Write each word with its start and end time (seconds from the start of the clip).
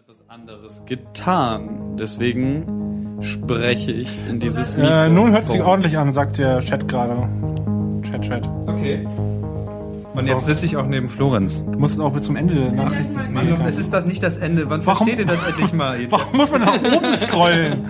etwas 0.00 0.22
anderes 0.28 0.82
getan. 0.86 1.96
Deswegen 1.98 3.18
spreche 3.20 3.92
ich 3.92 4.08
in 4.30 4.40
dieses 4.40 4.74
Mikro. 4.74 4.90
Äh, 4.90 5.10
nun 5.10 5.32
hört 5.32 5.46
sich 5.46 5.60
ordentlich 5.60 5.98
an, 5.98 6.14
sagt 6.14 6.38
der 6.38 6.60
Chat 6.60 6.88
gerade. 6.88 7.28
Chat, 8.02 8.22
Chat. 8.22 8.48
Okay. 8.66 9.06
Und 10.14 10.26
jetzt 10.26 10.46
sitze 10.46 10.64
ich 10.64 10.78
auch 10.78 10.86
neben 10.86 11.10
Florenz. 11.10 11.62
Du 11.70 11.78
musst 11.78 12.00
auch 12.00 12.14
bis 12.14 12.22
zum 12.22 12.36
Ende 12.36 12.54
der 12.54 12.72
Nachrichten. 12.72 13.14
Mann, 13.34 13.46
es 13.66 13.78
ist 13.78 13.92
das 13.92 14.06
nicht 14.06 14.22
das 14.22 14.38
Ende. 14.38 14.70
Wann 14.70 14.86
Warum- 14.86 15.06
versteht 15.06 15.18
ihr 15.18 15.26
das 15.26 15.42
endlich 15.46 15.74
mal? 15.74 15.98
Warum 16.10 16.34
muss 16.34 16.50
man 16.50 16.62
nach 16.62 16.76
oben 16.82 17.12
scrollen? 17.14 17.84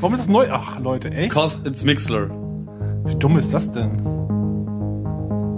Warum 0.00 0.12
ist 0.12 0.20
das 0.20 0.28
neu? 0.28 0.48
Ach, 0.50 0.78
Leute, 0.80 1.12
echt? 1.12 1.32
Cause 1.32 1.62
it's 1.64 1.82
Mixler. 1.82 2.28
Wie 3.06 3.14
dumm 3.14 3.38
ist 3.38 3.54
das 3.54 3.72
denn? 3.72 4.02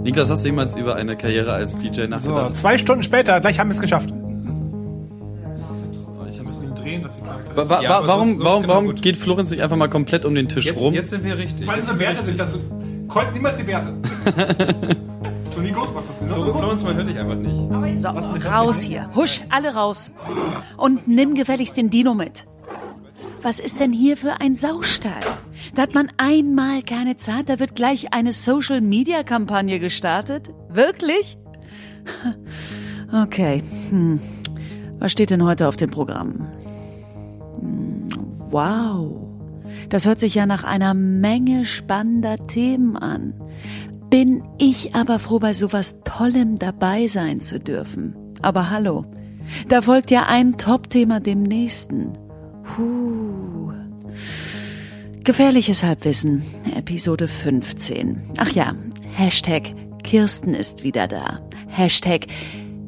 Niklas, 0.03 0.31
hast 0.31 0.43
du 0.45 0.47
jemals 0.47 0.77
über 0.77 0.95
eine 0.95 1.17
Karriere 1.17 1.51
als 1.51 1.77
DJ 1.77 2.03
So, 2.03 2.07
nachgedacht? 2.07 2.55
zwei 2.55 2.77
Stunden 2.77 3.03
später, 3.03 3.41
gleich 3.41 3.59
haben 3.59 3.67
wir 3.69 3.75
es 3.75 3.81
geschafft. 3.81 4.13
Wa 7.55 7.69
wa 7.69 7.81
Ja, 7.81 7.89
warum 8.07 8.23
sonst- 8.23 8.35
sonst 8.37 8.43
warum, 8.45 8.61
genau 8.63 8.73
warum 8.73 8.85
gut. 8.87 9.01
geht 9.01 9.17
Florenz 9.17 9.51
nicht 9.51 9.61
einfach 9.61 9.77
mal 9.77 9.89
komplett 9.89 10.25
um 10.25 10.35
den 10.35 10.47
Tisch 10.47 10.65
Jetzt, 10.65 10.79
rum? 10.79 10.93
jetzt 10.93 11.09
sind 11.09 11.23
wir 11.23 11.37
richtig. 11.37 11.67
Weil 11.67 11.79
unsere 11.79 11.99
Werte 11.99 12.23
sind 12.23 12.39
dazu. 12.39 12.59
Kreuz 13.09 13.33
niemals 13.33 13.57
die 13.57 13.67
Werte. 13.67 13.93
so 15.49 15.63
wie 15.63 15.71
Ghostbusters. 15.71 16.19
Genau 16.19 16.37
so 16.37 16.53
Florenz, 16.53 16.83
man 16.83 16.95
hört 16.95 17.07
dich 17.07 17.17
einfach 17.17 17.35
nicht. 17.35 18.01
So, 18.01 18.09
raus 18.49 18.81
hier. 18.81 19.09
Husch, 19.15 19.41
alle 19.49 19.73
raus. 19.73 20.11
Und 20.77 21.07
nimm 21.07 21.33
gefälligst 21.35 21.77
den 21.77 21.89
Dino 21.89 22.13
mit. 22.13 22.45
Was 23.43 23.59
ist 23.59 23.79
denn 23.79 23.93
hier 23.93 24.17
für 24.17 24.41
ein 24.41 24.55
Saustall? 24.55 25.13
Da 25.75 25.83
hat 25.83 25.93
man 25.93 26.09
einmal 26.17 26.81
keine 26.81 27.15
Zeit, 27.17 27.49
da 27.49 27.59
wird 27.59 27.75
gleich 27.75 28.13
eine 28.13 28.33
Social-Media-Kampagne 28.33 29.79
gestartet? 29.79 30.53
Wirklich? 30.69 31.37
Okay. 33.23 33.63
Hm. 33.89 34.19
Was 34.99 35.13
steht 35.13 35.29
denn 35.29 35.43
heute 35.43 35.67
auf 35.69 35.77
dem 35.77 35.89
Programm? 35.89 36.47
Wow. 38.51 39.27
Das 39.89 40.05
hört 40.05 40.19
sich 40.19 40.35
ja 40.35 40.45
nach 40.45 40.63
einer 40.63 40.93
Menge 40.93 41.65
spannender 41.65 42.47
Themen 42.47 42.97
an. 42.97 43.33
Bin 44.09 44.43
ich 44.57 44.95
aber 44.95 45.19
froh, 45.19 45.39
bei 45.39 45.53
sowas 45.53 45.97
Tollem 46.03 46.59
dabei 46.59 47.07
sein 47.07 47.41
zu 47.41 47.59
dürfen. 47.59 48.15
Aber 48.41 48.69
hallo, 48.69 49.05
da 49.67 49.81
folgt 49.81 50.11
ja 50.11 50.27
ein 50.27 50.57
Top-Thema 50.57 51.19
dem 51.19 51.43
nächsten. 51.43 52.13
Huh. 52.77 53.73
Gefährliches 55.23 55.83
Halbwissen, 55.83 56.43
Episode 56.73 57.27
15. 57.27 58.33
Ach 58.37 58.49
ja, 58.51 58.73
Hashtag 59.13 59.75
Kirsten 60.03 60.53
ist 60.53 60.83
wieder 60.83 61.07
da. 61.07 61.41
Hashtag 61.67 62.27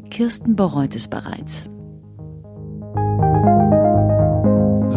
Kirsten 0.09 0.55
bereut 0.55 0.95
es 0.95 1.09
bereits. 1.09 1.69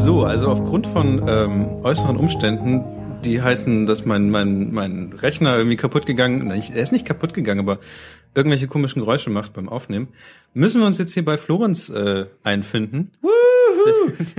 So, 0.04 0.24
also 0.24 0.48
aufgrund 0.48 0.86
von 0.86 1.26
ähm, 1.28 1.84
äußeren 1.84 2.16
Umständen, 2.16 2.82
die 3.24 3.40
heißen, 3.40 3.86
dass 3.86 4.04
mein, 4.04 4.30
mein, 4.30 4.72
mein 4.72 5.12
Rechner 5.12 5.56
irgendwie 5.56 5.76
kaputt 5.76 6.06
gegangen, 6.06 6.50
ich- 6.54 6.70
er 6.74 6.82
ist 6.82 6.90
nicht 6.92 7.06
kaputt 7.06 7.34
gegangen, 7.34 7.60
aber 7.60 7.78
irgendwelche 8.34 8.66
komischen 8.66 9.00
Geräusche 9.00 9.30
macht 9.30 9.52
beim 9.52 9.68
Aufnehmen, 9.68 10.08
müssen 10.54 10.80
wir 10.80 10.86
uns 10.88 10.98
jetzt 10.98 11.14
hier 11.14 11.24
bei 11.24 11.38
Florenz 11.38 11.88
äh, 11.88 12.26
einfinden. 12.42 13.12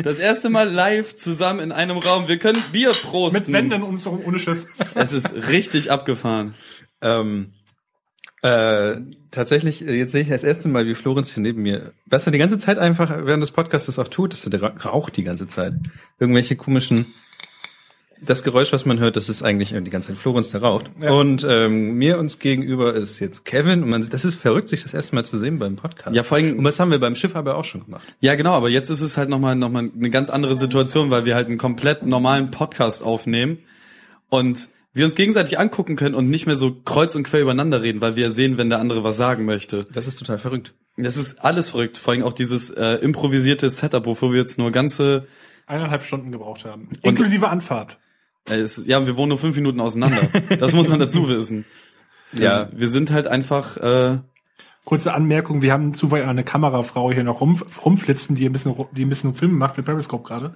Das 0.03 0.20
erste 0.20 0.50
Mal 0.50 0.70
live 0.70 1.16
zusammen 1.16 1.59
in 1.59 1.72
einem 1.72 1.98
Raum. 1.98 2.27
Wir 2.27 2.39
können 2.39 2.61
Bier 2.72 2.92
prosten. 2.92 3.39
Mit 3.39 3.52
Wänden 3.52 3.83
und 3.83 4.00
so 4.00 4.22
ohne 4.25 4.39
Schiff. 4.39 4.66
Es 4.95 5.11
ist 5.14 5.50
richtig 5.50 5.92
abgefahren. 5.92 6.53
Ähm, 7.02 7.52
äh, 8.44 8.97
tatsächlich, 9.31 9.88
äh, 9.88 9.94
jetzt 9.97 10.11
sehe 10.11 10.22
ich 10.22 10.30
das 10.30 10.44
erste 10.44 10.67
Mal, 10.69 10.86
wie 10.86 10.95
Florenz 10.95 11.33
hier 11.33 11.41
neben 11.41 11.63
mir, 11.63 11.94
was 12.05 12.25
er 12.25 12.31
die 12.31 12.38
ganze 12.38 12.58
Zeit 12.58 12.77
einfach 12.77 13.25
während 13.25 13.41
des 13.41 13.52
Podcasts 13.52 13.97
auch 13.97 14.08
tut, 14.09 14.33
dass 14.33 14.45
er 14.45 14.61
ra- 14.61 14.75
raucht 14.86 15.17
die 15.17 15.23
ganze 15.23 15.47
Zeit. 15.47 15.73
Irgendwelche 16.19 16.58
komischen, 16.58 17.05
das 18.21 18.44
Geräusch, 18.44 18.73
was 18.73 18.86
man 18.86 18.99
hört, 18.99 19.16
das 19.16 19.30
ist 19.30 19.44
eigentlich 19.44 19.69
die 19.69 19.89
ganze 19.89 20.09
Zeit 20.09 20.17
Florenz, 20.17 20.52
der 20.52 20.61
raucht. 20.61 20.89
Ja. 21.02 21.11
Und 21.11 21.45
ähm, 21.49 21.93
mir 21.93 22.20
uns 22.20 22.39
gegenüber 22.39 22.93
ist 22.93 23.20
jetzt 23.20 23.45
Kevin 23.45 23.81
und 23.83 23.89
man, 23.89 24.09
das 24.09 24.26
ist 24.26 24.36
verrückt, 24.36 24.67
sich 24.70 24.83
das 24.83 24.93
erste 24.93 25.15
Mal 25.15 25.23
zu 25.25 25.37
sehen 25.37 25.58
beim 25.58 25.77
Podcast. 25.77 26.15
Ja, 26.15 26.23
vor 26.23 26.37
allem- 26.37 26.58
und 26.58 26.65
das 26.65 26.80
haben 26.80 26.92
wir 26.92 26.99
beim 26.99 27.15
Schiff 27.15 27.36
aber 27.37 27.55
auch 27.55 27.65
schon 27.65 27.86
gemacht. 27.86 28.14
Ja, 28.20 28.36
genau, 28.36 28.52
aber 28.52 28.70
jetzt 28.70 28.89
ist 28.89 29.02
es 29.02 29.17
halt 29.17 29.30
nochmal 29.30 29.55
noch 29.55 29.70
mal 29.70 29.89
eine 29.93 30.10
ganz 30.10 30.30
andere 30.30 30.55
Situation, 30.55 31.11
weil 31.11 31.23
wir 31.23 31.36
halt 31.36 31.48
einen 31.48 31.58
komplett 31.58 32.05
normalen 32.05 32.52
Podcast 32.52 33.04
aufnehmen 33.04 33.60
und 34.30 34.67
wir 34.93 35.05
uns 35.05 35.15
gegenseitig 35.15 35.59
angucken 35.59 35.95
können 35.95 36.15
und 36.15 36.30
nicht 36.30 36.45
mehr 36.45 36.55
so 36.55 36.76
kreuz 36.83 37.15
und 37.15 37.23
quer 37.23 37.42
übereinander 37.42 37.81
reden, 37.81 38.02
weil 38.02 38.15
wir 38.15 38.30
sehen, 38.30 38.58
wenn 38.58 38.70
der 38.70 38.80
andere 38.80 39.04
was 39.04 39.17
sagen 39.17 39.45
möchte. 39.45 39.86
Das 39.92 40.08
ist 40.08 40.20
total 40.20 40.37
verrückt. 40.37 40.73
Das 40.98 41.17
ist 41.17 41.43
alles 41.43 41.70
verrückt, 41.70 41.98
vor 41.98 42.14
allem 42.14 42.23
auch 42.23 42.33
dieses 42.33 42.70
äh, 42.70 42.95
improvisierte 42.95 43.70
Setup, 43.70 44.05
wofür 44.05 44.31
wir 44.31 44.39
jetzt 44.39 44.59
nur 44.59 44.71
ganze, 44.71 45.27
Eineinhalb 45.65 46.04
Stunden 46.04 46.31
gebraucht 46.31 46.65
haben. 46.65 46.89
Inklusive 47.02 47.48
Anfahrt. 47.48 47.98
äh, 48.49 48.55
es, 48.55 48.86
ja, 48.86 49.05
wir 49.05 49.17
wohnen 49.17 49.30
nur 49.30 49.37
fünf 49.39 49.55
Minuten 49.55 49.80
auseinander. 49.80 50.27
Das 50.59 50.73
muss 50.73 50.89
man 50.89 50.99
dazu 50.99 51.27
wissen. 51.27 51.65
Ja. 52.36 52.64
Also, 52.64 52.80
wir 52.80 52.87
sind 52.87 53.11
halt 53.11 53.27
einfach, 53.27 53.77
äh, 53.77 54.17
Kurze 54.86 55.14
Anmerkung, 55.14 55.61
wir 55.61 55.71
haben 55.71 55.93
zufällig 55.93 56.27
eine 56.27 56.43
Kamerafrau 56.43 57.11
hier 57.11 57.23
noch 57.23 57.39
rum, 57.39 57.61
rumflitzen, 57.86 58.36
die 58.36 58.45
ein 58.45 58.52
bisschen, 58.52 58.75
die 58.92 59.05
ein 59.05 59.10
bisschen 59.10 59.33
Film 59.33 59.58
macht 59.58 59.77
mit 59.77 59.86
Periscope 59.86 60.27
gerade. 60.27 60.55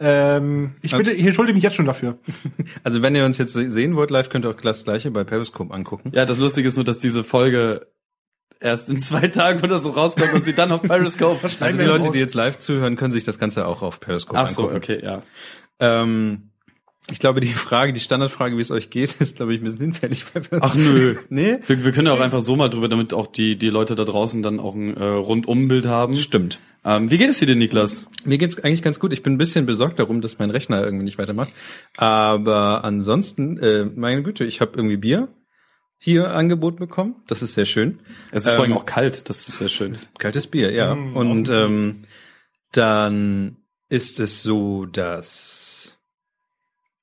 Ähm, 0.00 0.74
ich 0.82 0.92
bitte, 0.96 1.10
ich 1.10 1.26
entschuldige 1.26 1.54
mich 1.54 1.64
jetzt 1.64 1.74
schon 1.76 1.86
dafür. 1.86 2.18
Also 2.84 3.02
wenn 3.02 3.14
ihr 3.16 3.24
uns 3.24 3.38
jetzt 3.38 3.52
se- 3.52 3.70
sehen 3.70 3.96
wollt 3.96 4.10
live, 4.10 4.28
könnt 4.30 4.44
ihr 4.44 4.50
auch 4.50 4.60
das 4.60 4.84
gleiche 4.84 5.10
bei 5.10 5.24
Periscope 5.24 5.74
angucken. 5.74 6.12
ja, 6.14 6.24
das 6.24 6.38
Lustige 6.38 6.68
ist 6.68 6.76
nur, 6.76 6.84
dass 6.84 7.00
diese 7.00 7.24
Folge 7.24 7.88
erst 8.60 8.88
in 8.90 9.00
zwei 9.00 9.28
Tagen 9.28 9.60
oder 9.62 9.80
so 9.80 9.90
rauskommt 9.90 10.32
und 10.34 10.44
sie 10.44 10.52
dann 10.54 10.70
auf 10.72 10.82
Periscope 10.82 11.40
Also 11.60 11.78
die 11.78 11.84
Leute, 11.84 12.10
die 12.10 12.18
jetzt 12.18 12.34
live 12.34 12.58
zuhören, 12.58 12.96
können 12.96 13.12
sich 13.12 13.24
das 13.24 13.38
Ganze 13.38 13.66
auch 13.66 13.82
auf 13.82 14.00
Periscope 14.00 14.38
Ach 14.38 14.48
so, 14.48 14.62
angucken. 14.68 14.76
okay, 14.78 15.00
ja. 15.04 15.22
Ähm, 15.80 16.50
ich 17.10 17.18
glaube, 17.18 17.40
die 17.40 17.52
Frage, 17.52 17.92
die 17.92 18.00
Standardfrage, 18.00 18.56
wie 18.56 18.60
es 18.60 18.70
euch 18.70 18.90
geht, 18.90 19.14
ist, 19.20 19.36
glaube 19.36 19.54
ich, 19.54 19.60
ein 19.60 19.64
bisschen 19.64 19.80
hinfällig. 19.80 20.24
Ach 20.60 20.74
nö. 20.74 21.16
Nee? 21.28 21.58
Wir, 21.66 21.84
wir 21.84 21.92
können 21.92 22.06
ja 22.06 22.12
auch 22.12 22.20
einfach 22.20 22.40
so 22.40 22.56
mal 22.56 22.68
drüber, 22.68 22.88
damit 22.88 23.14
auch 23.14 23.26
die, 23.26 23.56
die 23.56 23.70
Leute 23.70 23.94
da 23.94 24.04
draußen 24.04 24.42
dann 24.42 24.60
auch 24.60 24.74
ein 24.74 24.96
äh, 24.96 25.04
Rundumbild 25.04 25.86
haben. 25.86 26.16
Stimmt. 26.16 26.58
Ähm, 26.84 27.10
wie 27.10 27.18
geht 27.18 27.30
es 27.30 27.38
dir 27.38 27.46
denn, 27.46 27.58
Niklas? 27.58 28.06
Mir 28.24 28.38
geht's 28.38 28.62
eigentlich 28.62 28.82
ganz 28.82 29.00
gut. 29.00 29.12
Ich 29.12 29.22
bin 29.22 29.34
ein 29.34 29.38
bisschen 29.38 29.66
besorgt 29.66 29.98
darum, 29.98 30.20
dass 30.20 30.38
mein 30.38 30.50
Rechner 30.50 30.82
irgendwie 30.82 31.04
nicht 31.04 31.18
weitermacht. 31.18 31.52
Aber 31.96 32.84
ansonsten, 32.84 33.58
äh, 33.58 33.84
meine 33.84 34.22
Güte, 34.22 34.44
ich 34.44 34.60
habe 34.60 34.72
irgendwie 34.76 34.96
Bier 34.96 35.28
hier 35.98 36.30
angeboten 36.30 36.78
bekommen. 36.78 37.16
Das 37.26 37.42
ist 37.42 37.54
sehr 37.54 37.64
schön. 37.64 38.00
Es 38.30 38.46
ist 38.46 38.52
vor 38.52 38.64
allem 38.64 38.72
auch 38.72 38.86
kalt, 38.86 39.28
das 39.28 39.48
ist 39.48 39.58
sehr 39.58 39.68
schön. 39.68 39.96
Kaltes 40.18 40.46
Bier, 40.46 40.72
ja. 40.72 40.94
Mm, 40.94 41.16
Und 41.16 41.48
ähm, 41.48 42.04
dann 42.72 43.56
ist 43.88 44.20
es 44.20 44.42
so, 44.42 44.86
dass 44.86 45.67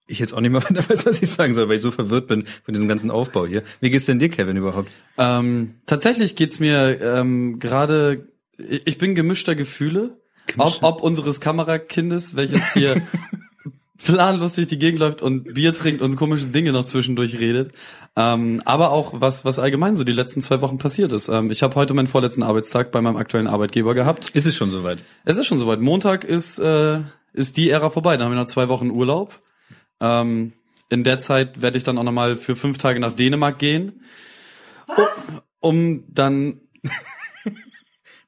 ich 0.07 0.19
jetzt 0.19 0.33
auch 0.33 0.41
nicht 0.41 0.51
mehr 0.51 0.63
weiter 0.69 0.87
weiß, 0.87 1.05
was 1.05 1.21
ich 1.21 1.29
sagen 1.29 1.53
soll, 1.53 1.67
weil 1.67 1.75
ich 1.75 1.81
so 1.81 1.91
verwirrt 1.91 2.27
bin 2.27 2.45
von 2.63 2.73
diesem 2.73 2.87
ganzen 2.87 3.11
Aufbau 3.11 3.45
hier. 3.45 3.63
Wie 3.79 3.89
geht's 3.89 4.05
denn 4.05 4.19
dir, 4.19 4.29
Kevin, 4.29 4.57
überhaupt? 4.57 4.89
Ähm, 5.17 5.75
tatsächlich 5.85 6.35
geht's 6.35 6.59
mir 6.59 7.01
ähm, 7.01 7.59
gerade, 7.59 8.27
ich 8.57 8.97
bin 8.97 9.15
gemischter 9.15 9.55
Gefühle, 9.55 10.17
ob, 10.57 10.83
ob 10.83 11.01
unseres 11.01 11.41
Kamerakindes, 11.41 12.35
welches 12.35 12.73
hier 12.73 13.01
planlos 14.03 14.55
durch 14.55 14.67
die 14.67 14.77
Gegend 14.77 14.99
läuft 14.99 15.21
und 15.21 15.55
Bier 15.55 15.73
trinkt 15.73 16.01
und 16.01 16.15
komische 16.15 16.47
Dinge 16.47 16.71
noch 16.71 16.85
zwischendurch 16.85 17.39
redet. 17.39 17.71
Ähm, 18.15 18.61
aber 18.65 18.91
auch 18.91 19.13
was, 19.15 19.45
was 19.45 19.59
allgemein 19.59 19.95
so 19.95 20.03
die 20.03 20.13
letzten 20.13 20.41
zwei 20.41 20.61
Wochen 20.61 20.77
passiert 20.77 21.11
ist. 21.11 21.27
Ähm, 21.27 21.49
ich 21.49 21.63
habe 21.63 21.75
heute 21.75 21.93
meinen 21.93 22.07
vorletzten 22.07 22.43
Arbeitstag 22.43 22.91
bei 22.91 23.01
meinem 23.01 23.17
aktuellen 23.17 23.47
Arbeitgeber 23.47 23.95
gehabt. 23.95 24.29
Ist 24.29 24.45
es 24.45 24.55
schon 24.55 24.69
soweit? 24.69 25.01
Es 25.23 25.37
ist 25.37 25.47
schon 25.47 25.59
soweit. 25.59 25.79
Montag 25.79 26.23
ist, 26.23 26.59
äh, 26.59 26.99
ist 27.33 27.57
die 27.57 27.69
Ära 27.69 27.89
vorbei. 27.89 28.15
Dann 28.17 28.27
haben 28.27 28.33
wir 28.33 28.39
noch 28.39 28.47
zwei 28.47 28.69
Wochen 28.69 28.91
Urlaub. 28.91 29.39
Ähm, 29.99 30.53
in 30.89 31.03
der 31.03 31.19
Zeit 31.19 31.61
werde 31.61 31.77
ich 31.77 31.83
dann 31.83 31.97
auch 31.97 32.03
nochmal 32.03 32.35
für 32.35 32.55
fünf 32.55 32.77
Tage 32.77 32.99
nach 32.99 33.15
Dänemark 33.15 33.57
gehen. 33.57 34.03
Was? 34.87 35.41
Um 35.59 36.03
dann, 36.07 36.61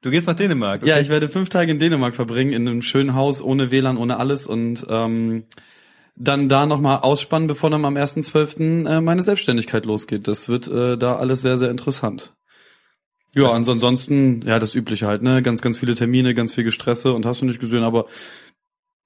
Du 0.00 0.10
gehst 0.10 0.26
nach 0.28 0.36
Dänemark. 0.36 0.82
okay? 0.82 0.90
ja, 0.90 1.00
ich 1.00 1.08
werde 1.08 1.28
fünf 1.28 1.48
Tage 1.48 1.72
in 1.72 1.78
Dänemark 1.78 2.14
verbringen, 2.14 2.52
in 2.52 2.68
einem 2.68 2.82
schönen 2.82 3.14
Haus, 3.14 3.42
ohne 3.42 3.70
WLAN, 3.72 3.96
ohne 3.96 4.18
alles 4.18 4.46
und 4.46 4.86
ähm, 4.88 5.44
dann 6.14 6.48
da 6.48 6.66
nochmal 6.66 6.98
ausspannen, 6.98 7.48
bevor 7.48 7.70
dann 7.70 7.84
am 7.84 7.96
1.12. 7.96 8.88
Äh, 8.88 9.00
meine 9.00 9.22
Selbstständigkeit 9.22 9.86
losgeht. 9.86 10.28
Das 10.28 10.48
wird 10.48 10.68
äh, 10.68 10.96
da 10.96 11.16
alles 11.16 11.42
sehr, 11.42 11.56
sehr 11.56 11.70
interessant. 11.70 12.34
Ja, 13.34 13.48
und 13.48 13.68
ansonsten, 13.68 14.42
ja, 14.42 14.58
das 14.58 14.74
Übliche 14.74 15.06
halt, 15.06 15.22
ne? 15.22 15.42
Ganz, 15.42 15.62
ganz 15.62 15.78
viele 15.78 15.94
Termine, 15.94 16.34
ganz 16.34 16.54
viel 16.54 16.64
Gestresse 16.64 17.12
und 17.12 17.26
hast 17.26 17.42
du 17.42 17.46
nicht 17.46 17.60
gesehen, 17.60 17.82
aber 17.82 18.06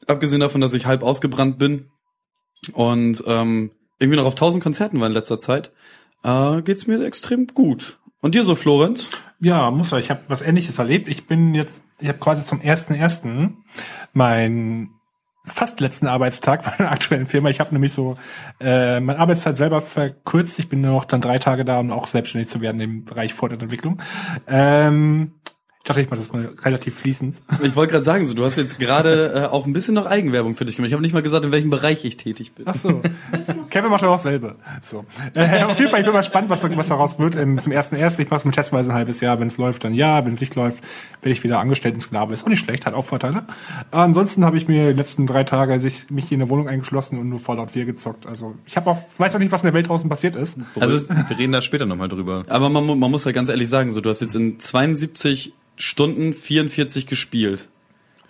abgesehen 0.06 0.40
davon, 0.40 0.60
dass 0.60 0.74
ich 0.74 0.86
halb 0.86 1.02
ausgebrannt 1.02 1.58
bin 1.58 1.90
und 2.72 3.22
ähm, 3.26 3.70
irgendwie 3.98 4.18
noch 4.18 4.26
auf 4.26 4.34
tausend 4.34 4.62
Konzerten 4.62 5.00
war 5.00 5.06
in 5.06 5.12
letzter 5.12 5.38
Zeit, 5.38 5.72
äh, 6.24 6.62
geht's 6.62 6.86
mir 6.86 7.04
extrem 7.04 7.46
gut. 7.48 7.98
Und 8.20 8.34
dir 8.34 8.44
so, 8.44 8.54
Florenz? 8.54 9.08
Ja, 9.40 9.70
muss 9.72 9.92
er. 9.92 9.98
Ich 9.98 10.10
habe 10.10 10.20
was 10.28 10.42
Ähnliches 10.42 10.78
erlebt. 10.78 11.08
Ich 11.08 11.26
bin 11.26 11.54
jetzt, 11.54 11.82
ich 11.98 12.08
habe 12.08 12.18
quasi 12.18 12.46
zum 12.46 12.60
ersten 12.60 12.94
ersten 12.94 13.64
mein 14.12 14.90
fast 15.44 15.80
letzten 15.80 16.06
Arbeitstag 16.06 16.62
bei 16.64 16.78
einer 16.78 16.92
aktuellen 16.92 17.26
Firma. 17.26 17.50
Ich 17.50 17.58
habe 17.58 17.72
nämlich 17.72 17.92
so 17.92 18.16
äh, 18.60 19.00
meine 19.00 19.18
Arbeitszeit 19.18 19.56
selber 19.56 19.80
verkürzt. 19.80 20.58
Ich 20.60 20.68
bin 20.68 20.80
nur 20.80 20.92
noch 20.92 21.04
dann 21.04 21.20
drei 21.20 21.38
Tage 21.38 21.64
da, 21.64 21.80
um 21.80 21.90
auch 21.90 22.06
selbstständig 22.06 22.48
zu 22.48 22.60
werden 22.60 22.80
im 22.80 23.04
Bereich 23.04 23.34
Fortentwicklung. 23.34 24.00
Ähm, 24.46 25.32
Ich 25.82 25.88
dachte, 25.88 26.00
ich 26.00 26.10
mache 26.10 26.20
das 26.20 26.32
mal 26.32 26.48
relativ 26.62 26.96
fließend. 26.96 27.42
Ich 27.60 27.74
wollte 27.74 27.90
gerade 27.90 28.04
sagen, 28.04 28.24
so 28.24 28.34
du 28.34 28.44
hast 28.44 28.56
jetzt 28.56 28.78
gerade 28.78 29.32
äh, 29.34 29.52
auch 29.52 29.66
ein 29.66 29.72
bisschen 29.72 29.94
noch 29.94 30.06
Eigenwerbung 30.06 30.54
für 30.54 30.64
dich 30.64 30.76
gemacht. 30.76 30.86
Ich 30.86 30.92
habe 30.92 31.02
nicht 31.02 31.12
mal 31.12 31.22
gesagt, 31.22 31.44
in 31.44 31.50
welchem 31.50 31.70
Bereich 31.70 32.04
ich 32.04 32.16
tätig 32.16 32.52
bin. 32.52 32.66
Ach 32.68 32.76
so. 32.76 33.02
Kevin 33.68 33.90
macht 33.90 34.04
doch 34.04 34.10
auch 34.10 34.18
selber. 34.18 34.54
So. 34.80 35.04
Äh, 35.34 35.64
auf 35.64 35.80
jeden 35.80 35.90
Fall, 35.90 35.98
ich 35.98 36.06
bin 36.06 36.14
mal 36.14 36.20
gespannt, 36.20 36.50
was, 36.50 36.62
was 36.62 36.86
daraus 36.86 37.18
wird. 37.18 37.34
Ähm, 37.34 37.58
zum 37.58 37.72
ersten 37.72 37.96
ersten. 37.96 38.22
Ich 38.22 38.30
mache 38.30 38.38
es 38.38 38.44
mit 38.44 38.54
testweise 38.54 38.92
ein 38.92 38.94
halbes 38.94 39.20
Jahr. 39.20 39.40
Wenn 39.40 39.48
es 39.48 39.58
läuft, 39.58 39.82
dann 39.82 39.92
ja. 39.92 40.24
Wenn 40.24 40.34
es 40.34 40.40
nicht 40.40 40.54
läuft, 40.54 40.84
werde 41.20 41.32
ich 41.32 41.42
wieder 41.42 41.58
Angestelltensklave. 41.58 42.32
Ist 42.32 42.44
auch 42.44 42.48
nicht 42.48 42.60
schlecht, 42.60 42.86
hat 42.86 42.94
auch 42.94 43.04
Vorteile. 43.04 43.44
ansonsten 43.90 44.44
habe 44.44 44.58
ich 44.58 44.68
mir 44.68 44.92
die 44.92 44.96
letzten 44.96 45.26
drei 45.26 45.42
Tage 45.42 45.80
sich, 45.80 46.10
mich 46.10 46.26
hier 46.26 46.36
in 46.36 46.40
der 46.40 46.48
Wohnung 46.48 46.68
eingeschlossen 46.68 47.18
und 47.18 47.28
nur 47.28 47.40
Fallout 47.40 47.72
4 47.72 47.86
gezockt. 47.86 48.26
Also 48.28 48.54
ich 48.66 48.76
habe 48.76 48.88
auch, 48.88 48.98
weiß 49.18 49.34
auch 49.34 49.40
nicht, 49.40 49.50
was 49.50 49.62
in 49.62 49.66
der 49.66 49.74
Welt 49.74 49.88
draußen 49.88 50.08
passiert 50.08 50.36
ist. 50.36 50.60
Also 50.78 51.08
wir 51.08 51.36
reden 51.36 51.50
da 51.50 51.60
später 51.60 51.86
nochmal 51.86 52.08
drüber. 52.08 52.44
Aber 52.46 52.68
man, 52.68 52.86
man 52.86 53.10
muss 53.10 53.24
ja 53.24 53.32
ganz 53.32 53.48
ehrlich 53.48 53.68
sagen, 53.68 53.90
so 53.90 54.00
du 54.00 54.08
hast 54.08 54.20
jetzt 54.20 54.36
in 54.36 54.60
72 54.60 55.54
Stunden 55.82 56.34
44 56.34 57.06
gespielt. 57.06 57.68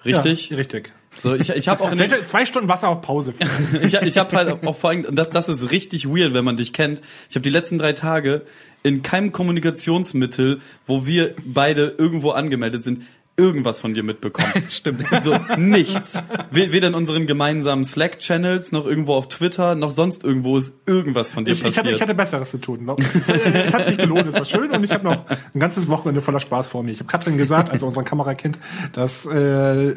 Richtig? 0.04 0.50
Ja, 0.50 0.56
richtig. 0.56 0.93
So, 1.20 1.34
ich, 1.34 1.50
ich 1.50 1.69
habe 1.69 1.84
auch 1.84 1.93
in 1.93 1.99
den, 1.99 2.26
zwei 2.26 2.46
Stunden 2.46 2.69
Wasser 2.69 2.88
auf 2.88 3.02
Pause. 3.02 3.34
ich, 3.82 3.94
ich 3.94 4.19
habe 4.19 4.37
halt 4.37 4.64
auch 4.64 4.76
vor 4.76 4.90
allem, 4.90 5.04
und 5.04 5.16
das, 5.16 5.31
das 5.31 5.49
ist 5.49 5.70
richtig 5.70 6.08
weird, 6.08 6.34
wenn 6.34 6.44
man 6.44 6.56
dich 6.56 6.72
kennt. 6.72 7.02
Ich 7.28 7.37
habe 7.37 7.43
die 7.43 7.50
letzten 7.50 7.78
drei 7.78 7.93
Tage 7.93 8.43
in 8.82 9.02
keinem 9.02 9.32
Kommunikationsmittel, 9.32 10.60
wo 10.87 11.06
wir 11.06 11.34
beide 11.44 11.94
irgendwo 11.99 12.31
angemeldet 12.31 12.82
sind, 12.82 13.02
irgendwas 13.37 13.81
von 13.81 13.94
dir 13.94 14.02
mitbekommen. 14.02 14.52
Stimmt. 14.69 15.06
So 15.23 15.37
nichts. 15.56 16.23
We- 16.50 16.73
Weder 16.73 16.88
in 16.88 16.94
unseren 16.94 17.26
gemeinsamen 17.26 17.84
Slack-Channels, 17.84 18.73
noch 18.73 18.84
irgendwo 18.87 19.14
auf 19.14 19.29
Twitter, 19.29 19.75
noch 19.75 19.90
sonst 19.90 20.23
irgendwo 20.25 20.56
ist 20.58 20.75
irgendwas 20.87 21.32
von 21.32 21.44
dir 21.44 21.52
Ich, 21.52 21.58
ich, 21.58 21.64
passiert. 21.64 21.84
hatte, 21.87 21.94
ich 21.96 22.02
hatte 22.02 22.14
Besseres 22.14 22.50
zu 22.50 22.58
tun. 22.58 22.88
Es, 22.99 23.29
es 23.29 23.75
hat 23.75 23.87
sich 23.87 23.96
gelohnt, 23.96 24.26
es 24.26 24.34
war 24.37 24.44
schön 24.44 24.70
und 24.70 24.84
ich 24.84 24.93
habe 24.93 25.05
noch 25.05 25.25
ein 25.55 25.61
ganzes 25.61 25.88
Wochenende 25.88 26.20
voller 26.20 26.40
Spaß 26.40 26.69
vor 26.69 26.82
mir. 26.82 26.90
Ich 26.90 26.99
habe 27.00 27.08
Katrin 27.08 27.38
gesagt, 27.38 27.70
also 27.70 27.87
unserem 27.87 28.05
Kamerakind, 28.05 28.58
dass 28.93 29.25
äh, 29.26 29.31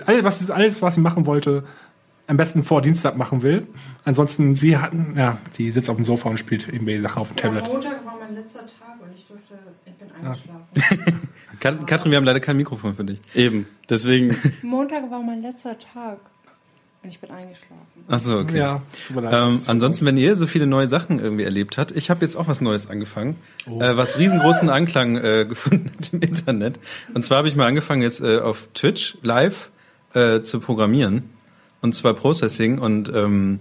alles, 0.05 0.23
was 0.23 0.39
sie, 0.39 0.53
alles, 0.53 0.81
was 0.81 0.95
sie 0.95 1.01
machen 1.01 1.25
wollte, 1.25 1.63
am 2.27 2.37
besten 2.37 2.63
vor 2.63 2.81
Dienstag 2.81 3.17
machen 3.17 3.43
will. 3.43 3.67
Ansonsten, 4.03 4.55
sie 4.55 4.77
hatten, 4.77 5.13
ja, 5.17 5.37
die 5.57 5.69
sitzt 5.69 5.89
auf 5.91 5.95
dem 5.97 6.05
Sofa 6.05 6.29
und 6.29 6.37
spielt 6.39 6.67
irgendwie 6.67 6.97
Sachen 6.99 7.19
auf 7.19 7.33
dem 7.33 7.37
Ja, 7.37 7.43
Tablet. 7.43 7.67
Montag 7.71 8.05
war 8.05 8.17
mein 8.19 8.33
letzter 8.33 8.61
Tag 8.61 8.97
und 8.99 9.15
ich 9.15 9.27
durfte, 9.27 9.53
ich 9.85 9.93
bin 9.93 10.07
eingeschlafen. 10.11 11.21
Kat- 11.59 11.85
Katrin, 11.87 12.11
wir 12.11 12.17
haben 12.17 12.25
leider 12.25 12.39
kein 12.39 12.57
Mikrofon 12.57 12.95
für 12.95 13.03
dich. 13.03 13.19
Eben. 13.33 13.67
Deswegen, 13.89 14.35
Montag 14.63 15.09
war 15.11 15.21
mein 15.21 15.41
letzter 15.41 15.77
Tag 15.77 16.19
und 17.03 17.09
ich 17.09 17.19
bin 17.19 17.29
eingeschlafen. 17.31 17.75
Ach 18.07 18.19
so, 18.19 18.37
okay. 18.39 18.57
Ja, 18.57 18.81
tut 19.07 19.15
mir 19.17 19.21
leid. 19.23 19.33
Ähm, 19.33 19.59
ansonsten, 19.67 20.05
wenn 20.05 20.17
ihr 20.17 20.35
so 20.35 20.47
viele 20.47 20.65
neue 20.67 20.87
Sachen 20.87 21.19
irgendwie 21.19 21.43
erlebt 21.43 21.77
habt, 21.77 21.91
ich 21.91 22.09
habe 22.09 22.21
jetzt 22.21 22.35
auch 22.35 22.47
was 22.47 22.61
Neues 22.61 22.89
angefangen, 22.89 23.35
äh, 23.67 23.95
was 23.95 24.17
riesengroßen 24.17 24.69
Anklang 24.69 25.17
äh, 25.17 25.45
gefunden 25.49 25.91
hat 25.97 26.13
im 26.13 26.21
Internet. 26.21 26.79
Und 27.13 27.23
zwar 27.23 27.39
habe 27.39 27.47
ich 27.47 27.55
mal 27.55 27.67
angefangen 27.67 28.01
jetzt 28.01 28.21
äh, 28.21 28.39
auf 28.39 28.67
Twitch 28.73 29.17
live 29.21 29.69
äh, 30.13 30.41
zu 30.41 30.59
programmieren 30.59 31.29
und 31.81 31.93
zwar 31.93 32.13
Processing 32.15 32.79
und 32.79 33.09
ähm, 33.13 33.59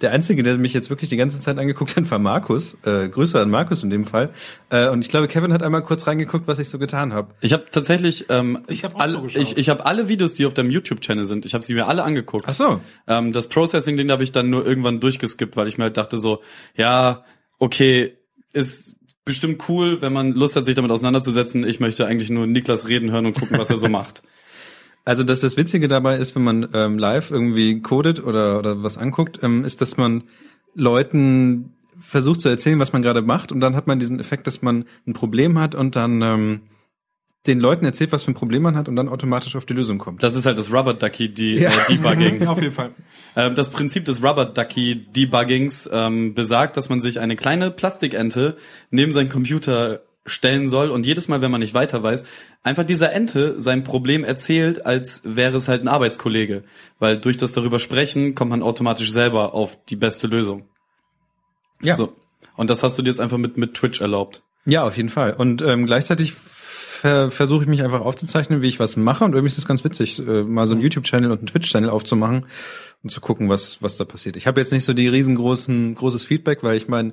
der 0.00 0.10
einzige, 0.12 0.42
der 0.42 0.58
mich 0.58 0.74
jetzt 0.74 0.90
wirklich 0.90 1.08
die 1.08 1.16
ganze 1.16 1.40
Zeit 1.40 1.58
angeguckt 1.58 1.96
hat, 1.96 2.10
war 2.10 2.18
Markus. 2.18 2.76
Äh, 2.84 3.08
Grüße 3.08 3.40
an 3.40 3.50
Markus 3.50 3.82
in 3.82 3.90
dem 3.90 4.04
Fall. 4.04 4.30
Äh, 4.70 4.88
und 4.88 5.02
ich 5.02 5.08
glaube, 5.08 5.28
Kevin 5.28 5.52
hat 5.52 5.62
einmal 5.62 5.82
kurz 5.82 6.06
reingeguckt, 6.06 6.46
was 6.46 6.58
ich 6.58 6.68
so 6.68 6.78
getan 6.78 7.12
habe. 7.12 7.34
ich 7.40 7.52
habe 7.52 7.66
tatsächlich, 7.70 8.26
ähm, 8.28 8.58
Ich 8.68 8.84
hab 8.84 8.96
auch 8.96 9.00
alle, 9.00 9.28
so 9.28 9.38
ich, 9.38 9.56
ich 9.56 9.68
habe 9.68 9.86
alle 9.86 10.08
Videos, 10.08 10.34
die 10.34 10.46
auf 10.46 10.54
deinem 10.54 10.70
YouTube-Channel 10.70 11.24
sind, 11.24 11.46
ich 11.46 11.54
habe 11.54 11.64
sie 11.64 11.74
mir 11.74 11.86
alle 11.86 12.02
angeguckt. 12.02 12.44
Ach 12.48 12.54
so. 12.54 12.80
Ähm, 13.06 13.32
das 13.32 13.48
Processing-Ding 13.48 14.10
habe 14.10 14.24
ich 14.24 14.32
dann 14.32 14.50
nur 14.50 14.66
irgendwann 14.66 15.00
durchgeskippt, 15.00 15.56
weil 15.56 15.68
ich 15.68 15.78
mir 15.78 15.84
halt 15.84 15.96
dachte 15.96 16.16
so, 16.16 16.42
ja, 16.76 17.24
okay, 17.58 18.18
ist 18.52 18.98
bestimmt 19.24 19.68
cool, 19.68 20.02
wenn 20.02 20.12
man 20.12 20.32
Lust 20.32 20.56
hat, 20.56 20.66
sich 20.66 20.74
damit 20.74 20.90
auseinanderzusetzen. 20.90 21.66
Ich 21.66 21.80
möchte 21.80 22.06
eigentlich 22.06 22.30
nur 22.30 22.46
Niklas 22.46 22.88
reden 22.88 23.10
hören 23.10 23.26
und 23.26 23.38
gucken, 23.38 23.58
was 23.58 23.70
er 23.70 23.76
so 23.76 23.88
macht. 23.90 24.22
Also 25.04 25.22
dass 25.22 25.40
das 25.40 25.56
Witzige 25.56 25.88
dabei 25.88 26.16
ist, 26.16 26.34
wenn 26.34 26.44
man 26.44 26.68
ähm, 26.72 26.98
live 26.98 27.30
irgendwie 27.30 27.80
codet 27.82 28.22
oder, 28.24 28.58
oder 28.58 28.82
was 28.82 28.96
anguckt, 28.96 29.40
ähm, 29.42 29.64
ist, 29.64 29.80
dass 29.80 29.96
man 29.96 30.24
Leuten 30.74 31.74
versucht 32.00 32.40
zu 32.40 32.48
erzählen, 32.48 32.78
was 32.78 32.92
man 32.92 33.02
gerade 33.02 33.22
macht 33.22 33.52
und 33.52 33.60
dann 33.60 33.76
hat 33.76 33.86
man 33.86 33.98
diesen 33.98 34.18
Effekt, 34.20 34.46
dass 34.46 34.62
man 34.62 34.84
ein 35.06 35.12
Problem 35.12 35.58
hat 35.58 35.74
und 35.74 35.94
dann 35.96 36.22
ähm, 36.22 36.60
den 37.46 37.60
Leuten 37.60 37.84
erzählt, 37.84 38.10
was 38.12 38.22
für 38.24 38.30
ein 38.30 38.34
Problem 38.34 38.62
man 38.62 38.76
hat 38.76 38.88
und 38.88 38.96
dann 38.96 39.08
automatisch 39.08 39.54
auf 39.54 39.66
die 39.66 39.74
Lösung 39.74 39.98
kommt. 39.98 40.22
Das 40.22 40.34
ist 40.34 40.46
halt 40.46 40.56
das 40.56 40.72
Rubber 40.72 40.94
Ducky 40.94 41.28
die, 41.28 41.56
Ja. 41.56 41.70
äh, 41.70 41.72
Debugging. 41.88 42.46
auf 42.46 42.60
jeden 42.60 42.72
Fall. 42.72 42.92
Ähm, 43.36 43.54
das 43.54 43.68
Prinzip 43.70 44.06
des 44.06 44.22
Rubber 44.22 44.46
Ducky 44.46 45.06
Debuggings 45.14 45.88
ähm, 45.92 46.32
besagt, 46.34 46.76
dass 46.78 46.88
man 46.88 47.02
sich 47.02 47.20
eine 47.20 47.36
kleine 47.36 47.70
Plastikente 47.70 48.56
neben 48.90 49.12
seinen 49.12 49.28
Computer 49.28 50.00
stellen 50.26 50.68
soll 50.68 50.90
und 50.90 51.04
jedes 51.04 51.28
Mal, 51.28 51.42
wenn 51.42 51.50
man 51.50 51.60
nicht 51.60 51.74
weiter 51.74 52.02
weiß, 52.02 52.24
einfach 52.62 52.84
dieser 52.84 53.12
Ente 53.12 53.60
sein 53.60 53.84
Problem 53.84 54.24
erzählt, 54.24 54.86
als 54.86 55.20
wäre 55.24 55.56
es 55.56 55.68
halt 55.68 55.82
ein 55.82 55.88
Arbeitskollege. 55.88 56.64
Weil 56.98 57.18
durch 57.18 57.36
das 57.36 57.52
darüber 57.52 57.78
sprechen 57.78 58.34
kommt 58.34 58.50
man 58.50 58.62
automatisch 58.62 59.12
selber 59.12 59.52
auf 59.54 59.78
die 59.86 59.96
beste 59.96 60.26
Lösung. 60.26 60.64
Ja. 61.82 61.94
So. 61.94 62.14
Und 62.56 62.70
das 62.70 62.82
hast 62.82 62.96
du 62.98 63.02
dir 63.02 63.10
jetzt 63.10 63.20
einfach 63.20 63.36
mit, 63.36 63.56
mit 63.58 63.74
Twitch 63.74 64.00
erlaubt. 64.00 64.42
Ja, 64.64 64.84
auf 64.84 64.96
jeden 64.96 65.10
Fall. 65.10 65.34
Und 65.34 65.60
ähm, 65.60 65.84
gleichzeitig 65.84 66.32
ver 66.32 67.30
versuche 67.30 67.64
ich 67.64 67.68
mich 67.68 67.82
einfach 67.82 68.00
aufzuzeichnen, 68.00 68.62
wie 68.62 68.68
ich 68.68 68.80
was 68.80 68.96
mache. 68.96 69.24
Und 69.24 69.34
irgendwie 69.34 69.52
ist 69.52 69.58
es 69.58 69.66
ganz 69.66 69.84
witzig, 69.84 70.18
äh, 70.20 70.42
mal 70.42 70.66
so 70.66 70.72
einen 70.72 70.80
YouTube-Channel 70.82 71.30
und 71.30 71.38
einen 71.38 71.48
Twitch-Channel 71.48 71.90
aufzumachen 71.90 72.46
und 73.02 73.10
zu 73.10 73.20
gucken, 73.20 73.50
was 73.50 73.82
was 73.82 73.98
da 73.98 74.04
passiert. 74.06 74.36
Ich 74.36 74.46
habe 74.46 74.58
jetzt 74.58 74.72
nicht 74.72 74.84
so 74.84 74.94
die 74.94 75.08
riesengroßen 75.08 75.94
großes 75.96 76.24
Feedback, 76.24 76.62
weil 76.62 76.78
ich 76.78 76.88
meine, 76.88 77.12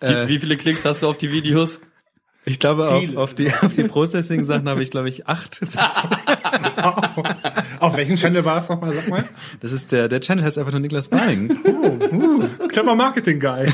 Wie, 0.00 0.06
Äh. 0.06 0.28
wie 0.28 0.38
viele 0.40 0.56
Klicks 0.56 0.84
hast 0.84 1.04
du 1.04 1.08
auf 1.08 1.16
die 1.16 1.30
Videos? 1.30 1.80
Ich 2.44 2.58
glaube 2.58 2.90
auf, 2.90 3.16
auf 3.16 3.34
die 3.34 3.52
auf 3.52 3.72
die 3.72 3.84
Processing-Sachen 3.84 4.68
habe 4.68 4.82
ich 4.82 4.90
glaube 4.90 5.08
ich 5.08 5.26
acht. 5.28 5.60
auf 7.78 7.96
welchem 7.96 8.16
Channel 8.16 8.44
war 8.44 8.58
es 8.58 8.68
nochmal, 8.68 8.92
sag 8.92 9.08
mal? 9.08 9.24
Das 9.60 9.72
ist 9.72 9.92
der 9.92 10.08
der 10.08 10.20
Channel 10.20 10.44
heißt 10.44 10.58
einfach 10.58 10.72
nur 10.72 10.80
Niklas 10.80 11.08
Baring. 11.08 11.56
Clever 12.68 12.94
Marketing 12.94 13.38
Guy. 13.40 13.72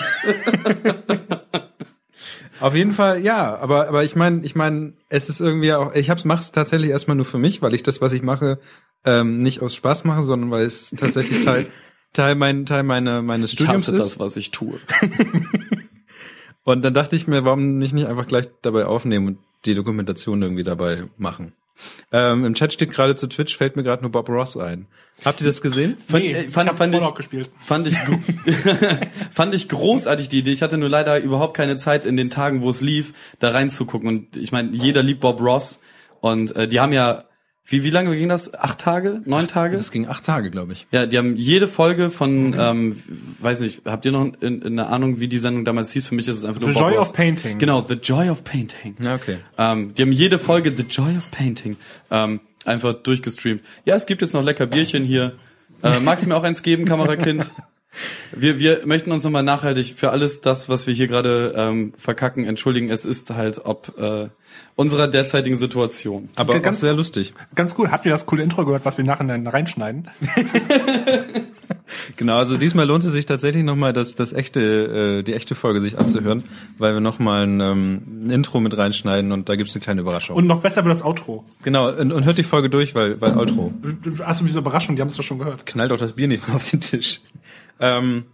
Auf 2.60 2.74
jeden 2.74 2.92
Fall, 2.92 3.22
ja, 3.22 3.56
aber 3.56 3.88
aber 3.88 4.04
ich 4.04 4.16
meine, 4.16 4.44
ich 4.44 4.56
meine, 4.56 4.94
es 5.08 5.28
ist 5.28 5.40
irgendwie 5.40 5.72
auch, 5.72 5.94
ich 5.94 6.10
hab's 6.10 6.24
mach's 6.24 6.50
tatsächlich 6.50 6.90
erstmal 6.90 7.16
nur 7.16 7.26
für 7.26 7.38
mich, 7.38 7.62
weil 7.62 7.72
ich 7.74 7.84
das, 7.84 8.00
was 8.00 8.12
ich 8.12 8.22
mache, 8.22 8.58
ähm, 9.04 9.38
nicht 9.38 9.62
aus 9.62 9.74
Spaß 9.76 10.04
mache, 10.04 10.24
sondern 10.24 10.50
weil 10.50 10.66
es 10.66 10.90
tatsächlich 10.90 11.44
Teil 11.44 11.66
Teil 12.14 12.34
mein 12.34 12.66
Teil 12.66 12.82
meiner 12.82 13.22
meines 13.22 13.52
Ich 13.52 13.58
Studiums 13.58 13.86
hasse 13.86 13.96
ist. 13.96 14.04
das, 14.04 14.18
was 14.18 14.36
ich 14.36 14.50
tue. 14.50 14.80
Und 16.64 16.84
dann 16.84 16.94
dachte 16.94 17.16
ich 17.16 17.26
mir, 17.26 17.44
warum 17.44 17.78
nicht 17.78 17.94
nicht 17.94 18.06
einfach 18.06 18.26
gleich 18.26 18.46
dabei 18.62 18.86
aufnehmen 18.86 19.26
und 19.26 19.38
die 19.64 19.74
Dokumentation 19.74 20.42
irgendwie 20.42 20.64
dabei 20.64 21.04
machen. 21.16 21.54
Ähm, 22.10 22.44
Im 22.44 22.54
Chat 22.54 22.72
steht 22.72 22.90
gerade 22.90 23.14
zu 23.16 23.28
Twitch, 23.28 23.56
fällt 23.56 23.76
mir 23.76 23.82
gerade 23.82 24.02
nur 24.02 24.10
Bob 24.10 24.28
Ross 24.28 24.56
ein. 24.56 24.86
Habt 25.24 25.40
ihr 25.40 25.46
das 25.46 25.62
gesehen? 25.62 25.96
Fand, 26.06 26.24
Nee, 26.24 26.32
äh, 26.32 26.44
ich 26.44 26.50
fand, 26.50 26.70
fand, 26.76 26.94
ich, 26.94 27.14
gespielt. 27.14 27.50
fand 27.58 27.86
ich 27.86 27.96
fand 29.32 29.54
ich 29.54 29.68
großartig 29.68 30.28
die 30.28 30.40
Idee. 30.40 30.52
Ich 30.52 30.62
hatte 30.62 30.78
nur 30.78 30.88
leider 30.88 31.18
überhaupt 31.20 31.56
keine 31.56 31.76
Zeit 31.76 32.06
in 32.06 32.16
den 32.16 32.30
Tagen, 32.30 32.62
wo 32.62 32.70
es 32.70 32.80
lief, 32.80 33.12
da 33.38 33.50
reinzugucken. 33.50 34.08
Und 34.08 34.36
ich 34.36 34.52
meine, 34.52 34.70
jeder 34.72 35.02
liebt 35.02 35.20
Bob 35.20 35.40
Ross. 35.40 35.80
Und 36.20 36.54
äh, 36.56 36.66
die 36.66 36.80
haben 36.80 36.92
ja, 36.92 37.24
wie 37.70 37.84
wie 37.84 37.90
lange 37.90 38.16
ging 38.16 38.30
das? 38.30 38.54
Acht 38.54 38.80
Tage? 38.80 39.20
Neun 39.26 39.46
Tage? 39.46 39.76
Das 39.76 39.90
ging 39.90 40.08
acht 40.08 40.24
Tage, 40.24 40.50
glaube 40.50 40.72
ich. 40.72 40.86
Ja, 40.90 41.04
die 41.04 41.18
haben 41.18 41.36
jede 41.36 41.68
Folge 41.68 42.08
von, 42.08 42.54
ähm, 42.58 42.96
weiß 43.40 43.60
nicht, 43.60 43.82
habt 43.84 44.06
ihr 44.06 44.12
noch 44.12 44.32
in, 44.40 44.62
in 44.62 44.64
eine 44.64 44.86
Ahnung, 44.86 45.20
wie 45.20 45.28
die 45.28 45.36
Sendung 45.38 45.66
damals 45.66 45.92
hieß? 45.92 46.08
Für 46.08 46.14
mich 46.14 46.26
ist 46.28 46.38
es 46.38 46.44
einfach 46.46 46.62
nur 46.62 46.72
The 46.72 46.78
Bob 46.78 46.88
Joy 46.88 46.96
Ross. 46.96 47.08
of 47.08 47.12
Painting. 47.14 47.58
Genau, 47.58 47.84
The 47.86 47.94
Joy 47.94 48.30
of 48.30 48.42
Painting. 48.42 48.96
Ja, 49.02 49.16
okay. 49.16 49.36
Ähm, 49.58 49.92
die 49.94 50.02
haben 50.02 50.12
jede 50.12 50.38
Folge 50.38 50.72
The 50.74 50.84
Joy 50.84 51.16
of 51.18 51.30
Painting 51.30 51.76
ähm, 52.10 52.40
einfach 52.64 52.94
durchgestreamt. 52.94 53.60
Ja, 53.84 53.96
es 53.96 54.06
gibt 54.06 54.22
jetzt 54.22 54.32
noch 54.32 54.42
lecker 54.42 54.66
Bierchen 54.66 55.04
hier. 55.04 55.34
Äh, 55.82 56.00
magst 56.00 56.24
du 56.24 56.28
mir 56.30 56.36
auch 56.36 56.44
eins 56.44 56.62
geben, 56.62 56.86
Kamerakind? 56.86 57.52
Wir, 58.32 58.58
wir 58.58 58.82
möchten 58.84 59.12
uns 59.12 59.24
nochmal 59.24 59.42
nachhaltig 59.42 59.94
für 59.96 60.10
alles 60.10 60.40
das, 60.40 60.68
was 60.68 60.86
wir 60.86 60.94
hier 60.94 61.06
gerade 61.06 61.54
ähm, 61.56 61.92
verkacken, 61.96 62.44
entschuldigen. 62.44 62.90
Es 62.90 63.04
ist 63.04 63.30
halt 63.30 63.64
ob 63.64 63.98
äh, 63.98 64.28
unserer 64.76 65.08
derzeitigen 65.08 65.56
Situation. 65.56 66.28
Aber 66.36 66.60
Ganz- 66.60 66.80
sehr 66.80 66.94
lustig. 66.94 67.34
Ganz 67.54 67.74
cool. 67.78 67.90
Habt 67.90 68.06
ihr 68.06 68.12
das 68.12 68.26
coole 68.26 68.42
Intro 68.42 68.64
gehört, 68.64 68.84
was 68.84 68.98
wir 68.98 69.04
nachher 69.04 69.24
dann 69.24 69.46
reinschneiden? 69.46 70.08
Genau, 72.16 72.36
also 72.36 72.56
diesmal 72.56 72.86
lohnt 72.86 73.04
es 73.04 73.12
sich 73.12 73.26
tatsächlich 73.26 73.64
nochmal, 73.64 73.92
das, 73.92 74.14
das 74.14 74.32
echte, 74.32 75.20
äh, 75.20 75.22
die 75.22 75.34
echte 75.34 75.54
Folge 75.54 75.80
sich 75.80 75.98
anzuhören, 75.98 76.44
weil 76.76 76.94
wir 76.94 77.00
nochmal 77.00 77.46
ein, 77.46 77.60
ähm, 77.60 78.02
ein 78.26 78.30
Intro 78.30 78.60
mit 78.60 78.76
reinschneiden 78.76 79.32
und 79.32 79.48
da 79.48 79.56
gibt's 79.56 79.74
eine 79.74 79.82
kleine 79.82 80.00
Überraschung. 80.00 80.36
Und 80.36 80.46
noch 80.46 80.60
besser 80.60 80.84
wird 80.84 80.94
das 80.94 81.04
Outro. 81.04 81.44
genau, 81.62 81.90
und, 81.90 82.12
und 82.12 82.24
hört 82.24 82.38
die 82.38 82.42
Folge 82.42 82.70
durch, 82.70 82.94
weil, 82.94 83.20
weil 83.20 83.36
Outro. 83.36 83.72
Hast 84.22 84.40
du 84.40 84.44
diese 84.44 84.58
Überraschung? 84.58 84.96
Die 84.96 85.02
haben 85.02 85.08
es 85.08 85.16
doch 85.16 85.22
schon 85.22 85.38
gehört. 85.38 85.66
Knallt 85.66 85.90
doch 85.90 85.98
das 85.98 86.12
Bier 86.14 86.28
nicht 86.28 86.44
so 86.44 86.52
auf 86.52 86.68
den 86.68 86.80
Tisch. 86.80 87.20
Ähm, 87.80 88.24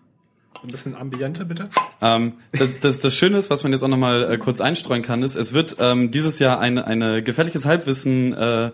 Ein 0.63 0.69
bisschen 0.71 0.95
Ambiente, 0.97 1.45
bitte. 1.45 1.69
Ähm, 2.01 2.35
das, 2.53 2.81
das, 2.81 3.01
das 3.01 3.15
Schöne 3.17 3.37
ist, 3.39 3.51
was 3.51 3.63
man 3.63 3.73
jetzt 3.73 3.83
auch 3.83 3.89
nochmal 3.89 4.33
äh, 4.33 4.39
kurz 4.39 4.61
einstreuen 4.61 5.03
kann, 5.03 5.23
ist, 5.23 5.37
es 5.37 5.53
wird 5.53 5.77
ähm, 5.81 6.11
dieses 6.11 6.39
Jahr 6.39 6.59
eine, 6.61 6.87
eine 6.87 7.23
gefährliches 7.23 7.67
Halbwissen 7.67 8.33
äh, 8.35 8.67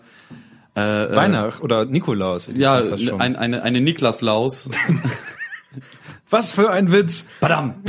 äh, 0.75 1.17
Weihnacht 1.17 1.63
oder 1.63 1.85
Nikolaus. 1.85 2.47
in 2.49 2.57
Ja, 2.57 2.81
diesem 2.81 2.97
Fall 2.99 3.07
schon. 3.07 3.21
ein, 3.21 3.37
eine, 3.37 3.63
eine 3.63 3.81
Niklas 3.81 4.21
Laus 4.21 4.71
Was 6.31 6.53
für 6.53 6.71
ein 6.71 6.93
Witz! 6.93 7.25
Badam. 7.41 7.83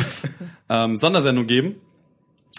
ähm, 0.67 0.97
Sondersendung 0.97 1.45
geben. 1.45 1.75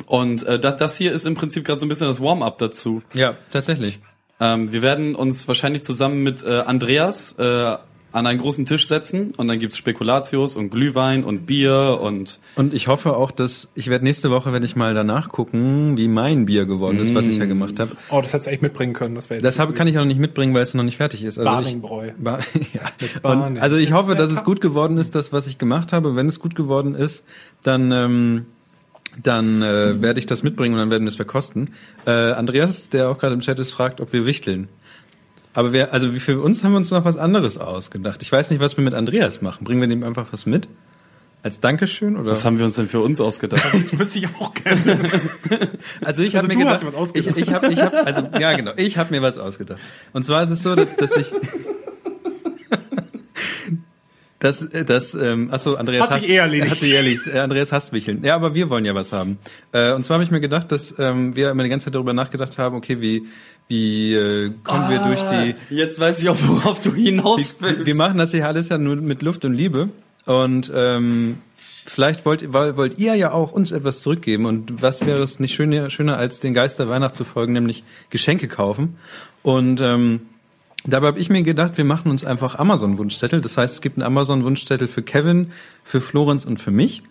Und 0.06 0.44
äh, 0.44 0.58
das, 0.60 0.76
das 0.76 0.96
hier 0.96 1.12
ist 1.12 1.26
im 1.26 1.34
Prinzip 1.34 1.64
gerade 1.64 1.80
so 1.80 1.86
ein 1.86 1.88
bisschen 1.88 2.06
das 2.06 2.20
Warm-up 2.20 2.58
dazu. 2.58 3.02
Ja, 3.14 3.36
tatsächlich. 3.50 3.98
Ähm, 4.38 4.72
wir 4.72 4.80
werden 4.82 5.14
uns 5.16 5.48
wahrscheinlich 5.48 5.82
zusammen 5.82 6.22
mit 6.22 6.44
äh, 6.44 6.60
Andreas 6.60 7.32
äh, 7.32 7.76
an 8.12 8.26
einen 8.26 8.38
großen 8.38 8.66
Tisch 8.66 8.86
setzen 8.86 9.32
und 9.36 9.48
dann 9.48 9.58
gibt's 9.58 9.76
Spekulatius 9.76 10.56
und 10.56 10.70
Glühwein 10.70 11.24
und 11.24 11.46
Bier 11.46 11.98
und 12.00 12.40
Und 12.56 12.74
ich 12.74 12.88
hoffe 12.88 13.16
auch, 13.16 13.30
dass 13.30 13.70
ich 13.74 13.88
werde 13.88 14.04
nächste 14.04 14.30
Woche, 14.30 14.52
wenn 14.52 14.62
ich 14.62 14.76
mal 14.76 14.94
danach 14.94 15.30
gucken, 15.30 15.96
wie 15.96 16.08
mein 16.08 16.46
Bier 16.46 16.66
geworden 16.66 16.98
ist, 16.98 17.14
was 17.14 17.26
ich 17.26 17.38
ja 17.38 17.46
gemacht 17.46 17.80
habe. 17.80 17.96
Oh, 18.10 18.20
das 18.20 18.32
hättest 18.32 18.46
du 18.46 18.50
echt 18.52 18.62
mitbringen 18.62 18.92
können. 18.92 19.14
Das, 19.14 19.30
wäre 19.30 19.40
Das 19.40 19.58
habe, 19.58 19.72
kann 19.72 19.88
ich 19.88 19.96
auch 19.96 20.02
noch 20.02 20.06
nicht 20.06 20.20
mitbringen, 20.20 20.54
weil 20.54 20.62
es 20.62 20.74
noch 20.74 20.84
nicht 20.84 20.98
fertig 20.98 21.24
ist. 21.24 21.38
Also 21.38 21.50
ich, 21.50 21.56
Barningbräu. 21.56 22.12
Ba 22.18 22.38
ja. 22.72 23.30
Und, 23.30 23.58
also 23.58 23.76
ich 23.76 23.92
hoffe, 23.92 24.14
dass 24.14 24.30
es 24.30 24.44
gut 24.44 24.60
geworden 24.60 24.98
ist, 24.98 25.14
das, 25.14 25.32
was 25.32 25.46
ich 25.46 25.58
gemacht 25.58 25.92
habe. 25.92 26.14
Wenn 26.14 26.28
es 26.28 26.38
gut 26.38 26.54
geworden 26.54 26.94
ist, 26.94 27.24
dann 27.62 27.92
ähm, 27.92 28.46
dann 29.22 29.62
äh, 29.62 30.00
werde 30.00 30.20
ich 30.20 30.26
das 30.26 30.42
mitbringen 30.42 30.74
und 30.74 30.80
dann 30.80 30.90
werden 30.90 31.04
wir 31.04 31.10
es 31.10 31.16
verkosten. 31.16 31.74
Äh, 32.06 32.10
Andreas, 32.10 32.88
der 32.88 33.10
auch 33.10 33.18
gerade 33.18 33.34
im 33.34 33.40
Chat 33.40 33.58
ist, 33.58 33.72
fragt, 33.72 34.00
ob 34.00 34.12
wir 34.12 34.26
wichteln. 34.26 34.68
Aber 35.54 35.72
wir, 35.72 35.92
also 35.92 36.14
wie 36.14 36.20
für 36.20 36.40
uns 36.40 36.64
haben 36.64 36.72
wir 36.72 36.78
uns 36.78 36.90
noch 36.90 37.04
was 37.04 37.16
anderes 37.16 37.58
ausgedacht. 37.58 38.22
Ich 38.22 38.32
weiß 38.32 38.50
nicht, 38.50 38.60
was 38.60 38.76
wir 38.76 38.84
mit 38.84 38.94
Andreas 38.94 39.42
machen. 39.42 39.64
Bringen 39.64 39.80
wir 39.80 39.88
dem 39.88 40.02
einfach 40.02 40.26
was 40.32 40.46
mit? 40.46 40.68
Als 41.42 41.58
Dankeschön 41.60 42.16
oder? 42.16 42.30
was 42.30 42.44
haben 42.44 42.58
wir 42.58 42.64
uns 42.64 42.76
denn 42.76 42.86
für 42.88 43.00
uns 43.00 43.20
ausgedacht? 43.20 43.62
Das 43.72 43.98
wüsste 43.98 44.20
ich 44.20 44.28
auch 44.38 44.54
gerne. 44.54 45.10
Also 46.00 46.22
ich 46.22 46.36
Also 46.36 46.46
habe 46.46 46.56
mir 46.56 46.64
gedacht, 46.64 46.82
dir 46.82 46.86
was 46.86 46.94
ausgedacht. 46.94 47.36
ich, 47.36 47.48
ich 47.48 47.52
habe, 47.52 47.72
ich 47.72 47.82
hab, 47.82 47.92
also 48.06 48.28
ja 48.38 48.54
genau, 48.56 48.72
ich 48.76 48.96
habe 48.96 49.12
mir 49.12 49.22
was 49.22 49.38
ausgedacht. 49.38 49.80
Und 50.12 50.24
zwar 50.24 50.44
ist 50.44 50.50
es 50.50 50.62
so, 50.62 50.76
dass, 50.76 50.94
dass 50.96 51.16
ich, 51.16 51.32
dass, 54.42 54.68
dass, 54.68 55.14
ähm, 55.14 55.50
achso, 55.52 55.76
Andreas 55.76 56.10
Hat 56.10 56.20
sich 56.20 56.28
eh 56.28 56.36
erledigt. 56.36 56.70
Hat 56.72 56.78
sich 56.78 56.92
erledigt. 56.92 57.26
Äh, 57.28 57.38
Andreas 57.38 57.70
hasst 57.70 57.92
Wicheln. 57.92 58.24
Ja, 58.24 58.34
aber 58.34 58.54
wir 58.54 58.70
wollen 58.70 58.84
ja 58.84 58.94
was 58.94 59.12
haben. 59.12 59.38
Äh, 59.70 59.92
und 59.92 60.04
zwar 60.04 60.14
habe 60.14 60.24
ich 60.24 60.32
mir 60.32 60.40
gedacht, 60.40 60.72
dass 60.72 60.96
ähm, 60.98 61.36
wir 61.36 61.50
immer 61.50 61.62
die 61.62 61.68
ganze 61.68 61.84
Zeit 61.84 61.94
darüber 61.94 62.12
nachgedacht 62.12 62.58
haben, 62.58 62.74
okay, 62.76 63.00
wie 63.00 63.28
wie 63.68 64.14
äh, 64.14 64.50
kommen 64.64 64.90
wir 64.90 64.98
durch 64.98 65.20
die 65.30 65.74
Jetzt 65.74 66.00
weiß 66.00 66.20
ich 66.20 66.28
auch, 66.28 66.36
worauf 66.42 66.80
du 66.80 66.92
hinaus 66.92 67.58
wir, 67.60 67.86
wir 67.86 67.94
machen 67.94 68.18
das 68.18 68.32
hier 68.32 68.46
alles 68.46 68.68
ja 68.68 68.78
nur 68.78 68.96
mit 68.96 69.22
Luft 69.22 69.44
und 69.44 69.54
Liebe 69.54 69.90
und 70.26 70.72
ähm, 70.74 71.38
vielleicht 71.86 72.26
wollt, 72.26 72.52
wollt, 72.52 72.76
wollt 72.76 72.98
ihr 72.98 73.14
ja 73.14 73.30
auch 73.30 73.52
uns 73.52 73.70
etwas 73.70 74.02
zurückgeben 74.02 74.46
und 74.46 74.82
was 74.82 75.06
wäre 75.06 75.22
es 75.22 75.38
nicht 75.38 75.54
schöner, 75.54 75.88
schöner 75.90 76.16
als 76.16 76.40
den 76.40 76.52
Geist 76.52 76.80
der 76.80 76.88
Weihnacht 76.88 77.14
zu 77.14 77.22
folgen, 77.24 77.52
nämlich 77.52 77.84
Geschenke 78.10 78.48
kaufen 78.48 78.96
und 79.42 79.80
ähm, 79.80 80.22
Dabei 80.84 81.08
habe 81.08 81.20
ich 81.20 81.30
mir 81.30 81.42
gedacht, 81.42 81.76
wir 81.78 81.84
machen 81.84 82.10
uns 82.10 82.24
einfach 82.24 82.58
Amazon-Wunschzettel. 82.58 83.40
Das 83.40 83.56
heißt, 83.56 83.74
es 83.74 83.80
gibt 83.80 83.98
einen 83.98 84.06
Amazon-Wunschzettel 84.06 84.88
für 84.88 85.02
Kevin, 85.02 85.52
für 85.84 86.00
Florenz 86.00 86.44
und 86.44 86.58
für 86.58 86.72
mich. 86.72 87.02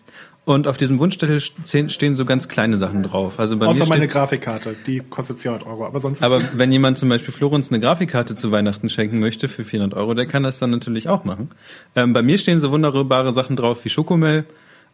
Und 0.44 0.68
auf 0.68 0.78
diesem 0.78 0.98
Wunschzettel 0.98 1.40
stehen 1.40 2.16
so 2.16 2.26
ganz 2.26 2.48
kleine 2.48 2.76
Sachen 2.78 3.04
drauf. 3.04 3.40
Also 3.40 3.58
bei 3.58 3.68
Außer 3.68 3.84
mir 3.84 3.90
meine 3.90 4.08
Grafikkarte. 4.08 4.76
Die 4.88 5.00
kostet 5.00 5.40
400 5.40 5.68
Euro. 5.68 5.86
Aber 5.86 6.00
sonst. 6.00 6.24
aber 6.24 6.42
wenn 6.54 6.72
jemand 6.72 6.98
zum 6.98 7.10
Beispiel 7.10 7.32
Florenz 7.32 7.70
eine 7.70 7.80
Grafikkarte 7.80 8.34
zu 8.34 8.52
Weihnachten 8.52 8.90
schenken 8.90 9.20
möchte 9.20 9.48
für 9.48 9.64
400 9.64 9.98
Euro, 9.98 10.16
der 10.16 10.26
kann 10.26 10.42
das 10.42 10.58
dann 10.58 10.72
natürlich 10.72 11.08
auch 11.08 11.26
machen. 11.26 11.52
Ähm, 11.96 12.14
bei 12.14 12.24
mir 12.24 12.40
stehen 12.40 12.60
so 12.60 12.72
wunderbare 12.72 13.34
Sachen 13.34 13.56
drauf 13.56 13.86
wie 13.86 13.90
Schokomel. 13.90 14.46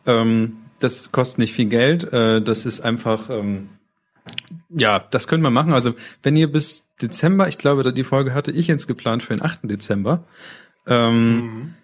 Ähm, 0.05 0.57
das 0.79 1.13
kostet 1.13 1.39
nicht 1.39 1.53
viel 1.53 1.65
Geld. 1.67 2.11
Äh, 2.11 2.41
das 2.41 2.65
ist 2.65 2.81
einfach, 2.81 3.29
ähm, 3.29 3.69
ja, 4.69 4.99
das 4.99 5.27
können 5.27 5.43
wir 5.43 5.49
machen. 5.49 5.73
Also 5.73 5.93
wenn 6.23 6.35
ihr 6.35 6.51
bis 6.51 6.87
Dezember, 7.01 7.47
ich 7.47 7.57
glaube, 7.57 7.93
die 7.93 8.03
Folge 8.03 8.33
hatte 8.33 8.51
ich 8.51 8.67
jetzt 8.67 8.87
geplant 8.87 9.23
für 9.23 9.35
den 9.35 9.43
8. 9.43 9.59
Dezember, 9.63 10.23
ähm, 10.85 11.75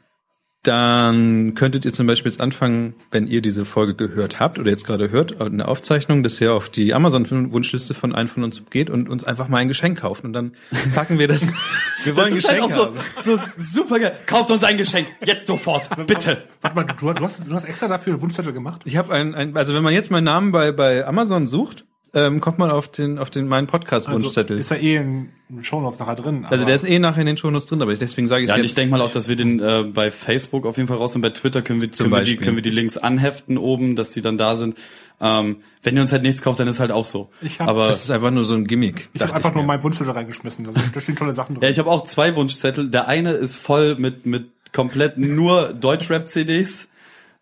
dann 0.64 1.56
könntet 1.56 1.84
ihr 1.84 1.92
zum 1.92 2.08
Beispiel 2.08 2.32
jetzt 2.32 2.40
anfangen, 2.40 2.96
wenn 3.12 3.28
ihr 3.28 3.42
diese 3.42 3.66
Folge 3.66 3.96
gehört 3.96 4.40
habt 4.40 4.58
oder 4.58 4.70
jetzt 4.70 4.86
gerade 4.86 5.12
hört, 5.12 5.42
eine 5.42 5.68
Aufzeichnung, 5.68 6.24
dass 6.24 6.40
ihr 6.40 6.54
auf 6.54 6.70
die 6.70 6.94
Amazon-Wunschliste 6.94 7.94
von 7.94 8.16
einem 8.16 8.30
von 8.30 8.46
uns 8.46 8.62
geht 8.70 8.90
und 8.90 9.10
uns 9.10 9.26
einfach 9.26 9.50
mal 9.50 9.58
ein 9.58 9.68
Geschenk 9.68 10.00
kaufen. 10.00 10.28
Und 10.28 10.34
dann 10.34 10.54
packen 10.96 11.20
wir 11.20 11.28
das. 11.28 11.48
Wir 12.06 12.16
wollen 12.16 12.30
ein 12.30 12.36
Das 12.36 12.50
halt 12.50 12.62
Geschenk 12.62 12.80
auch 12.80 12.86
haben. 12.88 12.98
so, 13.22 13.36
so 13.36 13.42
super 13.62 14.00
geil. 14.00 14.18
Kauft 14.26 14.52
uns 14.52 14.64
ein 14.64 14.78
Geschenk. 14.78 15.08
Jetzt 15.26 15.48
sofort. 15.48 15.90
Bitte. 16.08 16.44
Warte 16.62 16.76
mal, 16.76 16.86
du, 16.86 17.14
du, 17.14 17.24
hast, 17.24 17.46
du 17.46 17.54
hast 17.54 17.66
extra 17.66 17.90
dafür 17.90 18.14
einen 18.14 18.22
Wunschzettel 18.22 18.54
gemacht? 18.54 18.82
Ich 18.86 18.96
habe 18.96 19.14
ein, 19.14 19.36
ein, 19.36 19.58
also 19.58 19.74
wenn 19.74 19.84
man 19.84 19.94
jetzt 19.94 20.12
meinen 20.12 20.24
Namen 20.24 20.54
bei, 20.54 20.72
bei 20.72 21.06
Amazon 21.06 21.46
sucht, 21.46 21.86
ähm, 22.16 22.40
kommt 22.42 22.60
man 22.60 22.70
auf 22.70 22.90
den, 22.90 23.18
auf 23.18 23.30
den 23.32 23.48
meinen 23.48 23.66
Podcast-Wunschzettel. 23.68 24.60
ist 24.60 24.70
ja 24.72 24.78
eh 24.78 24.98
in 24.98 25.30
Shownotes 25.62 26.00
nachher 26.00 26.16
drin. 26.16 26.46
also 26.46 26.56
aber- 26.56 26.66
der 26.68 26.76
ist 26.76 26.84
eh 26.86 27.00
nachher 27.00 27.22
in 27.22 27.28
den 27.28 27.38
Shownotes 27.38 27.68
drin, 27.68 27.82
aber 27.82 27.92
ich, 27.92 28.00
deswegen 28.00 28.28
sage 28.28 28.44
ich 28.44 28.50
Ja, 28.50 28.58
jetzt. 28.58 28.66
ich 28.66 28.76
denke 28.76 28.92
mal 28.92 29.02
auch, 29.02 29.12
dass 29.12 29.28
wir 29.28 29.36
den 29.36 29.60
äh, 29.60 29.84
bei 29.84 30.12
Facebook 30.12 30.66
auf 30.66 30.78
jeden 30.78 30.88
Fall 30.88 30.98
raus 30.98 31.16
und 31.16 31.22
bei 31.22 31.30
Twitter 31.32 31.62
können 31.62 31.82
wir, 31.82 31.90
können 31.90 32.12
wir, 32.12 32.22
die, 32.24 32.38
können 32.38 32.56
wir 32.56 32.62
die 32.64 32.70
Links 32.70 32.98
anheften 32.98 33.58
oben, 33.58 33.96
dass 33.96 34.12
die 34.12 34.22
dann 34.22 34.38
da 34.38 34.56
sind. 34.56 34.78
Ähm, 35.22 35.58
wenn 35.84 35.96
ihr 35.96 36.02
uns 36.02 36.12
halt 36.12 36.24
nichts 36.24 36.42
kauft, 36.42 36.60
dann 36.60 36.68
ist 36.68 36.80
halt 36.80 36.92
auch 36.92 37.06
so. 37.06 37.30
Ich 37.42 37.60
hab- 37.60 37.68
Aber 37.70 37.88
das 37.88 38.04
ist 38.04 38.12
einfach 38.12 38.32
nur 38.32 38.46
so 38.46 38.54
ein 38.56 38.66
Gimmick. 38.66 39.10
Ich 39.14 39.22
habe 39.22 39.34
einfach 39.34 39.54
nur 39.54 39.64
mir. 39.64 39.68
meinen 39.68 39.84
Wunschzettel 39.84 40.12
reingeschmissen. 40.14 40.66
Also, 40.68 40.80
da 40.94 41.00
stehen 41.00 41.16
tolle 41.16 41.34
Sachen 41.34 41.56
drin. 41.56 41.64
ja, 41.64 41.70
ich 41.70 41.80
habe 41.80 41.90
auch 41.90 42.04
zwei 42.04 42.36
Wunschzettel. 42.36 42.90
Der 42.90 43.08
eine 43.08 43.32
ist 43.32 43.56
voll 43.56 43.96
mit 43.98 44.26
mit 44.26 44.48
komplett 44.74 45.18
nur 45.20 45.72
Deutschrap-CDs. 45.74 46.90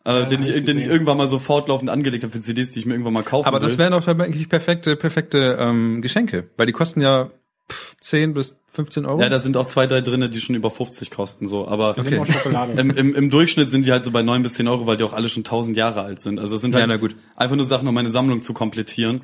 Äh, 0.04 0.28
den, 0.28 0.42
hab 0.42 0.50
ich, 0.50 0.56
ich 0.56 0.64
den 0.66 0.78
ich 0.78 0.88
irgendwann 0.88 1.18
mal 1.18 1.28
so 1.28 1.38
fortlaufend 1.40 1.90
angelegt 1.90 2.24
habe 2.24 2.34
für 2.34 2.42
CDs, 2.42 2.72
die 2.72 2.80
ich 2.80 2.86
mir 2.86 2.94
irgendwann 2.94 3.14
mal 3.14 3.24
kaufen 3.24 3.48
Aber 3.48 3.62
will. 3.62 3.68
das 3.68 3.78
wären 3.78 3.94
auch 3.94 4.06
wirklich 4.08 4.50
perfekte, 4.50 4.96
perfekte 4.96 5.58
ähm, 5.60 6.02
Geschenke, 6.02 6.50
weil 6.58 6.66
die 6.66 6.74
kosten 6.74 7.02
ja 7.02 7.30
pff, 7.72 7.96
10 8.02 8.34
bis 8.34 8.58
15 8.74 9.06
Euro. 9.06 9.22
ja, 9.22 9.30
da 9.30 9.38
sind 9.38 9.58
auch 9.58 9.68
zwei, 9.68 9.86
drei 9.86 10.02
drinne, 10.02 10.30
die 10.30 10.42
schon 10.42 10.56
über 10.56 10.72
50 10.72 11.12
kosten, 11.12 11.46
so. 11.48 11.68
Aber 11.68 11.94
Schokolade. 11.96 12.74
im, 12.82 12.90
im, 12.92 13.14
im 13.14 13.30
Durchschnitt 13.30 13.70
sind 13.70 13.86
die 13.86 13.92
halt 13.92 14.04
so 14.06 14.12
bei 14.12 14.24
neun 14.24 14.44
bis 14.44 14.54
zehn 14.54 14.68
Euro, 14.68 14.88
weil 14.88 14.98
die 14.98 15.04
auch 15.04 15.14
alle 15.14 15.30
schon 15.30 15.44
tausend 15.44 15.76
Jahre 15.78 16.02
alt 16.02 16.22
sind. 16.22 16.40
Also 16.40 16.56
es 16.56 16.62
sind 16.62 16.74
Ja, 16.74 16.80
halt 16.80 16.90
na 16.90 16.98
gut. 16.98 17.16
einfach 17.36 17.56
nur 17.56 17.66
Sachen, 17.66 17.88
um 17.88 17.94
meine 17.94 18.10
Sammlung 18.10 18.42
zu 18.42 18.54
komplettieren. 18.54 19.22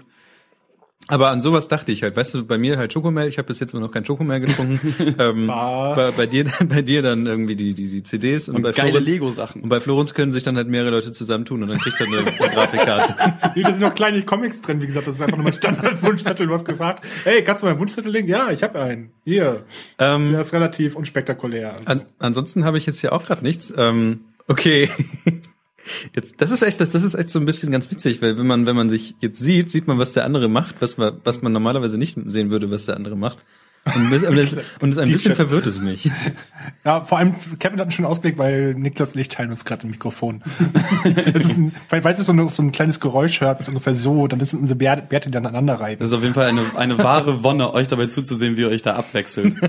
Aber 1.10 1.30
an 1.30 1.40
sowas 1.40 1.68
dachte 1.68 1.92
ich 1.92 2.04
halt. 2.04 2.16
Weißt 2.16 2.34
du, 2.34 2.46
bei 2.46 2.58
mir 2.58 2.78
halt 2.78 2.92
Schokomel. 2.92 3.28
Ich 3.28 3.38
habe 3.38 3.48
bis 3.48 3.60
jetzt 3.60 3.74
immer 3.74 3.82
noch 3.82 3.92
kein 3.92 4.06
Schokomel 4.06 4.40
getrunken. 4.42 5.16
ähm, 5.20 5.48
bei, 5.48 5.96
Was? 5.96 6.18
bei 6.18 6.26
dir, 6.26 6.46
bei 6.68 6.82
dir 6.82 7.02
dann 7.02 7.26
irgendwie 7.26 7.56
die 7.56 7.74
die, 7.74 7.88
die 7.90 8.04
CDs 8.04 8.50
und, 8.50 8.58
Und 8.58 8.62
bei 8.64 8.72
geile 8.74 9.00
Lego-Sachen. 9.00 9.62
Und 9.62 9.70
bei 9.70 9.80
Florenz 9.80 10.14
können 10.14 10.32
sich 10.32 10.44
dann 10.44 10.58
halt 10.58 10.68
mehrere 10.68 10.92
Leute 10.92 11.12
zusammentun 11.12 11.64
und 11.64 11.70
dann 11.70 11.80
kriegt 11.80 12.00
er 12.00 12.08
eine, 12.08 12.18
eine 12.20 12.32
Grafikkarte. 12.54 13.16
Nee, 13.56 13.64
da 13.64 13.72
sind 13.72 13.82
noch 13.84 13.94
kleine 13.94 14.22
Comics 14.24 14.62
drin. 14.62 14.82
Wie 14.82 14.86
gesagt, 14.86 15.08
das 15.08 15.16
ist 15.16 15.22
einfach 15.22 15.38
nur 15.38 15.46
mein 15.46 15.54
Standard-Wunschzettel. 15.54 16.46
Du 16.48 16.54
hast 16.54 16.66
gefragt, 16.66 17.04
hey, 17.24 17.44
kannst 17.44 17.64
du 17.64 17.68
meinen 17.68 17.80
Wunschzettel 17.80 18.12
legen? 18.12 18.28
Ja, 18.28 18.52
ich 18.52 18.62
habe 18.64 18.80
einen. 18.80 19.12
Hier. 19.24 19.64
ähm, 20.00 20.32
Der 20.32 20.42
ist 20.42 20.54
relativ 20.54 20.96
unspektakulär. 20.96 21.72
Also, 21.74 21.86
An, 21.86 22.02
ansonsten 22.20 22.66
habe 22.66 22.78
ich 22.78 22.86
jetzt 22.86 23.00
hier 23.00 23.14
auch 23.14 23.26
gerade 23.26 23.44
nichts. 23.44 23.74
Ähm, 23.78 24.22
okay. 24.48 24.90
Jetzt, 26.16 26.42
das 26.42 26.52
ist 26.52 26.62
echt, 26.62 26.80
das, 26.82 26.92
das 26.92 27.04
ist 27.04 27.14
echt 27.14 27.32
so 27.32 27.40
ein 27.40 27.46
bisschen 27.46 27.72
ganz 27.72 27.90
witzig, 27.92 28.22
weil 28.22 28.38
wenn 28.38 28.48
man, 28.48 28.66
wenn 28.66 28.76
man 28.76 28.90
sich 28.90 29.16
jetzt 29.22 29.40
sieht, 29.40 29.70
sieht 29.70 29.88
man, 29.88 29.98
was 29.98 30.14
der 30.14 30.26
andere 30.26 30.48
macht, 30.48 30.76
was 30.80 30.98
man, 30.98 31.20
was 31.24 31.42
man 31.42 31.52
normalerweise 31.52 31.98
nicht 31.98 32.18
sehen 32.26 32.50
würde, 32.50 32.72
was 32.72 32.86
der 32.86 32.96
andere 32.96 33.16
macht. 33.16 33.40
Und, 33.96 34.12
das, 34.12 34.24
und, 34.24 34.36
das, 34.36 34.54
und 34.82 35.00
ein 35.00 35.10
bisschen 35.10 35.32
Chef. 35.32 35.38
verwirrt 35.38 35.66
es 35.68 35.80
mich. 35.80 36.10
ja, 36.86 37.06
vor 37.06 37.18
allem, 37.18 37.36
Kevin 37.60 37.80
hat 37.80 37.84
einen 37.84 37.92
schönen 37.92 38.08
Ausblick, 38.08 38.38
weil 38.38 38.74
Niklas 38.74 39.16
Licht 39.16 39.32
teilen 39.34 39.50
uns 39.50 39.66
gerade 39.66 39.84
im 39.84 39.92
Mikrofon. 39.92 40.44
es 41.34 41.46
ist 41.46 41.58
ein, 41.58 41.74
weil, 41.90 42.04
weil 42.04 42.14
es 42.14 42.26
so, 42.26 42.32
eine, 42.32 42.50
so 42.50 42.62
ein 42.62 42.72
kleines 42.72 43.00
Geräusch 43.00 43.40
hört, 43.42 43.62
ist 43.62 43.70
ungefähr 43.70 43.96
so, 43.96 44.28
dann 44.28 44.44
sind 44.44 44.60
unsere 44.60 44.78
Bärte, 44.78 45.04
Bärte 45.04 45.30
die 45.30 45.34
dann 45.34 45.46
aneinander 45.46 45.76
reiben. 45.76 46.00
Das 46.00 46.10
ist 46.10 46.16
auf 46.16 46.24
jeden 46.24 46.34
Fall 46.34 46.48
eine, 46.48 46.64
eine 46.76 46.98
wahre 46.98 47.44
Wonne, 47.44 47.74
euch 47.74 47.88
dabei 47.88 48.08
zuzusehen, 48.08 48.58
wie 48.58 48.62
ihr 48.62 48.70
euch 48.70 48.82
da 48.82 48.96
abwechselt. 48.96 49.56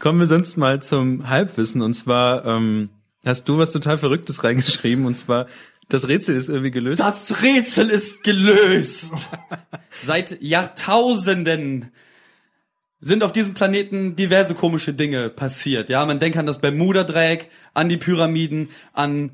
Kommen 0.00 0.18
wir 0.18 0.26
sonst 0.26 0.56
mal 0.56 0.82
zum 0.82 1.28
Halbwissen. 1.28 1.82
Und 1.82 1.94
zwar 1.94 2.44
ähm, 2.44 2.90
hast 3.24 3.44
du 3.48 3.58
was 3.58 3.72
total 3.72 3.98
Verrücktes 3.98 4.42
reingeschrieben. 4.44 5.06
Und 5.06 5.16
zwar, 5.16 5.46
das 5.88 6.08
Rätsel 6.08 6.36
ist 6.36 6.48
irgendwie 6.48 6.70
gelöst. 6.70 7.00
Das 7.00 7.42
Rätsel 7.42 7.90
ist 7.90 8.22
gelöst. 8.22 9.28
Seit 10.02 10.40
Jahrtausenden 10.42 11.90
sind 13.00 13.22
auf 13.22 13.32
diesem 13.32 13.54
Planeten 13.54 14.14
diverse 14.14 14.54
komische 14.54 14.92
Dinge 14.92 15.30
passiert. 15.30 15.88
Ja, 15.88 16.04
man 16.04 16.18
denkt 16.18 16.36
an 16.36 16.46
das 16.46 16.60
Bermuda-Dreieck, 16.60 17.48
an 17.72 17.88
die 17.88 17.96
Pyramiden, 17.96 18.68
an 18.92 19.32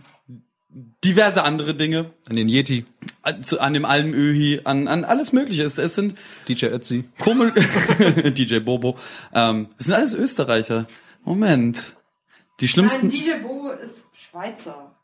diverse 1.05 1.43
andere 1.43 1.75
Dinge, 1.75 2.12
An 2.28 2.37
den 2.37 2.49
Yeti, 2.49 2.85
an, 3.23 3.43
zu- 3.43 3.61
an 3.61 3.73
dem 3.75 3.85
Almöhi, 3.85 4.61
an, 4.64 4.88
an 4.88 5.05
alles 5.05 5.33
Mögliche. 5.33 5.62
Es, 5.64 5.78
es 5.78 5.95
sind 5.95 6.16
DJ 6.49 6.66
Ötzi. 6.66 7.05
komisch, 7.19 7.52
DJ 8.35 8.59
Bobo, 8.61 8.97
ähm, 9.35 9.69
es 9.78 9.87
sind 9.87 9.95
alles 9.95 10.14
Österreicher. 10.14 10.87
Moment. 11.25 11.97
Die 12.61 12.64
Nein, 12.66 12.69
schlimmsten, 12.71 13.09
DJ 13.09 13.33
Bobo 13.43 13.55
ist 13.55 13.55
Schweizer. 14.37 14.95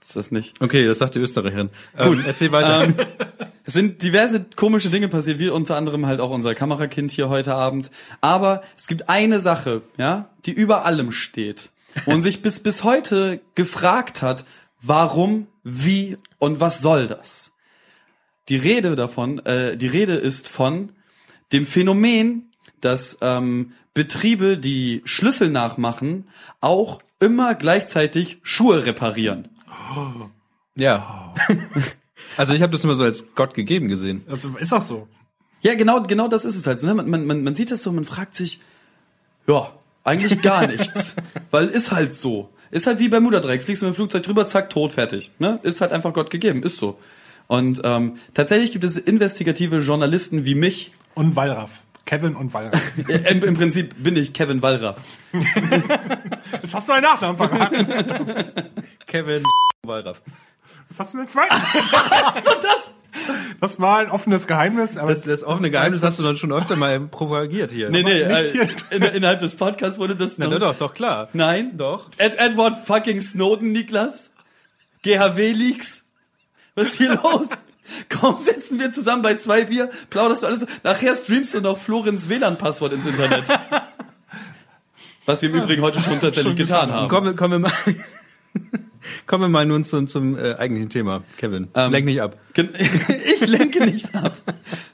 ist 0.00 0.16
das 0.16 0.32
nicht? 0.32 0.60
Okay, 0.60 0.84
das 0.84 0.98
sagt 0.98 1.14
die 1.14 1.20
Österreicherin. 1.20 1.70
Gut, 1.96 2.26
erzähl 2.26 2.50
weiter. 2.50 2.82
Ähm, 2.82 2.96
es 3.64 3.74
sind 3.74 4.02
diverse 4.02 4.44
komische 4.56 4.90
Dinge 4.90 5.06
passiert, 5.06 5.38
wie 5.38 5.50
unter 5.50 5.76
anderem 5.76 6.04
halt 6.06 6.20
auch 6.20 6.30
unser 6.30 6.56
Kamerakind 6.56 7.12
hier 7.12 7.28
heute 7.28 7.54
Abend. 7.54 7.92
Aber 8.20 8.62
es 8.76 8.88
gibt 8.88 9.08
eine 9.08 9.38
Sache, 9.38 9.82
ja, 9.98 10.30
die 10.46 10.50
über 10.50 10.84
allem 10.84 11.12
steht 11.12 11.70
und 12.06 12.22
sich 12.22 12.42
bis, 12.42 12.58
bis 12.58 12.82
heute 12.82 13.40
gefragt 13.54 14.20
hat, 14.20 14.44
warum, 14.82 15.46
wie 15.62 16.18
und 16.40 16.58
was 16.58 16.82
soll 16.82 17.06
das? 17.06 17.52
Die 18.48 18.56
Rede 18.56 18.96
davon, 18.96 19.38
äh, 19.46 19.76
die 19.76 19.86
Rede 19.86 20.14
ist 20.14 20.48
von 20.48 20.90
dem 21.52 21.66
Phänomen, 21.66 22.50
dass 22.80 23.18
ähm, 23.20 23.74
Betriebe, 23.94 24.58
die 24.58 25.02
Schlüssel 25.04 25.50
nachmachen, 25.50 26.28
auch 26.60 27.00
immer 27.20 27.54
gleichzeitig 27.54 28.38
Schuhe 28.42 28.86
reparieren. 28.86 29.48
Ja. 30.76 31.34
Also 32.36 32.52
ich 32.52 32.62
habe 32.62 32.70
das 32.70 32.84
immer 32.84 32.94
so 32.94 33.02
als 33.02 33.34
Gott 33.34 33.54
gegeben 33.54 33.88
gesehen. 33.88 34.22
Das 34.28 34.44
ist 34.44 34.72
auch 34.72 34.82
so. 34.82 35.08
Ja, 35.60 35.74
genau, 35.74 36.02
genau 36.02 36.28
das 36.28 36.44
ist 36.44 36.54
es 36.54 36.66
halt. 36.68 36.80
Ne? 36.84 36.94
Man, 36.94 37.10
man, 37.10 37.26
man 37.26 37.42
man 37.42 37.54
sieht 37.56 37.72
das 37.72 37.82
so, 37.82 37.90
man 37.90 38.04
fragt 38.04 38.36
sich, 38.36 38.60
ja, 39.48 39.72
eigentlich 40.04 40.40
gar 40.42 40.66
nichts. 40.68 41.16
Weil 41.50 41.66
ist 41.66 41.90
halt 41.90 42.14
so. 42.14 42.50
Ist 42.70 42.86
halt 42.86 43.00
wie 43.00 43.08
Bermuda-Dreieck. 43.08 43.62
Fliegst 43.62 43.82
du 43.82 43.86
mit 43.86 43.94
dem 43.94 43.96
Flugzeug 43.96 44.22
drüber, 44.22 44.46
zack, 44.46 44.70
tot, 44.70 44.92
fertig. 44.92 45.32
Ne? 45.38 45.58
Ist 45.64 45.80
halt 45.80 45.90
einfach 45.90 46.12
Gott 46.12 46.30
gegeben, 46.30 46.62
ist 46.62 46.76
so. 46.78 46.98
Und 47.48 47.80
ähm, 47.82 48.18
tatsächlich 48.34 48.72
gibt 48.72 48.84
es 48.84 48.96
investigative 48.98 49.78
Journalisten 49.78 50.44
wie 50.44 50.54
mich. 50.54 50.92
Und 51.14 51.34
Wallraff. 51.34 51.82
Kevin 52.08 52.36
und 52.36 52.54
Wallraff. 52.54 52.80
Äh, 53.06 53.30
Im, 53.32 53.44
Im 53.44 53.54
Prinzip 53.54 54.02
bin 54.02 54.16
ich 54.16 54.32
Kevin 54.32 54.62
Wallraff. 54.62 54.96
Jetzt 56.62 56.74
hast 56.74 56.88
du 56.88 56.92
einen 56.94 57.02
Nachnamen 57.02 57.36
verraten. 57.36 57.86
Kevin 59.06 59.42
Wallraff. 59.82 60.18
Was 60.88 61.00
hast 61.00 61.12
du 61.12 61.18
denn 61.18 61.28
zweiten? 61.28 61.54
Was 61.54 62.36
ist 62.36 62.46
das? 62.46 62.92
Das 63.60 63.78
war 63.78 63.98
ein 63.98 64.10
offenes 64.10 64.46
Geheimnis. 64.46 64.96
Aber 64.96 65.10
Das, 65.10 65.20
das 65.24 65.44
offene 65.44 65.70
Geheimnis 65.70 66.02
hast 66.02 66.18
du 66.18 66.22
dann 66.22 66.36
schon 66.36 66.50
öfter 66.50 66.76
mal 66.76 66.98
propagiert 66.98 67.72
hier. 67.72 67.90
Nee, 67.90 68.02
nee, 68.02 68.24
nicht 68.24 68.54
äh, 68.54 68.66
hier. 68.66 68.68
in, 68.90 69.02
innerhalb 69.02 69.40
des 69.40 69.54
Podcasts 69.54 69.98
wurde 69.98 70.16
das 70.16 70.38
Na, 70.38 70.46
noch, 70.46 70.58
doch, 70.60 70.76
doch, 70.76 70.94
klar. 70.94 71.28
Nein? 71.34 71.76
Doch. 71.76 72.08
Ed 72.16 72.38
Edward 72.38 72.86
fucking 72.86 73.20
Snowden, 73.20 73.72
Niklas? 73.72 74.30
GHW-Leaks? 75.02 76.04
Was 76.74 76.88
ist 76.88 76.96
hier 76.96 77.20
los? 77.22 77.48
Kaum 78.08 78.38
sitzen 78.38 78.78
wir 78.78 78.92
zusammen 78.92 79.22
bei 79.22 79.34
zwei 79.34 79.64
Bier, 79.64 79.90
plauderst 80.10 80.42
du 80.42 80.46
alles. 80.46 80.66
Nachher 80.82 81.14
streamst 81.14 81.54
du 81.54 81.60
noch 81.60 81.78
Florins 81.78 82.28
WLAN-Passwort 82.28 82.92
ins 82.92 83.06
Internet. 83.06 83.44
Was 85.26 85.42
wir 85.42 85.50
im 85.50 85.56
Übrigen 85.56 85.82
heute 85.82 86.00
schon 86.00 86.12
tatsächlich 86.20 86.44
schon 86.44 86.56
getan 86.56 86.92
haben. 86.92 87.08
Kommen 87.08 87.26
wir, 87.26 87.36
kommen 87.36 87.62
wir 87.62 87.68
mal, 87.70 87.72
kommen 89.26 89.44
wir 89.44 89.48
mal 89.48 89.66
nun 89.66 89.84
zum, 89.84 90.08
zum 90.08 90.38
äh, 90.38 90.54
eigentlichen 90.54 90.88
Thema. 90.88 91.22
Kevin, 91.36 91.68
Ähm, 91.74 91.92
lenk 91.92 92.06
nicht 92.06 92.22
ab. 92.22 92.38
Ich 92.54 93.46
lenke 93.46 93.84
nicht 93.84 94.14
ab. 94.14 94.36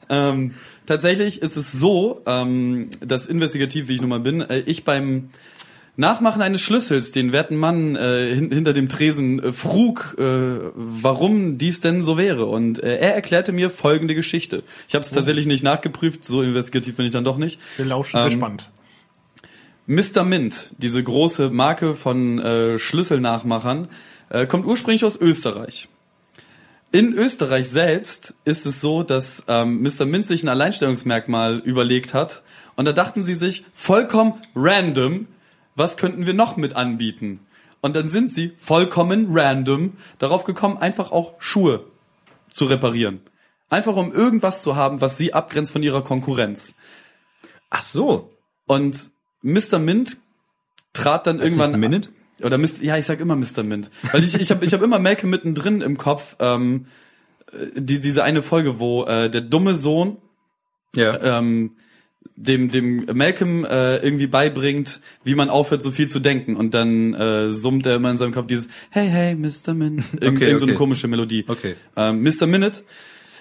ähm, 0.09 0.55
tatsächlich 0.87 1.41
ist 1.41 1.57
es 1.57 1.71
so, 1.71 2.23
ähm, 2.27 2.91
dass 3.01 3.27
investigativ, 3.27 3.87
wie 3.89 3.95
ich 3.95 4.01
nun 4.01 4.11
mal 4.11 4.21
bin, 4.21 4.41
äh, 4.41 4.59
ich 4.67 4.85
beim 4.85 5.31
Nachmachen 5.97 6.43
eines 6.43 6.61
Schlüssels 6.61 7.13
den 7.13 7.33
werten 7.33 7.57
Mann 7.57 7.95
äh, 7.95 8.35
hin, 8.35 8.51
hinter 8.51 8.73
dem 8.73 8.89
Tresen 8.89 9.43
äh, 9.43 9.53
frug, 9.53 10.17
äh, 10.19 10.25
warum 10.75 11.57
dies 11.57 11.81
denn 11.81 12.03
so 12.03 12.19
wäre. 12.19 12.47
Und 12.47 12.83
äh, 12.83 12.97
er 12.97 13.15
erklärte 13.15 13.53
mir 13.53 13.71
folgende 13.71 14.15
Geschichte. 14.15 14.65
Ich 14.89 14.95
habe 14.95 15.05
es 15.05 15.13
tatsächlich 15.13 15.47
nicht 15.47 15.63
nachgeprüft, 15.63 16.25
so 16.25 16.43
investigativ 16.43 16.97
bin 16.97 17.07
ich 17.07 17.13
dann 17.13 17.25
doch 17.25 17.37
nicht. 17.37 17.61
wir 17.77 17.87
lauschen 17.87 18.19
Ähm, 18.19 18.25
gespannt. 18.25 18.71
Mr. 19.87 20.25
Mint, 20.25 20.75
diese 20.79 21.03
große 21.03 21.51
Marke 21.51 21.95
von 21.95 22.39
äh, 22.41 22.79
Schlüsselnachmachern, 22.79 23.89
äh, 24.31 24.47
kommt 24.47 24.67
ursprünglich 24.67 25.05
aus 25.05 25.21
Österreich. 25.21 25.89
In 26.91 27.13
Österreich 27.13 27.69
selbst 27.69 28.35
ist 28.45 28.67
es 28.67 28.81
so, 28.81 29.03
dass 29.03 29.45
ähm, 29.47 29.83
Mr. 29.83 30.07
Mint 30.07 30.27
sich 30.27 30.43
ein 30.43 30.49
Alleinstellungsmerkmal 30.49 31.59
überlegt 31.59 32.15
hat 32.15 32.43
und 32.77 32.85
da 32.85 32.93
dachten 32.93 33.25
sie 33.25 33.35
sich 33.35 33.65
vollkommen 33.75 34.35
random, 34.55 35.27
was 35.77 35.97
könnten 35.97 36.27
wir 36.27 36.35
noch 36.35 36.57
mit 36.57 36.77
anbieten? 36.77 37.41
Und 37.81 37.97
dann 37.97 38.09
sind 38.09 38.31
sie 38.31 38.53
vollkommen 38.57 39.29
random 39.31 39.93
darauf 40.19 40.45
gekommen, 40.45 40.79
einfach 40.79 41.13
auch 41.13 41.35
Schuhe 41.39 41.85
zu 42.51 42.65
reparieren. 42.65 43.21
Einfach 43.69 43.97
um 43.97 44.13
irgendwas 44.13 44.63
zu 44.63 44.77
haben, 44.77 45.01
was 45.01 45.19
sie 45.19 45.35
abgrenzt 45.35 45.73
von 45.73 45.83
ihrer 45.83 46.03
Konkurrenz. 46.03 46.75
Ach 47.71 47.83
so. 47.83 48.31
Und 48.67 49.11
Mr. 49.43 49.79
Mint 49.79 50.19
trat 50.93 51.27
dann 51.27 51.41
Heißt 51.41 51.57
irgendwann 51.57 51.79
Minute? 51.81 52.09
oder 52.43 52.57
Mr. 52.57 52.83
ja, 52.83 52.97
ich 52.97 53.05
sag 53.07 53.21
immer 53.21 53.37
Mr. 53.37 53.63
Mint, 53.63 53.91
weil 54.13 54.23
ich 54.25 54.35
ich 54.35 54.51
habe 54.51 54.65
ich 54.65 54.73
hab 54.73 54.81
immer 54.83 54.99
Malcolm 54.99 55.31
mittendrin 55.31 55.81
im 55.81 55.99
Kopf 55.99 56.37
ähm, 56.39 56.87
äh, 57.53 57.81
die 57.81 58.01
diese 58.01 58.23
eine 58.25 58.43
Folge, 58.43 58.79
wo 58.79 59.05
äh, 59.05 59.29
der 59.29 59.41
dumme 59.43 59.75
Sohn 59.75 60.17
Ja. 60.95 61.39
ähm, 61.39 61.77
dem 62.37 62.71
dem 62.71 63.07
Malcolm 63.15 63.65
äh, 63.65 63.97
irgendwie 63.99 64.27
beibringt, 64.27 65.01
wie 65.23 65.35
man 65.35 65.51
aufhört, 65.51 65.83
so 65.83 65.91
viel 65.91 66.09
zu 66.09 66.19
denken 66.21 66.57
und 66.57 66.75
dann 66.75 67.15
äh, 67.15 67.51
summt 67.51 67.87
er 67.87 67.95
immer 67.97 68.11
in 68.11 68.19
seinem 68.19 68.33
Kopf 68.33 68.47
dieses 68.47 68.69
Hey 68.91 69.09
hey 69.09 69.35
Mr. 69.35 69.73
Mint, 69.75 70.05
Irgend, 70.21 70.39
Okay, 70.39 70.47
irgend 70.47 70.61
so 70.61 70.67
eine 70.67 70.73
okay. 70.73 70.79
komische 70.79 71.09
Melodie. 71.09 71.45
Okay. 71.47 71.77
Ähm, 71.97 72.23
Mr. 72.23 72.47
Minute 72.47 72.83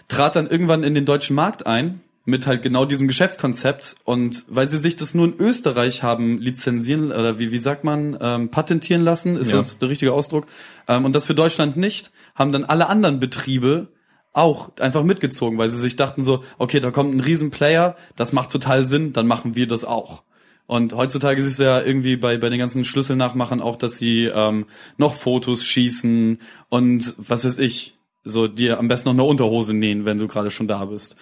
trat 0.07 0.35
dann 0.35 0.47
irgendwann 0.47 0.83
in 0.83 0.93
den 0.93 1.05
deutschen 1.05 1.35
Markt 1.35 1.65
ein 1.65 2.01
mit 2.25 2.47
halt 2.47 2.61
genau 2.61 2.85
diesem 2.85 3.07
Geschäftskonzept 3.07 3.95
und 4.05 4.45
weil 4.47 4.69
sie 4.69 4.77
sich 4.77 4.95
das 4.95 5.13
nur 5.13 5.25
in 5.25 5.33
Österreich 5.39 6.03
haben 6.03 6.37
lizenzieren 6.39 7.07
oder 7.11 7.37
wie 7.39 7.51
wie 7.51 7.57
sagt 7.57 7.83
man 7.83 8.17
ähm, 8.21 8.49
patentieren 8.49 9.01
lassen, 9.01 9.35
ist 9.35 9.51
Ja. 9.51 9.57
das 9.57 9.79
der 9.79 9.89
richtige 9.89 10.13
Ausdruck 10.13 10.45
ähm, 10.87 11.03
und 11.03 11.15
das 11.15 11.25
für 11.25 11.35
Deutschland 11.35 11.75
nicht, 11.75 12.11
haben 12.35 12.51
dann 12.53 12.63
alle 12.63 12.87
anderen 12.87 13.19
Betriebe 13.19 13.87
auch 14.33 14.71
einfach 14.79 15.03
mitgezogen, 15.03 15.57
weil 15.57 15.69
sie 15.69 15.79
sich 15.79 15.95
dachten 15.95 16.23
so, 16.23 16.43
okay, 16.57 16.79
da 16.79 16.91
kommt 16.91 17.15
ein 17.15 17.19
Riesenplayer, 17.19 17.95
das 18.15 18.33
macht 18.33 18.51
total 18.51 18.83
Sinn, 18.83 19.13
dann 19.13 19.27
machen 19.27 19.55
wir 19.55 19.67
das 19.67 19.85
auch. 19.85 20.23
Und 20.65 20.93
heutzutage 20.93 21.39
ist 21.39 21.47
es 21.47 21.57
ja 21.57 21.81
irgendwie 21.81 22.15
bei, 22.15 22.37
bei 22.37 22.49
den 22.49 22.59
ganzen 22.59 22.83
Schlüsselnachmachern 22.83 23.61
auch, 23.61 23.75
dass 23.75 23.97
sie 23.97 24.25
ähm, 24.25 24.65
noch 24.97 25.13
Fotos 25.13 25.65
schießen 25.65 26.39
und 26.69 27.15
was 27.17 27.45
weiß 27.45 27.59
ich, 27.59 27.95
so 28.23 28.47
dir 28.47 28.79
am 28.79 28.87
besten 28.87 29.09
noch 29.09 29.13
eine 29.13 29.23
Unterhose 29.23 29.73
nähen, 29.73 30.05
wenn 30.05 30.17
du 30.17 30.27
gerade 30.27 30.49
schon 30.49 30.67
da 30.67 30.85
bist. 30.85 31.15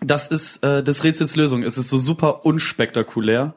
Das 0.00 0.28
ist 0.28 0.64
äh, 0.64 0.82
des 0.82 1.04
Rätsels 1.04 1.36
Lösung. 1.36 1.62
Es 1.62 1.78
ist 1.78 1.90
so 1.90 1.98
super 1.98 2.44
unspektakulär. 2.44 3.54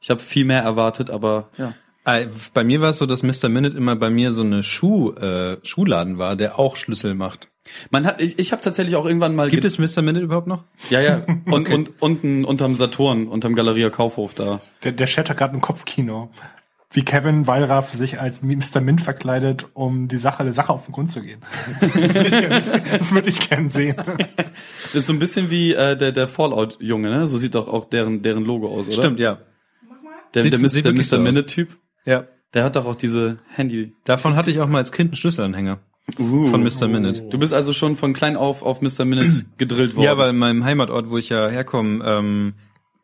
Ich 0.00 0.10
habe 0.10 0.20
viel 0.20 0.44
mehr 0.44 0.62
erwartet, 0.62 1.10
aber 1.10 1.50
ja. 1.58 1.74
Äh, 2.08 2.28
Bei 2.54 2.64
mir 2.64 2.80
war 2.80 2.90
es 2.90 2.98
so, 2.98 3.06
dass 3.06 3.22
Mr. 3.22 3.48
Minute 3.48 3.76
immer 3.76 3.94
bei 3.96 4.08
mir 4.10 4.32
so 4.32 4.42
eine 4.42 4.62
Schuh, 4.62 5.12
äh, 5.12 5.58
Schuhladen 5.62 6.18
war, 6.18 6.36
der 6.36 6.58
auch 6.58 6.76
Schlüssel 6.76 7.14
macht. 7.14 7.48
Man 7.90 8.06
hat, 8.06 8.20
ich, 8.22 8.38
ich 8.38 8.52
habe 8.52 8.62
tatsächlich 8.62 8.96
auch 8.96 9.04
irgendwann 9.04 9.34
mal 9.34 9.50
Gibt 9.50 9.64
es 9.66 9.78
Mr. 9.78 10.00
Minute 10.00 10.24
überhaupt 10.24 10.46
noch? 10.46 10.64
ja 10.88 11.00
ja 11.02 11.26
und 11.44 11.68
und 11.68 11.90
unten 12.00 12.44
unterm 12.46 12.74
Saturn, 12.74 13.28
unterm 13.28 13.54
Galeria 13.54 13.90
Kaufhof 13.90 14.32
da. 14.34 14.60
Der, 14.84 14.92
der 14.92 15.06
Chat 15.06 15.28
hat 15.28 15.36
gerade 15.36 15.54
ein 15.54 15.60
Kopfkino. 15.60 16.30
Wie 16.90 17.04
Kevin 17.04 17.46
Wallraff 17.46 17.92
sich 17.92 18.18
als 18.18 18.40
Mr. 18.42 18.80
Mint 18.80 19.02
verkleidet, 19.02 19.66
um 19.74 20.08
die 20.08 20.16
Sache 20.16 20.42
der 20.44 20.54
Sache 20.54 20.72
auf 20.72 20.86
den 20.86 20.92
Grund 20.92 21.12
zu 21.12 21.20
gehen. 21.20 21.42
Das 21.92 22.14
würde 22.14 22.28
ich 22.28 22.40
gerne 22.40 22.62
sehen. 22.62 22.82
Das 22.90 23.12
würde 23.12 23.28
ich 23.28 23.48
gern 23.50 23.68
sehen. 23.68 23.96
Das 23.96 24.94
ist 24.94 25.06
so 25.08 25.12
ein 25.12 25.18
bisschen 25.18 25.50
wie 25.50 25.74
äh, 25.74 25.94
der 25.98 26.12
der 26.12 26.26
Fallout 26.26 26.78
Junge, 26.80 27.10
ne? 27.10 27.26
So 27.26 27.36
sieht 27.36 27.54
doch 27.54 27.68
auch 27.68 27.84
deren 27.84 28.22
deren 28.22 28.46
Logo 28.46 28.68
aus, 28.68 28.86
oder? 28.88 28.96
Stimmt, 28.96 29.20
ja. 29.20 29.40
Der, 30.34 30.42
Sieht- 30.42 30.52
der, 30.54 30.58
der 30.60 30.72
wirklich 30.72 30.94
Mr. 30.96 31.02
so 31.04 31.16
aus. 31.16 31.22
Minute 31.22 31.44
Typ, 31.46 31.76
Ja. 32.08 32.26
der 32.54 32.64
hat 32.64 32.76
doch 32.76 32.86
auch 32.86 32.96
diese 32.96 33.38
Handy. 33.48 33.92
Davon 34.04 34.36
hatte 34.36 34.50
ich 34.50 34.60
auch 34.60 34.68
mal 34.68 34.78
als 34.78 34.92
Kind 34.92 35.10
einen 35.10 35.16
Schlüsselanhänger. 35.16 35.78
Uh. 36.18 36.46
Von 36.46 36.62
Mr. 36.62 36.88
Minute. 36.88 37.22
Du 37.28 37.38
bist 37.38 37.52
also 37.52 37.74
schon 37.74 37.94
von 37.96 38.14
klein 38.14 38.36
auf 38.36 38.62
auf 38.62 38.80
Mr. 38.80 39.04
Minute 39.04 39.44
gedrillt 39.58 39.94
worden. 39.94 40.06
Ja, 40.06 40.16
weil 40.16 40.30
in 40.30 40.38
meinem 40.38 40.64
Heimatort, 40.64 41.10
wo 41.10 41.18
ich 41.18 41.28
ja 41.28 41.48
herkomme, 41.48 42.02
ähm, 42.04 42.54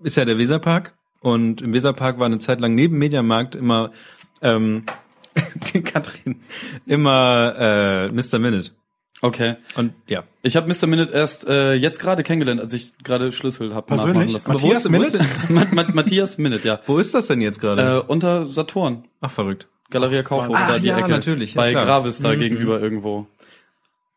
ist 0.02 0.16
ja 0.16 0.24
der 0.24 0.38
Weserpark. 0.38 0.94
Und 1.20 1.60
im 1.60 1.72
Weserpark 1.72 2.18
war 2.18 2.26
eine 2.26 2.38
Zeit 2.38 2.60
lang 2.60 2.74
neben 2.74 2.98
Mediamarkt 2.98 3.54
immer, 3.54 3.92
ähm, 4.42 4.84
Katrin, 5.84 6.40
immer 6.86 7.54
äh, 7.58 8.08
Mr. 8.08 8.38
Minute. 8.38 8.70
Okay. 9.24 9.56
Und 9.76 9.94
ja. 10.06 10.24
Ich 10.42 10.54
habe 10.54 10.68
Mr. 10.72 10.86
Minute 10.86 11.12
erst 11.12 11.46
äh, 11.48 11.72
jetzt 11.74 11.98
gerade 11.98 12.22
kennengelernt, 12.22 12.60
als 12.60 12.74
ich 12.74 12.92
gerade 13.02 13.32
Schlüssel 13.32 13.74
habe 13.74 13.86
Persönlich? 13.86 14.32
lassen. 14.34 14.50
Aber 14.50 14.60
wo 14.60 14.66
Matthias 14.66 14.84
ist- 14.84 14.92
wo 14.92 15.02
ist 15.02 15.12
Minute? 15.14 15.26
Ma 15.48 15.64
Ma 15.72 15.90
Matthias 15.94 16.36
Minute, 16.38 16.68
ja. 16.68 16.80
Wo 16.84 16.98
ist 16.98 17.14
das 17.14 17.28
denn 17.28 17.40
jetzt 17.40 17.58
gerade? 17.58 17.82
Äh, 17.82 18.00
unter 18.06 18.44
Saturn. 18.44 19.04
Ach, 19.22 19.30
verrückt. 19.30 19.66
Galeria 19.90 20.22
Kaufhof, 20.22 20.54
Ach, 20.58 20.68
da 20.68 20.78
die 20.78 20.88
ja, 20.88 20.98
Ecke. 20.98 21.08
natürlich, 21.10 21.54
ja, 21.54 21.62
Bei 21.62 21.70
klar. 21.70 21.84
Gravis 21.86 22.18
da 22.18 22.34
Mhm. 22.34 22.38
gegenüber 22.38 22.80
irgendwo. 22.82 23.26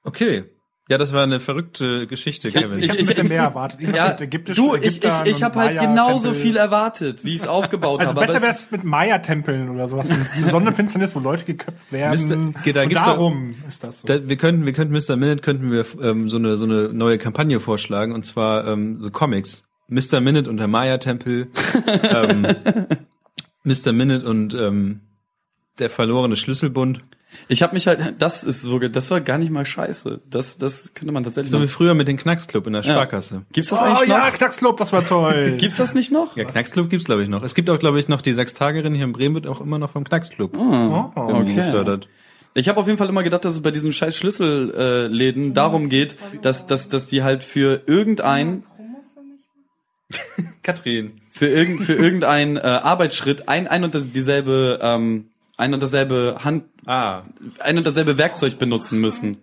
Okay. 0.04 0.44
Ja, 0.90 0.98
das 0.98 1.12
war 1.12 1.24
eine 1.24 1.40
verrückte 1.42 2.08
Geschichte, 2.08 2.50
Kevin. 2.52 2.80
ich- 2.80 2.86
Ich 2.86 2.90
habe 2.92 3.00
ein 3.02 3.06
bisschen 3.08 3.28
mehr 3.28 3.42
erwartet. 3.44 3.82
Irgendwas 3.82 4.00
Ja, 4.00 4.10
mit 4.12 4.22
Ägyptisch- 4.22 4.56
du, 4.56 4.76
ich, 4.76 5.04
ich, 5.04 5.12
ich 5.26 5.44
habe 5.44 5.60
halt 5.60 5.80
genauso 5.80 6.34
viel 6.34 6.56
erwartet, 6.56 7.26
wie 7.26 7.36
ich 7.36 7.42
es 7.42 7.48
aufgebaut 7.48 8.00
Also 8.00 8.12
habe. 8.16 8.22
besser 8.26 8.42
wäre 8.42 8.52
es 8.52 8.72
mit 8.72 8.84
Maya-Tempeln 8.86 9.70
oder 9.70 9.90
sowas. 9.90 10.10
Sonnenfinsternis, 10.50 11.14
wo 11.16 11.20
Leute 11.20 11.44
geköpft 11.44 11.92
werden. 11.92 12.56
Geht- 12.64 12.76
da 12.78 12.84
und 12.84 12.94
darum 12.94 13.56
ist 13.68 13.84
das 13.84 14.02
so. 14.02 14.08
Da, 14.08 14.28
wir 14.30 14.38
könnten, 14.38 14.66
wir 14.66 14.72
könnten 14.74 14.94
Mr. 14.94 15.18
Minute 15.18 15.42
könnten 15.42 15.72
wir 15.72 15.86
ähm, 16.02 16.30
so 16.30 16.38
eine 16.38 16.58
so 16.58 16.64
eine 16.66 16.90
neue 16.94 17.18
Kampagne 17.18 17.60
vorschlagen 17.60 18.14
und 18.14 18.26
zwar 18.26 18.66
ähm, 18.68 19.00
so 19.02 19.12
Comics. 19.12 19.64
Mr. 19.90 20.22
Minute 20.22 20.50
und 20.50 20.58
der 20.58 20.68
Maya 20.68 20.98
Tempel, 21.00 21.48
ähm, 22.04 22.46
Mr. 23.64 23.92
Minute 23.92 24.26
und 24.28 24.54
ähm, 24.54 25.02
der 25.80 25.90
verlorene 25.90 26.36
Schlüsselbund. 26.38 27.02
Ich 27.48 27.62
habe 27.62 27.74
mich 27.74 27.88
halt, 27.88 28.16
das 28.20 28.44
ist 28.44 28.62
so, 28.62 28.80
das 28.80 29.12
war 29.12 29.22
gar 29.22 29.38
nicht 29.38 29.52
mal 29.52 29.66
scheiße. 29.66 30.22
Das, 30.30 30.58
das 30.58 30.94
könnte 30.94 31.14
man 31.14 31.24
tatsächlich. 31.24 31.52
So 31.52 31.60
wie 31.60 31.64
noch. 31.64 31.70
früher 31.70 31.94
mit 31.94 32.08
den 32.08 32.18
Knacksclub 32.18 32.68
in 32.68 32.74
der 32.74 32.84
Ja. 32.84 32.94
Sparkasse. 32.94 33.44
Gibt's 33.52 33.70
das 33.70 33.80
oh 33.80 33.84
eigentlich 33.84 34.10
ja, 34.10 34.26
noch? 34.26 34.34
Knackslob, 34.34 34.78
das 34.78 34.94
war 34.94 35.06
toll. 35.06 35.52
Gibt's 35.58 35.78
das 35.78 35.94
nicht 35.94 36.12
noch? 36.12 36.36
Ja, 36.36 36.46
Knacksclub 36.46 36.90
gibt's 36.90 37.06
glaube 37.06 37.24
ich 37.24 37.30
noch. 37.30 37.44
Es 37.44 37.56
gibt 37.56 37.70
auch 37.70 37.80
glaube 37.80 38.00
ich 38.00 38.08
noch 38.08 38.22
die 38.22 38.34
Sechstagerin 38.34 38.94
hier 38.94 39.06
in 39.06 39.14
Bremen 39.14 39.36
wird 39.36 39.48
auch 39.48 39.62
immer 39.62 39.78
noch 39.80 39.92
vom 39.92 40.04
Knacksclub 40.04 40.58
Oh, 40.58 41.12
irgendwie 41.16 41.54
okay. 41.54 41.66
gefördert. 41.66 42.08
Ich 42.54 42.70
habe 42.70 42.80
auf 42.80 42.88
jeden 42.88 42.98
Fall 42.98 43.10
immer 43.10 43.24
gedacht, 43.24 43.46
dass 43.46 43.54
es 43.54 43.62
bei 43.62 43.72
diesen 43.72 43.94
scheiß 43.94 44.18
Schlüsselläden 44.18 45.52
äh, 45.52 45.54
darum 45.54 45.90
geht, 45.90 46.18
dass, 46.42 46.66
dass, 46.66 46.88
dass 46.88 47.06
die 47.08 47.22
halt 47.24 47.44
für 47.44 47.84
irgendein? 47.86 48.64
Katrin. 50.64 51.14
für 51.30 51.48
irgend 51.48 51.84
für 51.84 51.94
irgendeinen 51.94 52.58
äh, 52.58 52.62
Arbeitsschritt 52.62 53.48
ein 53.50 53.68
ein 53.68 53.84
und 53.84 53.94
das, 53.94 54.10
dieselbe 54.10 54.80
ähm, 54.82 55.26
ein 55.58 55.74
und 55.74 55.82
dasselbe 55.84 56.38
Hand, 56.44 56.64
Ah, 56.86 57.24
ein 57.60 57.78
und 57.78 57.86
dasselbe 57.86 58.18
Werkzeug 58.18 58.58
benutzen 58.60 59.00
müssen. 59.02 59.38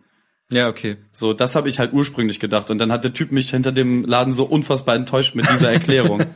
ja, 0.51 0.69
okay. 0.69 0.97
So, 1.13 1.33
das 1.35 1.55
habe 1.57 1.69
ich 1.69 1.79
halt 1.79 1.93
ursprünglich 1.93 2.41
gedacht. 2.41 2.71
Und 2.71 2.79
dann 2.79 2.91
hat 2.93 3.05
der 3.05 3.13
Typ 3.13 3.33
mich 3.33 3.51
hinter 3.51 3.73
dem 3.73 4.05
Laden 4.05 4.33
so 4.33 4.45
unfassbar 4.45 4.95
enttäuscht 4.95 5.35
mit 5.35 5.49
dieser 5.51 5.71
Erklärung. 5.73 6.25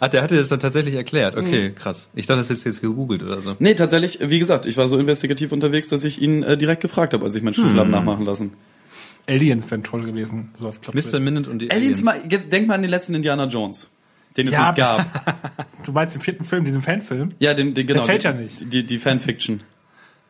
Ah, 0.00 0.08
der 0.08 0.22
hatte 0.22 0.34
das 0.36 0.48
dann 0.48 0.58
tatsächlich 0.58 0.94
erklärt. 0.94 1.36
Okay, 1.36 1.70
krass. 1.70 2.10
Ich 2.14 2.24
dachte, 2.24 2.38
das 2.38 2.48
ist 2.48 2.64
jetzt 2.64 2.80
gegoogelt 2.80 3.22
oder 3.22 3.42
so. 3.42 3.56
nee, 3.58 3.74
tatsächlich, 3.74 4.18
wie 4.22 4.38
gesagt, 4.38 4.64
ich 4.64 4.78
war 4.78 4.88
so 4.88 4.98
investigativ 4.98 5.52
unterwegs, 5.52 5.88
dass 5.90 6.02
ich 6.02 6.20
ihn 6.22 6.42
äh, 6.42 6.56
direkt 6.56 6.80
gefragt 6.80 7.12
habe, 7.12 7.22
als 7.26 7.34
ich 7.36 7.42
meinen 7.42 7.52
Schlüssel 7.52 7.78
hab 7.78 7.88
nachmachen 7.88 8.24
lassen. 8.24 8.54
Aliens 9.28 9.70
wären 9.70 9.82
toll 9.82 10.04
gewesen. 10.06 10.54
So 10.58 10.68
als 10.68 10.78
Plot 10.78 10.94
Mr. 10.94 11.20
Minute 11.20 11.50
und 11.50 11.58
die 11.60 11.70
Aliens, 11.70 12.02
mal, 12.02 12.18
ge- 12.26 12.48
denk 12.50 12.68
mal 12.68 12.74
an 12.74 12.80
den 12.82 12.90
letzten 12.90 13.14
Indiana 13.14 13.44
Jones, 13.48 13.88
den 14.36 14.48
es 14.48 14.54
Ja, 14.54 14.66
nicht 14.66 14.76
gab. 14.76 15.06
Du 15.84 15.92
meinst 15.92 16.14
den 16.14 16.22
vierten 16.22 16.44
Film, 16.44 16.64
diesen 16.64 16.82
Fanfilm? 16.82 17.30
Ja, 17.38 17.54
den, 17.54 17.72
den 17.72 17.86
genau. 17.86 18.02
zählt 18.02 18.22
die, 18.22 18.26
ja 18.26 18.32
nicht. 18.32 18.72
Die, 18.72 18.84
die 18.84 18.98
Fanfiction. 18.98 19.60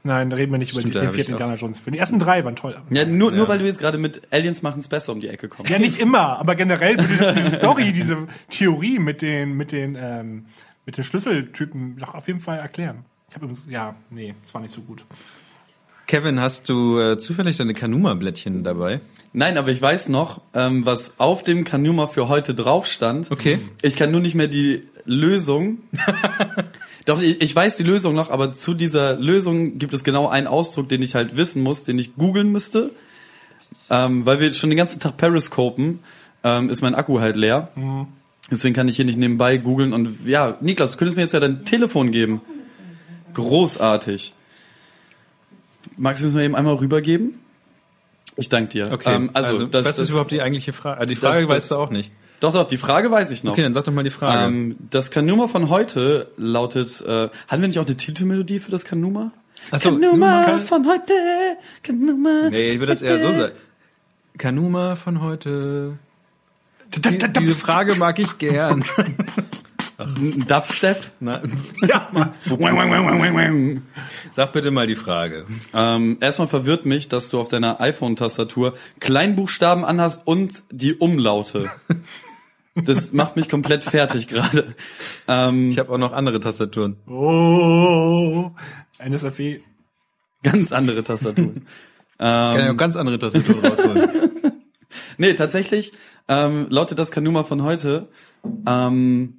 Nein, 0.07 0.31
da 0.31 0.37
reden 0.37 0.53
wir 0.53 0.59
nicht 0.59 0.71
Stimmt, 0.71 0.87
über 0.87 1.01
da 1.01 1.01
den 1.01 1.13
vierten 1.13 1.33
Indiana 1.33 1.55
Jones 1.55 1.81
Film. 1.81 1.95
Die 1.95 1.99
ersten 1.99 2.19
drei 2.19 2.45
waren 2.45 2.55
toll. 2.55 2.81
Ja, 2.91 3.05
nur, 3.05 3.33
nur 3.33 3.49
weil 3.49 3.59
du 3.59 3.65
jetzt 3.65 3.81
gerade 3.81 3.99
mit 3.99 4.23
Aliens 4.31 4.63
machen's 4.63 4.87
besser 4.87 5.13
um 5.13 5.21
die 5.21 5.29
Ecke 5.29 5.49
kommst. 5.49 5.71
Ja, 5.71 5.79
nicht 5.79 5.99
immer, 5.99 6.39
aber 6.39 6.55
generell 6.55 6.97
würde 6.99 7.35
diese 7.35 7.51
Story, 7.51 7.93
diese 7.93 8.29
Theorie 8.49 9.01
mit 9.01 9.21
den, 9.21 9.57
mit 9.57 9.73
den, 9.73 9.97
ähm, 10.01 10.47
mit 10.85 10.97
den 10.97 11.03
Schlüsseltypen 11.03 11.97
doch 11.99 12.15
auf 12.15 12.29
jeden 12.29 12.39
Fall 12.39 12.59
erklären. 12.59 13.05
Ich 13.31 13.35
habe 13.35 13.47
übrigens, 13.47 13.67
ja, 13.69 13.97
nee, 14.11 14.35
das 14.43 14.55
war 14.55 14.61
nicht 14.61 14.73
so 14.73 14.83
gut. 14.83 15.05
Kevin, 16.07 16.41
hast 16.41 16.69
du 16.69 17.01
äh, 17.01 17.19
zufällig 17.19 17.57
deine 17.57 17.75
Kanuma-Blättchen 17.75 18.63
dabei? 18.63 19.01
Nein, 19.33 19.59
aber 19.59 19.71
ich 19.71 19.83
weiß 19.83 20.09
noch, 20.09 20.41
ähm, 20.55 20.87
was 20.87 21.19
auf 21.19 21.43
dem 21.43 21.65
Kanuma 21.65 22.07
für 22.07 22.29
heute 22.29 22.55
drauf 22.55 22.87
stand. 22.87 23.31
Okay. 23.31 23.59
Ich 23.83 23.97
kann 23.97 24.11
nur 24.13 24.21
nicht 24.21 24.35
mehr 24.35 24.47
die 24.47 24.83
Lösung. 25.05 25.79
Doch, 27.07 27.21
ich, 27.21 27.41
ich 27.41 27.55
weiß 27.55 27.77
die 27.77 27.83
Lösung 27.83 28.15
noch, 28.15 28.31
aber 28.31 28.53
zu 28.53 28.73
dieser 28.75 29.17
Lösung 29.17 29.79
gibt 29.79 29.95
es 29.95 30.05
genau 30.05 30.29
einen 30.29 30.47
Ausdruck, 30.47 30.89
den 30.89 31.03
ich 31.03 31.15
halt 31.15 31.37
wissen 31.37 31.63
muss, 31.63 31.85
den 31.85 31.99
ich 31.99 32.15
googeln 32.17 32.51
müsste. 32.51 32.93
Ähm, 33.91 34.25
weil 34.27 34.41
wir 34.41 34.53
schon 34.55 34.71
den 34.71 34.77
ganzen 34.77 35.01
Tag 35.01 35.17
periscopen, 35.17 36.01
ähm, 36.45 36.71
ist 36.71 36.83
mein 36.83 36.95
Akku 36.95 37.21
halt 37.21 37.37
leer. 37.37 37.69
Deswegen 38.51 38.75
kann 38.75 38.89
ich 38.89 38.97
hier 38.97 39.05
nicht 39.05 39.19
nebenbei 39.19 39.59
googeln. 39.59 39.93
Und 39.93 40.27
ja, 40.27 40.57
Niklas, 40.61 40.93
du 40.93 40.99
könntest 40.99 41.17
mir 41.17 41.23
jetzt 41.23 41.33
ja 41.33 41.41
dein 41.41 41.65
Telefon 41.65 42.11
geben. 42.11 42.41
Großartig. 43.35 44.35
Magst 45.97 46.23
du 46.23 46.29
es 46.29 46.35
mir 46.35 46.43
eben 46.45 46.55
einmal 46.57 46.75
rübergeben? 46.75 47.39
Ich 48.37 48.49
danke 48.49 48.69
dir. 48.71 48.91
Okay. 48.93 49.15
Ähm, 49.15 49.31
also, 49.33 49.67
das, 49.67 49.85
was 49.85 49.97
das, 49.97 50.05
ist 50.05 50.11
überhaupt 50.11 50.31
die 50.31 50.43
eigentliche 50.43 50.73
Frage? 50.73 51.01
Also 51.01 51.15
die 51.15 51.17
Frage 51.17 51.43
das- 51.43 51.51
weißt 51.51 51.71
du 51.71 51.75
auch 51.77 51.91
nicht. 51.91 52.11
Doch, 52.41 52.53
doch, 52.53 52.69
die 52.69 52.77
Frage 52.77 53.11
weiß 53.11 53.31
ich 53.31 53.45
noch. 53.45 53.53
Okay, 53.53 53.63
dann 53.63 53.73
sag 53.73 53.85
doch 53.85 53.93
mal 53.95 54.03
die 54.05 54.11
Frage. 54.11 54.45
Ähm, 54.55 54.77
das 54.91 55.11
Kanuma 55.11 55.49
von 55.49 55.71
heute 55.71 56.31
lautet, 56.37 57.01
äh, 57.01 57.31
hatten 57.49 57.63
wir 57.63 57.69
nicht 57.69 57.79
auch 57.79 57.87
eine 57.87 57.97
Titelmelodie 57.97 58.59
für 58.59 58.71
das 58.71 58.85
Kanuma? 58.85 59.33
Ach 59.71 59.81
so, 59.81 59.91
Kanuma 59.93 60.45
kann- 60.45 60.61
von 60.61 60.87
heute, 60.87 61.15
Kanuma. 61.83 62.51
nee, 62.51 62.73
ich 62.73 62.79
würde 62.79 62.93
das 62.93 63.01
eher 63.01 63.21
so 63.21 63.33
sagen. 63.33 63.55
Kanuma 64.37 64.97
von 64.97 65.23
heute. 65.23 65.99
Die, 66.95 67.01
diese 67.19 67.55
Frage 67.55 67.95
mag 67.95 68.19
ich 68.19 68.37
gern. 68.37 68.85
Ein 69.99 70.45
Dubstep. 70.47 71.11
Na, 71.21 71.43
Ja, 71.89 72.09
sag 74.33 74.53
bitte 74.53 74.71
mal 74.71 74.87
die 74.87 74.95
Frage. 74.97 75.47
ähm, 75.75 76.19
erstmal 76.21 76.49
verwirrt 76.49 76.85
mich, 76.85 77.09
dass 77.09 77.29
du 77.31 77.41
auf 77.41 77.49
deiner 77.49 77.81
iPhone-Tastatur 77.81 78.75
Kleinbuchstaben 79.01 79.85
anhast 79.85 80.27
und 80.27 80.63
die 80.71 80.95
Umlaute. 80.95 81.71
Das 82.75 83.13
macht 83.15 83.37
mich 83.37 83.49
komplett 83.49 83.85
fertig 83.85 84.29
gerade. 84.29 84.75
Ähm, 85.29 85.71
Ich 85.71 85.79
habe 85.79 85.91
auch 85.93 85.99
noch 85.99 86.13
andere 86.13 86.41
Tastaturen. 86.41 86.97
Oh, 87.07 88.51
NSFW. 88.99 89.61
ganz 90.43 90.73
andere 90.73 91.03
Tastaturen. 91.05 91.67
Kann 92.19 92.59
ja 92.59 92.69
noch 92.69 92.77
ganz 92.79 92.97
andere 92.97 93.19
Tastaturen 93.19 93.65
rausholen. 93.65 94.09
Nee, 95.19 95.35
tatsächlich 95.35 95.93
ähm, 96.29 96.67
lautet 96.71 96.99
das 96.99 97.11
Kanuma 97.11 97.43
von 97.45 97.63
heute. 97.63 98.09
Ähm, 98.67 99.35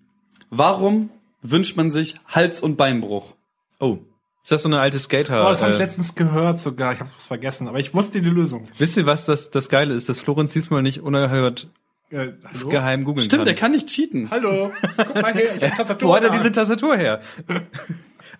warum 0.50 1.10
wünscht 1.42 1.78
man 1.78 1.90
sich 1.92 2.16
Hals- 2.28 2.62
und 2.62 2.76
Beinbruch? 2.78 3.36
Oh. 3.80 3.98
Ist 4.44 4.52
das 4.52 4.64
so 4.64 4.70
eine 4.70 4.80
alte 4.80 4.98
Skater? 5.00 5.46
Oh, 5.46 5.50
das 5.50 5.62
habe 5.62 5.72
ich 5.74 5.78
äh, 5.78 5.82
letztens 5.84 6.16
gehört 6.16 6.58
sogar. 6.60 6.94
Ich 6.94 7.00
habe 7.02 7.10
es 7.18 7.26
vergessen, 7.28 7.68
aber 7.68 7.80
ich 7.80 7.94
wusste 7.94 8.22
die 8.22 8.30
Lösung. 8.30 8.68
wisst 8.78 8.96
ihr, 8.98 9.06
was 9.06 9.26
das, 9.26 9.50
das 9.52 9.68
Geile 9.70 9.94
ist? 9.94 10.08
Dass 10.08 10.20
Florenz 10.20 10.54
diesmal 10.54 10.82
nicht 10.82 11.02
unerhört 11.02 11.68
Äh, 12.10 12.30
hallo? 12.46 12.70
geheim 12.70 13.04
googeln 13.04 13.26
Stimmt, 13.26 13.42
kann. 13.42 13.48
er 13.50 13.56
kann 13.56 13.72
nicht 13.72 13.88
cheaten. 13.88 14.30
Hallo, 14.32 14.72
guck 14.96 15.16
mal 15.22 15.34
her, 15.34 15.56
ich 15.58 15.64
hab 15.64 15.76
Tastatur. 15.78 16.10
Wo 16.10 16.16
hat 16.16 16.24
er 16.24 16.30
diese 16.30 16.52
Tastatur 16.52 16.96
her? 16.96 17.22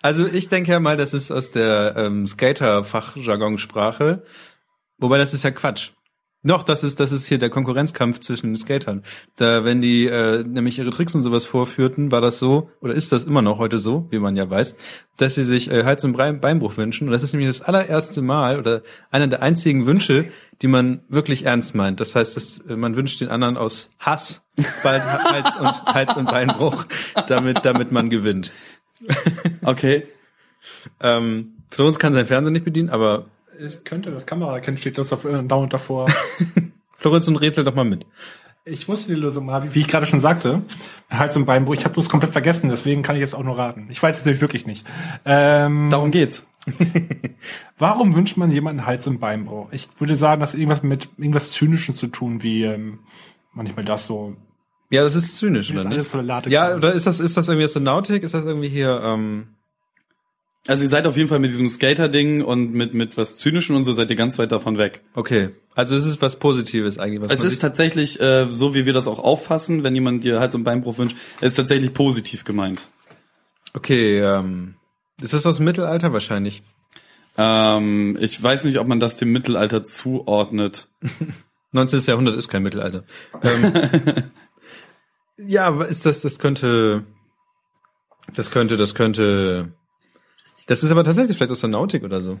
Also 0.00 0.26
ich 0.26 0.48
denke 0.48 0.70
ja 0.72 0.80
mal, 0.80 0.96
das 0.96 1.12
ist 1.12 1.30
aus 1.30 1.50
der 1.50 1.94
ähm, 1.98 2.26
Skater-Fachjargonsprache. 2.26 4.22
Wobei 4.98 5.18
das 5.18 5.34
ist 5.34 5.44
ja 5.44 5.50
Quatsch. 5.50 5.90
Noch, 6.42 6.62
das 6.62 6.84
ist, 6.84 7.00
das 7.00 7.10
ist 7.10 7.26
hier 7.26 7.38
der 7.38 7.50
Konkurrenzkampf 7.50 8.20
zwischen 8.20 8.48
den 8.48 8.56
Skatern. 8.56 9.02
Da, 9.36 9.64
wenn 9.64 9.82
die 9.82 10.06
äh, 10.06 10.44
nämlich 10.44 10.78
ihre 10.78 10.90
Tricks 10.90 11.14
und 11.16 11.22
sowas 11.22 11.44
vorführten, 11.44 12.12
war 12.12 12.20
das 12.20 12.38
so, 12.38 12.70
oder 12.80 12.94
ist 12.94 13.10
das 13.10 13.24
immer 13.24 13.42
noch 13.42 13.58
heute 13.58 13.80
so, 13.80 14.06
wie 14.10 14.20
man 14.20 14.36
ja 14.36 14.48
weiß, 14.48 14.76
dass 15.16 15.34
sie 15.34 15.42
sich 15.42 15.68
äh, 15.68 15.82
Hals- 15.84 16.04
und 16.04 16.16
Bein- 16.16 16.40
Beinbruch 16.40 16.76
wünschen. 16.76 17.08
Und 17.08 17.12
das 17.12 17.24
ist 17.24 17.32
nämlich 17.32 17.48
das 17.48 17.62
allererste 17.62 18.22
Mal 18.22 18.58
oder 18.58 18.82
einer 19.10 19.26
der 19.26 19.42
einzigen 19.42 19.84
Wünsche, 19.86 20.26
die 20.62 20.68
man 20.68 21.00
wirklich 21.08 21.44
ernst 21.44 21.74
meint. 21.74 21.98
Das 21.98 22.14
heißt, 22.14 22.36
dass, 22.36 22.58
äh, 22.58 22.76
man 22.76 22.94
wünscht 22.94 23.20
den 23.20 23.28
anderen 23.30 23.56
aus 23.56 23.90
Hass 23.98 24.42
bald 24.84 25.02
Hals 25.02 25.56
und, 25.56 25.94
Hals 25.94 26.16
und 26.16 26.30
Beinbruch, 26.30 26.86
damit, 27.26 27.64
damit 27.64 27.90
man 27.90 28.10
gewinnt. 28.10 28.52
Okay. 29.62 30.06
Ähm, 31.00 31.54
Florenz 31.70 31.98
kann 31.98 32.12
sein 32.12 32.26
Fernsehen 32.26 32.52
nicht 32.52 32.64
bedienen, 32.64 32.90
aber 32.90 33.26
Ich 33.58 33.84
könnte 33.84 34.10
das 34.10 34.26
Kamera 34.26 34.54
erkennen, 34.54 34.76
steht 34.76 34.98
das 34.98 35.12
auf, 35.12 35.24
äh, 35.24 35.42
dauernd 35.42 35.72
davor. 35.72 36.06
Florenz 36.96 37.28
und 37.28 37.36
rätsel 37.36 37.64
doch 37.64 37.74
mal 37.74 37.84
mit. 37.84 38.06
Ich 38.64 38.86
wusste 38.86 39.14
die 39.14 39.20
Lösung 39.20 39.46
mal, 39.46 39.74
wie, 39.74 39.80
ich 39.80 39.88
gerade 39.88 40.04
schon 40.04 40.20
sagte. 40.20 40.62
Hals- 41.10 41.36
und 41.36 41.46
Beinbruch. 41.46 41.74
Ich 41.74 41.84
habe 41.84 41.94
bloß 41.94 42.08
komplett 42.08 42.32
vergessen, 42.32 42.68
deswegen 42.68 43.02
kann 43.02 43.16
ich 43.16 43.20
jetzt 43.20 43.34
auch 43.34 43.42
nur 43.42 43.56
raten. 43.56 43.88
Ich 43.90 44.02
weiß 44.02 44.18
es 44.18 44.24
nämlich 44.26 44.42
wirklich 44.42 44.66
nicht. 44.66 44.86
Ähm, 45.24 45.88
Darum 45.90 46.10
geht's. 46.10 46.46
warum 47.78 48.14
wünscht 48.14 48.36
man 48.36 48.50
jemanden 48.50 48.84
Hals- 48.84 49.06
und 49.06 49.20
Beinbruch? 49.20 49.68
Ich 49.72 49.88
würde 49.98 50.16
sagen, 50.16 50.40
das 50.40 50.52
hat 50.52 50.58
irgendwas 50.58 50.82
mit 50.82 51.08
irgendwas 51.16 51.52
Zynischem 51.52 51.94
zu 51.94 52.08
tun, 52.08 52.42
wie 52.42 52.64
ähm, 52.64 52.98
manchmal 53.54 53.84
das 53.84 54.06
so. 54.06 54.36
Ja, 54.90 55.02
das 55.02 55.14
ist 55.14 55.36
zynisch, 55.36 55.70
Ist 55.70 55.80
oder 55.80 55.86
alles 55.86 55.98
nicht? 55.98 56.10
voller 56.10 56.24
Latex. 56.24 56.52
Ja, 56.52 56.74
oder 56.74 56.92
ist 56.92 57.06
das, 57.06 57.20
ist 57.20 57.36
das 57.36 57.48
irgendwie 57.48 57.64
aus 57.64 57.72
der 57.72 57.82
Nautik? 57.82 58.22
Ist 58.22 58.34
das 58.34 58.44
irgendwie 58.44 58.68
hier, 58.68 59.00
ähm, 59.02 59.48
Also 60.66 60.82
ihr 60.82 60.88
seid 60.88 61.06
auf 61.06 61.16
jeden 61.16 61.28
Fall 61.28 61.38
mit 61.38 61.50
diesem 61.50 61.68
Skater-Ding 61.68 62.42
und 62.42 62.74
mit, 62.74 62.92
mit 62.92 63.16
was 63.16 63.36
Zynischem 63.36 63.76
und 63.76 63.84
so 63.84 63.92
seid 63.92 64.10
ihr 64.10 64.16
ganz 64.16 64.38
weit 64.38 64.52
davon 64.52 64.76
weg. 64.78 65.02
okay. 65.14 65.50
Also 65.74 65.94
es 65.94 66.04
ist 66.06 66.20
was 66.20 66.40
Positives 66.40 66.98
eigentlich. 66.98 67.20
Was 67.22 67.30
Es 67.38 67.44
ist 67.44 67.60
tatsächlich, 67.60 68.20
äh, 68.20 68.48
so 68.50 68.74
wie 68.74 68.84
wir 68.84 68.92
das 68.92 69.06
auch 69.06 69.20
auffassen, 69.20 69.84
wenn 69.84 69.94
jemand 69.94 70.24
dir 70.24 70.40
Hals- 70.40 70.56
und 70.56 70.64
Beinbruch 70.64 70.98
wünscht, 70.98 71.16
es 71.40 71.52
ist 71.52 71.54
tatsächlich 71.54 71.94
positiv 71.94 72.42
gemeint. 72.44 72.82
okay, 73.74 74.18
ähm, 74.18 74.74
ist 75.22 75.34
das 75.34 75.46
aus 75.46 75.58
dem 75.58 75.66
Mittelalter 75.66 76.12
wahrscheinlich? 76.12 76.64
Ähm, 77.36 78.18
ich 78.20 78.42
weiß 78.42 78.64
nicht, 78.64 78.80
ob 78.80 78.88
man 78.88 78.98
das 78.98 79.14
dem 79.16 79.30
Mittelalter 79.30 79.84
zuordnet. 79.84 80.88
19. 81.72 82.00
Jahrhundert 82.00 82.36
ist 82.36 82.48
kein 82.48 82.64
Mittelalter. 82.64 83.04
Ähm, 83.42 83.72
ja, 85.46 85.80
ist 85.84 86.06
das, 86.06 86.22
das 86.22 86.40
könnte, 86.40 87.04
das 88.34 88.50
könnte, 88.50 88.76
das 88.76 88.96
könnte, 88.96 89.72
das 90.68 90.84
ist 90.84 90.90
aber 90.92 91.02
tatsächlich 91.02 91.36
vielleicht 91.36 91.50
aus 91.50 91.60
der 91.60 91.70
Nautik 91.70 92.04
oder 92.04 92.20
so. 92.20 92.38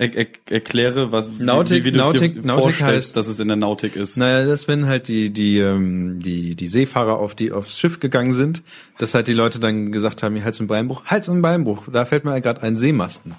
Er, 0.00 0.14
er, 0.16 0.26
erkläre, 0.48 1.10
was, 1.10 1.28
wie- 1.40 1.42
Nautik- 1.42 1.80
wie, 1.80 1.84
wie 1.86 1.90
du 1.92 1.98
Nautik- 1.98 2.34
dir 2.34 2.46
Nautik 2.46 2.62
vorstellst, 2.62 3.10
heißt- 3.12 3.16
dass 3.16 3.26
es 3.26 3.40
in 3.40 3.48
der 3.48 3.56
Nautik 3.56 3.96
ist. 3.96 4.16
Naja, 4.16 4.46
das 4.46 4.68
wenn 4.68 4.86
halt 4.86 5.08
die 5.08 5.30
die 5.30 5.58
ähm, 5.58 6.20
die 6.20 6.54
die 6.54 6.68
Seefahrer 6.68 7.18
auf 7.18 7.34
die 7.34 7.50
aufs 7.50 7.80
Schiff 7.80 7.98
gegangen 7.98 8.32
sind, 8.32 8.62
dass 8.98 9.14
halt 9.14 9.26
die 9.26 9.32
Leute 9.32 9.58
dann 9.58 9.90
gesagt 9.90 10.22
haben, 10.22 10.36
hier 10.36 10.44
Hals- 10.44 10.60
und 10.60 10.68
Beinbruch, 10.68 11.06
Hals- 11.06 11.28
und 11.28 11.42
Beinbruch. 11.42 11.88
Da 11.92 12.04
fällt 12.04 12.24
mir 12.24 12.40
gerade 12.40 12.62
ein 12.62 12.76
Seemasten. 12.76 13.34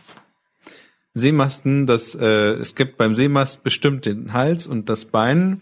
Seemasten, 1.14 1.86
das 1.88 2.14
äh, 2.16 2.26
es 2.56 2.76
gibt 2.76 2.98
beim 2.98 3.14
Seemast 3.14 3.64
bestimmt 3.64 4.06
den 4.06 4.34
Hals 4.34 4.68
und 4.68 4.90
das 4.90 5.06
Bein, 5.06 5.62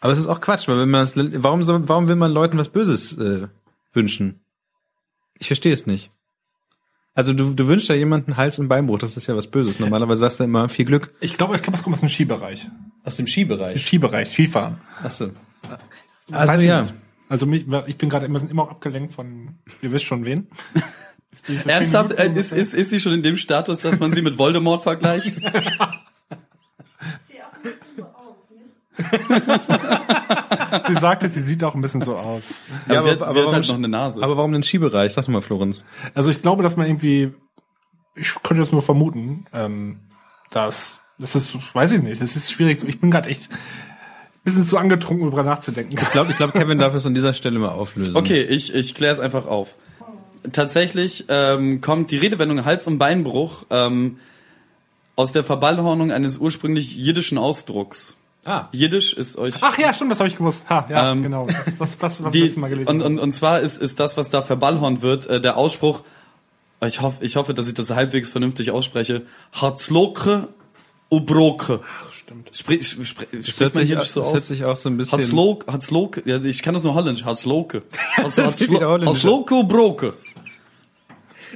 aber 0.00 0.12
es 0.12 0.18
ist 0.18 0.26
auch 0.26 0.40
Quatsch, 0.40 0.66
weil 0.68 0.78
wenn 0.78 0.90
man 0.90 1.02
es, 1.04 1.14
warum 1.16 1.62
soll, 1.62 1.88
warum 1.88 2.08
will 2.08 2.16
man 2.16 2.30
Leuten 2.32 2.58
was 2.58 2.68
Böses 2.68 3.16
äh, 3.16 3.46
wünschen? 3.92 4.40
Ich 5.38 5.46
verstehe 5.46 5.72
es 5.72 5.86
nicht. 5.86 6.10
Also 7.14 7.32
du, 7.32 7.52
du 7.52 7.66
wünschst 7.66 7.88
ja 7.88 7.94
jemanden 7.96 8.36
Hals- 8.36 8.58
und 8.58 8.68
Beinbruch, 8.68 8.98
das 8.98 9.16
ist 9.16 9.26
ja 9.26 9.36
was 9.36 9.48
Böses. 9.48 9.80
Normalerweise 9.80 10.20
sagst 10.20 10.40
du 10.40 10.44
immer 10.44 10.68
viel 10.68 10.84
Glück. 10.84 11.12
Ich 11.20 11.34
glaube, 11.34 11.56
ich 11.56 11.62
glaube, 11.62 11.76
es 11.76 11.82
kommt 11.82 11.94
aus 11.94 12.00
dem 12.00 12.08
Skibereich. 12.08 12.68
Aus 13.04 13.16
dem 13.16 13.26
Skibereich. 13.26 13.84
Skibereich, 13.84 14.28
Skifahren. 14.28 14.78
Achso. 15.02 15.30
Weiß 16.28 16.48
Also 16.48 16.62
ich 16.62 16.68
ja. 16.68 16.80
nicht. 16.82 16.94
Also 17.28 17.46
mich, 17.46 17.64
ich 17.86 17.96
bin 17.96 18.08
gerade 18.08 18.26
immer, 18.26 18.40
immer 18.48 18.70
abgelenkt 18.70 19.14
von, 19.14 19.56
ihr 19.82 19.92
wisst 19.92 20.04
schon 20.04 20.24
wen. 20.24 20.48
So 21.46 21.52
Ernsthaft, 21.68 22.12
äh, 22.12 22.32
ist, 22.32 22.52
ist, 22.52 22.74
ist 22.74 22.90
sie 22.90 23.00
schon 23.00 23.12
in 23.12 23.22
dem 23.22 23.36
Status, 23.36 23.80
dass 23.80 23.98
man 24.00 24.12
sie 24.12 24.22
mit 24.22 24.38
Voldemort 24.38 24.82
vergleicht? 24.82 25.34
Sieht 25.34 25.44
auch 25.44 25.54
ein 27.54 27.62
bisschen 27.62 27.80
so 27.96 28.02
aus, 28.04 28.36
nicht? 28.50 28.64
Sie 30.86 30.94
sagte, 30.94 31.28
sie 31.30 31.42
sieht 31.42 31.62
auch 31.64 31.74
ein 31.74 31.80
bisschen 31.80 32.02
so 32.02 32.16
aus. 32.16 32.64
Aber 32.86 32.94
Ja, 32.94 33.00
sie 33.00 33.10
aber- 33.10 33.26
hat, 33.26 33.32
sie 33.34 33.40
aber 33.40 33.48
hat 33.48 33.54
halt 33.54 33.68
warum- 33.68 33.80
noch 33.82 33.86
eine 33.86 33.88
Nase. 33.88 34.22
Aber 34.22 34.36
warum 34.36 34.52
den 34.52 34.62
Skibereich? 34.62 35.12
Sag 35.12 35.24
doch 35.24 35.32
mal, 35.32 35.40
Florenz. 35.40 35.84
Also 36.14 36.30
ich 36.30 36.42
glaube, 36.42 36.62
dass 36.62 36.76
man 36.76 36.86
irgendwie 36.86 37.32
ich 38.14 38.34
könnte 38.42 38.60
das 38.62 38.72
nur 38.72 38.82
vermuten, 38.82 39.46
ähm, 39.52 40.00
dass 40.50 41.00
das 41.18 41.34
ist, 41.36 41.56
weiß 41.74 41.92
ich 41.92 42.02
nicht, 42.02 42.20
das 42.20 42.34
ist 42.36 42.50
schwierig. 42.50 42.82
Ich 42.86 43.00
bin 43.00 43.10
gerade 43.10 43.28
echt 43.30 43.50
ein 43.50 43.58
bisschen 44.44 44.64
zu 44.64 44.78
angetrunken, 44.78 45.24
um 45.24 45.30
drüber 45.30 45.42
nachzudenken. 45.44 45.96
Ich 46.00 46.10
glaube, 46.10 46.30
ich 46.30 46.36
glaub, 46.36 46.52
Kevin 46.52 46.78
darf 46.78 46.94
es 46.94 47.06
an 47.06 47.14
dieser 47.14 47.34
Stelle 47.34 47.58
mal 47.58 47.68
auflösen. 47.68 48.16
Okay, 48.16 48.42
ich, 48.42 48.74
ich 48.74 48.94
kläre 48.94 49.12
es 49.12 49.20
einfach 49.20 49.46
auf. 49.46 49.74
Tatsächlich 50.52 51.26
ähm, 51.28 51.80
kommt 51.80 52.10
die 52.10 52.16
Redewendung 52.16 52.64
Hals- 52.64 52.86
und 52.86 52.98
Beinbruch 52.98 53.66
ähm, 53.70 54.18
aus 55.14 55.32
der 55.32 55.44
Verballhornung 55.44 56.10
eines 56.10 56.38
ursprünglich 56.38 56.96
jiddischen 56.96 57.36
Ausdrucks. 57.38 58.16
Ah. 58.44 58.68
Jiddisch 58.72 59.12
ist 59.12 59.36
euch 59.36 59.54
Ach 59.60 59.76
ja, 59.78 59.92
stimmt, 59.92 60.10
das 60.10 60.20
habe 60.20 60.28
ich 60.28 60.36
gewusst. 60.36 60.64
Ha, 60.70 60.86
ja, 60.88 61.12
Ähm, 61.12 61.22
genau. 61.22 61.46
Das, 61.46 61.76
das, 61.78 62.00
was, 62.00 62.24
was 62.24 62.32
die, 62.32 62.40
letztes 62.40 62.60
Mal 62.60 62.70
gelesen 62.70 62.88
und, 62.88 63.02
und, 63.02 63.18
und 63.18 63.32
zwar 63.32 63.60
ist, 63.60 63.76
ist 63.78 64.00
das, 64.00 64.16
was 64.16 64.30
da 64.30 64.40
verballhornt 64.42 65.02
wird, 65.02 65.26
äh, 65.26 65.40
der 65.40 65.56
Ausspruch, 65.56 66.02
ich 66.86 67.02
hoffe, 67.02 67.22
ich 67.22 67.36
hoffe, 67.36 67.52
dass 67.52 67.68
ich 67.68 67.74
das 67.74 67.90
halbwegs 67.90 68.30
vernünftig 68.30 68.70
ausspreche, 68.70 69.22
Harzloke 69.52 70.48
ubroke. 71.10 71.80
Stimmt. 72.10 72.56
Sprich, 72.56 72.88
sprich, 72.88 73.28
Das 73.32 73.48
spricht 73.48 73.60
hört, 73.60 73.74
man 73.74 73.86
sich, 73.86 73.96
das 73.96 74.12
so 74.12 74.32
hört 74.32 74.42
sich 74.42 74.64
auch 74.64 74.76
so 74.76 74.88
ein 74.88 74.96
bisschen... 74.96 75.18
Harzloke, 75.18 75.70
Harzloke, 75.70 76.22
ja, 76.24 76.42
ich 76.42 76.62
kann 76.62 76.72
das 76.72 76.84
nur 76.84 76.94
holländisch, 76.94 77.24
holländisch 77.26 77.64
an. 77.64 79.06
Harzloke 79.06 79.54
ubroke. 79.54 80.14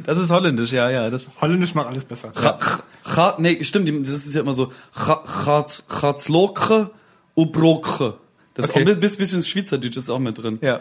Das 0.02 0.18
ist 0.18 0.30
holländisch, 0.30 0.72
ja, 0.72 0.90
ja. 0.90 1.08
Das 1.10 1.26
ist, 1.26 1.40
Holländisch 1.40 1.74
macht 1.74 1.86
alles 1.86 2.04
besser. 2.04 2.32
Cha, 2.34 2.58
cha, 3.04 3.36
nee, 3.38 3.62
stimmt, 3.62 3.88
das 4.06 4.26
ist 4.26 4.34
ja 4.34 4.40
immer 4.40 4.52
so, 4.54 4.72
Harzloke 4.94 6.90
ubroke. 7.36 8.14
Das 8.54 8.70
Okay. 8.70 8.80
ist 8.82 8.88
auch 8.88 8.94
ein 8.94 9.00
bisschen- 9.00 9.42
Schweizerdeutsch 9.42 9.96
ist 9.96 10.10
auch 10.10 10.18
mit 10.18 10.38
drin. 10.42 10.58
ja. 10.62 10.80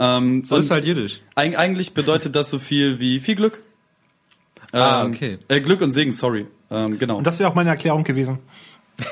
Ähm, 0.00 0.44
So 0.44 0.54
und 0.54 0.60
ist 0.60 0.70
halt 0.70 0.84
Jiddisch. 0.84 1.20
eig- 1.34 1.56
eigentlich 1.56 1.92
bedeutet 1.92 2.36
das 2.36 2.50
so 2.50 2.60
viel 2.60 3.00
wie 3.00 3.18
viel 3.18 3.34
Glück. 3.34 3.62
Ah, 4.70 5.02
Ähm, 5.04 5.10
okay. 5.12 5.38
Äh, 5.48 5.60
Glück 5.60 5.80
und 5.80 5.90
Segen, 5.90 6.12
sorry. 6.12 6.46
Ähm, 6.70 6.98
genau. 7.00 7.16
Und 7.16 7.26
das 7.26 7.40
wäre 7.40 7.50
auch 7.50 7.54
meine 7.56 7.70
Erklärung 7.70 8.04
gewesen. 8.04 8.38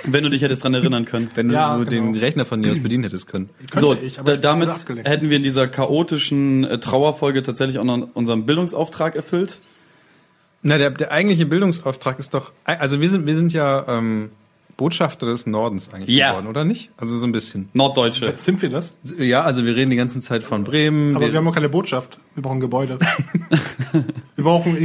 Wenn 0.04 0.24
du 0.24 0.30
dich 0.30 0.42
hättest 0.42 0.64
dran 0.64 0.74
erinnern 0.74 1.04
können. 1.04 1.30
Wenn 1.34 1.50
Ja, 1.50 1.76
du 1.78 1.84
genau. 1.84 2.12
den 2.12 2.16
Rechner 2.16 2.44
von 2.44 2.60
dir 2.62 2.72
aus 2.72 2.82
bedienen 2.82 3.04
hättest 3.04 3.28
können. 3.28 3.50
Könnte 3.70 3.80
So, 3.80 3.94
ich, 3.94 4.18
aber 4.18 4.36
da, 4.36 4.54
damit 4.56 4.70
hätten 5.04 5.30
wir 5.30 5.36
in 5.36 5.44
dieser 5.44 5.68
chaotischen 5.68 6.64
äh, 6.64 6.78
Trauerfolge 6.78 7.42
tatsächlich 7.42 7.78
auch 7.78 7.84
noch 7.84 8.08
unseren 8.14 8.46
Bildungsauftrag 8.46 9.14
erfüllt. 9.14 9.60
Na, 10.62 10.78
der, 10.78 10.90
der 10.90 11.12
eigentliche 11.12 11.46
Bildungsauftrag 11.46 12.18
ist 12.18 12.34
doch, 12.34 12.50
also 12.64 13.00
wir 13.00 13.08
sind, 13.10 13.26
wir 13.26 13.36
sind 13.36 13.52
ja 13.52 13.84
ähm, 13.86 14.30
Botschafter 14.76 15.26
des 15.26 15.46
Nordens 15.46 15.92
eigentlich 15.94 16.14
Ja. 16.14 16.30
geworden, 16.32 16.48
oder 16.48 16.64
nicht? 16.64 16.90
Also 16.98 17.16
so 17.16 17.24
ein 17.26 17.32
bisschen. 17.32 17.70
Norddeutsche. 17.72 18.26
Jetzt 18.26 18.44
sind 18.44 18.60
wir 18.60 18.68
das. 18.68 18.98
Ja, 19.18 19.42
also 19.42 19.64
wir 19.64 19.74
reden 19.74 19.90
die 19.90 19.96
ganze 19.96 20.20
Zeit 20.20 20.44
von 20.44 20.64
Bremen. 20.64 21.16
Aber 21.16 21.32
wir, 21.32 21.38
haben 21.38 21.48
auch 21.48 21.54
keine 21.54 21.70
Botschaft. 21.70 22.18
Wir 22.34 22.42
brauchen 22.42 22.60
Gebäude. 22.60 22.98
wir 24.36 24.44
brauchen 24.44 24.76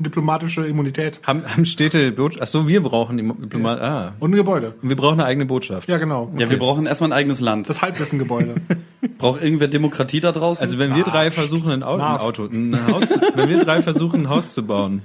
diplomatische 0.00 0.66
Immunität. 0.66 1.20
haben, 1.22 1.44
haben 1.46 1.64
Städte 1.64 2.12
Botschaft. 2.12 2.42
Ach 2.42 2.46
so, 2.46 2.68
wir 2.68 2.82
brauchen 2.82 3.16
Diplomat. 3.16 3.80
Ah. 3.80 4.14
Und 4.20 4.32
ein 4.32 4.36
Gebäude. 4.36 4.74
Und 4.82 4.88
wir 4.90 4.96
brauchen 4.96 5.14
eine 5.20 5.24
eigene 5.24 5.46
Botschaft. 5.46 5.88
Ja, 5.88 5.96
genau. 5.96 6.30
Ja, 6.36 6.50
wir 6.50 6.58
brauchen 6.58 6.84
erstmal 6.84 7.10
ein 7.10 7.18
eigenes 7.18 7.40
Land. 7.40 7.68
Das 7.70 7.80
Halbwissen-Gebäude. 7.80 8.56
Braucht 9.18 9.42
irgendwer 9.42 9.68
Demokratie 9.68 10.20
da 10.20 10.32
draußen? 10.32 10.62
Also 10.64 10.78
wenn 10.78 10.94
wir 10.94 11.06
Ah, 11.06 11.10
drei 11.10 11.30
versuchen 11.30 11.70
ein 11.70 11.82
Auto, 11.82 12.02
ein. 12.02 12.18
Auto 12.18 12.44
ein 12.46 12.86
Haus, 12.88 13.10
wenn 13.34 13.48
wir 13.48 13.64
drei 13.64 13.80
versuchen 13.82 14.22
ein 14.22 14.28
Haus 14.28 14.54
zu 14.54 14.64
bauen, 14.66 15.02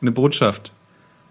eine 0.00 0.12
Botschaft. 0.12 0.72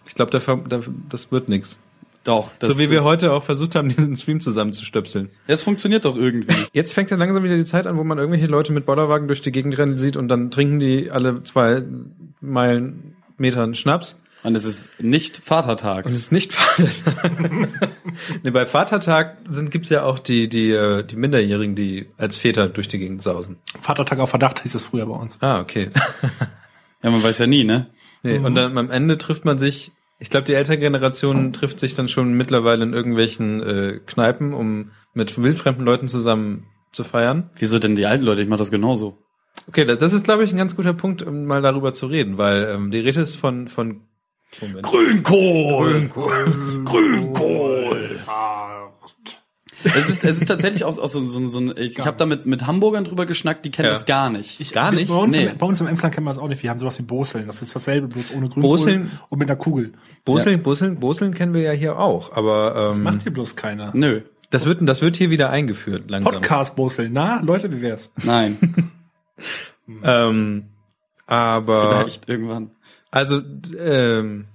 Ich 0.06 0.14
glaube, 0.16 0.32
da, 0.32 0.56
da, 0.56 0.82
das 1.10 1.32
wird 1.32 1.50
nix. 1.50 1.78
Doch. 2.28 2.52
Das, 2.60 2.72
So 2.72 2.78
wie 2.78 2.84
das, 2.84 2.92
wir 2.92 3.04
heute 3.04 3.32
auch 3.32 3.44
versucht 3.44 3.76
haben, 3.76 3.90
diesen 3.96 4.16
Stream 4.16 4.40
zusammenzustöpseln. 4.40 5.30
Es 5.48 5.64
funktioniert 5.64 6.06
doch 6.06 6.16
irgendwie. 6.16 6.56
Jetzt 6.74 6.94
fängt 6.94 7.12
ja 7.12 7.18
langsam 7.18 7.44
wieder 7.44 7.56
die 7.56 7.66
Zeit 7.66 7.88
an, 7.88 7.98
wo 7.98 8.04
man 8.04 8.18
irgendwelche 8.18 8.48
Leute 8.48 8.74
mit 8.74 8.86
Bollerwagen 8.86 9.28
durch 9.28 9.42
die 9.42 9.52
Gegend 9.52 9.78
rennen 9.78 9.98
sieht 9.98 10.18
und 10.18 10.28
dann 10.28 10.52
trinken 10.52 10.80
die 10.80 11.12
alle 11.12 11.44
zwei 11.44 11.84
Meilen 12.42 13.16
Metern 13.38 13.76
Schnaps. 13.76 14.20
Und 14.44 14.56
es 14.56 14.66
ist 14.66 14.90
nicht 15.02 15.38
Vatertag. 15.40 16.06
Und 16.06 16.14
es 16.14 16.20
ist 16.22 16.32
nicht 16.32 16.54
Vatertag. 16.54 17.32
nee, 18.44 18.52
bei 18.52 18.66
Vatertag 18.66 19.38
sind, 19.50 19.72
gibt's 19.72 19.90
ja 19.90 20.04
auch 20.04 20.20
die, 20.20 20.48
die, 20.48 20.72
äh, 20.72 21.04
die 21.04 21.16
Minderjährigen, 21.16 21.76
die 21.76 22.08
als 22.18 22.38
Väter 22.38 22.70
durch 22.70 22.88
die 22.88 23.00
Gegend 23.00 23.22
sausen. 23.22 23.58
Vatertag 23.82 24.20
auf 24.20 24.30
Verdacht 24.30 24.62
hieß 24.62 24.76
es 24.76 24.84
früher 24.84 25.06
bei 25.06 25.16
uns. 25.16 25.38
Ah, 25.42 25.60
okay. 25.60 25.90
Ja, 27.04 27.12
man 27.12 27.22
weiß 27.22 27.40
ja 27.40 27.48
nie, 27.48 27.64
ne? 27.64 27.88
Nee, 28.24 28.38
Und 28.38 28.56
dann 28.56 28.78
am 28.78 28.90
Ende 28.90 29.18
trifft 29.18 29.46
man 29.46 29.58
sich, 29.58 29.92
ich 30.20 30.30
glaube, 30.30 30.46
die 30.46 30.54
ältere 30.54 30.78
Generation 30.78 31.54
trifft 31.54 31.80
sich 31.80 31.96
dann 31.96 32.08
schon 32.08 32.34
mittlerweile 32.34 32.84
in 32.84 32.94
irgendwelchen 32.94 33.62
äh, 33.62 34.00
Kneipen, 34.06 34.54
um 34.54 34.92
mit 35.14 35.38
wildfremden 35.42 35.86
Leuten 35.86 36.08
zusammen 36.08 36.66
zu 36.92 37.04
feiern. 37.04 37.50
Wieso 37.58 37.80
denn 37.80 37.96
die 37.96 38.06
alten 38.06 38.24
Leute? 38.24 38.42
Ich 38.42 38.48
mach 38.48 38.58
das 38.58 38.72
genauso. 38.72 39.18
Okay, 39.68 39.86
da- 39.86 39.96
das 39.96 40.14
ist, 40.14 40.24
glaube 40.24 40.44
ich, 40.44 40.52
ein 40.52 40.58
ganz 40.58 40.76
guter 40.76 40.94
Punkt, 40.94 41.22
um 41.24 41.46
mal 41.46 41.62
darüber 41.62 41.94
zu 41.94 42.08
reden, 42.08 42.38
weil 42.38 42.64
ähm, 42.74 42.92
die 42.92 43.00
Rede 43.00 43.22
ist 43.22 43.36
von, 43.36 43.68
von 43.68 44.02
Moment. 44.62 44.84
Grünkohl! 44.84 46.10
Grünkohl! 46.86 48.20
Es 49.84 50.10
ist, 50.10 50.24
es 50.26 50.38
ist 50.40 50.48
tatsächlich 50.48 50.84
auch, 50.84 50.98
auch 50.98 51.08
so, 51.08 51.20
so, 51.26 51.48
so 51.48 51.60
ein, 51.60 51.74
ich, 51.78 51.98
ich 52.00 52.06
habe 52.06 52.18
da 52.18 52.26
mit, 52.26 52.46
mit 52.46 52.66
Hamburgern 52.66 53.04
drüber 53.04 53.26
geschnackt, 53.26 53.64
die 53.64 53.70
kennen 53.72 53.88
Ja. 53.88 53.94
das 53.94 54.06
gar 54.06 54.30
nicht. 54.30 54.74
Gar 54.74 54.92
nicht? 54.92 55.10
Bei 55.10 55.16
uns, 55.16 55.36
Nee. 55.36 55.46
im, 55.46 55.58
bei 55.58 55.66
uns 55.68 55.80
im 55.82 55.88
Emsland 55.88 56.14
kennen 56.16 56.26
wir 56.26 56.32
das 56.32 56.40
auch 56.40 56.48
nicht. 56.48 56.64
Wir 56.64 56.70
haben 56.72 56.80
sowas 56.80 56.98
wie 56.98 57.04
Boseln. 57.04 57.46
Das 57.48 57.62
ist 57.62 57.76
dasselbe, 57.76 58.08
bloß 58.08 58.32
ohne 58.32 58.50
Grünkohl 58.50 58.62
Boseln? 58.64 59.12
und 59.30 59.38
mit 59.40 59.50
einer 59.50 59.58
Kugel. 59.58 59.94
Boseln, 60.26 60.64
Boseln, 60.64 61.00
Boseln 61.00 61.34
kennen 61.34 61.54
wir 61.54 61.62
ja 61.62 61.72
hier 61.72 62.00
auch, 62.00 62.32
aber 62.36 62.74
Das 62.90 62.98
ähm, 62.98 63.04
macht 63.04 63.22
hier 63.24 63.34
bloß 63.34 63.56
keiner. 63.56 63.92
Nö. 63.94 64.22
das 64.50 64.66
wird, 64.66 64.80
das 64.82 65.02
wird 65.02 65.16
hier 65.16 65.30
wieder 65.30 65.52
eingeführt 65.52 66.10
langsam. 66.10 66.34
Podcast 66.34 66.76
Boseln. 66.76 67.14
Na, 67.14 67.40
Leute, 67.42 67.72
wie 67.72 67.82
wär's? 67.82 68.12
Nein. 68.24 68.92
Ähm, 70.04 70.66
aber 71.28 71.90
Vielleicht 72.02 72.28
irgendwann. 72.28 72.72
also 73.12 73.42
ähm, 73.80 74.46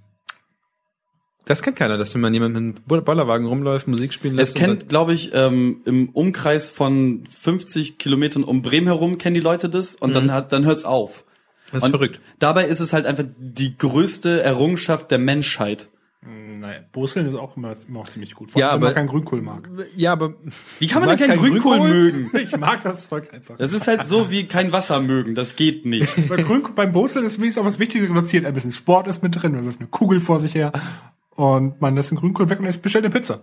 das 1.44 1.62
kennt 1.62 1.76
keiner, 1.76 1.96
dass 1.98 2.14
wenn 2.14 2.20
man 2.20 2.33
jemand 2.33 2.55
mit 2.55 2.62
einem 2.88 3.05
Bollerwagen 3.05 3.46
rumläuft, 3.46 3.88
Musik 3.88 4.12
spielen 4.12 4.38
Es 4.38 4.55
lässt. 4.55 4.57
und 4.57 4.61
kennt, 4.64 4.88
glaube 4.88 5.12
ich, 5.14 5.31
ähm, 5.35 5.81
im 5.85 6.09
Umkreis 6.11 6.70
von 6.70 7.24
50 7.28 7.98
Kilometern 7.98 8.44
um 8.44 8.62
Bremen 8.62 8.87
herum 8.87 9.18
kennen 9.18 9.35
die 9.35 9.40
Leute 9.40 9.68
das 9.68 9.94
und 9.96 10.14
dann 10.14 10.33
hat, 10.33 10.52
dann 10.52 10.64
hört's 10.64 10.85
auf. 10.85 11.24
das 11.72 11.78
ist 11.78 11.85
und 11.85 11.90
verrückt. 11.90 12.20
Dabei 12.38 12.64
ist 12.66 12.81
es 12.81 12.92
halt 12.92 13.07
einfach 13.07 13.24
die 13.38 13.76
größte 13.76 14.42
Errungenschaft 14.42 15.11
der 15.11 15.18
Menschheit. 15.18 15.88
Nein, 16.24 16.85
Boseln 16.92 17.26
ist 17.26 17.35
auch 17.35 17.57
immer, 17.57 17.74
immer 17.88 17.98
auch 18.00 18.09
ziemlich 18.09 18.37
gut. 18.37 18.52
Vor 18.52 18.61
Ja, 18.61 18.68
allem, 18.70 18.74
wenn 18.83 18.87
aber- 18.87 18.87
man 18.90 18.94
keinen 18.94 19.09
Grünkohl 19.09 19.42
mag. 19.42 19.68
Ja, 19.96 20.12
aber 20.12 20.35
Wie 20.78 20.87
kann 20.87 21.05
man 21.05 21.16
denn 21.18 21.26
keinen 21.26 21.38
Grünkohl, 21.40 21.78
Grünkohl? 21.78 21.88
mögen? 21.88 22.31
Ich 22.38 22.57
mag 22.57 22.81
das 22.85 23.09
Zeug 23.09 23.35
einfach. 23.35 23.57
Das 23.57 23.72
ist 23.72 23.88
halt 23.88 24.07
so 24.07 24.31
wie 24.31 24.44
kein 24.46 24.70
Wasser 24.72 25.00
mögen. 25.00 25.35
Das 25.35 25.57
geht 25.57 25.85
nicht. 25.87 26.28
Bei 26.28 26.37
Grünkohl, 26.37 26.74
beim 26.76 26.92
Boseln 26.92 27.24
ist 27.24 27.40
wenigstens 27.40 27.61
auch 27.61 27.66
was 27.66 27.81
Wichtiges 27.81 28.09
reduziert. 28.09 28.44
Ein 28.44 28.55
bisschen 28.55 28.70
Sport 28.70 29.09
ist 29.09 29.24
mit 29.24 29.42
drin. 29.42 29.50
Man 29.52 29.64
wirft 29.64 29.81
eine 29.81 29.88
Kugel 29.88 30.20
vor 30.20 30.38
sich 30.38 30.55
her 30.55 30.70
und 31.37 31.81
man 31.81 31.95
lässt 31.95 32.11
den 32.11 32.18
Grünkohl 32.18 32.51
weg 32.51 32.61
und 32.61 32.66
es 32.66 32.79
bestellt 32.79 33.05
eine 33.05 33.14
Pizza. 33.14 33.42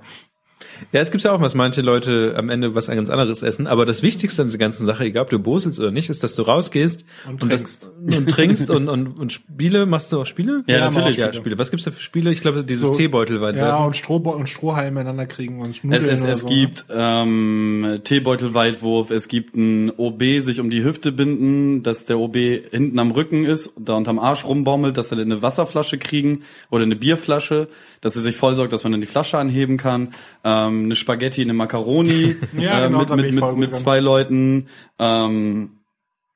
Ja, 0.91 1.01
es 1.01 1.11
gibt 1.11 1.23
ja 1.23 1.31
auch, 1.31 1.41
was 1.41 1.55
manche 1.55 1.81
Leute 1.81 2.33
am 2.37 2.49
Ende 2.49 2.75
was 2.75 2.87
ganz 2.87 3.09
anderes 3.09 3.41
essen. 3.43 3.67
Aber 3.67 3.85
das 3.85 4.03
Wichtigste 4.03 4.41
an 4.41 4.47
dieser 4.49 4.57
ganzen 4.57 4.85
Sache, 4.85 5.05
egal 5.05 5.23
ob 5.23 5.29
du 5.29 5.39
boselst 5.39 5.79
oder 5.79 5.91
nicht, 5.91 6.09
ist, 6.09 6.23
dass 6.23 6.35
du 6.35 6.41
rausgehst 6.43 7.05
Und 7.27 7.51
das, 7.51 7.89
und 8.17 8.29
trinkst 8.29 8.69
und, 8.69 8.89
und, 8.89 9.19
und 9.19 9.31
Spiele. 9.33 9.85
Machst 9.85 10.11
du 10.11 10.19
auch 10.21 10.25
Spiele? 10.25 10.63
Ja, 10.67 10.77
Ja, 10.77 10.89
natürlich. 10.91 11.17
Ja, 11.17 11.31
Spiele. 11.33 11.57
Was 11.57 11.71
gibt's 11.71 11.85
da 11.85 11.91
für 11.91 12.01
Spiele? 12.01 12.31
Ich 12.31 12.41
glaube, 12.41 12.63
dieses 12.63 12.87
So- 12.87 12.93
Teebeutel 12.95 13.41
weit 13.41 13.55
Ja, 13.55 13.77
und, 13.85 13.95
Stroh 13.95 14.17
und 14.17 14.49
Strohhalme 14.49 14.91
miteinander 14.99 15.25
kriegen 15.25 15.61
und 15.61 15.69
Es, 15.69 15.83
Nudeln 15.83 16.09
es, 16.09 16.21
oder 16.23 16.31
es 16.31 16.39
so. 16.41 16.47
gibt 16.47 16.85
ähm, 16.89 17.99
Teebeutelweitwurf, 18.03 19.11
es 19.11 19.27
gibt 19.27 19.55
ein 19.55 19.91
OB, 19.97 20.21
sich 20.39 20.59
um 20.59 20.69
die 20.69 20.83
Hüfte 20.83 21.11
binden, 21.11 21.83
dass 21.83 22.05
der 22.05 22.19
OB 22.19 22.35
hinten 22.71 22.99
am 22.99 23.11
Rücken 23.11 23.45
ist, 23.45 23.73
da 23.79 23.93
unterm 23.95 24.19
Arsch 24.19 24.45
rumbaumelt, 24.45 24.97
dass 24.97 25.09
sie 25.09 25.15
eine 25.19 25.41
Wasserflasche 25.41 25.97
kriegen 25.97 26.41
oder 26.69 26.83
eine 26.83 26.95
Bierflasche, 26.95 27.67
dass 28.01 28.13
sie 28.13 28.21
sich 28.21 28.35
vollsaugt, 28.37 28.71
dass 28.73 28.83
man 28.83 28.91
dann 28.91 29.01
die 29.01 29.07
Flasche 29.07 29.37
anheben 29.37 29.77
kann, 29.77 30.09
ähm, 30.43 30.48
eine 30.57 30.95
Spaghetti, 30.95 31.41
eine 31.41 31.53
Macaroni 31.53 32.35
Ja, 32.57 32.85
äh, 32.85 32.87
genau, 32.87 32.99
mit, 33.15 33.33
mit, 33.33 33.33
mit, 33.33 33.57
mit 33.57 33.75
zwei 33.75 33.99
Leuten. 33.99 34.67
Ähm, 34.97 35.79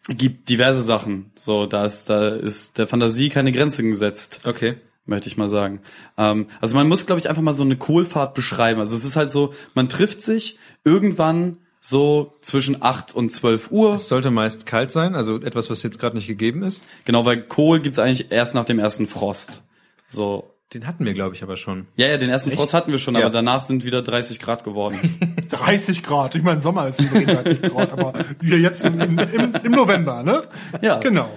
gibt 0.09 0.49
diverse 0.49 0.83
Sachen. 0.83 1.31
So, 1.35 1.65
da 1.65 1.85
ist, 1.85 2.09
da 2.09 2.29
ist 2.29 2.77
der 2.77 2.87
Fantasie 2.87 3.29
keine 3.29 3.51
Grenze 3.51 3.83
gesetzt 3.83 4.41
Okay. 4.43 4.75
möchte 5.05 5.27
ich 5.27 5.37
mal 5.37 5.47
sagen. 5.47 5.81
Ähm, 6.17 6.47
also 6.59 6.75
man 6.75 6.87
muss, 6.87 7.05
glaube 7.05 7.19
ich, 7.19 7.29
einfach 7.29 7.41
mal 7.41 7.53
so 7.53 7.63
eine 7.63 7.77
Kohlfahrt 7.77 8.33
beschreiben. 8.33 8.79
Also 8.79 8.95
es 8.95 9.05
ist 9.05 9.15
halt 9.15 9.31
so, 9.31 9.53
man 9.75 9.89
trifft 9.89 10.21
sich 10.21 10.57
irgendwann 10.83 11.57
so 11.79 12.33
zwischen 12.41 12.81
8 12.81 13.13
und 13.13 13.29
12 13.29 13.71
Uhr. 13.71 13.95
Es 13.95 14.07
sollte 14.07 14.31
meist 14.31 14.65
kalt 14.65 14.91
sein, 14.91 15.15
also 15.15 15.41
etwas, 15.41 15.69
was 15.69 15.83
jetzt 15.83 15.99
gerade 15.99 16.15
nicht 16.15 16.27
gegeben 16.27 16.63
ist. 16.63 16.87
Genau, 17.03 17.25
weil 17.25 17.41
Kohl 17.41 17.81
gibt's 17.81 17.99
eigentlich 17.99 18.31
erst 18.31 18.55
nach 18.55 18.65
dem 18.65 18.79
ersten 18.79 19.07
Frost. 19.07 19.63
So. 20.07 20.52
Den 20.73 20.87
hatten 20.87 21.05
wir, 21.05 21.13
glaube 21.13 21.35
ich, 21.35 21.43
aber 21.43 21.55
schon. 21.55 21.87
Ja, 21.95 22.07
ja, 22.07 22.17
den 22.17 22.29
ersten 22.29 22.51
Frost 22.51 22.73
hatten 22.73 22.91
wir 22.91 22.97
schon, 22.97 23.13
Ja. 23.13 23.21
aber 23.21 23.29
danach 23.29 23.61
sind 23.61 23.85
wieder 23.85 24.01
30 24.01 24.39
Grad 24.39 24.63
geworden. 24.63 24.97
30 25.49 26.01
Grad. 26.01 26.33
Ich 26.35 26.41
meine, 26.41 26.61
Sommer 26.61 26.87
ist 26.87 26.99
30 26.99 27.61
Grad, 27.73 27.91
aber 27.91 28.13
wieder 28.39 28.57
jetzt 28.57 28.83
im, 28.83 28.99
im, 28.99 29.19
im, 29.19 29.71
November, 29.71 30.23
ne? 30.23 30.43
Ja. 30.81 30.97
Genau. 30.97 31.29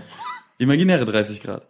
Imaginäre 0.59 1.05
30 1.05 1.43
Grad. 1.43 1.67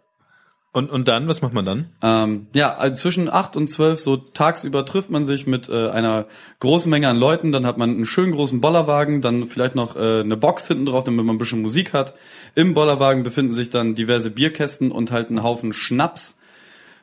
Und, 0.71 0.91
und 0.91 1.07
dann, 1.07 1.27
was 1.27 1.41
macht 1.41 1.53
man 1.53 1.65
dann? 1.65 1.89
Ähm, 2.03 2.47
ja, 2.53 2.75
also 2.75 3.01
zwischen 3.01 3.29
acht 3.29 3.57
und 3.57 3.69
zwölf 3.69 3.99
so 3.99 4.15
tagsüber 4.15 4.85
trifft 4.85 5.09
man 5.09 5.25
sich 5.25 5.47
mit 5.47 5.67
äh, 5.69 5.89
einer 5.89 6.27
großen 6.59 6.89
Menge 6.89 7.09
an 7.09 7.17
Leuten, 7.17 7.51
dann 7.51 7.65
hat 7.65 7.77
man 7.77 7.89
einen 7.89 8.05
schönen 8.05 8.31
großen 8.31 8.61
Bollerwagen, 8.61 9.21
dann 9.21 9.47
vielleicht 9.47 9.75
noch 9.75 9.95
äh, 9.95 10.19
eine 10.19 10.37
Box 10.37 10.67
hinten 10.67 10.85
drauf, 10.85 11.03
damit 11.03 11.25
man 11.25 11.35
ein 11.35 11.39
bisschen 11.39 11.63
Musik 11.63 11.93
hat. 11.93 12.13
Im 12.53 12.73
Bollerwagen 12.75 13.23
befinden 13.23 13.53
sich 13.53 13.69
dann 13.71 13.95
diverse 13.95 14.29
Bierkästen 14.29 14.91
und 14.91 15.11
halt 15.11 15.31
ein 15.31 15.41
Haufen 15.41 15.73
Schnaps. 15.73 16.37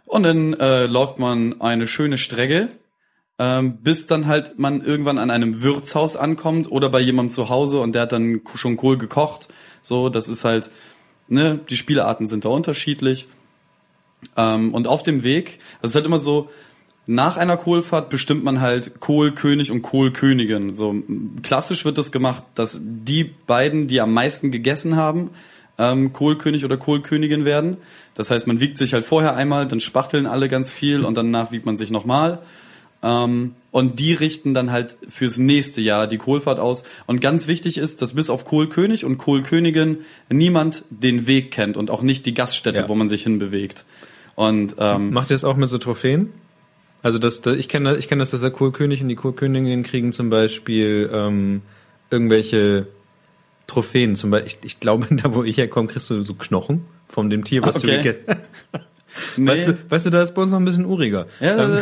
Und 0.07 0.23
dann 0.23 0.55
äh, 0.55 0.87
läuft 0.87 1.19
man 1.19 1.61
eine 1.61 1.87
schöne 1.87 2.19
Strecke, 2.19 2.69
ähm, 3.39 3.79
bis 3.79 4.07
dann 4.07 4.27
halt 4.27 4.59
man 4.59 4.83
irgendwann 4.83 5.19
an 5.19 5.31
einem 5.31 5.63
Wirtshaus 5.63 6.17
ankommt 6.17 6.71
oder 6.71 6.89
bei 6.89 7.01
jemandem 7.01 7.31
zu 7.31 7.49
Hause 7.49 7.81
und 7.81 7.95
der 7.95 8.03
hat 8.03 8.13
dann 8.13 8.43
schon 8.55 8.77
Kohl 8.77 8.99
gekocht. 8.99 9.49
So, 9.83 10.09
das 10.09 10.29
ist 10.29 10.45
halt, 10.45 10.71
ne, 11.29 11.61
die 11.69 11.77
Spielearten 11.77 12.27
sind 12.27 12.45
da 12.45 12.51
unterschiedlich. 12.51 13.27
Ähm, 14.37 14.73
und 14.73 14.87
auf 14.87 15.03
dem 15.03 15.25
Weg, 15.25 15.59
das 15.81 15.91
ist 15.91 15.95
halt 15.97 16.07
immer 16.07 16.19
so, 16.19 16.49
nach 17.07 17.37
einer 17.37 17.57
Kohlfahrt 17.57 18.09
bestimmt 18.09 18.45
man 18.45 18.61
halt 18.61 19.01
Kohlkönig 19.01 19.71
und 19.71 19.83
Kohlkönigin. 19.83 20.75
So 20.75 20.95
klassisch 21.43 21.85
wird 21.85 21.99
das 21.99 22.13
gemacht, 22.13 22.45
dass 22.55 22.81
die 22.83 23.25
beiden, 23.25 23.89
die 23.89 24.01
am 24.01 24.15
meisten 24.15 24.51
gegessen 24.51 24.97
haben, 24.97 25.31
ähm, 25.79 26.13
Kohlkönig 26.13 26.65
oder 26.65 26.77
Kohlkönigin 26.77 27.45
werden. 27.45 27.77
Das 28.15 28.31
heißt, 28.31 28.47
man 28.47 28.61
wiegt 28.61 28.79
sich 28.79 28.95
halt 28.95 29.05
vorher 29.05 29.35
einmal, 29.37 29.67
dann 29.67 29.81
spachteln 29.81 30.27
alle 30.27 30.49
ganz 30.49 30.73
viel 30.73 31.05
und 31.05 31.17
danach 31.17 31.51
wiegt 31.53 31.67
man 31.67 31.77
sich 31.77 31.91
nochmal. 31.91 32.39
Ähm, 33.03 33.55
und 33.71 33.99
die 33.99 34.15
richten 34.15 34.55
dann 34.55 34.71
halt 34.71 34.97
fürs 35.09 35.39
nächste 35.39 35.81
Jahr 35.81 36.07
die 36.07 36.17
Kohlfahrt 36.17 36.59
aus. 36.61 36.85
Und 37.07 37.21
ganz 37.21 37.49
wichtig 37.49 37.77
ist, 37.77 38.01
dass 38.03 38.15
bis 38.15 38.31
auf 38.31 38.45
Kohlkönig 38.45 39.05
und 39.05 39.19
Kohlkönigin 39.19 39.99
niemand 40.31 40.85
den 40.91 41.27
Weg 41.27 41.51
kennt 41.51 41.77
und 41.77 41.91
auch 41.91 42.03
nicht 42.03 42.25
die 42.25 42.35
Gaststätte, 42.35 42.79
Ja. 42.79 42.89
wo 42.89 42.95
man 42.95 43.09
sich 43.09 43.25
hinbewegt. 43.25 43.85
Und 44.37 44.77
ähm, 44.79 45.13
Macht 45.13 45.31
ihr 45.31 45.35
das 45.35 45.45
auch 45.45 45.57
mit 45.57 45.69
so 45.69 45.79
Trophäen? 45.79 46.31
Also 47.03 47.19
das, 47.19 47.43
das 47.43 47.57
ich 47.57 47.69
kenne 47.69 47.97
ich 47.97 48.09
kenne 48.09 48.23
das, 48.23 48.31
dass 48.31 48.41
der 48.41 48.51
Kohlkönig 48.51 49.03
und 49.03 49.09
die 49.09 49.15
Kohlkönigin 49.15 49.83
kriegen 49.83 50.13
zum 50.13 50.31
Beispiel 50.31 51.11
ähm, 51.13 51.61
irgendwelche 52.11 52.87
Trophäen. 53.67 54.15
Zum 54.17 54.31
Beispiel, 54.31 54.49
ich, 54.63 54.67
ich 54.75 54.81
glaube, 54.81 55.07
da 55.11 55.35
wo 55.35 55.43
ich 55.45 55.57
herkomme, 55.57 55.89
kriegst 55.89 56.11
du 56.11 56.23
so 56.23 56.35
Knochen 56.35 56.85
von 57.09 57.31
dem 57.31 57.45
Tier, 57.45 57.63
was 57.63 57.77
Okay. 57.77 57.87
du 57.87 58.03
gegessen 58.03 58.41
nee, 59.37 59.47
Weißt 59.51 59.69
du, 59.69 59.79
weißt 59.89 60.07
du, 60.07 60.11
da 60.11 60.23
ist 60.23 60.35
bei 60.35 60.43
uns 60.43 60.51
noch 60.51 60.59
ein 60.59 60.65
bisschen 60.65 60.87
uriger. 60.87 61.27
ja, 61.41 61.57
Ähm, 61.65 61.75
äh, 61.77 61.81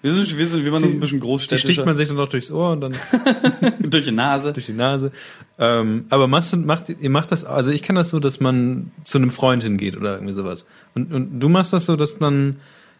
wir 0.00 0.12
sind, 0.12 0.38
wir 0.38 0.46
sind, 0.46 0.64
wir 0.64 0.70
waren 0.70 0.80
so 0.80 0.86
ein 0.86 1.00
bisschen 1.00 1.18
die 1.18 1.26
großstädtischer. 1.26 1.66
sticht 1.72 1.84
man 1.84 1.96
sich 1.96 2.06
dann 2.06 2.16
noch 2.18 2.28
durchs 2.28 2.52
Ohr 2.52 2.70
und 2.70 2.80
dann 2.82 2.92
durch 3.80 4.04
die 4.04 4.12
Nase. 4.12 4.52
durch 4.52 4.66
die 4.66 4.72
Nase. 4.72 5.10
Ähm, 5.58 6.04
aber 6.08 6.28
machst, 6.28 6.52
du- 6.52 6.56
macht, 6.56 6.88
ihr 6.88 7.10
macht 7.10 7.32
das, 7.32 7.44
also 7.44 7.70
ich 7.72 7.82
kenne 7.82 7.98
das 7.98 8.10
so, 8.10 8.20
dass 8.20 8.38
man 8.38 8.92
zu 9.02 9.18
einem 9.18 9.30
Freund 9.30 9.64
hingeht 9.64 9.96
oder 9.96 10.14
irgendwie 10.14 10.34
sowas. 10.34 10.66
Und, 10.94 11.12
und 11.12 11.40
du 11.40 11.48
machst 11.48 11.72
das 11.72 11.86
so, 11.86 11.96
dass 11.96 12.16
dann, 12.18 12.56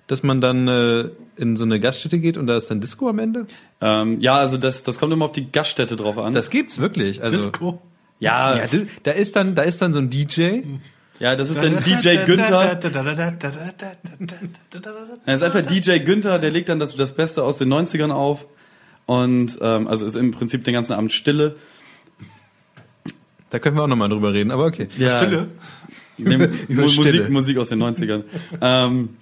dass 0.08 0.24
man 0.24 0.40
dann 0.40 0.66
äh, 0.66 1.10
in 1.36 1.56
so 1.56 1.64
eine 1.64 1.78
Gaststätte 1.78 2.18
geht 2.18 2.36
und 2.36 2.48
da 2.48 2.56
ist 2.56 2.68
dann 2.68 2.80
Disco 2.80 3.08
am 3.08 3.20
Ende? 3.20 3.46
Ähm, 3.80 4.20
ja, 4.20 4.34
also 4.34 4.56
das, 4.56 4.82
das 4.82 4.98
kommt 4.98 5.12
immer 5.12 5.26
auf 5.26 5.32
die 5.32 5.52
Gaststätte 5.52 5.94
drauf 5.94 6.18
an. 6.18 6.32
Das 6.32 6.50
gibt's 6.50 6.80
wirklich. 6.80 7.22
Also, 7.22 7.36
Disco. 7.36 7.80
Ja, 8.20 8.56
Ja, 8.56 8.66
da- 8.66 8.78
da 9.04 9.10
ist 9.12 9.36
dann, 9.36 9.54
da 9.54 9.62
ist 9.62 9.80
dann 9.82 9.92
so 9.92 9.98
ein 10.00 10.10
DJ. 10.10 10.60
ja, 11.20 11.36
das 11.36 11.50
ist 11.50 11.62
dann 11.62 11.82
DJ 11.82 12.16
Günther. 12.24 12.78
Er 15.26 15.34
ist 15.34 15.42
einfach 15.42 15.62
DJ 15.62 15.98
Günther, 15.98 16.38
der 16.38 16.50
legt 16.50 16.68
dann 16.68 16.78
das, 16.78 16.94
das 16.94 17.14
Beste 17.14 17.42
aus 17.42 17.58
den 17.58 17.72
90ern 17.72 18.10
auf. 18.10 18.46
Und 19.06 19.58
ähm, 19.62 19.88
also 19.88 20.04
ist 20.04 20.16
im 20.16 20.32
Prinzip 20.32 20.64
den 20.64 20.74
ganzen 20.74 20.92
Abend 20.92 21.12
Stille. 21.12 21.56
Da 23.50 23.58
können 23.58 23.76
wir 23.76 23.82
auch 23.84 23.88
nochmal 23.88 24.10
drüber 24.10 24.32
reden, 24.34 24.50
aber 24.50 24.66
okay. 24.66 24.88
Ja, 24.98 25.16
Stille. 25.16 25.48
Nee, 26.18 26.34
Über 26.68 26.82
Mu- 26.82 26.88
Stille. 26.88 27.06
Musik, 27.12 27.30
Musik 27.30 27.58
aus 27.58 27.68
den 27.70 27.82
90ern. 27.82 28.24
ähm, 28.60 29.16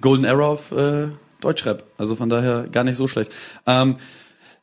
Golden 0.00 0.24
Era 0.24 0.44
auf 0.44 0.70
äh, 0.72 1.08
Deutschrap. 1.40 1.84
Also 1.96 2.16
von 2.16 2.28
daher 2.28 2.66
gar 2.70 2.84
nicht 2.84 2.96
so 2.96 3.08
schlecht. 3.08 3.32
Ähm, 3.66 3.96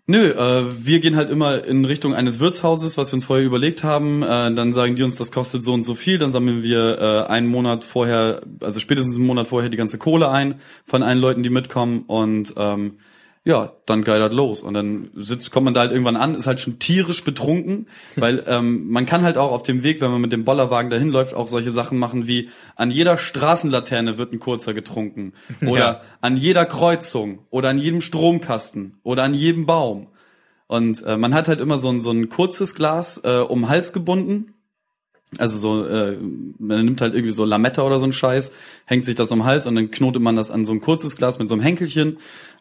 nö, 0.08 0.30
äh, 0.30 0.66
wir 0.78 1.00
gehen 1.00 1.16
halt 1.16 1.30
immer 1.30 1.64
in 1.64 1.86
Richtung 1.86 2.16
eines 2.16 2.40
Wirtshauses, 2.40 2.98
was 2.98 3.12
wir 3.12 3.16
uns 3.16 3.26
vorher 3.26 3.46
überlegt 3.46 3.84
haben. 3.84 4.24
Äh, 4.24 4.54
dann 4.54 4.74
sagen 4.74 4.96
die 4.96 5.04
uns, 5.04 5.16
das 5.16 5.32
kostet 5.32 5.64
so 5.64 5.74
und 5.74 5.84
so 5.84 5.94
viel. 5.94 6.18
Dann 6.18 6.32
sammeln 6.32 6.64
wir 6.64 7.00
äh, 7.00 7.32
einen 7.32 7.48
Monat 7.48 7.84
vorher, 7.84 8.42
also 8.62 8.80
spätestens 8.80 9.18
einen 9.18 9.28
Monat 9.28 9.48
vorher 9.48 9.70
die 9.70 9.78
ganze 9.78 9.98
Kohle 9.98 10.30
ein 10.30 10.56
von 10.86 11.04
allen 11.04 11.20
Leuten, 11.20 11.44
die 11.44 11.50
mitkommen. 11.50 12.04
Und 12.08 12.56
ähm, 12.58 12.98
ja, 13.46 13.72
dann 13.86 14.04
geilert 14.04 14.34
los. 14.34 14.62
Und 14.62 14.74
dann 14.74 15.10
sitzt, 15.16 15.52
kommt 15.52 15.66
man 15.66 15.74
da 15.74 15.80
halt 15.82 15.92
irgendwann 15.92 16.18
an, 16.18 16.36
ist 16.36 16.48
halt 16.48 16.60
schon 16.60 16.80
tierisch 16.80 17.24
betrunken, 17.24 17.88
weil 18.18 18.44
ähm, 18.48 18.90
man 18.90 19.06
kann 19.06 19.24
halt 19.24 19.38
auch 19.38 19.52
auf 19.54 19.64
dem 19.64 19.84
Weg, 19.84 20.02
wenn 20.02 20.12
man 20.12 20.20
mit 20.22 20.34
dem 20.34 20.44
Bollerwagen 20.44 20.90
dahin 20.92 21.10
läuft, 21.10 21.34
auch 21.34 21.48
solche 21.48 21.72
Sachen 21.72 21.98
machen 21.98 22.28
wie 22.28 22.50
an 22.76 22.92
jeder 22.92 23.18
Straßenlaterne 23.18 24.18
wird 24.18 24.34
ein 24.34 24.40
kurzer 24.40 24.74
getrunken. 24.74 25.34
Oder 25.62 25.78
Ja. 25.80 26.02
an 26.22 26.36
jeder 26.36 26.66
Kreuzung 26.66 27.40
oder 27.50 27.70
an 27.70 27.78
jedem 27.78 28.02
Stromkasten 28.02 29.00
oder 29.04 29.24
an 29.24 29.34
jedem 29.34 29.66
Baum. 29.66 30.08
Und 30.68 31.02
äh, 31.06 31.16
man 31.16 31.34
hat 31.34 31.48
halt 31.48 31.62
immer 31.62 31.78
so 31.78 31.88
ein, 31.90 32.02
so 32.02 32.12
ein 32.12 32.28
kurzes 32.28 32.76
Glas 32.76 33.22
äh, 33.24 33.38
um 33.38 33.62
den 33.62 33.70
Hals 33.70 33.94
gebunden. 33.94 34.54
Also 35.38 35.58
so, 35.60 35.86
äh, 35.86 36.18
man 36.58 36.86
nimmt 36.86 37.02
halt 37.02 37.14
irgendwie 37.14 37.32
so 37.32 37.44
Lametta 37.44 37.82
oder 37.84 38.00
so 38.00 38.06
ein 38.06 38.14
Scheiß, 38.14 38.54
hängt 38.86 39.04
sich 39.06 39.16
das 39.16 39.30
um 39.32 39.40
den 39.40 39.46
Hals 39.46 39.68
und 39.68 39.76
dann 39.76 39.92
knotet 39.92 40.22
man 40.22 40.38
das 40.38 40.52
an 40.52 40.66
so 40.66 40.72
ein 40.74 40.80
kurzes 40.80 41.18
Glas 41.18 41.38
mit 41.38 41.50
so 41.50 41.56
einem 41.56 41.62
Henkelchen 41.64 42.18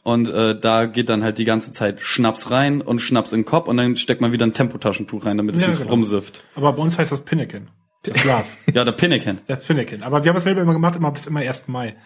und 0.06 0.30
äh, 0.30 0.58
da 0.58 0.86
geht 0.86 1.08
dann 1.08 1.24
halt 1.24 1.38
die 1.38 1.44
ganze 1.44 1.72
Zeit 1.72 2.00
Schnaps 2.00 2.50
rein 2.52 2.80
und 2.80 3.00
Schnaps 3.00 3.32
in 3.32 3.40
den 3.40 3.44
Kopf 3.44 3.66
und 3.66 3.76
dann 3.76 3.96
steckt 3.96 4.20
man 4.20 4.30
wieder 4.30 4.46
ein 4.46 4.52
Tempotaschentuch 4.52 5.26
rein, 5.26 5.36
damit 5.36 5.56
es 5.56 5.62
Ja, 5.62 5.66
nicht 5.68 5.78
genau. 5.78 5.90
rumsifft. 5.90 6.44
Aber 6.54 6.72
bei 6.72 6.82
uns 6.82 6.96
heißt 6.96 7.10
das 7.10 7.24
Pinneken. 7.24 7.68
Das 8.04 8.22
Glas. 8.22 8.58
Ja, 8.72 8.84
der 8.84 8.92
Pinneken. 8.92 9.40
das 9.48 9.66
Pinneken. 9.66 10.04
Aber 10.04 10.22
wir 10.22 10.28
haben 10.30 10.36
es 10.36 10.44
selber 10.44 10.62
immer 10.62 10.74
gemacht, 10.74 10.94
immer 10.94 11.10
bis 11.10 11.26
immer 11.26 11.40
1. 11.40 11.66
Mai. 11.68 11.96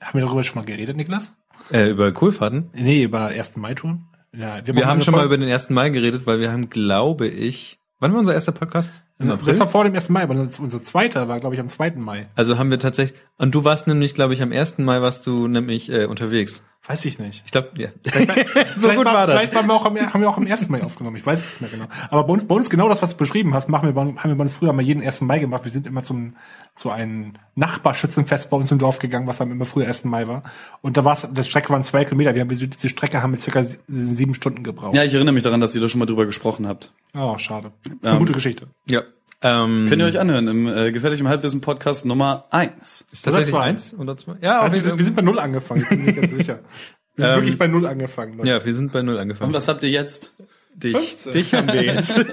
Haben 0.00 0.18
wir 0.18 0.26
darüber 0.26 0.42
schon 0.44 0.56
mal 0.56 0.66
geredet, 0.66 0.96
Niklas? 0.96 1.36
Äh, 1.72 1.90
über 1.90 2.12
Kohlfahrten. 2.12 2.68
Nee, 2.74 3.02
über 3.04 3.26
1. 3.28 3.56
Mai-Touren. 3.56 4.06
Ja, 4.36 4.60
Wir 4.66 4.74
haben 4.86 4.92
eine 4.96 5.00
schon 5.02 5.14
mal 5.14 5.24
über 5.24 5.38
den 5.38 5.50
1. 5.50 5.70
Mai 5.70 5.88
geredet, 5.90 6.26
weil 6.26 6.40
wir 6.40 6.52
haben, 6.52 6.68
glaube 6.70 7.26
ich, 7.26 7.78
wann 8.00 8.12
war 8.12 8.18
unser 8.20 8.34
erster 8.34 8.52
Podcast? 8.52 9.02
Im 9.20 9.30
April? 9.30 9.46
Das 9.48 9.60
war 9.60 9.68
vor 9.68 9.84
dem 9.84 9.94
1. 9.94 10.08
Mai, 10.08 10.22
aber 10.22 10.34
unser 10.34 10.62
unser 10.62 10.82
zweiter 10.82 11.28
war, 11.28 11.38
glaube 11.40 11.54
ich, 11.54 11.60
am 11.60 11.68
2. 11.68 11.92
Mai. 11.96 12.28
Also 12.34 12.58
haben 12.58 12.70
wir 12.70 12.78
tatsächlich, 12.78 13.18
und 13.38 13.54
du 13.54 13.64
warst 13.64 13.86
nämlich, 13.86 14.14
glaube 14.14 14.34
ich, 14.34 14.42
am 14.42 14.50
1. 14.52 14.78
Mai 14.78 15.00
warst 15.02 15.26
du 15.26 15.46
nämlich 15.46 15.90
äh, 15.90 16.06
unterwegs. 16.06 16.64
Weiß 16.86 17.04
ich 17.04 17.18
nicht. 17.18 17.42
Ich 17.44 17.52
glaube, 17.52 17.68
ja. 17.76 17.88
so 18.04 18.10
Vielleicht 18.10 18.96
gut 18.96 19.04
war 19.04 19.26
das. 19.26 19.36
Vielleicht 19.36 19.54
waren 19.54 19.66
wir 19.66 19.74
auch 19.74 19.84
am, 19.84 19.96
haben 19.98 20.20
wir 20.22 20.28
auch 20.30 20.38
am 20.38 20.46
1. 20.46 20.70
Mai 20.70 20.82
aufgenommen. 20.82 21.16
Ich 21.16 21.26
weiß 21.26 21.44
es 21.44 21.50
nicht 21.50 21.60
mehr 21.60 21.70
genau. 21.70 21.84
Aber 22.08 22.24
bei 22.24 22.32
uns, 22.32 22.46
bei 22.46 22.54
uns 22.54 22.70
genau 22.70 22.88
das, 22.88 23.02
was 23.02 23.10
du 23.12 23.16
beschrieben 23.18 23.52
hast, 23.54 23.68
machen 23.68 23.86
wir, 23.86 23.92
bei- 23.92 24.00
haben 24.00 24.30
wir 24.30 24.34
bei 24.34 24.42
uns 24.42 24.54
früher 24.54 24.72
mal 24.72 24.80
jeden 24.82 25.02
1. 25.02 25.20
Mai 25.20 25.38
gemacht. 25.40 25.64
Wir 25.64 25.70
sind 25.70 25.86
immer 25.86 26.02
zum, 26.02 26.36
zu 26.74 26.90
einem 26.90 27.34
Nachbarschützenfest 27.54 28.48
bei 28.50 28.56
uns 28.56 28.72
im 28.72 28.78
Dorf 28.78 28.98
gegangen, 28.98 29.26
was 29.26 29.36
dann 29.38 29.50
immer 29.50 29.66
früher 29.66 29.86
1. 29.86 30.04
Mai 30.04 30.26
war. 30.26 30.42
Und 30.80 30.96
da 30.96 31.04
war 31.04 31.12
es, 31.12 31.28
die 31.30 31.44
Strecke 31.44 31.68
waren 31.70 31.84
zwei 31.84 32.04
Kilometer. 32.06 32.34
Wir 32.34 32.40
haben 32.40 32.48
diese 32.48 32.88
Strecke 32.88 33.22
haben 33.22 33.32
wir 33.34 33.40
circa 33.40 33.62
sie- 33.62 33.78
sieben 33.86 34.32
Stunden 34.34 34.62
gebraucht. 34.62 34.94
Ja, 34.94 35.04
ich 35.04 35.12
erinnere 35.14 35.34
mich 35.34 35.42
daran, 35.42 35.60
dass 35.60 35.74
ihr 35.74 35.82
da 35.82 35.88
schon 35.88 35.98
mal 35.98 36.06
drüber 36.06 36.24
gesprochen 36.26 36.66
habt. 36.66 36.92
Oh, 37.14 37.36
schade. 37.38 37.72
Das 37.84 37.92
ist 37.92 38.04
eine 38.04 38.12
Ähm, 38.14 38.18
gute 38.20 38.32
Geschichte. 38.32 38.68
Ja. 38.86 39.02
Ähm, 39.42 39.86
Könnt 39.88 40.02
ihr 40.02 40.06
euch 40.06 40.18
anhören 40.20 40.48
im 40.48 40.66
äh, 40.68 40.92
Gefährlichem 40.92 41.26
Halbwissen 41.28 41.60
Podcast 41.62 42.04
Nummer 42.04 42.44
eins. 42.50 43.06
ist 43.10 43.24
tatsächlich 43.24 43.54
Oder 43.54 43.62
zwei? 43.62 43.68
eins 43.70 43.94
oder 43.98 44.16
zwei? 44.16 44.34
Ja, 44.42 44.60
Also 44.60 44.76
wir, 44.76 44.82
sind, 44.82 44.98
wir 44.98 45.04
sind 45.04 45.16
bei 45.16 45.22
Null 45.22 45.38
angefangen, 45.38 45.80
ich 45.82 45.88
bin 45.88 46.04
mir 46.04 46.12
ganz 46.12 46.32
sicher. 46.32 46.58
Wir 47.16 47.24
sind 47.24 47.34
Ähm, 47.34 47.40
wirklich 47.40 47.58
bei 47.58 47.66
Null 47.66 47.86
angefangen. 47.86 48.36
Leute. 48.38 48.48
ja, 48.48 48.64
wir 48.64 48.74
sind 48.74 48.92
bei 48.92 49.02
null 49.02 49.16
Und 49.16 49.20
angefangen. 49.20 49.52
was 49.52 49.66
habt 49.68 49.82
ihr 49.82 49.90
jetzt? 49.90 50.32
Dich, 50.74 50.96
15. 50.96 51.32
dich 51.32 51.52
haben 51.54 51.70
wir 51.72 51.82
jetzt. 51.84 52.18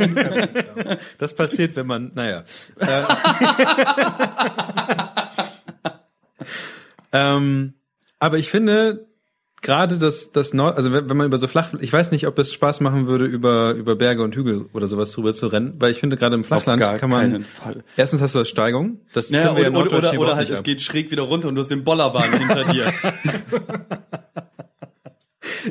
das 1.18 1.34
passiert, 1.36 1.76
wenn 1.76 1.88
man, 1.88 2.12
naja. 2.14 2.44
Äh, 2.80 3.02
ähm, 7.12 7.74
aber 8.20 8.38
ich 8.38 8.50
finde, 8.50 9.07
gerade 9.62 9.98
das, 9.98 10.32
das 10.32 10.54
Nord, 10.54 10.78
also 10.78 10.92
wenn, 10.92 11.10
wenn 11.10 11.18
man 11.18 11.26
über 11.28 11.38
so 11.38 11.48
flach, 11.48 11.74
ich 11.80 11.92
weiß 11.92 12.12
nicht, 12.12 12.28
ob 12.28 12.38
es 12.40 12.54
Spaß 12.54 12.82
machen 12.82 13.08
würde, 13.08 13.26
über, 13.26 13.72
über 13.72 13.96
Berge 13.96 14.24
und 14.24 14.36
Hügel 14.36 14.68
oder 14.74 14.88
sowas 14.88 15.12
drüber 15.12 15.34
zu 15.34 15.48
rennen, 15.48 15.76
weil 15.80 15.92
ich 15.92 16.00
finde, 16.00 16.18
gerade 16.18 16.36
im 16.36 16.44
Flachland 16.44 16.82
Auf 16.82 16.88
gar 16.88 16.98
kann 17.00 17.10
man, 17.10 17.32
keinen 17.32 17.44
Fall. 17.44 17.84
erstens 17.96 18.22
hast 18.22 18.36
du 18.36 18.40
das 18.40 18.50
Steigung, 18.50 19.00
das 19.14 19.30
Naja, 19.30 19.52
oder, 19.52 19.70
oder, 19.72 19.98
oder, 19.98 20.20
oder 20.20 20.36
halt, 20.36 20.50
es 20.50 20.60
ab. 20.60 20.66
geht 20.66 20.82
schräg 20.82 21.12
wieder 21.12 21.24
runter 21.24 21.48
und 21.48 21.56
du 21.56 21.62
hast 21.62 21.72
den 21.72 21.84
Bollerwagen 21.84 22.40
hinter 22.40 22.66
dir. 22.66 22.94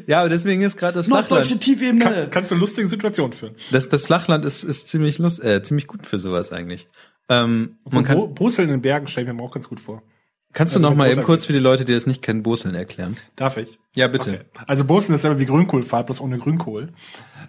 Ja, 0.07 0.21
aber 0.21 0.29
deswegen 0.29 0.63
ist 0.63 0.77
gerade 0.77 0.95
das 0.95 1.07
Flachland. 1.07 1.31
Norddeutsche 1.31 1.59
Tiefebene. 1.59 2.05
Kann, 2.05 2.31
kannst 2.31 2.51
du 2.51 2.55
lustige 2.55 2.89
Situationen 2.89 3.33
führen. 3.33 3.55
Das, 3.71 3.89
das 3.89 4.07
Flachland 4.07 4.45
ist, 4.45 4.63
ist 4.63 4.89
ziemlich 4.89 5.19
lust, 5.19 5.43
äh, 5.43 5.63
ziemlich 5.63 5.87
gut 5.87 6.07
für 6.07 6.19
sowas 6.19 6.53
eigentlich. 6.53 6.89
Ähm, 7.29 7.79
man 7.85 7.93
Von 7.93 8.05
kann, 8.05 8.35
Brüssel 8.35 8.65
in 8.65 8.71
den 8.71 8.83
Bergen 8.83 9.07
stelle 9.07 9.27
ich 9.29 9.33
mir 9.33 9.43
auch 9.43 9.53
ganz 9.53 9.69
gut 9.69 9.81
vor. 9.81 10.03
Kannst 10.57 10.75
du 10.75 10.79
also 10.79 10.87
noch 10.89 10.91
wenn's 10.93 10.99
mal 10.99 11.11
eben 11.13 11.23
kurz 11.23 11.45
für 11.45 11.53
die 11.53 11.59
Leute, 11.59 11.85
die 11.85 11.93
das 11.93 12.07
nicht 12.07 12.23
kennen, 12.23 12.43
Boseln 12.43 12.75
erklären? 12.75 13.17
Darf 13.37 13.57
ich? 13.59 13.79
Ja, 13.95 14.09
bitte. 14.09 14.31
Okay. 14.31 14.65
Also 14.67 14.85
Bosen 14.85 15.15
ist 15.15 15.23
selber 15.23 15.39
wie 15.39 15.47
Grünkohlfahrt, 15.47 16.07
bloß 16.07 16.21
ohne 16.21 16.39
Grünkohl. 16.39 16.89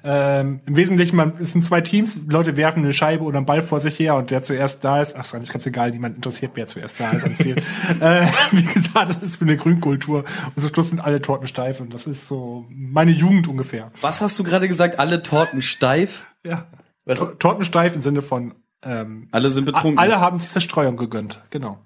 Ähm, 0.04 0.62
Im 0.66 0.76
Wesentlichen, 0.76 1.16
man, 1.16 1.34
es 1.42 1.54
sind 1.54 1.64
zwei 1.64 1.82
Teams, 1.82 2.20
Leute 2.28 2.56
werfen 2.56 2.84
eine 2.84 2.94
Scheibe 2.94 3.24
oder 3.24 3.38
einen 3.38 3.46
Ball 3.46 3.62
vor 3.62 3.80
sich 3.80 3.98
her 3.98 4.16
und 4.16 4.30
der 4.30 4.44
zuerst 4.44 4.84
da 4.84 5.02
ist, 5.02 5.16
ach, 5.18 5.24
ist 5.26 5.34
eigentlich 5.34 5.52
ganz 5.52 5.66
egal, 5.66 5.92
niemand 5.92 6.16
interessiert, 6.18 6.52
wer 6.56 6.68
zuerst 6.68 7.00
da 7.00 7.10
ist 7.10 7.26
am 7.26 7.36
Ziel. 7.36 7.56
äh, 8.00 8.28
wie 8.52 8.64
gesagt, 8.64 9.10
das 9.10 9.24
ist 9.24 9.38
für 9.38 9.46
eine 9.46 9.58
Grünkultur 9.58 10.24
und 10.56 10.62
zum 10.62 10.70
Schluss 10.74 10.90
sind 10.90 11.00
alle 11.00 11.22
Torten 11.22 11.48
steif 11.48 11.82
und 11.82 11.94
das 11.94 12.08
ist 12.08 12.28
so 12.28 12.66
meine 12.70 13.12
Jugend 13.12 13.48
ungefähr. 13.48 13.92
Was 14.02 14.22
hast 14.22 14.38
du 14.38 14.44
gerade 14.44 14.68
gesagt? 14.68 15.00
Alle 15.00 15.24
Torten 15.24 15.62
steif? 15.62 16.28
Ja. 16.44 16.68
Tor- 17.16 17.40
Torten 17.40 17.66
steif 17.66 17.96
im 17.96 18.02
Sinne 18.02 18.22
von 18.22 18.54
ähm, 18.84 19.28
Alle 19.32 19.50
sind 19.50 19.66
betrunken. 19.66 19.98
alle 19.98 20.20
haben 20.20 20.38
sich 20.38 20.50
Zerstreuung 20.50 20.98
gegönnt, 20.98 21.42
genau. 21.50 21.80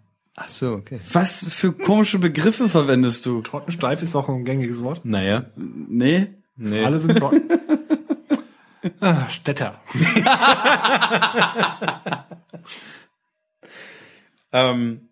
Ach 0.43 0.49
so, 0.49 0.73
okay. 0.73 0.99
Was 1.13 1.45
für 1.49 1.71
komische 1.71 2.17
Begriffe 2.17 2.67
verwendest 2.67 3.27
du? 3.27 3.41
Tortensteif 3.41 4.01
ist 4.01 4.15
auch 4.15 4.27
ein 4.27 4.43
gängiges 4.43 4.81
Wort. 4.81 5.05
Naja. 5.05 5.45
Nee? 5.55 6.29
Nee. 6.55 6.83
Alle 6.83 6.97
sind 6.97 7.19
Torten. 7.19 7.43
ah, 9.01 9.29
Städter. 9.29 9.79
ähm, 14.51 15.09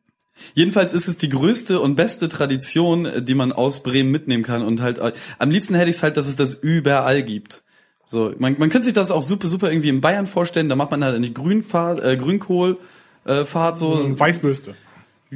Jedenfalls 0.54 0.94
ist 0.94 1.08
es 1.08 1.18
die 1.18 1.30
größte 1.30 1.80
und 1.80 1.96
beste 1.96 2.30
Tradition, 2.30 3.26
die 3.26 3.36
man 3.36 3.52
aus 3.52 3.84
Bremen 3.84 4.10
mitnehmen 4.10 4.44
kann 4.44 4.62
und 4.62 4.82
halt 4.82 5.00
am 5.38 5.52
liebsten 5.52 5.76
hätte 5.76 5.90
ich 5.90 5.98
es 5.98 6.04
halt, 6.04 6.18
dass 6.18 6.28
es 6.28 6.38
das 6.38 6.54
überall 6.54 7.24
gibt. 7.24 7.64
So, 8.06 8.34
man, 8.40 8.56
man 8.58 8.70
könnte 8.70 8.86
sich 8.86 8.94
das 8.94 9.12
auch 9.12 9.22
super 9.22 9.50
super 9.50 9.70
irgendwie 9.70 9.90
in 9.90 10.02
Bayern 10.02 10.28
vorstellen, 10.28 10.70
da 10.70 10.78
macht 10.78 10.92
man 10.92 11.04
halt 11.04 11.16
eine 11.16 11.30
Grünfahrt, 11.30 12.02
äh, 12.02 12.16
Grünkohl 12.16 12.78
äh, 13.26 13.44
Fahrt 13.44 13.78
so 13.78 14.18
Weißbürste. 14.18 14.76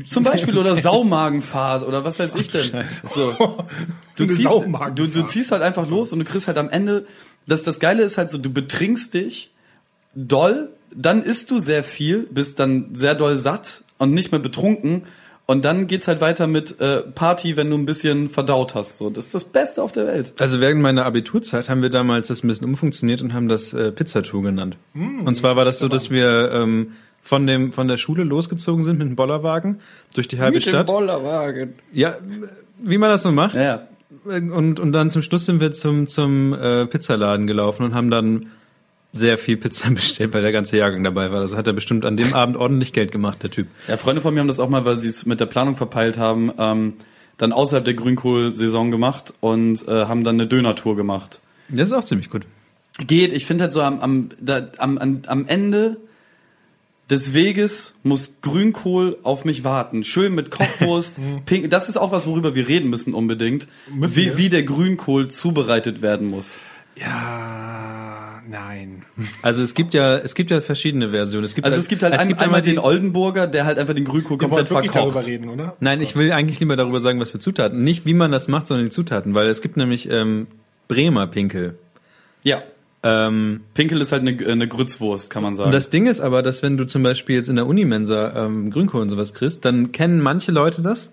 Zum 0.06 0.24
Beispiel 0.24 0.58
oder 0.58 0.76
Saumagenfahrt 0.76 1.86
oder 1.86 2.04
was 2.04 2.18
weiß 2.18 2.36
ich 2.36 2.50
denn. 2.50 2.86
So. 3.08 3.36
Du, 4.16 4.28
ziehst, 4.28 4.48
du, 4.48 5.08
du 5.08 5.24
ziehst 5.24 5.52
halt 5.52 5.64
einfach 5.64 5.89
los 5.89 6.14
und 6.14 6.20
du 6.20 6.26
kriegst 6.26 6.48
halt 6.48 6.60
am 6.60 6.70
Ende, 6.70 7.08
das, 7.48 7.64
das 7.64 7.80
Geile 7.80 8.04
ist 8.04 8.20
halt 8.20 8.30
so, 8.30 8.38
du 8.38 8.54
betrinkst 8.54 9.16
dich 9.16 9.52
doll, 10.14 10.70
dann 10.96 11.24
isst 11.24 11.50
du 11.50 11.58
sehr 11.58 11.84
viel, 11.84 12.28
bist 12.30 12.60
dann 12.60 12.94
sehr 12.94 13.16
doll 13.16 13.39
satt 13.39 13.84
und 13.98 14.14
nicht 14.14 14.32
mehr 14.32 14.39
betrunken 14.39 15.08
und 15.46 15.66
dann 15.66 15.88
geht's 15.88 16.08
halt 16.08 16.22
weiter 16.22 16.48
mit 16.48 16.80
äh, 16.80 17.02
Party, 17.02 17.58
wenn 17.58 17.70
du 17.70 17.78
ein 17.78 17.86
bisschen 17.86 18.30
verdaut 18.30 18.76
hast. 18.76 18.98
So, 18.98 19.10
das 19.10 19.26
ist 19.26 19.36
das 19.36 19.46
Beste 19.46 19.84
auf 19.84 19.91
der 19.91 20.08
Welt. 20.08 20.34
Also 20.39 20.62
während 20.62 20.82
meiner 20.82 21.06
Abiturzeit 21.06 21.70
haben 21.70 21.82
wir 21.82 21.89
damals 21.89 22.28
das 22.28 22.44
ein 22.44 22.48
bisschen 22.48 22.68
umfunktioniert 22.68 23.22
und 23.22 23.34
haben 23.34 23.50
das 23.50 23.74
äh, 23.74 23.91
Pizzatour 23.91 24.44
genannt. 24.44 24.78
und 24.94 25.36
zwar 25.36 25.56
war 25.56 25.66
das 25.66 25.80
so, 25.80 25.88
dass 25.88 26.10
wir 26.12 26.52
ähm, 26.52 26.94
von 27.24 27.48
dem 27.48 27.72
von 27.72 27.88
der 27.88 27.98
Schule 27.98 28.24
losgezogen 28.24 28.84
sind 28.84 29.00
mit 29.00 29.08
dem 29.08 29.16
Bollerwagen 29.16 29.80
durch 30.14 30.28
die 30.28 30.40
halbe 30.40 30.62
Stadt. 30.62 30.88
Bollerwagen. 30.88 31.76
Ja, 31.92 32.18
wie 32.78 32.98
man 32.98 33.10
das 33.10 33.24
so 33.24 33.32
macht. 33.32 33.56
Ja. 33.56 33.88
Und 34.26 34.80
und 34.80 34.92
dann 34.92 35.10
zum 35.10 35.22
Schluss 35.22 35.46
sind 35.46 35.62
wir 35.62 35.72
zum 35.72 36.08
zum 36.08 36.54
äh, 36.54 36.86
Pizzaladen 36.86 37.48
gelaufen 37.48 37.84
und 37.84 37.96
haben 37.96 38.12
dann 38.12 38.48
sehr 39.14 39.38
viel 39.38 39.58
Pizza 39.58 39.90
bestellt, 39.92 40.34
weil 40.34 40.42
der 40.42 40.52
ganze 40.52 40.78
Jahrgang 40.78 41.04
dabei 41.04 41.32
war. 41.32 41.40
Also 41.40 41.56
hat 41.56 41.66
er 41.66 41.74
bestimmt 41.74 42.04
an 42.04 42.18
dem 42.18 42.34
Abend 42.36 42.58
ordentlich 42.58 42.92
Geld 42.92 43.12
gemacht, 43.12 43.42
der 43.42 43.52
Typ. 43.52 43.68
Ja, 43.88 43.96
Freunde 43.96 44.22
von 44.22 44.34
mir 44.34 44.42
haben 44.42 44.48
das 44.48 44.60
auch 44.60 44.70
mal, 44.70 44.84
weil 44.86 44.98
sie 44.98 45.08
es 45.10 45.26
mit 45.26 45.40
der 45.40 45.46
Planung 45.46 45.78
verpeilt 45.78 46.18
haben, 46.18 46.52
ähm, 46.58 46.94
dann 47.38 47.54
außerhalb 47.54 47.86
der 47.86 47.94
Grünkohl-Saison 47.94 48.92
gemacht 48.92 49.34
und 49.40 49.88
äh, 49.88 50.06
haben 50.06 50.24
dann 50.24 50.36
eine 50.36 50.48
Döner-Tour 50.48 50.96
gemacht. 50.96 51.40
Das 51.70 51.88
ist 51.88 51.94
auch 51.94 52.04
ziemlich 52.04 52.30
gut. 52.30 52.44
Geht, 53.08 53.34
ich 53.34 53.46
finde 53.46 53.64
halt 53.64 53.74
so 53.74 53.82
am, 53.82 54.02
am, 54.02 54.30
da, 54.40 54.68
am, 54.78 54.98
am, 54.98 55.22
am 55.26 55.48
Ende 55.48 55.98
des 57.10 57.34
Weges 57.34 57.95
muss 58.04 58.38
Grünkohl 58.41 59.18
auf 59.24 59.45
mich 59.45 59.64
warten. 59.64 60.04
Schön 60.04 60.34
mit 60.36 60.51
Kochwurst, 60.51 61.18
pink. 61.45 61.70
Das 61.70 61.89
ist 61.89 61.97
auch 61.97 62.12
was, 62.12 62.28
worüber 62.28 62.56
wir 62.56 62.68
reden 62.68 62.89
müssen 62.89 63.14
unbedingt. 63.14 63.68
Müssen 63.93 64.16
wie, 64.16 64.26
wir? 64.26 64.38
wie 64.38 64.49
der 64.49 64.64
Grünkohl 64.64 65.28
zubereitet 65.28 66.01
werden 66.01 66.30
muss. 66.30 66.60
Ja, 66.95 68.41
nein. 68.47 69.04
Also 69.41 69.64
es 69.64 69.74
gibt 69.74 69.93
ja 69.93 70.18
es 70.18 70.36
gibt 70.36 70.51
ja 70.51 70.62
verschiedene 70.62 71.10
Versionen. 71.10 71.43
Es 71.43 71.56
gibt 71.56 71.66
Also 71.66 71.80
es 71.80 71.88
gibt 71.88 72.04
halt 72.04 72.14
ein, 72.14 72.38
einmal 72.38 72.62
den 72.62 72.78
Oldenburger, 72.80 73.47
der 73.47 73.66
halt 73.66 73.80
einfach 73.80 73.95
den 73.95 74.06
Grünkohl 74.06 74.38
komplett 74.38 74.68
verkocht. 74.68 75.26
reden, 75.26 75.49
oder? 75.49 75.76
Nein, 75.80 76.01
ich 76.01 76.16
will 76.16 76.32
eigentlich 76.32 76.60
lieber 76.60 76.76
darüber 76.76 76.99
sagen, 76.99 77.20
was 77.20 77.32
für 77.32 77.39
Zutaten. 77.39 77.84
Nicht 77.84 78.06
wie 78.06 78.14
man 78.14 78.32
das 78.32 78.47
macht, 78.47 78.68
sondern 78.68 78.86
die 78.86 78.91
Zutaten, 78.91 79.34
weil 79.34 79.47
es 79.47 79.62
gibt 79.62 79.76
nämlich 79.76 80.10
ähm, 80.10 80.47
Bremer 80.88 81.28
Pinkel. 81.28 81.78
Ja. 82.43 82.62
Ähm, 83.04 83.62
Pinkel 83.74 83.99
ist 83.99 84.14
halt 84.14 84.26
eine, 84.26 84.38
eine 84.47 84.68
Grützwurst, 84.68 85.30
kann 85.30 85.43
man 85.43 85.56
sagen. 85.56 85.68
und 85.68 85.74
das 85.74 85.89
Ding 85.89 86.06
ist 86.06 86.22
aber, 86.22 86.41
dass 86.41 86.64
wenn 86.64 86.78
du 86.78 86.86
zum 86.86 87.04
Beispiel 87.04 87.36
jetzt 87.36 87.49
in 87.49 87.58
der 87.58 87.68
Unimensa 87.68 88.45
ähm, 88.45 88.72
Grünkohl 88.72 89.01
und 89.01 89.10
sowas 89.10 89.34
kriegst, 89.34 89.66
dann 89.66 89.91
kennen 89.91 90.22
manche 90.22 90.54
Leute 90.54 90.82
das. 90.82 91.12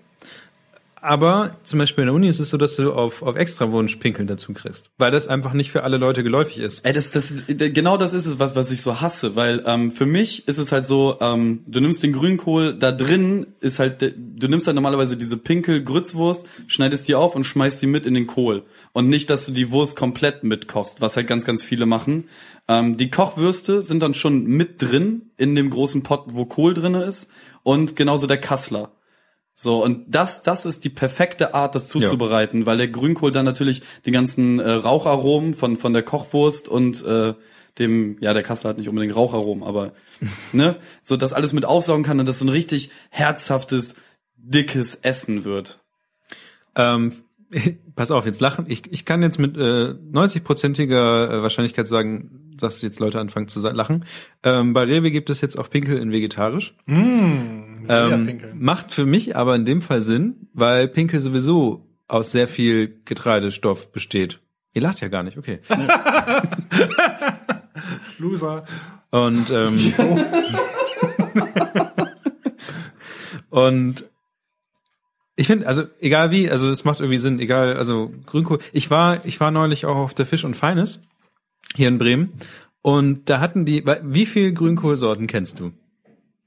Aber 1.03 1.57
zum 1.63 1.79
Beispiel 1.79 2.03
in 2.03 2.07
der 2.07 2.13
Uni 2.13 2.27
ist 2.27 2.39
es 2.39 2.51
so, 2.51 2.57
dass 2.57 2.75
du 2.75 2.93
auf, 2.93 3.23
auf 3.23 3.35
Extrawunsch 3.35 3.95
Pinkel 3.95 4.27
dazu 4.27 4.53
kriegst, 4.53 4.91
weil 4.99 5.09
das 5.09 5.27
einfach 5.27 5.53
nicht 5.53 5.71
für 5.71 5.83
alle 5.83 5.97
Leute 5.97 6.21
geläufig 6.21 6.59
ist. 6.59 6.85
Ey, 6.85 6.93
das, 6.93 7.09
das, 7.09 7.43
genau 7.47 7.97
das 7.97 8.13
ist 8.13 8.27
es, 8.27 8.37
was, 8.37 8.55
was 8.55 8.71
ich 8.71 8.83
so 8.83 9.01
hasse, 9.01 9.35
weil 9.35 9.63
ähm, 9.65 9.89
für 9.89 10.05
mich 10.05 10.47
ist 10.47 10.59
es 10.59 10.71
halt 10.71 10.85
so, 10.85 11.17
ähm, 11.19 11.63
du 11.65 11.79
nimmst 11.79 12.03
den 12.03 12.13
Grünkohl, 12.13 12.75
da 12.75 12.91
drin 12.91 13.47
ist 13.61 13.79
halt, 13.79 14.13
du 14.15 14.47
nimmst 14.47 14.67
halt 14.67 14.75
normalerweise 14.75 15.17
diese 15.17 15.37
Pinkel-Grützwurst, 15.37 16.45
schneidest 16.67 17.07
die 17.07 17.15
auf 17.15 17.35
und 17.35 17.45
schmeißt 17.45 17.81
die 17.81 17.87
mit 17.87 18.05
in 18.05 18.13
den 18.13 18.27
Kohl. 18.27 18.61
Und 18.93 19.09
nicht, 19.09 19.31
dass 19.31 19.47
du 19.47 19.51
die 19.53 19.71
Wurst 19.71 19.95
komplett 19.95 20.43
mitkochst, 20.43 21.01
was 21.01 21.17
halt 21.17 21.25
ganz, 21.25 21.45
ganz 21.45 21.63
viele 21.63 21.87
machen. 21.87 22.25
Ähm, 22.67 22.97
die 22.97 23.09
Kochwürste 23.09 23.81
sind 23.81 24.03
dann 24.03 24.13
schon 24.13 24.45
mit 24.45 24.79
drin 24.83 25.31
in 25.37 25.55
dem 25.55 25.71
großen 25.71 26.03
Pot, 26.03 26.25
wo 26.27 26.45
Kohl 26.45 26.75
drinne 26.75 27.03
ist 27.05 27.27
und 27.63 27.95
genauso 27.95 28.27
der 28.27 28.37
Kassler. 28.37 28.91
So, 29.53 29.83
und 29.83 30.05
das, 30.07 30.43
das 30.43 30.65
ist 30.65 30.83
die 30.83 30.89
perfekte 30.89 31.53
Art, 31.53 31.75
das 31.75 31.87
zuzubereiten, 31.87 32.65
weil 32.65 32.77
der 32.77 32.87
Grünkohl 32.87 33.31
dann 33.31 33.45
natürlich 33.45 33.81
die 34.05 34.11
ganzen 34.11 34.59
äh, 34.59 34.71
Raucharomen 34.71 35.53
von, 35.53 35.77
von 35.77 35.93
der 35.93 36.03
Kochwurst 36.03 36.67
und 36.67 37.03
äh, 37.05 37.33
dem, 37.77 38.17
ja, 38.19 38.33
der 38.33 38.43
Kassler 38.43 38.71
hat 38.71 38.77
nicht 38.77 38.89
unbedingt 38.89 39.15
Raucharomen, 39.15 39.63
aber, 39.63 39.93
ne, 40.51 40.77
so 41.01 41.17
das 41.17 41.33
alles 41.33 41.53
mit 41.53 41.65
aufsaugen 41.65 42.03
kann 42.03 42.19
und 42.19 42.27
das 42.27 42.39
so 42.39 42.45
ein 42.45 42.49
richtig 42.49 42.89
herzhaftes, 43.09 43.95
dickes 44.35 44.95
Essen 44.95 45.43
wird. 45.43 45.79
Ähm, 46.75 47.13
pass 47.95 48.11
auf, 48.11 48.25
jetzt 48.25 48.41
lachen. 48.41 48.65
Ich, 48.67 48.91
ich 48.91 49.05
kann 49.05 49.21
jetzt 49.21 49.39
mit 49.39 49.57
äh, 49.57 49.59
90-prozentiger 49.59 51.29
äh, 51.29 51.41
Wahrscheinlichkeit 51.41 51.87
sagen, 51.87 52.40
dass 52.61 52.81
jetzt 52.81 52.99
Leute 52.99 53.19
anfangen 53.19 53.47
zu 53.47 53.59
lachen. 53.59 54.05
Ähm, 54.43 54.73
bei 54.73 54.83
Rewe 54.83 55.11
gibt 55.11 55.29
es 55.29 55.41
jetzt 55.41 55.57
auch 55.59 55.69
Pinkel 55.69 55.97
in 55.97 56.11
vegetarisch. 56.11 56.73
Mmh, 56.85 56.95
Ähm, 56.97 57.85
Sojapinkel. 57.85 58.53
macht 58.55 58.93
für 58.93 59.05
mich 59.05 59.35
aber 59.35 59.55
in 59.55 59.65
dem 59.65 59.81
Fall 59.81 60.01
Sinn, 60.01 60.47
weil 60.53 60.87
Pinkel 60.87 61.19
sowieso 61.19 61.87
aus 62.07 62.31
sehr 62.31 62.47
viel 62.47 63.01
Getreidestoff 63.05 63.91
besteht. 63.91 64.39
Ihr 64.73 64.81
lacht 64.81 65.01
ja 65.01 65.09
gar 65.09 65.23
nicht, 65.23 65.37
okay. 65.37 65.59
Loser. 68.17 68.63
Und 69.09 69.49
ähm, 69.49 69.77
und 73.49 74.09
ich 75.35 75.47
finde, 75.47 75.67
also 75.67 75.83
egal 75.99 76.31
wie, 76.31 76.49
also 76.49 76.69
es 76.69 76.83
macht 76.85 76.99
irgendwie 76.99 77.17
Sinn, 77.17 77.39
egal, 77.39 77.75
also 77.75 78.11
Grünkohl. 78.25 78.59
Ich 78.73 78.91
war, 78.91 79.25
ich 79.25 79.39
war 79.39 79.51
neulich 79.51 79.85
auch 79.85 79.95
auf 79.95 80.13
der 80.13 80.25
Fisch 80.25 80.43
und 80.43 80.55
Feines 80.55 81.01
hier 81.75 81.87
in 81.87 81.97
Bremen 81.97 82.33
und 82.81 83.29
da 83.29 83.39
hatten 83.39 83.65
die, 83.65 83.83
wie 84.03 84.25
viel 84.25 84.53
Grünkohlsorten 84.53 85.27
kennst 85.27 85.59
du? 85.59 85.71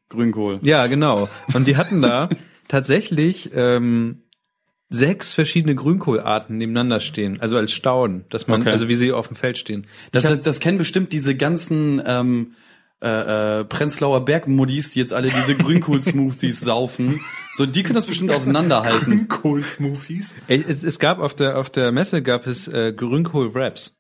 Grünkohl. 0.09 0.59
Ja, 0.63 0.87
genau. 0.87 1.29
Und 1.55 1.67
die 1.67 1.77
hatten 1.77 2.01
da 2.03 2.29
tatsächlich 2.69 3.51
ähm, 3.55 4.21
sechs 4.91 5.33
verschiedene 5.33 5.75
Grünkohlarten 5.75 6.59
nebeneinander 6.59 7.01
stehen, 7.01 7.41
also 7.41 7.57
als 7.57 7.73
Stauden, 7.73 8.25
dass 8.31 8.47
man, 8.47 8.61
Okay. 8.61 8.71
also 8.71 8.89
wie 8.89 8.95
sie 8.95 9.13
auf 9.13 9.29
dem 9.29 9.37
Feld 9.37 9.59
stehen. 9.59 9.87
Das, 10.13 10.25
hab- 10.25 10.31
das, 10.33 10.43
das 10.43 10.61
kennen 10.61 10.79
bestimmt 10.79 11.13
diese 11.13 11.35
ganzen 11.35 12.03
ähm, 12.07 12.53
äh, 13.03 13.61
äh, 13.61 13.65
Prenzlauer 13.65 14.25
Bergmuddis, 14.25 14.93
die 14.93 15.01
jetzt 15.01 15.13
alle 15.13 15.29
diese 15.31 15.57
Grünkohl-Smoothies 15.57 16.61
saufen. 16.61 17.21
So, 17.53 17.67
die 17.67 17.83
können 17.83 17.97
das 17.97 18.07
bestimmt 18.07 18.31
auseinanderhalten. 18.31 19.27
Kohl-Smoothies. 19.29 20.37
Ey, 20.47 20.65
es, 20.69 20.85
es 20.85 20.99
gab 20.99 21.19
auf 21.19 21.35
der 21.35 21.59
auf 21.59 21.71
der 21.71 21.91
Messe 21.91 22.23
gab 22.23 22.47
es 22.47 22.69
äh, 22.69 22.93
Grünkohl-Wraps. 22.97 23.97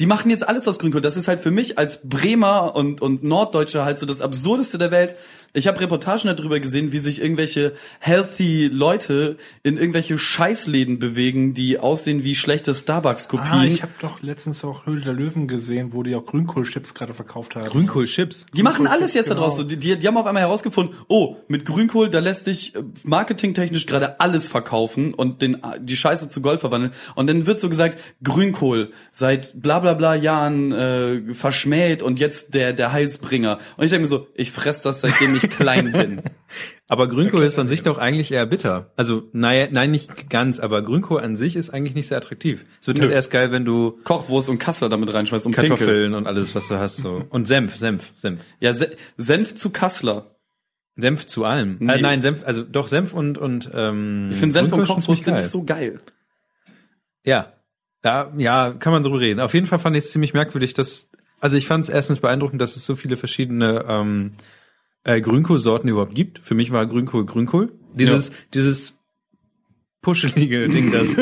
Die 0.00 0.06
machen 0.06 0.30
jetzt 0.30 0.46
alles 0.46 0.66
aus 0.68 0.78
Grünkohl. 0.78 1.00
Das 1.00 1.16
ist 1.16 1.28
halt 1.28 1.40
für 1.40 1.50
mich 1.50 1.78
als 1.78 2.00
Bremer 2.04 2.74
und, 2.76 3.00
und 3.00 3.24
Norddeutscher 3.24 3.84
halt 3.84 3.98
so 3.98 4.06
das 4.06 4.20
Absurdeste 4.20 4.78
der 4.78 4.90
Welt. 4.90 5.16
Ich 5.54 5.66
habe 5.66 5.80
Reportagen 5.80 6.34
darüber 6.36 6.60
gesehen, 6.60 6.92
wie 6.92 6.98
sich 6.98 7.20
irgendwelche 7.22 7.72
healthy 8.00 8.68
Leute 8.68 9.36
in 9.62 9.78
irgendwelche 9.78 10.18
Scheißläden 10.18 10.98
bewegen, 10.98 11.54
die 11.54 11.78
aussehen 11.78 12.22
wie 12.22 12.34
schlechte 12.34 12.74
Starbucks-Kopien. 12.74 13.52
Ah, 13.52 13.64
ich 13.64 13.82
habe 13.82 13.92
doch 14.00 14.22
letztens 14.22 14.64
auch 14.64 14.86
Höhle 14.86 15.00
der 15.00 15.14
Löwen 15.14 15.48
gesehen, 15.48 15.92
wo 15.92 16.02
die 16.02 16.14
auch 16.14 16.26
Grünkohlchips 16.26 16.94
gerade 16.94 17.14
verkauft 17.14 17.56
haben. 17.56 17.68
Grünkohl-Chips. 17.68 18.46
Die 18.54 18.62
machen 18.62 18.86
alles 18.86 19.14
jetzt 19.14 19.30
da 19.30 19.34
genau. 19.34 19.46
draus. 19.46 19.56
So, 19.56 19.64
die, 19.64 19.78
die, 19.78 19.98
die 19.98 20.06
haben 20.06 20.16
auf 20.16 20.26
einmal 20.26 20.42
herausgefunden, 20.42 20.94
oh, 21.08 21.36
mit 21.48 21.64
Grünkohl, 21.64 22.10
da 22.10 22.18
lässt 22.18 22.44
sich 22.44 22.74
äh, 22.74 22.82
marketingtechnisch 23.04 23.86
gerade 23.86 24.20
alles 24.20 24.48
verkaufen 24.48 25.14
und 25.14 25.40
den, 25.40 25.58
die 25.80 25.96
Scheiße 25.96 26.28
zu 26.28 26.42
Gold 26.42 26.60
verwandeln. 26.60 26.92
Und 27.14 27.28
dann 27.28 27.46
wird 27.46 27.60
so 27.60 27.68
gesagt, 27.68 28.00
Grünkohl 28.22 28.92
seit 29.12 29.60
bla 29.60 29.78
bla 29.80 29.94
bla 29.94 30.14
Jahren 30.14 30.72
äh, 30.72 31.34
verschmäht 31.34 32.02
und 32.02 32.18
jetzt 32.18 32.54
der, 32.54 32.72
der 32.72 32.92
Heilsbringer. 32.92 33.58
Und 33.76 33.84
ich 33.84 33.90
denke 33.90 34.02
mir 34.02 34.08
so, 34.08 34.26
ich 34.34 34.52
fress 34.52 34.82
das, 34.82 35.00
seitdem 35.00 35.37
ich 35.38 35.50
klein 35.50 35.92
bin. 35.92 36.22
Aber 36.88 37.08
Grünkohl 37.08 37.42
ist 37.42 37.58
an 37.58 37.68
sich 37.68 37.82
doch 37.82 37.98
eigentlich 37.98 38.32
eher 38.32 38.46
bitter. 38.46 38.92
Also 38.96 39.28
naja, 39.32 39.68
nein, 39.70 39.90
nicht 39.90 40.30
ganz, 40.30 40.58
aber 40.58 40.80
Grünkohl 40.80 41.20
an 41.20 41.36
sich 41.36 41.54
ist 41.54 41.68
eigentlich 41.68 41.94
nicht 41.94 42.08
sehr 42.08 42.16
attraktiv. 42.16 42.64
Es 42.80 42.86
wird 42.86 42.98
halt 42.98 43.10
Nö. 43.10 43.14
erst 43.14 43.30
geil, 43.30 43.52
wenn 43.52 43.66
du 43.66 43.98
Kochwurst 44.04 44.48
und 44.48 44.58
Kassler 44.58 44.88
damit 44.88 45.12
reinschmeißt 45.12 45.44
und 45.44 45.52
Pinkel. 45.52 45.76
Kartoffeln 45.76 46.14
und 46.14 46.26
alles, 46.26 46.54
was 46.54 46.68
du 46.68 46.78
hast, 46.78 46.96
so. 46.96 47.24
Und 47.28 47.46
Senf, 47.46 47.76
Senf, 47.76 48.12
Senf. 48.14 48.40
Ja, 48.58 48.72
Se 48.72 48.96
Senf 49.18 49.54
zu 49.54 49.68
Kassler. 49.68 50.38
Senf 50.96 51.26
zu 51.26 51.44
allem. 51.44 51.76
Nee. 51.78 51.92
Äh, 51.92 52.00
nein, 52.00 52.20
Senf, 52.22 52.42
also 52.44 52.64
doch 52.64 52.88
Senf 52.88 53.12
und 53.12 53.36
und 53.36 53.70
ähm, 53.74 54.28
Ich 54.32 54.38
finde 54.38 54.54
Senf 54.54 54.72
und 54.72 54.86
Kochwurst 54.86 55.24
sind 55.24 55.36
nicht 55.36 55.50
so 55.50 55.64
geil. 55.64 56.00
Ja. 57.24 57.52
Ja, 58.02 58.32
ja, 58.36 58.72
kann 58.72 58.92
man 58.92 59.02
drüber 59.02 59.20
reden. 59.20 59.40
Auf 59.40 59.54
jeden 59.54 59.66
Fall 59.66 59.78
fand 59.78 59.96
ich 59.96 60.04
es 60.04 60.12
ziemlich 60.12 60.32
merkwürdig, 60.32 60.72
dass, 60.72 61.10
also 61.40 61.56
ich 61.56 61.66
fand 61.66 61.84
es 61.84 61.90
erstens 61.90 62.20
beeindruckend, 62.20 62.62
dass 62.62 62.76
es 62.76 62.86
so 62.86 62.96
viele 62.96 63.16
verschiedene 63.16 63.84
ähm, 63.86 64.32
äh, 65.04 65.20
Grünkohlsorten 65.20 65.88
überhaupt 65.88 66.14
gibt. 66.14 66.40
Für 66.40 66.54
mich 66.54 66.70
war 66.70 66.86
Grünkohl 66.86 67.26
Grünkohl. 67.26 67.72
Dieses, 67.94 68.32
dieses 68.54 68.98
puschelige 70.00 70.68
Ding, 70.68 70.92
das, 70.92 71.16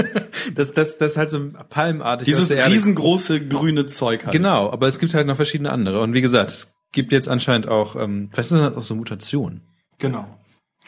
das, 0.55 0.75
das, 0.75 0.99
das 0.99 1.17
halt 1.17 1.31
so 1.31 1.51
palmartig 1.69 2.27
Dieses 2.27 2.51
riesengroße 2.51 3.47
grüne 3.47 3.87
Zeug 3.87 4.25
halt. 4.27 4.33
Genau, 4.33 4.71
aber 4.71 4.89
es 4.89 4.99
gibt 4.99 5.15
halt 5.15 5.27
noch 5.27 5.37
verschiedene 5.37 5.73
andere. 5.73 6.01
Und 6.01 6.15
wie 6.15 6.21
gesagt, 6.21 6.51
es 6.51 6.75
gibt 6.93 7.13
jetzt 7.13 7.29
anscheinend 7.29 7.69
auch, 7.69 7.97
ähm, 7.97 8.29
vielleicht 8.33 8.51
sind 8.51 8.59
das 8.59 8.77
auch 8.77 8.83
so 8.83 8.95
Mutationen. 8.95 9.63
Genau. 9.99 10.27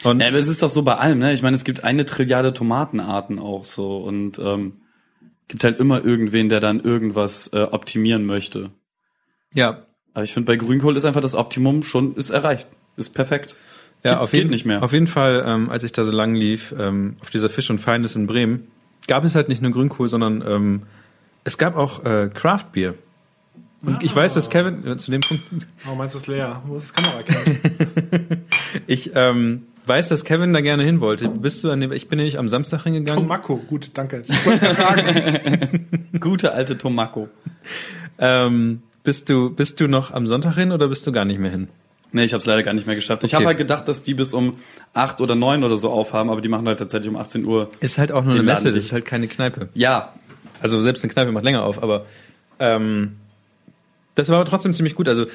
Und 0.03 0.21
Ja, 0.21 0.27
aber 0.27 0.37
es 0.37 0.47
ist 0.47 0.63
doch 0.63 0.69
so 0.69 0.83
bei 0.83 0.95
allem, 0.95 1.19
ne? 1.19 1.33
Ich 1.33 1.41
meine, 1.41 1.55
es 1.55 1.63
gibt 1.63 1.83
eine 1.83 2.05
Trilliarde 2.05 2.53
Tomatenarten 2.53 3.39
auch 3.39 3.65
so 3.65 3.97
und 3.97 4.39
ähm, 4.39 4.81
gibt 5.47 5.63
halt 5.63 5.79
immer 5.79 6.03
irgendwen, 6.05 6.47
der 6.47 6.59
dann 6.59 6.79
irgendwas 6.79 7.47
äh, 7.53 7.63
optimieren 7.63 8.25
möchte. 8.25 8.71
ja, 9.53 9.85
Aber 10.13 10.23
ich 10.23 10.33
finde, 10.33 10.47
bei 10.47 10.55
Grünkohl 10.55 10.95
ist 10.95 11.05
einfach 11.05 11.21
das 11.21 11.35
Optimum 11.35 11.83
schon 11.83 12.15
ist 12.15 12.29
erreicht, 12.29 12.67
ist 12.99 13.11
perfekt. 13.15 13.55
ja, 14.03 14.11
Geht- 14.13 14.19
auf 14.19 14.31
geht 14.31 14.37
jeden, 14.39 14.49
nicht 14.51 14.65
mehr. 14.65 14.83
Auf 14.83 14.93
jeden 14.93 15.07
Fall, 15.07 15.43
ähm, 15.47 15.69
als 15.69 15.83
ich 15.83 15.91
da 15.91 16.05
so 16.05 16.11
lang 16.11 16.35
lief, 16.35 16.73
ähm, 16.77 17.15
auf 17.21 17.29
dieser 17.29 17.49
Fisch 17.49 17.69
und 17.69 17.79
Feines 17.79 18.15
in 18.15 18.27
Bremen, 18.27 18.67
gab 19.07 19.23
es 19.23 19.33
halt 19.35 19.49
nicht 19.49 19.61
nur 19.61 19.71
Grünkohl, 19.71 20.07
sondern 20.09 20.43
ähm, 20.47 20.83
es 21.43 21.57
gab 21.57 21.75
auch 21.75 22.05
äh, 22.05 22.29
Craft 22.33 22.65
Beer. 22.73 22.93
Und 23.81 24.03
ich 24.03 24.13
weiß, 24.13 24.33
dass 24.33 24.49
Kevin, 24.49 24.85
äh, 24.85 24.97
zu 24.97 25.09
dem 25.09 25.21
Punkt, 25.21 25.43
Oh, 25.89 25.95
meins 25.95 26.13
ist 26.13 26.27
leer. 26.27 26.61
Wo 26.67 26.75
ist 26.75 26.83
das 26.83 26.93
Kamera 26.93 27.23
ich 28.87 29.11
ähm, 29.15 29.63
weiß, 29.85 30.09
dass 30.09 30.25
Kevin 30.25 30.51
da 30.51 30.59
gerne 30.59 30.83
hin 30.83 30.99
wollte. 30.99 31.29
Bist 31.29 31.63
du 31.63 31.71
an 31.71 31.79
dem, 31.79 31.93
ich 31.93 32.09
bin 32.09 32.17
nämlich 32.17 32.37
am 32.37 32.49
Samstag 32.49 32.83
hingegangen. 32.83 33.23
Tomako. 33.23 33.55
Gut, 33.55 33.89
danke. 33.93 34.25
Gute 36.19 36.51
alte 36.53 36.77
Tomako. 36.77 37.29
Ähm, 38.17 38.81
bist 39.03 39.29
du, 39.29 39.49
bist 39.51 39.79
du 39.79 39.87
noch 39.87 40.11
am 40.11 40.27
Sonntag 40.27 40.55
hin 40.55 40.71
oder 40.73 40.89
bist 40.89 41.07
du 41.07 41.11
gar 41.13 41.23
nicht 41.25 41.39
mehr 41.39 41.51
hin? 41.51 41.69
Nee, 42.11 42.23
ich 42.23 42.33
habe 42.33 42.39
es 42.39 42.45
leider 42.47 42.63
gar 42.63 42.73
nicht 42.73 42.87
mehr 42.87 42.95
geschafft. 42.95 43.23
Ich 43.23 43.29
Okay. 43.31 43.35
habe 43.37 43.45
halt 43.47 43.57
gedacht, 43.57 43.87
dass 43.87 44.01
die 44.03 44.13
bis 44.15 44.33
um 44.33 44.53
acht 44.93 45.21
oder 45.21 45.35
neun 45.35 45.63
oder 45.63 45.77
so 45.77 45.89
aufhaben, 45.89 46.29
aber 46.29 46.41
die 46.41 46.49
machen 46.49 46.67
halt 46.67 46.79
tatsächlich 46.79 47.09
um 47.09 47.15
18 47.17 47.45
Uhr. 47.45 47.69
Ist 47.81 47.97
halt 47.99 48.11
auch 48.11 48.23
nur 48.23 48.33
eine 48.33 48.43
Messe, 48.43 48.71
das 48.71 48.83
ist 48.85 48.93
halt 48.93 49.05
keine 49.05 49.27
Kneipe. 49.27 49.69
Ja, 49.75 50.13
Also 50.61 50.81
selbst 50.81 51.03
eine 51.03 51.13
Kneipe 51.13 51.31
macht 51.31 51.43
länger 51.43 51.63
auf, 51.63 51.81
aber 51.83 52.05
ähm, 52.59 53.17
das 54.15 54.29
war 54.29 54.37
aber 54.39 54.49
trotzdem 54.49 54.73
ziemlich 54.73 54.95
gut. 54.95 55.07
Also 55.07 55.27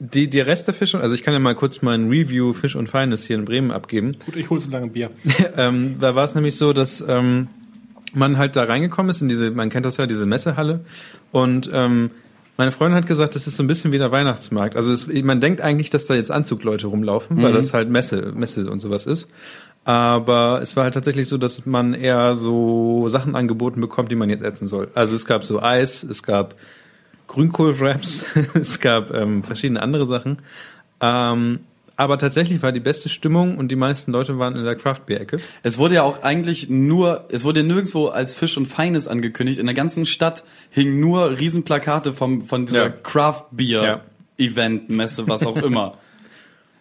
die, 0.00 0.28
die 0.28 0.40
Rest 0.40 0.66
der 0.66 0.74
Fische, 0.74 0.98
also 0.98 1.14
ich 1.14 1.22
kann 1.22 1.34
ja 1.34 1.40
mal 1.40 1.54
kurz 1.54 1.82
mein 1.82 2.08
Review 2.08 2.52
Fisch 2.52 2.74
und 2.74 2.88
Feines 2.88 3.26
hier 3.26 3.36
in 3.36 3.44
Bremen 3.44 3.70
abgeben. 3.70 4.16
Gut, 4.24 4.36
ich 4.36 4.48
hole 4.50 4.58
so 4.60 4.70
lange 4.70 4.88
Bier. 4.88 5.10
ähm, 5.56 5.96
da 6.00 6.14
war 6.14 6.24
es 6.24 6.34
nämlich 6.34 6.56
so, 6.56 6.72
dass 6.72 7.04
ähm, 7.06 7.48
man 8.12 8.38
halt 8.38 8.56
da 8.56 8.64
reingekommen 8.64 9.10
ist 9.10 9.20
in 9.22 9.28
diese, 9.28 9.50
man 9.50 9.68
kennt 9.70 9.86
das 9.86 9.98
ja, 9.98 10.06
diese 10.06 10.26
Messehalle. 10.26 10.80
Und 11.32 11.70
ähm, 11.72 12.10
meine 12.60 12.72
Freundin 12.72 12.98
hat 12.98 13.06
gesagt, 13.06 13.34
das 13.36 13.46
ist 13.46 13.56
so 13.56 13.62
ein 13.62 13.66
bisschen 13.66 13.90
wie 13.90 13.96
der 13.96 14.12
Weihnachtsmarkt. 14.12 14.76
Also 14.76 14.92
es, 14.92 15.06
man 15.06 15.40
denkt 15.40 15.62
eigentlich, 15.62 15.88
dass 15.88 16.04
da 16.04 16.14
jetzt 16.14 16.30
Anzugleute 16.30 16.88
rumlaufen, 16.88 17.42
weil 17.42 17.54
das 17.54 17.72
halt 17.72 17.88
Messe, 17.88 18.32
Messe 18.36 18.70
und 18.70 18.80
sowas 18.80 19.06
ist. 19.06 19.30
Aber 19.86 20.60
es 20.60 20.76
war 20.76 20.84
halt 20.84 20.92
tatsächlich 20.92 21.26
so, 21.26 21.38
dass 21.38 21.64
man 21.64 21.94
eher 21.94 22.34
so 22.34 23.08
Sachen 23.08 23.34
angeboten 23.34 23.80
bekommt, 23.80 24.12
die 24.12 24.14
man 24.14 24.28
jetzt 24.28 24.44
essen 24.44 24.66
soll. 24.66 24.90
Also 24.94 25.16
es 25.16 25.24
gab 25.24 25.42
so 25.42 25.62
Eis, 25.62 26.02
es 26.02 26.22
gab 26.22 26.54
Grünkohlwraps, 27.28 28.26
es 28.52 28.78
gab 28.78 29.10
ähm, 29.14 29.42
verschiedene 29.42 29.80
andere 29.80 30.04
Sachen. 30.04 30.40
Ähm, 31.00 31.60
aber 32.00 32.16
tatsächlich 32.16 32.62
war 32.62 32.72
die 32.72 32.80
beste 32.80 33.10
Stimmung 33.10 33.58
und 33.58 33.68
die 33.68 33.76
meisten 33.76 34.10
Leute 34.10 34.38
waren 34.38 34.56
in 34.56 34.64
der 34.64 34.74
Craft-Bier-Ecke. 34.74 35.38
es 35.62 35.76
wurde 35.76 35.96
ja 35.96 36.02
auch 36.02 36.22
eigentlich 36.22 36.70
nur, 36.70 37.26
es 37.28 37.44
wurde 37.44 37.62
nirgendwo 37.62 38.06
als 38.06 38.34
Fisch 38.34 38.56
und 38.56 38.64
Feines 38.64 39.06
angekündigt. 39.06 39.60
In 39.60 39.66
der 39.66 39.74
ganzen 39.74 40.06
Stadt 40.06 40.42
hingen 40.70 40.98
nur 40.98 41.38
Riesenplakate 41.38 42.14
vom, 42.14 42.40
von 42.40 42.64
dieser 42.64 42.84
Ja. 42.86 42.88
Craft 42.88 43.44
Beer. 43.50 44.00
Event, 44.38 44.88
Messe, 44.88 45.28
was 45.28 45.44
auch 45.44 45.56
immer. 45.62 45.98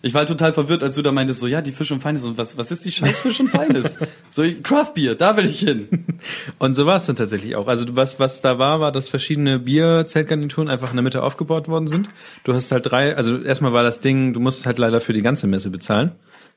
Ich 0.02 0.14
war 0.14 0.20
halt 0.20 0.30
total 0.30 0.54
verwirrt, 0.54 0.82
als 0.82 0.96
du 0.96 1.02
da 1.02 1.12
meintest, 1.12 1.42
so, 1.42 1.48
ja, 1.48 1.62
die 1.62 1.74
Fisch 1.74 1.92
und 1.92 2.02
Feines, 2.02 2.24
und 2.24 2.38
was, 2.38 2.58
was 2.58 2.72
ist 2.72 2.86
die 2.86 2.92
scheiß 2.92 3.20
Fisch 3.20 3.40
und 3.42 3.50
Feines? 3.50 3.98
so, 4.30 4.44
Craft 4.64 4.94
Beer, 4.96 5.16
da 5.16 5.36
will 5.36 5.46
ich 5.46 5.60
hin. 5.60 5.88
Und 6.60 6.74
so 6.74 6.86
war 6.86 6.98
es 6.98 7.06
dann 7.06 7.16
tatsächlich 7.16 7.56
auch. 7.56 7.68
Also 7.68 7.86
was, 7.96 8.20
was 8.20 8.42
da 8.42 8.60
war, 8.60 8.80
war, 8.80 8.92
dass 8.92 9.10
verschiedene 9.10 9.60
Bierzeltgarnituren 9.60 10.70
einfach 10.70 10.90
in 10.90 10.96
der 10.96 11.04
Mitte 11.04 11.24
aufgebaut 11.24 11.68
worden 11.68 11.88
sind. 11.88 12.10
Du 12.44 12.54
hast 12.54 12.72
halt 12.72 12.90
drei, 12.90 13.16
also 13.16 13.38
erstmal 13.42 13.74
war 13.74 13.84
das 13.84 14.02
Ding, 14.02 14.34
du 14.34 14.40
musst 14.40 14.66
halt 14.66 14.78
leider 14.78 15.02
für 15.02 15.14
die 15.14 15.22
ganze 15.22 15.48
Messe 15.48 15.70
bezahlen, 15.70 16.12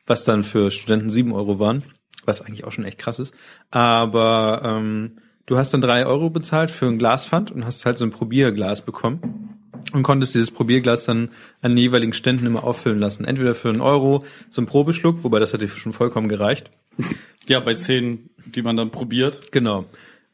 was 0.06 0.24
dann 0.24 0.42
für 0.42 0.70
Studenten 0.70 1.10
sieben 1.10 1.32
Euro 1.32 1.58
waren, 1.58 1.84
was 2.24 2.42
eigentlich 2.42 2.64
auch 2.64 2.72
schon 2.72 2.84
echt 2.84 2.98
krass 2.98 3.18
ist. 3.18 3.34
Aber 3.70 4.62
ähm, 4.64 5.18
du 5.46 5.58
hast 5.58 5.72
dann 5.74 5.80
drei 5.80 6.06
Euro 6.06 6.30
bezahlt 6.30 6.70
für 6.70 6.86
ein 6.86 6.98
Glaspfand 6.98 7.50
und 7.50 7.64
hast 7.64 7.86
halt 7.86 7.98
so 7.98 8.04
ein 8.04 8.10
Probierglas 8.10 8.82
bekommen 8.82 9.61
und 9.92 10.02
konntest 10.02 10.34
dieses 10.34 10.50
Probierglas 10.50 11.04
dann 11.04 11.30
an 11.60 11.72
den 11.72 11.78
jeweiligen 11.78 12.12
Ständen 12.12 12.46
immer 12.46 12.64
auffüllen 12.64 12.98
lassen. 12.98 13.24
Entweder 13.24 13.54
für 13.54 13.68
einen 13.68 13.80
Euro 13.80 14.24
so 14.50 14.62
ein 14.62 14.66
Probeschluck, 14.66 15.24
wobei 15.24 15.38
das 15.38 15.52
hat 15.52 15.62
dir 15.62 15.68
schon 15.68 15.92
vollkommen 15.92 16.28
gereicht. 16.28 16.70
Ja, 17.48 17.58
bei 17.58 17.74
zehn, 17.74 18.30
die 18.46 18.62
man 18.62 18.76
dann 18.76 18.92
probiert. 18.92 19.50
Genau. 19.50 19.86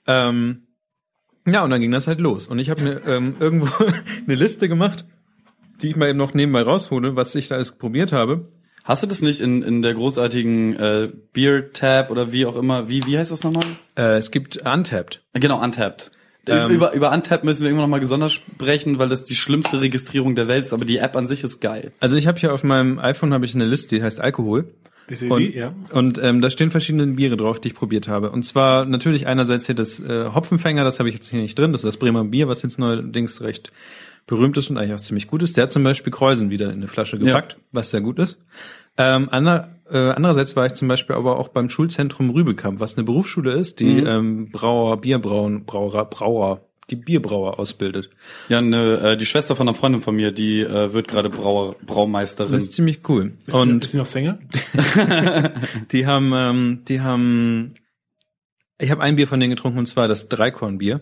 Ähm, 0.06 0.66
ja, 1.46 1.64
und 1.64 1.70
dann 1.70 1.80
ging 1.80 1.90
das 1.90 2.06
halt 2.06 2.20
los. 2.20 2.48
Und 2.48 2.58
ich 2.58 2.68
habe 2.68 2.82
mir 2.82 3.06
ähm, 3.06 3.36
irgendwo 3.40 3.82
eine 3.82 4.34
Liste 4.34 4.68
gemacht, 4.68 5.06
die 5.80 5.88
ich 5.88 5.96
mal 5.96 6.10
eben 6.10 6.18
noch 6.18 6.34
nebenbei 6.34 6.60
raushole, 6.60 7.16
was 7.16 7.34
ich 7.34 7.48
da 7.48 7.54
alles 7.54 7.78
probiert 7.78 8.12
habe. 8.12 8.52
Hast 8.84 9.02
du 9.02 9.06
das 9.06 9.22
nicht 9.22 9.40
in, 9.40 9.62
in 9.62 9.82
der 9.82 9.94
großartigen 9.94 10.76
äh, 10.76 11.08
Beer 11.32 11.72
Tab 11.72 12.10
oder 12.10 12.32
wie 12.32 12.46
auch 12.46 12.56
immer, 12.56 12.88
wie, 12.88 13.04
wie 13.06 13.18
heißt 13.18 13.30
das 13.30 13.44
nochmal? 13.44 13.64
Äh, 13.96 14.16
es 14.16 14.30
gibt 14.30 14.56
Untapped. 14.66 15.22
Genau, 15.34 15.62
Untapped. 15.62 16.10
Ähm, 16.48 16.70
über, 16.70 16.92
über 16.92 17.12
Untapped 17.12 17.44
müssen 17.44 17.60
wir 17.62 17.68
irgendwann 17.68 17.84
nochmal 17.84 18.00
gesondert 18.00 18.32
sprechen, 18.32 18.98
weil 18.98 19.08
das 19.08 19.24
die 19.24 19.34
schlimmste 19.34 19.80
Registrierung 19.80 20.34
der 20.34 20.48
Welt 20.48 20.64
ist, 20.64 20.72
aber 20.72 20.84
die 20.84 20.98
App 20.98 21.16
an 21.16 21.26
sich 21.26 21.44
ist 21.44 21.60
geil. 21.60 21.92
Also 22.00 22.16
ich 22.16 22.26
habe 22.26 22.38
hier 22.38 22.52
auf 22.52 22.64
meinem 22.64 22.98
iPhone 22.98 23.32
habe 23.32 23.44
ich 23.44 23.54
eine 23.54 23.64
Liste, 23.64 23.96
die 23.96 24.02
heißt 24.02 24.20
Alkohol. 24.20 24.66
Ich 25.10 25.20
sehe 25.20 25.30
Und, 25.30 25.38
sie, 25.38 25.54
ja. 25.54 25.72
und 25.92 26.18
ähm, 26.22 26.42
da 26.42 26.50
stehen 26.50 26.70
verschiedene 26.70 27.06
Biere 27.06 27.36
drauf, 27.36 27.60
die 27.60 27.68
ich 27.68 27.74
probiert 27.74 28.08
habe. 28.08 28.30
Und 28.30 28.42
zwar 28.42 28.84
natürlich 28.84 29.26
einerseits 29.26 29.66
hier 29.66 29.74
das 29.74 30.00
äh, 30.00 30.26
Hopfenfänger, 30.34 30.84
das 30.84 30.98
habe 30.98 31.08
ich 31.08 31.14
jetzt 31.14 31.28
hier 31.28 31.40
nicht 31.40 31.58
drin. 31.58 31.72
Das 31.72 31.80
ist 31.80 31.86
das 31.86 31.96
Bremer 31.96 32.24
Bier, 32.24 32.46
was 32.48 32.62
jetzt 32.62 32.78
neuerdings 32.78 33.40
recht 33.40 33.72
berühmt 34.26 34.58
ist 34.58 34.68
und 34.68 34.76
eigentlich 34.76 34.94
auch 34.94 35.00
ziemlich 35.00 35.26
gut 35.26 35.42
ist. 35.42 35.56
Der 35.56 35.64
hat 35.64 35.72
zum 35.72 35.82
Beispiel 35.82 36.12
Kreuzen 36.12 36.50
wieder 36.50 36.66
in 36.66 36.74
eine 36.74 36.88
Flasche 36.88 37.18
gepackt, 37.18 37.56
was 37.72 37.90
sehr 37.90 38.02
gut 38.02 38.18
ist. 38.18 38.38
Ähm, 38.98 39.28
ander, 39.30 39.77
äh, 39.90 40.10
andererseits 40.10 40.56
war 40.56 40.66
ich 40.66 40.74
zum 40.74 40.88
Beispiel 40.88 41.16
aber 41.16 41.38
auch 41.38 41.48
beim 41.48 41.70
Schulzentrum 41.70 42.30
Rübekamp, 42.30 42.80
was 42.80 42.96
eine 42.96 43.04
Berufsschule 43.04 43.52
ist, 43.52 43.80
die 43.80 43.98
ähm, 43.98 44.50
Brauer, 44.50 45.00
Bierbrauen, 45.00 45.64
Brauer, 45.64 46.04
Brauer, 46.04 46.60
die 46.90 46.96
Bierbrauer 46.96 47.58
ausbildet. 47.58 48.10
Ja, 48.48 48.60
ne, 48.60 48.98
äh, 48.98 49.16
die 49.16 49.26
Schwester 49.26 49.56
von 49.56 49.68
einer 49.68 49.76
Freundin 49.76 50.00
von 50.00 50.16
mir, 50.16 50.32
die 50.32 50.60
äh, 50.60 50.92
wird 50.92 51.08
gerade 51.08 51.30
Brauer, 51.30 51.76
Braumeisterin. 51.84 52.52
Das 52.52 52.64
ist 52.64 52.72
ziemlich 52.72 53.08
cool. 53.08 53.32
Ist, 53.46 53.54
und 53.54 53.84
ist 53.84 53.90
sie 53.90 53.98
noch 53.98 54.06
Single? 54.06 54.38
Die 55.92 56.06
haben, 56.06 56.32
ähm, 56.34 56.82
die 56.88 57.00
haben, 57.00 57.74
ich 58.78 58.90
habe 58.90 59.02
ein 59.02 59.16
Bier 59.16 59.26
von 59.26 59.40
denen 59.40 59.50
getrunken 59.50 59.78
und 59.78 59.86
zwar 59.86 60.08
das 60.08 60.28
Dreikornbier, 60.28 61.00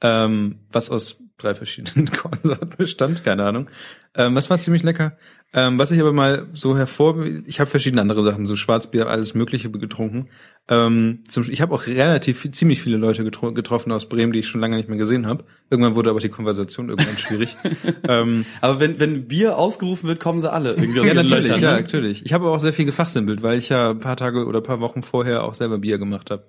ähm, 0.00 0.60
was 0.70 0.90
aus 0.90 1.18
drei 1.42 1.54
verschiedenen 1.54 2.06
Kornsorten 2.12 2.74
bestand, 2.76 3.24
keine 3.24 3.44
Ahnung. 3.44 3.68
Ähm, 4.14 4.34
das 4.34 4.50
war 4.50 4.58
ziemlich 4.58 4.82
lecker. 4.82 5.16
Ähm, 5.54 5.78
was 5.78 5.90
ich 5.90 6.00
aber 6.00 6.12
mal 6.12 6.46
so 6.54 6.76
hervor, 6.76 7.24
ich 7.46 7.60
habe 7.60 7.68
verschiedene 7.68 8.00
andere 8.00 8.22
Sachen, 8.22 8.46
so 8.46 8.56
Schwarzbier, 8.56 9.08
alles 9.08 9.34
Mögliche 9.34 9.70
getrunken. 9.70 10.28
Ähm, 10.68 11.24
zum, 11.28 11.44
ich 11.50 11.60
habe 11.60 11.74
auch 11.74 11.86
relativ 11.86 12.40
viel, 12.40 12.52
ziemlich 12.52 12.80
viele 12.80 12.96
Leute 12.96 13.22
getro 13.22 13.52
getroffen 13.52 13.92
aus 13.92 14.08
Bremen, 14.08 14.32
die 14.32 14.38
ich 14.38 14.48
schon 14.48 14.62
lange 14.62 14.76
nicht 14.76 14.88
mehr 14.88 14.96
gesehen 14.96 15.26
habe. 15.26 15.44
Irgendwann 15.68 15.94
wurde 15.94 16.08
aber 16.08 16.20
die 16.20 16.30
Konversation 16.30 16.88
irgendwann 16.88 17.18
schwierig. 17.18 17.56
ähm, 18.08 18.46
Aber 18.62 18.80
wenn, 18.80 18.98
wenn 18.98 19.28
Bier 19.28 19.58
ausgerufen 19.58 20.08
wird, 20.08 20.20
kommen 20.20 20.38
sie 20.38 20.50
alle 20.50 20.70
irgendwie 20.70 21.00
aus 21.00 21.06
ja, 21.06 21.14
natürlich, 21.14 21.48
Löchern, 21.48 21.62
ja, 21.62 21.72
ne? 21.72 21.80
natürlich. 21.82 22.24
Ich 22.24 22.32
habe 22.32 22.46
aber 22.46 22.54
auch 22.54 22.60
sehr 22.60 22.72
viel 22.72 22.86
gefachsimpelt, 22.86 23.42
weil 23.42 23.58
ich 23.58 23.68
ja 23.68 23.90
ein 23.90 24.00
paar 24.00 24.16
Tage 24.16 24.46
oder 24.46 24.60
ein 24.60 24.64
paar 24.64 24.80
Wochen 24.80 25.02
vorher 25.02 25.44
auch 25.44 25.54
selber 25.54 25.78
Bier 25.78 25.98
gemacht 25.98 26.30
habe. 26.30 26.44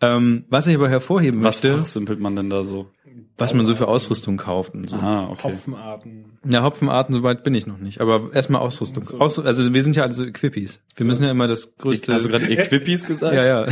Ähm, 0.00 0.44
was 0.48 0.66
ich 0.68 0.76
aber 0.76 0.88
hervorheben 0.88 1.42
Was 1.42 1.62
möchte, 1.62 1.76
fachsimpelt 1.76 2.20
man 2.20 2.36
denn 2.36 2.48
da 2.48 2.64
so? 2.64 2.90
Was 3.38 3.54
man 3.54 3.66
so 3.66 3.74
für 3.74 3.88
Ausrüstung 3.88 4.36
kauft 4.36 4.74
und 4.74 4.90
so. 4.90 4.96
Ah, 4.96 5.28
okay. 5.30 5.52
Hopfenarten. 5.52 6.37
Ja, 6.48 6.62
Hopfenarten, 6.62 7.12
soweit 7.12 7.42
bin 7.42 7.54
ich 7.54 7.66
noch 7.66 7.78
nicht. 7.78 8.00
Aber 8.00 8.30
erstmal 8.32 8.60
Ausrüstung. 8.60 9.02
Aus, 9.20 9.38
also 9.38 9.74
wir 9.74 9.82
sind 9.82 9.96
ja 9.96 10.04
alle 10.04 10.12
so 10.12 10.24
Equippies. 10.24 10.80
Wir 10.96 11.06
müssen 11.06 11.24
ja 11.24 11.30
immer 11.30 11.48
das 11.48 11.76
größte. 11.76 12.12
Hast 12.12 12.24
du 12.24 12.28
gerade 12.28 12.48
Equippies 12.50 13.04
gesagt? 13.06 13.34
ja, 13.34 13.44
ja. 13.44 13.66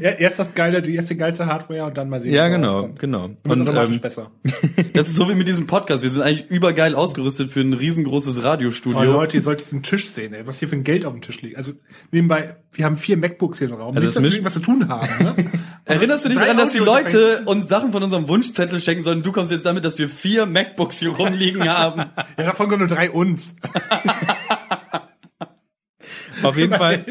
Ja, 0.00 0.10
erst 0.10 0.38
das 0.38 0.54
geile, 0.54 0.82
die 0.82 0.94
erste 0.94 1.16
geilste 1.16 1.46
Hardware 1.46 1.84
und 1.84 1.96
dann 1.96 2.08
mal 2.08 2.20
sehen, 2.20 2.34
ja, 2.34 2.42
was 2.42 2.50
genau, 2.50 2.72
rauskommt. 2.72 2.98
genau. 2.98 3.24
Und, 3.24 3.38
und 3.44 3.62
automatisch 3.62 3.96
ähm, 3.96 4.00
besser. 4.00 4.30
Das 4.94 5.08
ist 5.08 5.16
so 5.16 5.28
wie 5.28 5.34
mit 5.34 5.48
diesem 5.48 5.66
Podcast. 5.66 6.02
Wir 6.02 6.10
sind 6.10 6.22
eigentlich 6.22 6.50
übergeil 6.50 6.94
ausgerüstet 6.94 7.50
für 7.50 7.60
ein 7.60 7.72
riesengroßes 7.72 8.38
Oh, 8.38 8.42
Radiostudio. 8.42 9.04
Leute, 9.04 9.36
ihr 9.38 9.42
solltet 9.42 9.66
diesen 9.66 9.82
Tisch 9.82 10.08
sehen, 10.08 10.34
ey, 10.34 10.46
was 10.46 10.58
hier 10.58 10.68
für 10.68 10.76
ein 10.76 10.84
Geld 10.84 11.06
auf 11.06 11.12
dem 11.12 11.22
Tisch 11.22 11.40
liegt. 11.40 11.56
Also 11.56 11.72
nebenbei, 12.10 12.56
wir 12.72 12.84
haben 12.84 12.96
vier 12.96 13.16
MacBooks 13.16 13.58
hier 13.58 13.68
im 13.68 13.74
Raum. 13.74 13.96
Also 13.96 14.00
Nicht, 14.00 14.08
das 14.08 14.14
dass 14.14 14.22
wir 14.22 14.30
irgendwas 14.32 14.52
zu 14.54 14.60
tun 14.60 14.88
haben. 14.88 15.24
Ne? 15.24 15.34
Erinnerst 15.84 16.24
du 16.24 16.28
dich 16.28 16.38
daran, 16.38 16.56
dass 16.58 16.70
die 16.70 16.78
Leute 16.78 17.42
uns 17.46 17.68
Sachen 17.68 17.92
von 17.92 18.02
unserem 18.02 18.28
Wunschzettel 18.28 18.80
schenken 18.80 19.02
sollen? 19.02 19.22
Du 19.22 19.32
kommst 19.32 19.50
jetzt 19.50 19.64
damit, 19.66 19.84
dass 19.84 19.98
wir 19.98 20.08
vier 20.08 20.46
MacBooks 20.46 20.98
hier 21.00 21.10
rumliegen 21.10 21.68
haben. 21.68 22.01
Ja, 22.38 22.44
davon 22.44 22.68
kommen 22.68 22.80
nur 22.80 22.88
drei 22.88 23.10
uns. 23.10 23.56
auf 26.42 26.56
jeden 26.56 26.74
Fall, 26.74 27.04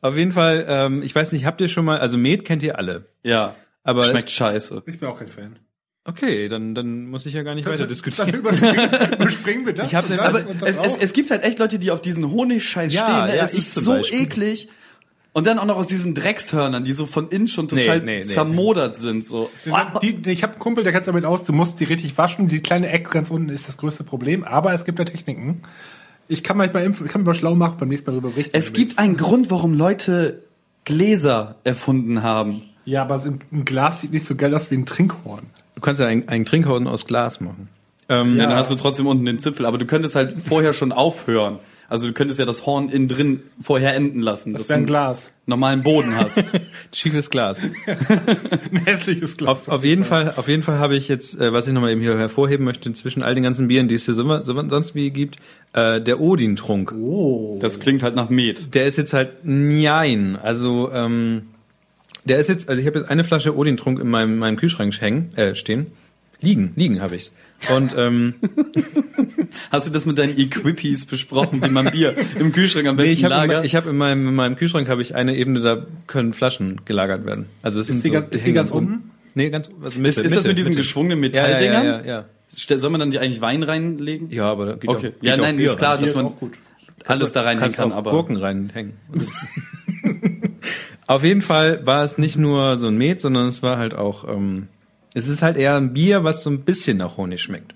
auf 0.00 0.16
jeden 0.16 0.32
Fall, 0.32 0.64
ähm, 0.68 1.02
ich 1.02 1.14
weiß 1.14 1.32
nicht, 1.32 1.46
habt 1.46 1.60
ihr 1.60 1.68
schon 1.68 1.84
mal, 1.84 1.98
also 1.98 2.18
Met 2.18 2.44
kennt 2.44 2.62
ihr 2.62 2.78
alle. 2.78 3.06
Ja. 3.22 3.54
Aber 3.82 4.04
Schmeckt 4.04 4.28
es, 4.28 4.34
scheiße. 4.34 4.82
Ich 4.86 4.98
bin 4.98 5.08
auch 5.08 5.18
kein 5.18 5.28
Fan. 5.28 5.58
Okay, 6.06 6.48
dann, 6.48 6.74
dann 6.74 7.06
muss 7.06 7.24
ich 7.24 7.32
ja 7.32 7.42
gar 7.42 7.54
nicht 7.54 7.66
weiter 7.66 7.78
Dann 7.78 7.88
diskutieren. 7.88 8.28
überspringen, 8.34 8.74
überspringen 9.12 9.66
wir 9.66 9.72
das. 9.72 9.88
Ich 9.88 9.94
hab 9.94 10.06
das 10.08 10.18
Aber 10.18 10.46
und 10.50 10.60
das 10.60 10.70
es, 10.70 10.76
es, 10.76 10.80
auch. 10.80 10.98
es 11.00 11.12
gibt 11.14 11.30
halt 11.30 11.44
echt 11.44 11.58
Leute, 11.58 11.78
die 11.78 11.90
auf 11.90 12.02
diesen 12.02 12.30
Honigscheiß 12.30 12.92
Ja, 12.92 13.00
stehen. 13.04 13.24
Ne? 13.26 13.36
ja, 13.38 13.44
es 13.44 13.52
ich 13.54 13.60
ist 13.60 13.74
zum 13.74 13.82
so 13.84 13.92
Beispiel. 13.92 14.20
eklig. 14.22 14.68
Und 15.34 15.46
dann 15.46 15.58
auch 15.58 15.66
noch 15.66 15.76
aus 15.76 15.88
diesen 15.88 16.14
Dreckshörnern, 16.14 16.84
die 16.84 16.92
so 16.92 17.04
von 17.06 17.28
innen 17.28 17.48
schon 17.48 17.66
Nee, 17.72 17.82
total 17.82 18.00
nee, 18.00 18.16
nee. 18.18 18.22
zermodert 18.22 18.96
sind. 18.96 19.26
So. 19.26 19.50
Die, 20.00 20.14
die, 20.14 20.30
ich 20.30 20.42
habe 20.44 20.52
einen 20.54 20.60
Kumpel, 20.60 20.84
der 20.84 20.92
kennt 20.92 21.06
damit 21.08 21.24
aus, 21.24 21.42
du 21.44 21.52
musst 21.52 21.80
die 21.80 21.84
richtig 21.84 22.16
waschen. 22.16 22.46
Die 22.48 22.60
kleine 22.60 22.88
Ecke 22.88 23.10
ganz 23.10 23.30
unten 23.30 23.48
ist 23.48 23.66
das 23.68 23.76
größte 23.76 24.04
Problem, 24.04 24.44
aber 24.44 24.72
es 24.72 24.84
gibt 24.84 24.98
da 25.00 25.04
Techniken. 25.04 25.62
Ich 26.28 26.42
kann 26.44 26.56
manchmal 26.56 26.86
impf- 26.86 27.04
ich 27.04 27.10
kann 27.10 27.20
mich 27.22 27.26
mal 27.26 27.34
schlau 27.34 27.54
machen, 27.56 27.76
beim 27.80 27.88
nächsten 27.88 28.08
Mal 28.08 28.12
darüber 28.12 28.30
berichten. 28.30 28.56
Es 28.56 28.72
gibt 28.72 28.96
einen 28.98 29.16
Grund, 29.18 29.50
warum 29.50 29.74
Leute 29.74 30.44
Gläser 30.84 31.56
erfunden 31.64 32.22
haben. 32.22 32.62
Ja, 32.84 33.02
aber 33.02 33.20
ein 33.24 33.64
Glas 33.64 34.02
sieht 34.02 34.12
nicht 34.12 34.24
so 34.26 34.36
geil 34.36 34.54
aus 34.54 34.70
wie 34.70 34.76
ein 34.76 34.86
Trinkhorn. 34.86 35.46
Du 35.74 35.80
kannst 35.80 36.00
ja 36.00 36.06
einen, 36.06 36.28
einen 36.28 36.44
Trinkhorn 36.44 36.86
aus 36.86 37.06
Glas 37.06 37.40
machen. 37.40 37.68
Ähm, 38.08 38.36
Ja, 38.36 38.46
dann 38.46 38.56
hast 38.56 38.70
du 38.70 38.74
trotzdem 38.76 39.06
unten 39.06 39.24
den 39.24 39.38
Zipfel, 39.38 39.66
aber 39.66 39.78
du 39.78 39.86
könntest 39.86 40.14
halt 40.14 40.32
vorher 40.32 40.72
schon 40.74 40.92
aufhören. 40.92 41.58
Also 41.88 42.06
du 42.06 42.12
könntest 42.12 42.38
ja 42.38 42.46
das 42.46 42.66
Horn 42.66 42.88
innen 42.88 43.08
drin 43.08 43.42
vorher 43.60 43.94
enden 43.94 44.20
lassen, 44.20 44.54
Das 44.54 44.68
du 44.68 44.74
ein 44.74 44.86
Glas. 44.86 45.32
normalen 45.46 45.82
Boden 45.82 46.16
hast. 46.16 46.52
Schiefes 46.92 47.30
Glas. 47.30 47.60
Ein 47.86 48.84
hässliches 48.84 49.36
Glas. 49.36 49.50
Auf, 49.50 49.68
auf 49.68 49.84
jeden 49.84 50.04
Fall, 50.04 50.34
auf 50.36 50.48
jeden 50.48 50.62
Fall 50.62 50.78
habe 50.78 50.96
ich 50.96 51.08
jetzt, 51.08 51.38
äh, 51.38 51.52
was 51.52 51.66
ich 51.66 51.72
nochmal 51.72 51.90
eben 51.90 52.00
hier 52.00 52.16
hervorheben 52.16 52.64
möchte, 52.64 52.92
zwischen 52.92 53.22
all 53.22 53.34
den 53.34 53.44
ganzen 53.44 53.68
Bieren, 53.68 53.88
die 53.88 53.94
es 53.96 54.06
hier 54.06 54.14
so, 54.14 54.42
so, 54.42 54.68
sonst 54.68 54.94
wie 54.94 55.10
gibt, 55.10 55.36
äh, 55.72 56.00
der 56.00 56.20
Odin-Trunk. 56.20 56.92
Oh. 56.92 57.58
Das 57.60 57.80
klingt 57.80 58.02
halt 58.02 58.14
nach 58.14 58.30
Met. 58.30 58.74
Der 58.74 58.86
ist 58.86 58.96
jetzt 58.96 59.12
halt 59.12 59.44
nein. 59.44 60.36
Also, 60.36 60.90
ähm, 60.92 61.42
der 62.24 62.38
ist 62.38 62.48
jetzt, 62.48 62.68
also 62.68 62.80
ich 62.80 62.86
habe 62.86 63.00
jetzt 63.00 63.10
eine 63.10 63.24
Flasche 63.24 63.56
Odin-Trunk 63.56 64.00
in 64.00 64.08
meinem, 64.08 64.38
meinem 64.38 64.56
Kühlschrank 64.56 64.98
hängen, 65.00 65.28
äh, 65.36 65.54
stehen. 65.54 65.88
Liegen, 66.40 66.72
liegen 66.76 67.00
habe 67.00 67.16
ich's. 67.16 67.32
Und 67.74 67.94
ähm, 67.96 68.34
Hast 69.70 69.86
du 69.86 69.92
das 69.92 70.04
mit 70.04 70.18
deinen 70.18 70.36
Equippies 70.38 71.06
besprochen, 71.06 71.62
wie 71.62 71.70
man 71.70 71.90
Bier 71.90 72.14
im 72.38 72.52
Kühlschrank 72.52 72.86
am 72.88 72.96
besten 72.96 73.08
nee, 73.12 73.14
ich 73.14 73.24
habe 73.24 73.34
in, 73.34 73.40
lagert? 73.40 73.60
me- 73.60 73.66
ich 73.66 73.74
hab 73.76 73.86
in, 73.86 73.96
meinem, 73.96 74.28
in 74.28 74.34
meinem 74.34 74.56
Kühlschrank 74.56 74.88
habe 74.88 75.00
ich 75.02 75.14
eine 75.14 75.34
Ebene, 75.36 75.60
da 75.60 75.86
können 76.06 76.32
Flaschen 76.34 76.80
gelagert 76.84 77.24
werden. 77.24 77.46
Also 77.62 77.80
es 77.80 77.88
Ist 77.88 78.02
sind 78.02 78.04
die 78.04 78.08
so, 78.08 78.14
ganz- 78.22 78.34
ist 78.34 78.46
die 78.46 78.52
ganz 78.52 78.70
unten? 78.70 78.92
unten? 78.94 79.10
Nee, 79.34 79.50
ganz 79.50 79.68
also 79.68 79.86
ist, 79.86 79.98
Mitte, 79.98 80.20
ist 80.20 80.30
das 80.30 80.30
Mitte, 80.42 80.48
mit 80.48 80.58
diesen 80.58 80.70
Mitte. 80.70 80.80
geschwungenen 80.80 81.18
ja, 81.22 81.28
ja, 81.30 81.42
Metalldingern? 81.42 81.84
ja, 81.86 82.00
ja, 82.00 82.06
ja. 82.06 82.24
Ste- 82.48 82.78
Soll 82.78 82.90
man 82.90 83.00
dann 83.00 83.10
die 83.10 83.18
eigentlich 83.18 83.40
Wein 83.40 83.62
reinlegen? 83.62 84.30
Ja, 84.30 84.44
aber 84.50 84.66
da 84.66 84.72
geht 84.74 84.90
Okay. 84.90 84.96
auch, 84.96 85.02
geht 85.20 85.22
Ja, 85.22 85.36
nein, 85.36 85.56
Bier 85.56 85.66
ist 85.70 85.78
klar, 85.78 85.94
rein. 85.94 86.02
Dass 86.02 86.10
ist 86.10 86.16
man 86.16 86.26
auch 86.26 86.36
gut. 86.38 86.58
alles 87.06 87.32
da 87.32 87.42
reinhängen 87.42 87.72
kann, 87.74 87.92
auch 87.92 87.96
aber 87.96 88.10
Gurken 88.10 88.36
reinhängen. 88.36 88.92
Auf 91.06 91.22
jeden 91.22 91.42
Fall 91.42 91.84
war 91.86 92.02
es 92.04 92.16
nicht 92.18 92.36
nur 92.36 92.76
so 92.76 92.86
ein 92.88 92.96
Met, 92.96 93.20
sondern 93.20 93.48
es 93.48 93.62
war 93.62 93.76
halt 93.78 93.94
auch, 93.94 94.26
ähm, 94.28 94.68
es 95.14 95.28
ist 95.28 95.42
halt 95.42 95.56
eher 95.56 95.76
ein 95.76 95.94
Bier, 95.94 96.24
was 96.24 96.42
so 96.42 96.50
ein 96.50 96.60
bisschen 96.60 96.98
nach 96.98 97.16
Honig 97.16 97.40
schmeckt. 97.40 97.74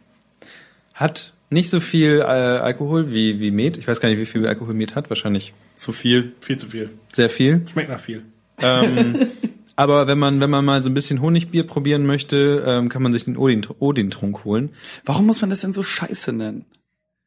Hat 0.93 1.32
nicht 1.51 1.70
so 1.70 1.80
viel 1.80 2.18
äh, 2.18 2.24
Alkohol 2.24 3.11
wie, 3.11 3.41
wie 3.41 3.53
Met. 3.53 3.76
Ich 3.76 3.89
weiß 3.89 4.01
gar 4.01 4.09
nicht, 4.09 4.18
wie 4.18 4.26
viel 4.26 4.47
Alkohol 4.47 4.74
Met 4.74 4.95
hat. 4.95 5.09
Wahrscheinlich 5.09 5.55
zu 5.76 5.93
viel. 5.93 6.32
Viel 6.41 6.59
zu 6.59 6.66
viel. 6.66 6.91
sehr 7.12 7.30
viel. 7.30 7.62
Schmeckt 7.70 7.89
nach 7.89 8.01
viel. 8.01 8.24
Ähm, 8.61 9.28
aber 9.76 10.09
wenn 10.09 10.18
man, 10.18 10.41
wenn 10.41 10.51
man 10.51 10.64
mal 10.64 10.82
so 10.82 10.91
ein 10.91 10.95
bisschen 10.95 11.22
Honigbier 11.22 11.66
probieren 11.66 12.05
möchte, 12.05 12.64
ähm, 12.66 12.89
kann 12.89 13.03
man 13.03 13.12
sich 13.12 13.24
den 13.24 13.36
Odin, 13.36 13.66
Odin-Trunk 13.78 14.45
holen. 14.45 14.70
Warum 15.05 15.26
muss 15.26 15.41
man 15.41 15.49
das 15.49 15.61
denn 15.61 15.72
so 15.72 15.82
scheiße 15.82 16.32
nennen? 16.32 16.66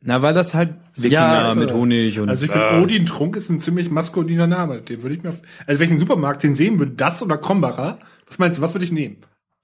Na, 0.03 0.21
weil 0.23 0.33
das 0.33 0.55
halt 0.55 0.73
Wikinger 0.95 1.43
Ja, 1.43 1.55
mit 1.55 1.71
Honig 1.71 2.19
und 2.19 2.27
Also 2.27 2.43
ich 2.43 2.51
finde, 2.51 2.81
Odin 2.81 3.05
Trunk 3.05 3.35
ist 3.35 3.49
ein 3.49 3.59
ziemlich 3.59 3.91
maskuliner 3.91 4.47
Name. 4.47 4.81
Den 4.81 5.03
würde 5.03 5.15
ich 5.15 5.23
mir, 5.23 5.29
auf, 5.29 5.41
also 5.67 5.83
einen 5.83 5.99
Supermarkt 5.99 6.43
den 6.43 6.55
sehen 6.55 6.79
würde, 6.79 6.93
das 6.93 7.21
oder 7.21 7.37
Krombacher, 7.37 7.99
was 8.27 8.39
meinst 8.39 8.57
du, 8.57 8.63
was 8.63 8.73
würde 8.73 8.83
ich 8.83 8.91
nehmen? 8.91 9.17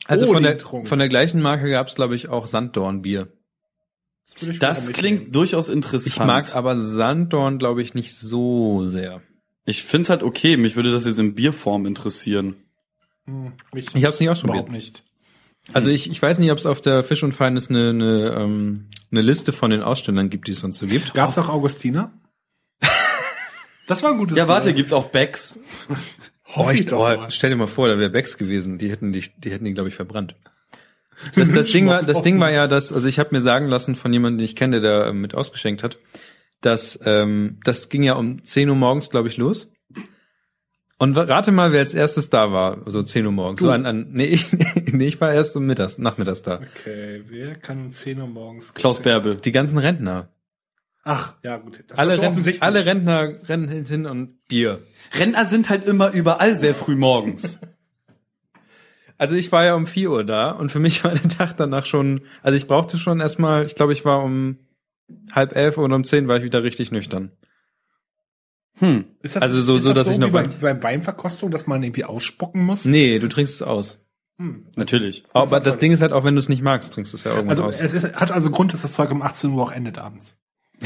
Also 0.08 0.28
von 0.28 0.44
der, 0.44 0.60
von 0.60 1.00
der 1.00 1.10
gleichen 1.10 1.42
Marke 1.42 1.70
gab's 1.70 1.96
glaube 1.96 2.16
ich, 2.16 2.30
auch 2.30 2.48
Sanddornbier. 2.48 3.28
Das, 4.42 4.60
Das 4.60 4.92
klingt 4.94 5.20
nehmen. 5.22 5.32
durchaus 5.32 5.70
interessant. 5.70 6.08
Ich 6.16 6.20
mag 6.20 6.56
aber 6.56 6.78
Sanddorn, 6.78 7.60
glaube 7.60 7.82
ich, 7.82 7.94
nicht 7.94 8.16
so 8.16 8.84
sehr. 8.86 9.22
Ich 9.66 9.84
find's 9.84 10.10
halt 10.10 10.24
okay. 10.24 10.58
Mich 10.58 10.76
würde 10.76 10.92
das 10.92 11.06
jetzt 11.06 11.20
in 11.20 11.34
Bierform 11.36 11.86
interessieren. 11.86 12.56
Hm, 13.26 13.54
mich 13.74 13.88
Ich 13.96 14.04
habe 14.04 14.14
es 14.14 14.20
nicht 14.20 14.30
ausprobiert. 14.30 14.56
überhaupt 14.56 14.72
nicht. 14.72 15.04
Also 15.74 15.90
ich, 15.90 16.10
ich 16.10 16.22
weiß 16.22 16.40
nicht, 16.40 16.52
ob 16.52 16.58
es 16.58 16.66
auf 16.66 16.80
der 16.80 17.04
Fisch 17.04 17.24
und 17.24 17.34
Feines 17.34 17.70
eine, 17.70 17.90
eine, 17.90 18.30
ähm, 18.38 18.88
eine 19.12 19.22
Liste 19.22 19.52
von 19.52 19.70
den 19.72 19.82
Ausstellern 19.82 20.30
gibt, 20.30 20.48
die 20.48 20.54
es 20.54 20.60
sonst 20.60 20.78
so 20.78 20.86
gibt. 20.88 21.14
Gab's 21.14 21.38
auch 21.38 21.50
Augustiner? 21.50 22.12
Das 23.88 24.04
war 24.04 24.12
ein 24.12 24.18
gutes 24.18 24.38
Ja, 24.38 24.50
warte, 24.50 24.66
Bier. 24.68 24.74
gibt's 24.76 24.92
auch 24.92 25.06
Becks? 25.08 25.58
Hoffe 26.56 26.74
ich 26.74 26.86
doch 26.86 27.00
oh, 27.00 27.18
mal. 27.18 27.32
stell 27.32 27.50
dir 27.50 27.56
mal 27.56 27.68
vor, 27.68 27.88
da 27.88 27.98
wäre 27.98 28.10
Becks 28.10 28.38
gewesen. 28.38 28.78
Die 28.78 28.90
hätten 28.90 29.12
die, 29.12 29.24
die 29.38 29.52
hätten 29.52 29.66
die, 29.66 29.74
glaube 29.74 29.90
ich, 29.90 29.96
verbrannt. 29.96 30.36
Das, 31.36 31.52
das 31.52 31.72
Ding 31.72 31.88
war, 31.88 32.04
das 32.04 32.22
Ding 32.22 32.40
war 32.40 32.52
ja, 32.52 32.68
dass, 32.68 32.94
also 32.94 33.08
ich 33.08 33.18
habe 33.18 33.34
mir 33.34 33.42
sagen 33.42 33.68
lassen 33.70 33.96
von 33.96 34.14
jemandem, 34.14 34.38
den 34.38 34.46
ich 34.46 34.56
kenne, 34.56 34.82
der 34.82 35.08
ähm, 35.08 35.20
mit 35.20 35.34
ausgeschenkt 35.34 35.82
hat, 35.82 35.98
dass 36.62 37.00
ähm, 37.06 37.60
das 37.64 37.90
ging 37.90 38.04
ja 38.04 38.14
um 38.14 38.46
10 38.46 38.70
Uhr 38.70 38.76
morgens, 38.76 39.10
glaube 39.10 39.28
ich, 39.28 39.38
los. 39.38 39.72
Und 41.00 41.16
rate 41.16 41.52
mal, 41.52 41.72
wer 41.72 41.80
als 41.80 41.96
erstes 41.96 42.30
da 42.30 42.52
war, 42.52 42.82
so 42.86 43.04
10 43.04 43.26
Uhr 43.26 43.32
morgens. 43.32 43.62
So 43.62 43.72
an, 43.72 43.88
an, 43.88 44.10
nee, 44.12 44.26
ich, 44.26 44.48
nee, 44.92 45.08
ich 45.08 45.22
war 45.22 45.34
erst 45.34 45.56
um 45.56 45.66
mittags, 45.66 45.98
nachmittags 45.98 46.44
da. 46.44 46.60
Okay, 46.76 47.22
wer 47.28 47.56
kann 47.56 47.86
um 47.86 47.90
10 47.92 48.22
Uhr 48.22 48.28
morgens? 48.28 48.74
Klaus 48.74 49.00
Bärbel. 49.00 49.36
Die 49.36 49.52
ganzen 49.52 49.78
Rentner. 49.78 50.30
Ach, 51.10 51.36
ja 51.44 51.58
gut. 51.58 51.84
Das 51.88 51.98
Alle, 52.00 52.16
so 52.16 52.24
offensichtlich. 52.24 52.64
alle 52.64 52.86
Rentner 52.86 53.48
rennen 53.48 53.86
hin 53.86 54.06
und 54.06 54.46
Bier. 54.48 54.82
Rentner 55.18 55.46
sind 55.48 55.70
halt 55.70 55.86
immer 55.86 56.12
überall 56.12 56.60
sehr 56.60 56.76
früh 56.76 56.96
morgens. 56.96 57.60
Also 59.20 59.36
ich 59.36 59.52
war 59.52 59.66
ja 59.66 59.74
um 59.74 59.88
4 59.88 60.12
Uhr 60.12 60.24
da 60.24 60.52
und 60.52 60.72
für 60.72 60.80
mich 60.80 61.04
war 61.04 61.12
der 61.12 61.28
Tag 61.28 61.58
danach 61.58 61.88
schon, 61.88 62.22
also 62.44 62.56
ich 62.56 62.68
brauchte 62.68 63.00
schon 63.00 63.20
erstmal, 63.20 63.66
ich 63.66 63.74
glaube, 63.74 63.92
ich 63.94 64.06
war 64.06 64.22
um 64.24 64.58
halb 65.32 65.56
elf 65.56 65.80
oder 65.80 65.96
um 65.96 66.04
zehn 66.04 66.28
war 66.28 66.38
ich 66.38 66.44
wieder 66.44 66.62
richtig 66.62 66.92
nüchtern. 66.92 67.32
Hm. 68.78 69.06
Ist 69.24 69.36
das, 69.36 69.42
Also 69.42 69.60
so- 69.64 69.78
ist 69.78 69.86
so, 69.86 69.94
das 69.94 70.06
dass 70.06 70.14
ich 70.14 70.20
noch 70.20 70.28
wie 70.28 70.34
beim, 70.34 70.46
weiß- 70.46 70.60
beim 70.62 70.84
Weinverkostung, 70.84 71.50
dass 71.50 71.66
man 71.66 71.82
irgendwie 71.82 72.04
ausspucken 72.04 72.64
muss? 72.64 72.86
Nee, 72.86 73.18
du 73.18 73.28
trinkst 73.28 73.56
es 73.56 73.62
aus. 73.64 73.98
Hm. 74.38 74.68
Natürlich. 74.76 75.24
Aber 75.34 75.60
das 75.62 75.80
Ding 75.80 75.92
ist 75.92 76.04
halt 76.04 76.12
auch, 76.12 76.24
wenn 76.24 76.36
du 76.36 76.40
es 76.40 76.48
nicht 76.48 76.62
magst, 76.62 76.94
trinkst 76.94 77.12
du 77.12 77.18
es 77.18 77.24
ja 77.24 77.32
irgendwann 77.32 77.50
Also 77.50 77.64
aus. 77.64 77.80
es 77.80 77.94
ist, 77.94 78.14
hat 78.14 78.30
also 78.30 78.52
Grund, 78.52 78.72
dass 78.74 78.84
das 78.84 78.94
Zeug 78.94 79.10
um 79.10 79.24
18 79.24 79.50
Uhr 79.52 79.64
auch 79.64 79.72
endet 79.72 79.98
abends. 79.98 80.38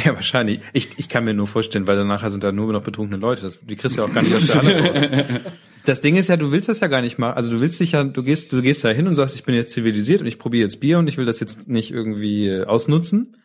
Ja, 0.05 0.15
wahrscheinlich. 0.15 0.61
Ich, 0.73 0.97
ich 0.97 1.09
kann 1.09 1.25
mir 1.25 1.33
nur 1.33 1.47
vorstellen, 1.47 1.85
weil 1.87 1.97
danach 1.97 2.27
sind 2.29 2.43
da 2.43 2.51
nur 2.51 2.71
noch 2.71 2.83
betrunkene 2.83 3.19
Leute. 3.19 3.43
Das, 3.43 3.59
die 3.59 3.75
kriegst 3.75 3.97
du 3.97 4.01
ja 4.01 4.07
auch 4.07 4.13
gar 4.13 4.23
nicht 4.23 4.33
aus 4.33 4.47
der 4.47 4.61
Halle 4.61 4.85
raus. 4.85 5.41
Das 5.83 6.01
Ding 6.01 6.15
ist 6.15 6.27
ja, 6.27 6.37
du 6.37 6.51
willst 6.51 6.69
das 6.69 6.79
ja 6.79 6.85
gar 6.85 7.01
nicht 7.01 7.17
machen. 7.17 7.35
Also 7.35 7.51
du 7.51 7.59
willst 7.59 7.79
dich 7.79 7.93
ja, 7.93 8.03
du 8.03 8.21
gehst, 8.21 8.53
du 8.53 8.61
gehst 8.61 8.83
da 8.83 8.89
hin 8.89 9.07
und 9.07 9.15
sagst, 9.15 9.35
ich 9.35 9.45
bin 9.45 9.55
jetzt 9.55 9.73
zivilisiert 9.73 10.21
und 10.21 10.27
ich 10.27 10.37
probiere 10.37 10.63
jetzt 10.65 10.79
Bier 10.79 10.99
und 10.99 11.07
ich 11.07 11.17
will 11.17 11.25
das 11.25 11.39
jetzt 11.39 11.67
nicht 11.67 11.89
irgendwie 11.89 12.49
äh, 12.49 12.65
ausnutzen. 12.65 13.35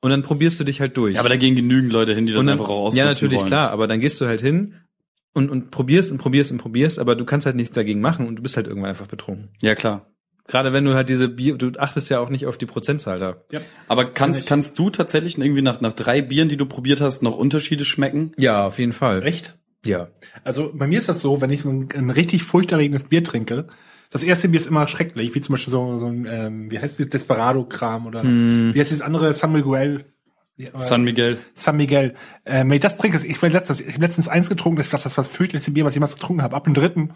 Und 0.00 0.10
dann 0.10 0.22
probierst 0.22 0.58
du 0.58 0.64
dich 0.64 0.80
halt 0.80 0.96
durch. 0.96 1.14
Ja, 1.14 1.20
aber 1.20 1.28
da 1.28 1.36
gehen 1.36 1.56
genügend 1.56 1.92
Leute 1.92 2.14
hin, 2.14 2.24
die 2.24 2.32
das 2.32 2.42
dann, 2.44 2.52
einfach 2.52 2.70
auch 2.70 2.86
ausnutzen 2.86 2.98
Ja, 2.98 3.04
natürlich, 3.04 3.40
wollen. 3.40 3.48
klar. 3.48 3.70
Aber 3.70 3.86
dann 3.86 4.00
gehst 4.00 4.18
du 4.20 4.26
halt 4.26 4.40
hin 4.40 4.76
und, 5.34 5.50
und 5.50 5.70
probierst 5.70 6.10
und 6.10 6.18
probierst 6.18 6.52
und 6.52 6.58
probierst, 6.58 6.98
aber 6.98 7.16
du 7.16 7.26
kannst 7.26 7.44
halt 7.46 7.56
nichts 7.56 7.74
dagegen 7.74 8.00
machen 8.00 8.26
und 8.26 8.36
du 8.36 8.42
bist 8.42 8.56
halt 8.56 8.66
irgendwann 8.66 8.90
einfach 8.90 9.06
betrunken. 9.06 9.50
Ja, 9.60 9.74
klar. 9.74 10.06
Gerade 10.46 10.72
wenn 10.72 10.84
du 10.84 10.94
halt 10.94 11.08
diese 11.08 11.28
Bier, 11.28 11.56
du 11.56 11.72
achtest 11.78 12.10
ja 12.10 12.20
auch 12.20 12.28
nicht 12.28 12.46
auf 12.46 12.58
die 12.58 12.66
Prozentzahl 12.66 13.18
da. 13.18 13.36
Aber 13.88 14.12
kannst, 14.12 14.46
kannst 14.46 14.78
du 14.78 14.90
tatsächlich 14.90 15.38
irgendwie 15.38 15.62
nach, 15.62 15.80
nach 15.80 15.94
drei 15.94 16.20
Bieren, 16.20 16.48
die 16.48 16.58
du 16.58 16.66
probiert 16.66 17.00
hast, 17.00 17.22
noch 17.22 17.36
Unterschiede 17.36 17.84
schmecken? 17.84 18.32
Ja, 18.36 18.66
auf 18.66 18.78
jeden 18.78 18.92
Fall. 18.92 19.26
Echt? 19.26 19.56
Ja. 19.86 20.08
Also 20.44 20.70
bei 20.74 20.86
mir 20.86 20.98
ist 20.98 21.08
das 21.08 21.20
so, 21.20 21.40
wenn 21.40 21.50
ich 21.50 21.60
so 21.60 21.70
ein, 21.70 21.88
ein 21.94 22.10
richtig 22.10 22.42
furchterregendes 22.42 23.04
Bier 23.04 23.24
trinke, 23.24 23.66
das 24.10 24.22
erste 24.22 24.48
Bier 24.48 24.60
ist 24.60 24.66
immer 24.66 24.86
schrecklich, 24.86 25.34
wie 25.34 25.40
zum 25.40 25.54
Beispiel 25.54 25.72
so, 25.72 25.98
so 25.98 26.06
ein, 26.06 26.26
ähm, 26.30 26.70
wie 26.70 26.78
heißt 26.78 26.98
die, 26.98 27.08
Desperado-Kram 27.08 28.06
oder 28.06 28.22
wie 28.22 28.78
heißt 28.78 28.92
das 28.92 29.00
andere, 29.00 29.32
San 29.32 29.52
Miguel? 29.52 30.04
San 30.74 31.02
Miguel. 31.02 31.38
San 31.54 31.76
Miguel. 31.76 32.14
Ähm, 32.46 32.68
wenn 32.68 32.76
ich 32.76 32.80
das 32.80 32.96
trinke, 32.96 33.16
ich, 33.26 33.42
letztens, 33.42 33.80
ich 33.80 33.88
habe 33.88 34.00
letztens 34.00 34.28
eins 34.28 34.48
getrunken, 34.48 34.76
das 34.76 34.92
war 34.92 35.00
das 35.00 35.18
was 35.18 35.26
fürchterlichste 35.26 35.72
Bier, 35.72 35.84
was 35.84 35.92
ich 35.92 35.96
jemals 35.96 36.14
getrunken 36.14 36.42
habe. 36.42 36.54
Ab 36.54 36.64
dem 36.64 36.74
dritten 36.74 37.14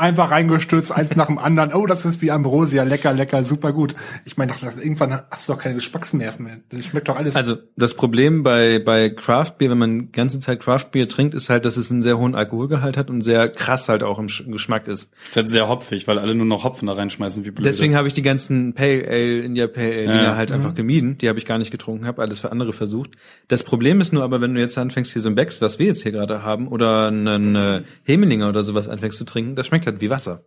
einfach 0.00 0.30
reingestürzt, 0.30 0.90
eins 0.92 1.14
nach 1.14 1.26
dem 1.26 1.38
anderen. 1.38 1.72
Oh, 1.74 1.86
das 1.86 2.04
ist 2.04 2.22
wie 2.22 2.30
Ambrosia, 2.30 2.82
lecker, 2.84 3.12
lecker, 3.12 3.44
super 3.44 3.72
gut. 3.72 3.94
Ich 4.24 4.36
meine, 4.36 4.52
doch, 4.52 4.62
irgendwann 4.62 5.20
hast 5.30 5.48
du 5.48 5.52
doch 5.52 5.60
keine 5.60 5.74
Geschmacksnerven 5.76 6.44
mehr. 6.44 6.56
Das 6.70 6.86
schmeckt 6.86 7.08
doch 7.08 7.16
alles. 7.16 7.36
Also 7.36 7.56
das 7.76 7.94
Problem 7.94 8.42
bei 8.42 8.78
bei 8.78 9.10
Craft 9.10 9.52
Beer, 9.58 9.70
wenn 9.70 9.78
man 9.78 9.98
die 10.06 10.12
ganze 10.12 10.40
Zeit 10.40 10.60
Craft 10.60 10.86
Beer 10.92 11.08
trinkt, 11.08 11.34
ist 11.34 11.50
halt, 11.50 11.64
dass 11.64 11.76
es 11.76 11.90
einen 11.90 12.02
sehr 12.02 12.18
hohen 12.18 12.34
Alkoholgehalt 12.34 12.96
hat 12.96 13.10
und 13.10 13.20
sehr 13.22 13.48
krass 13.48 13.88
halt 13.88 14.02
auch 14.02 14.18
im 14.18 14.26
Sch- 14.26 14.50
Geschmack 14.50 14.88
ist. 14.88 15.12
ist 15.22 15.36
halt 15.36 15.48
sehr 15.48 15.68
hopfig, 15.68 16.08
weil 16.08 16.18
alle 16.18 16.34
nur 16.34 16.46
noch 16.46 16.64
Hopfen 16.64 16.86
da 16.88 16.94
reinschmeißen, 16.94 17.44
wie 17.44 17.50
blöd. 17.50 17.66
Deswegen 17.66 17.94
habe 17.94 18.08
ich 18.08 18.14
die 18.14 18.22
ganzen 18.22 18.72
Pale 18.74 19.06
Ale, 19.08 19.40
India 19.40 19.66
Pale 19.66 19.86
Ale 19.92 20.00
Dinger 20.06 20.22
Ja. 20.22 20.36
halt 20.36 20.50
einfach 20.52 20.74
gemieden. 20.74 21.18
Die 21.18 21.28
habe 21.28 21.38
ich 21.38 21.46
gar 21.46 21.58
nicht 21.58 21.70
getrunken, 21.70 22.06
habe 22.06 22.22
alles 22.22 22.40
für 22.40 22.50
andere 22.50 22.72
versucht. 22.72 23.10
Das 23.48 23.62
Problem 23.62 24.00
ist 24.00 24.12
nur 24.12 24.22
aber, 24.24 24.40
wenn 24.40 24.54
du 24.54 24.60
jetzt 24.60 24.78
anfängst, 24.78 25.12
hier 25.12 25.20
so 25.22 25.28
ein 25.28 25.34
Becks, 25.34 25.60
was 25.60 25.78
wir 25.78 25.86
jetzt 25.86 26.02
hier 26.02 26.12
gerade 26.12 26.42
haben, 26.42 26.68
oder 26.68 27.08
einen 27.08 27.54
äh, 27.54 27.82
Hemelinger 28.04 28.48
oder 28.48 28.62
sowas 28.62 28.88
anfängst 28.88 29.18
zu 29.18 29.24
trinken, 29.24 29.56
das 29.56 29.66
schmeckt 29.66 29.86
halt 29.92 30.00
wie 30.00 30.10
Wasser. 30.10 30.44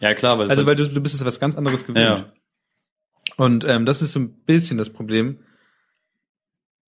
ja, 0.00 0.14
klar, 0.14 0.38
weil 0.38 0.48
Also 0.48 0.58
halt, 0.58 0.66
weil 0.66 0.76
du, 0.76 0.88
du 0.88 1.00
bist 1.00 1.14
es 1.14 1.24
was 1.24 1.40
ganz 1.40 1.56
anderes 1.56 1.86
gewöhnt. 1.86 2.04
Ja. 2.20 2.32
Und 3.36 3.64
ähm, 3.64 3.86
das 3.86 4.02
ist 4.02 4.12
so 4.12 4.20
ein 4.20 4.44
bisschen 4.44 4.78
das 4.78 4.90
Problem. 4.92 5.40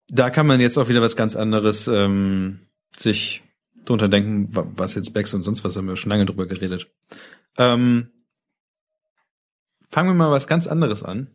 Da 0.07 0.29
kann 0.29 0.47
man 0.47 0.59
jetzt 0.59 0.77
auch 0.77 0.89
wieder 0.89 1.01
was 1.01 1.15
ganz 1.15 1.35
anderes 1.35 1.87
ähm, 1.87 2.59
sich 2.95 3.43
drunter 3.85 4.09
denken, 4.09 4.53
wa- 4.55 4.67
was 4.75 4.95
jetzt 4.95 5.13
Becks 5.13 5.33
und 5.33 5.43
sonst 5.43 5.63
was, 5.63 5.75
haben 5.77 5.87
wir 5.87 5.95
schon 5.95 6.09
lange 6.09 6.25
drüber 6.25 6.47
geredet. 6.47 6.89
Ähm, 7.57 8.11
fangen 9.89 10.09
wir 10.09 10.13
mal 10.13 10.31
was 10.31 10.47
ganz 10.47 10.67
anderes 10.67 11.03
an. 11.03 11.29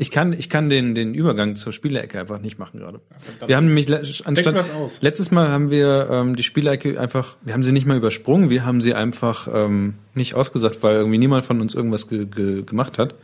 Ich 0.00 0.12
kann, 0.12 0.32
ich 0.32 0.48
kann 0.48 0.70
den, 0.70 0.94
den 0.94 1.12
Übergang 1.12 1.56
zur 1.56 1.72
Spielecke 1.72 2.20
einfach 2.20 2.40
nicht 2.40 2.56
machen 2.56 2.78
gerade. 2.78 3.00
Wir 3.48 3.56
haben 3.56 3.66
nämlich 3.66 3.88
le- 3.88 3.98
anstatt, 4.24 4.54
letztes 5.02 5.32
Mal 5.32 5.48
haben 5.48 5.70
wir 5.70 6.08
ähm, 6.08 6.36
die 6.36 6.44
Spielecke 6.44 7.00
einfach, 7.00 7.36
wir 7.42 7.52
haben 7.52 7.64
sie 7.64 7.72
nicht 7.72 7.84
mal 7.84 7.96
übersprungen, 7.96 8.48
wir 8.48 8.64
haben 8.64 8.80
sie 8.80 8.94
einfach 8.94 9.48
ähm, 9.52 9.94
nicht 10.14 10.34
ausgesagt, 10.34 10.84
weil 10.84 10.94
irgendwie 10.94 11.18
niemand 11.18 11.44
von 11.44 11.60
uns 11.60 11.74
irgendwas 11.74 12.06
ge 12.06 12.26
ge 12.26 12.62
gemacht 12.62 12.96
hat. 12.96 13.16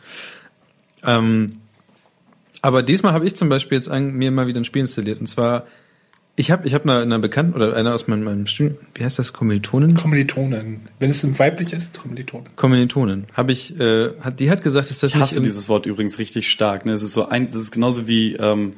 Ähm, 1.04 1.60
aber 2.60 2.82
diesmal 2.82 3.12
habe 3.12 3.24
ich 3.24 3.36
zum 3.36 3.48
Beispiel 3.48 3.76
jetzt 3.76 3.88
ein, 3.88 4.12
mir 4.14 4.32
mal 4.32 4.48
wieder 4.48 4.60
ein 4.60 4.64
Spiel 4.64 4.80
installiert 4.80 5.20
und 5.20 5.26
zwar 5.28 5.68
ich 6.36 6.50
habe 6.50 6.66
ich 6.66 6.74
habe 6.74 6.84
einer, 6.84 7.00
einer 7.00 7.18
Bekannten 7.18 7.54
oder 7.54 7.74
einer 7.76 7.94
aus 7.94 8.08
meinem, 8.08 8.24
meinem 8.24 8.46
Studium, 8.46 8.76
wie 8.94 9.04
heißt 9.04 9.18
das 9.18 9.32
Kommilitonen? 9.32 9.94
Kommilitonen. 9.94 10.88
Wenn 10.98 11.10
es 11.10 11.22
ein 11.22 11.38
weiblich 11.38 11.72
ist, 11.72 11.98
Kommilitonen. 11.98 12.48
Kommilitonen. 12.56 13.26
Habe 13.34 13.52
ich, 13.52 13.78
äh, 13.78 14.10
hat, 14.20 14.40
die 14.40 14.50
hat 14.50 14.64
gesagt, 14.64 14.90
dass 14.90 14.98
das 14.98 15.10
Ich 15.10 15.16
hasse 15.16 15.40
dieses 15.40 15.68
Wort 15.68 15.86
übrigens 15.86 16.18
richtig 16.18 16.50
stark. 16.50 16.86
Ne? 16.86 16.92
Es 16.92 17.02
ist 17.02 17.12
so 17.12 17.28
ein, 17.28 17.44
es 17.44 17.54
ist 17.54 17.70
genauso 17.70 18.08
wie 18.08 18.34
ähm, 18.34 18.74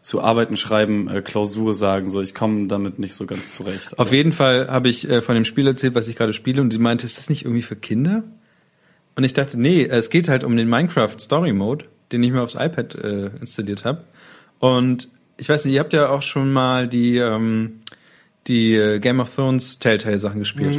zu 0.00 0.20
Arbeiten 0.20 0.56
schreiben, 0.56 1.08
äh, 1.08 1.20
Klausur 1.20 1.74
sagen. 1.74 2.08
So, 2.08 2.22
ich 2.22 2.32
komme 2.32 2.68
damit 2.68 3.00
nicht 3.00 3.14
so 3.14 3.26
ganz 3.26 3.52
zurecht. 3.54 3.98
Auf 3.98 4.12
jeden 4.12 4.32
Fall 4.32 4.68
habe 4.68 4.88
ich 4.88 5.08
äh, 5.08 5.20
von 5.20 5.34
dem 5.34 5.44
Spiel 5.44 5.66
erzählt, 5.66 5.96
was 5.96 6.06
ich 6.06 6.14
gerade 6.14 6.32
spiele, 6.32 6.62
und 6.62 6.72
sie 6.72 6.78
meinte, 6.78 7.06
ist 7.06 7.18
das 7.18 7.28
nicht 7.28 7.44
irgendwie 7.44 7.62
für 7.62 7.76
Kinder? 7.76 8.22
Und 9.16 9.24
ich 9.24 9.32
dachte, 9.32 9.60
nee, 9.60 9.84
es 9.84 10.10
geht 10.10 10.28
halt 10.28 10.44
um 10.44 10.56
den 10.56 10.68
Minecraft 10.68 11.18
Story 11.18 11.52
Mode, 11.52 11.86
den 12.12 12.22
ich 12.22 12.30
mir 12.30 12.40
aufs 12.40 12.54
iPad 12.54 12.94
äh, 12.94 13.30
installiert 13.40 13.84
habe. 13.84 14.04
Und 14.60 15.08
ich 15.40 15.48
weiß 15.48 15.64
nicht, 15.64 15.74
ihr 15.74 15.80
habt 15.80 15.92
ja 15.92 16.08
auch 16.10 16.22
schon 16.22 16.52
mal 16.52 16.86
die 16.88 17.14
die, 17.14 17.70
die 18.46 18.74
äh, 18.74 18.98
Game 19.00 19.20
of 19.20 19.34
Thrones 19.34 19.78
Telltale 19.78 20.18
Sachen 20.18 20.38
gespielt. 20.40 20.78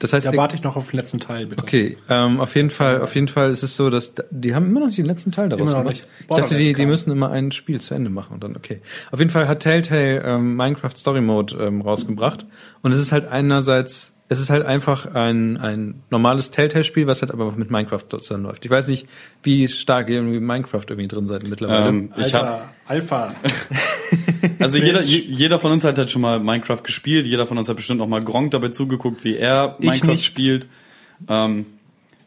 Das 0.00 0.12
heißt, 0.12 0.26
Da 0.26 0.36
warte 0.36 0.54
ich 0.54 0.62
noch 0.62 0.76
auf 0.76 0.90
den 0.90 0.96
letzten 0.98 1.18
Teil, 1.18 1.46
bitte. 1.46 1.60
Okay, 1.60 1.96
ähm, 2.08 2.38
auf 2.38 2.54
jeden 2.54 2.70
Fall, 2.70 3.00
auf 3.02 3.16
jeden 3.16 3.26
Fall 3.26 3.50
ist 3.50 3.64
es 3.64 3.74
so, 3.74 3.90
dass 3.90 4.14
da- 4.14 4.22
die 4.30 4.54
haben 4.54 4.66
immer 4.66 4.78
noch 4.78 4.86
nicht 4.86 4.98
den 4.98 5.06
letzten 5.06 5.32
Teil 5.32 5.48
daraus 5.48 5.70
gemacht. 5.70 5.88
nicht. 5.88 6.06
Ich 6.20 6.26
dachte, 6.36 6.56
die, 6.56 6.72
die 6.72 6.86
müssen 6.86 7.10
immer 7.10 7.30
ein 7.32 7.50
Spiel 7.50 7.80
zu 7.80 7.94
Ende 7.94 8.08
machen 8.08 8.34
und 8.34 8.44
dann 8.44 8.54
okay. 8.54 8.80
Auf 9.10 9.18
jeden 9.18 9.32
Fall 9.32 9.48
hat 9.48 9.58
Telltale 9.60 10.22
ähm, 10.24 10.54
Minecraft 10.54 10.92
Story 10.96 11.20
Mode 11.20 11.56
ähm, 11.56 11.80
rausgebracht 11.80 12.46
und 12.82 12.92
es 12.92 13.00
ist 13.00 13.10
halt 13.10 13.26
einerseits, 13.26 14.14
es 14.30 14.40
ist 14.40 14.50
halt 14.50 14.64
einfach 14.66 15.14
ein 15.14 15.56
ein 15.56 16.02
normales 16.10 16.50
Telltale-Spiel, 16.50 17.06
was 17.06 17.22
halt 17.22 17.30
aber 17.32 17.50
mit 17.52 17.70
Minecraft 17.70 18.02
zusammen 18.10 18.44
läuft. 18.44 18.64
Ich 18.64 18.70
weiß 18.70 18.88
nicht, 18.88 19.06
wie 19.42 19.68
stark 19.68 20.08
ihr 20.10 20.16
irgendwie 20.16 20.40
Minecraft 20.40 20.82
irgendwie 20.88 21.08
drin 21.08 21.24
seid 21.26 21.48
mittlerweile. 21.48 21.88
ähm, 21.88 22.12
ich 22.16 22.34
habe 22.34 22.60
Alpha. 22.86 23.28
Also 24.60 24.78
jeder, 24.78 25.02
je- 25.02 25.18
jeder 25.28 25.58
von 25.60 25.72
uns 25.72 25.84
hat 25.84 25.98
halt 25.98 26.10
schon 26.10 26.22
mal 26.22 26.38
Minecraft 26.40 26.82
gespielt. 26.82 27.26
Jeder 27.26 27.46
von 27.46 27.58
uns 27.58 27.68
hat 27.68 27.76
bestimmt 27.76 28.00
auch 28.00 28.06
mal 28.06 28.22
Gronk 28.22 28.52
dabei 28.52 28.68
zugeguckt, 28.68 29.24
wie 29.24 29.36
er 29.36 29.76
Minecraft 29.80 30.18
spielt. 30.22 30.68
Ähm, 31.28 31.66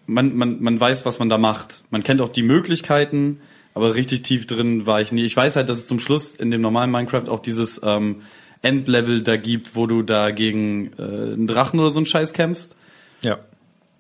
man, 0.08 0.36
man, 0.36 0.62
man 0.62 0.80
weiß, 0.80 1.06
was 1.06 1.20
man 1.20 1.30
da 1.30 1.38
macht. 1.38 1.84
Man 1.90 2.04
kennt 2.04 2.22
auch 2.22 2.30
die 2.30 2.44
Möglichkeiten, 2.44 3.40
aber 3.74 3.96
richtig 3.96 4.24
tief 4.24 4.46
drin 4.46 4.86
war 4.86 5.02
ich 5.02 5.12
nie. 5.12 5.24
Ich 5.24 5.36
weiß 5.36 5.56
halt, 5.56 5.70
dass 5.70 5.78
es 5.78 5.88
zum 5.88 6.00
Schluss 6.00 6.34
in 6.36 6.52
dem 6.52 6.62
normalen 6.62 6.92
Minecraft 6.92 7.30
auch 7.30 7.40
dieses 7.40 7.82
ähm, 7.84 8.22
Endlevel 8.62 9.24
da 9.24 9.38
gibt, 9.38 9.76
wo 9.76 9.88
du 9.88 10.04
da 10.04 10.32
gegen 10.32 10.94
äh, 10.98 11.02
einen 11.34 11.48
Drachen 11.48 11.80
oder 11.80 11.90
so 11.90 12.00
einen 12.00 12.06
Scheiß 12.06 12.34
kämpfst. 12.34 12.76
ja. 13.22 13.40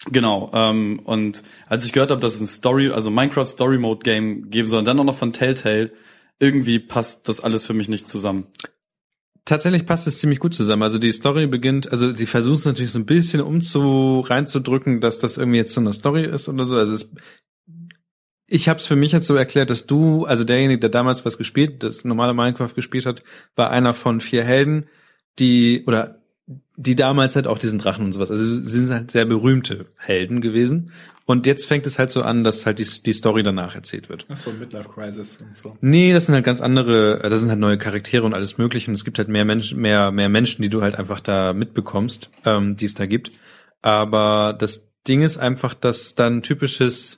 Genau. 0.09 0.49
Ähm, 0.53 0.99
und 1.03 1.43
als 1.67 1.85
ich 1.85 1.93
gehört 1.93 2.09
habe, 2.09 2.21
dass 2.21 2.33
es 2.33 2.41
ein 2.41 2.47
Story, 2.47 2.89
also 2.89 3.11
Minecraft 3.11 3.45
Story 3.45 3.77
Mode 3.77 3.99
Game 4.03 4.49
geben 4.49 4.67
soll, 4.67 4.79
und 4.79 4.85
dann 4.85 4.99
auch 4.99 5.03
noch 5.03 5.17
von 5.17 5.31
Telltale, 5.31 5.91
irgendwie 6.39 6.79
passt 6.79 7.29
das 7.29 7.39
alles 7.39 7.67
für 7.67 7.73
mich 7.73 7.87
nicht 7.87 8.07
zusammen. 8.07 8.47
Tatsächlich 9.45 9.85
passt 9.85 10.07
es 10.07 10.19
ziemlich 10.19 10.39
gut 10.39 10.53
zusammen. 10.53 10.83
Also 10.83 10.97
die 10.97 11.11
Story 11.11 11.45
beginnt, 11.45 11.91
also 11.91 12.13
sie 12.13 12.25
versuchen 12.25 12.57
es 12.57 12.65
natürlich 12.65 12.91
so 12.91 12.99
ein 12.99 13.05
bisschen 13.05 13.41
umzu 13.41 14.21
reinzudrücken, 14.21 15.01
dass 15.01 15.19
das 15.19 15.37
irgendwie 15.37 15.57
jetzt 15.57 15.73
so 15.73 15.81
eine 15.81 15.93
Story 15.93 16.25
ist 16.25 16.49
oder 16.49 16.65
so. 16.65 16.77
Also 16.77 16.93
es, 16.93 17.11
ich 18.51 18.67
habe 18.67 18.79
es 18.79 18.85
für 18.85 18.97
mich 18.97 19.13
jetzt 19.13 19.27
so 19.27 19.35
erklärt, 19.35 19.69
dass 19.69 19.85
du, 19.85 20.25
also 20.25 20.43
derjenige, 20.43 20.81
der 20.81 20.89
damals 20.89 21.23
was 21.23 21.37
gespielt, 21.37 21.83
das 21.83 22.03
normale 22.03 22.33
Minecraft 22.33 22.73
gespielt 22.75 23.05
hat, 23.05 23.23
war 23.55 23.71
einer 23.71 23.93
von 23.93 24.19
vier 24.19 24.43
Helden, 24.43 24.89
die 25.39 25.85
oder 25.87 26.19
die 26.75 26.97
damals 26.97 27.37
halt 27.37 27.47
auch 27.47 27.57
diesen 27.57 27.79
Drachen 27.79 28.03
und 28.03 28.11
sowas. 28.11 28.29
Also 28.29 28.43
sie 28.43 28.85
sind 28.85 28.93
halt 28.93 29.11
sehr 29.11 29.23
berühmte 29.23 29.85
Helden 29.97 30.41
gewesen. 30.41 30.91
Und 31.25 31.47
jetzt 31.47 31.65
fängt 31.65 31.87
es 31.87 31.97
halt 31.97 32.09
so 32.09 32.23
an, 32.23 32.43
dass 32.43 32.65
halt 32.65 32.79
die, 32.79 33.03
die 33.03 33.13
Story 33.13 33.41
danach 33.41 33.75
erzählt 33.75 34.09
wird. 34.09 34.25
Ach 34.27 34.35
so, 34.35 34.51
Midlife 34.51 34.89
Crisis 34.89 35.37
und 35.37 35.55
so. 35.55 35.77
Nee, 35.79 36.11
das 36.11 36.25
sind 36.25 36.35
halt 36.35 36.43
ganz 36.43 36.59
andere, 36.59 37.19
das 37.29 37.39
sind 37.39 37.51
halt 37.51 37.59
neue 37.59 37.77
Charaktere 37.77 38.25
und 38.25 38.33
alles 38.33 38.57
mögliche 38.57 38.91
und 38.91 38.95
es 38.95 39.05
gibt 39.05 39.17
halt 39.17 39.29
mehr 39.29 39.45
Menschen, 39.45 39.79
mehr, 39.79 40.11
mehr 40.11 40.27
Menschen, 40.27 40.61
die 40.61 40.69
du 40.69 40.81
halt 40.81 40.95
einfach 40.95 41.21
da 41.21 41.53
mitbekommst, 41.53 42.29
ähm, 42.45 42.75
die 42.75 42.85
es 42.85 42.95
da 42.95 43.05
gibt. 43.05 43.31
Aber 43.81 44.53
das 44.59 44.89
Ding 45.07 45.21
ist 45.21 45.37
einfach, 45.37 45.73
dass 45.73 46.15
dann 46.15 46.41
typisches, 46.41 47.17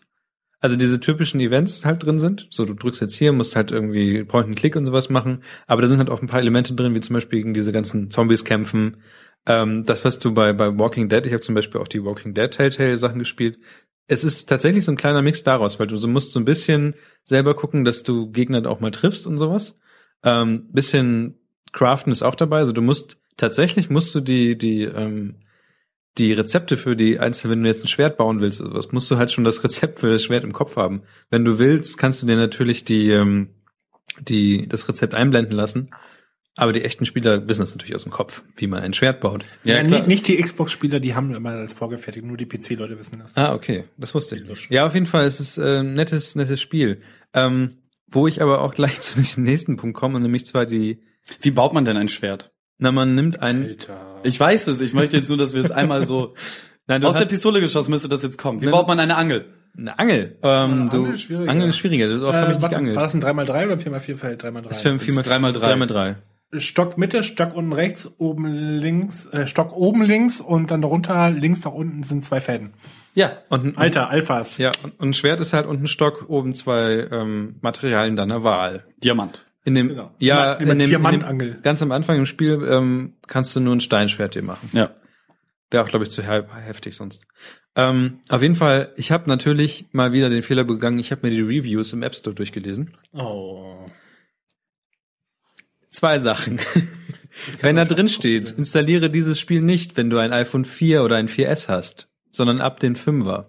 also 0.63 0.77
diese 0.77 1.01
typischen 1.01 1.41
Events 1.41 1.83
halt 1.83 2.05
drin 2.05 2.19
sind. 2.19 2.47
So, 2.49 2.63
du 2.63 2.73
drückst 2.73 3.01
jetzt 3.01 3.15
hier, 3.15 3.33
musst 3.33 3.57
halt 3.57 3.71
irgendwie 3.71 4.23
Point-and-Click 4.23 4.77
und 4.77 4.85
sowas 4.85 5.09
machen. 5.09 5.43
Aber 5.67 5.81
da 5.81 5.89
sind 5.89 5.97
halt 5.97 6.09
auch 6.09 6.21
ein 6.21 6.29
paar 6.29 6.39
Elemente 6.39 6.73
drin, 6.73 6.95
wie 6.95 7.01
zum 7.01 7.15
Beispiel 7.15 7.39
gegen 7.39 7.53
diese 7.53 7.73
ganzen 7.73 8.09
Zombies 8.09 8.45
kämpfen. 8.45 9.03
Ähm, 9.45 9.83
das, 9.85 10.05
was 10.05 10.19
du 10.19 10.33
bei, 10.33 10.53
bei 10.53 10.77
Walking 10.77 11.09
Dead, 11.09 11.25
ich 11.25 11.33
habe 11.33 11.41
zum 11.41 11.53
Beispiel 11.53 11.81
auch 11.81 11.89
die 11.89 12.05
Walking 12.05 12.33
Dead 12.33 12.49
Telltale 12.49 12.97
Sachen 12.97 13.19
gespielt. 13.19 13.59
Es 14.07 14.23
ist 14.23 14.45
tatsächlich 14.45 14.85
so 14.85 14.93
ein 14.93 14.97
kleiner 14.97 15.21
Mix 15.21 15.43
daraus, 15.43 15.81
weil 15.81 15.87
du 15.87 15.97
so 15.97 16.07
musst 16.07 16.31
so 16.31 16.39
ein 16.39 16.45
bisschen 16.45 16.95
selber 17.25 17.55
gucken, 17.55 17.83
dass 17.83 18.03
du 18.03 18.31
Gegner 18.31 18.65
auch 18.69 18.79
mal 18.79 18.91
triffst 18.91 19.27
und 19.27 19.37
sowas. 19.37 19.77
Ähm, 20.23 20.69
bisschen 20.71 21.41
Craften 21.73 22.13
ist 22.13 22.23
auch 22.23 22.35
dabei. 22.35 22.59
Also 22.59 22.71
du 22.71 22.81
musst 22.81 23.17
tatsächlich 23.35 23.89
musst 23.89 24.15
du 24.15 24.21
die 24.21 24.57
die 24.57 24.83
ähm, 24.83 25.41
die 26.17 26.33
Rezepte 26.33 26.77
für 26.77 26.95
die 26.95 27.19
einzelnen, 27.19 27.57
wenn 27.57 27.63
du 27.63 27.69
jetzt 27.69 27.83
ein 27.83 27.87
Schwert 27.87 28.17
bauen 28.17 28.39
willst 28.39 28.61
oder 28.61 28.73
was, 28.75 28.91
musst 28.91 29.09
du 29.09 29.17
halt 29.17 29.31
schon 29.31 29.43
das 29.43 29.63
Rezept 29.63 29.99
für 29.99 30.09
das 30.09 30.23
Schwert 30.23 30.43
im 30.43 30.53
Kopf 30.53 30.75
haben. 30.75 31.03
Wenn 31.29 31.43
du 31.43 31.59
willst, 31.59 31.97
kannst 31.97 32.21
du 32.21 32.27
dir 32.27 32.35
natürlich 32.35 32.85
die 32.85 33.09
ähm, 33.09 33.49
die 34.19 34.67
das 34.67 34.87
Rezept 34.87 35.15
einblenden 35.15 35.55
lassen. 35.55 35.89
Aber 36.55 36.71
die 36.71 36.83
echten 36.83 37.05
Spieler 37.05 37.47
wissen 37.47 37.61
das 37.61 37.71
natürlich 37.71 37.95
aus 37.95 38.03
dem 38.03 38.11
Kopf, 38.11 38.43
wie 38.57 38.67
man 38.67 38.83
ein 38.83 38.93
Schwert 38.93 39.21
baut. 39.21 39.43
Ja, 39.63 39.83
klar. 39.83 39.99
nicht, 39.99 40.07
nicht 40.07 40.27
die 40.27 40.37
Xbox-Spieler, 40.37 40.99
die 40.99 41.15
haben 41.15 41.33
immer 41.33 41.49
als 41.49 41.73
vorgefertigt, 41.73 42.25
nur 42.27 42.37
die 42.37 42.45
PC-Leute 42.45 42.99
wissen 42.99 43.17
das. 43.17 43.35
Ah, 43.35 43.55
okay, 43.55 43.85
das 43.97 44.13
wusste 44.13 44.35
ich. 44.35 44.69
Ja, 44.69 44.85
auf 44.85 44.93
jeden 44.93 45.07
Fall 45.07 45.25
ist 45.25 45.39
es 45.39 45.57
äh, 45.57 45.79
ein 45.79 45.95
nettes, 45.95 46.35
nettes 46.35 46.61
Spiel. 46.61 47.01
Ähm, 47.33 47.77
wo 48.05 48.27
ich 48.27 48.39
aber 48.43 48.61
auch 48.61 48.75
gleich 48.75 49.01
zu 49.01 49.17
diesem 49.17 49.43
nächsten 49.43 49.77
Punkt 49.77 49.97
komme, 49.97 50.19
nämlich 50.19 50.45
zwar 50.45 50.67
die, 50.67 51.01
Wie 51.41 51.49
baut 51.49 51.73
man 51.73 51.85
denn 51.85 51.97
ein 51.97 52.07
Schwert? 52.07 52.51
na, 52.77 52.91
man 52.91 53.15
nimmt 53.15 53.39
ein, 53.39 53.63
Alter. 53.63 54.12
Ich 54.23 54.39
weiß 54.39 54.67
es, 54.67 54.81
ich 54.81 54.93
möchte 54.93 55.17
jetzt 55.17 55.29
nur, 55.29 55.37
dass 55.37 55.53
wir 55.53 55.61
es 55.61 55.71
einmal 55.71 56.05
so 56.05 56.33
nein, 56.87 57.01
du 57.01 57.07
aus 57.07 57.15
der 57.17 57.25
Pistole 57.25 57.61
geschossen 57.61 57.91
müsste 57.91 58.09
das 58.09 58.23
jetzt 58.23 58.37
kommen. 58.37 58.61
Wie 58.61 58.65
Nein. 58.65 58.71
baut 58.71 58.87
man 58.87 58.99
eine 58.99 59.15
Angel? 59.15 59.45
eine 59.77 59.97
Angel. 59.97 60.37
Ähm, 60.43 60.89
du, 60.89 60.97
Angel 60.97 61.13
ist 61.13 61.21
schwieriger. 61.21 61.51
Angel 61.51 61.69
ist 61.69 61.77
schwieriger. 61.77 62.07
Du 62.07 62.27
Äh, 62.27 62.47
nicht 62.49 62.61
warte, 62.61 62.75
geangelt. 62.75 62.95
war 62.95 63.03
das 63.03 63.13
ein 63.15 63.23
3x3 63.23 63.65
oder 63.65 63.73
ein 63.73 63.79
4x4 63.79 64.15
Feld? 64.15 64.43
3x3. 64.43 64.61
Das 64.61 64.77
ist 64.77 64.81
für 64.81 64.89
ein 64.89 64.97
Das 64.97 65.05
4 65.05 65.13
ist 65.15 65.27
3x3. 65.27 65.57
3x3. 65.57 66.15
Stock 66.59 66.97
Mitte, 66.99 67.23
Stock 67.23 67.55
unten 67.55 67.73
rechts, 67.73 68.13
oben 68.19 68.45
links, 68.45 69.25
äh, 69.25 69.47
Stock 69.47 69.75
oben 69.75 70.03
links 70.03 70.39
und 70.39 70.69
dann 70.69 70.83
darunter 70.83 71.31
links 71.31 71.63
nach 71.63 71.73
unten 71.73 72.03
sind 72.03 72.23
zwei 72.25 72.39
Fäden. 72.39 72.73
Ja. 73.15 73.31
Und 73.49 73.65
ein, 73.65 73.77
Alter, 73.77 74.09
Alphas. 74.11 74.59
Ja, 74.59 74.71
und 74.83 74.99
und 74.99 75.09
ein 75.09 75.13
Schwert 75.15 75.39
ist 75.39 75.53
halt 75.53 75.65
unten 75.65 75.87
Stock, 75.87 76.25
oben 76.29 76.53
zwei 76.53 77.07
ähm, 77.11 77.55
Materialien 77.61 78.15
deiner 78.15 78.43
Wahl. 78.43 78.83
Diamant. 79.03 79.45
In 79.65 79.75
dem, 79.75 79.89
Genau. 79.89 80.11
ja, 80.19 80.53
Immer- 80.53 80.61
immer 80.61 80.71
in 80.73 80.79
dem, 80.79 81.05
in 81.05 81.39
dem, 81.39 81.61
ganz 81.61 81.81
am 81.81 81.91
Anfang 81.91 82.17
im 82.17 82.25
Spiel 82.25 82.61
ähm, 82.69 83.13
kannst 83.27 83.55
du 83.55 83.59
nur 83.59 83.75
ein 83.75 83.79
Steinschwert 83.81 84.35
dir 84.35 84.41
machen. 84.43 84.69
Ja. 84.73 84.93
Wäre 85.71 85.83
auch, 85.83 85.89
glaube 85.89 86.05
ich, 86.05 86.11
zu 86.11 86.21
he 86.21 86.41
heftig 86.61 86.95
sonst. 86.95 87.25
Ähm, 87.75 88.19
auf 88.29 88.41
jeden 88.41 88.55
Fall, 88.55 88.93
ich 88.97 89.11
habe 89.11 89.27
natürlich 89.29 89.85
mal 89.91 90.11
wieder 90.11 90.29
den 90.29 90.43
Fehler 90.43 90.63
begangen, 90.63 90.99
ich 90.99 91.11
habe 91.11 91.27
mir 91.27 91.33
die 91.33 91.41
Reviews 91.41 91.93
im 91.93 92.03
App 92.03 92.13
Store 92.15 92.35
durchgelesen. 92.35 92.91
Oh. 93.13 93.79
Zwei 95.89 96.19
Sachen. 96.19 96.59
wenn 97.61 97.75
da 97.77 97.85
drin 97.85 98.09
steht, 98.09 98.51
installiere 98.51 99.09
dieses 99.09 99.39
Spiel 99.39 99.61
nicht, 99.61 99.97
wenn 99.97 100.09
du 100.09 100.17
ein 100.17 100.33
iPhone 100.33 100.65
4 100.65 101.03
oder 101.03 101.15
ein 101.15 101.29
4S 101.29 101.67
hast, 101.69 102.09
sondern 102.31 102.61
ab 102.61 102.79
den 102.79 102.95
5er. 102.95 103.45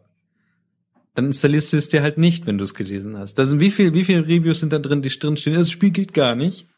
Dann 1.15 1.27
installierst 1.27 1.73
du 1.73 1.77
es 1.77 1.89
dir 1.89 2.03
halt 2.03 2.19
nicht, 2.19 2.47
wenn 2.47 2.59
du 2.59 2.65
es 2.65 2.75
gelesen 2.75 3.17
hast. 3.17 3.35
Da 3.39 3.47
sind 3.47 3.61
wie 3.61 3.71
viel, 3.71 3.95
wie 3.95 4.05
viele 4.05 4.27
Reviews 4.27 4.61
sind 4.61 4.73
da 4.73 4.79
drin, 4.79 5.03
die 5.03 5.09
drin 5.11 5.37
stehen? 5.37 5.55
Das 5.55 5.71
Spiel 5.71 5.91
geht 5.91 6.13
gar 6.13 6.35
nicht. 6.35 6.69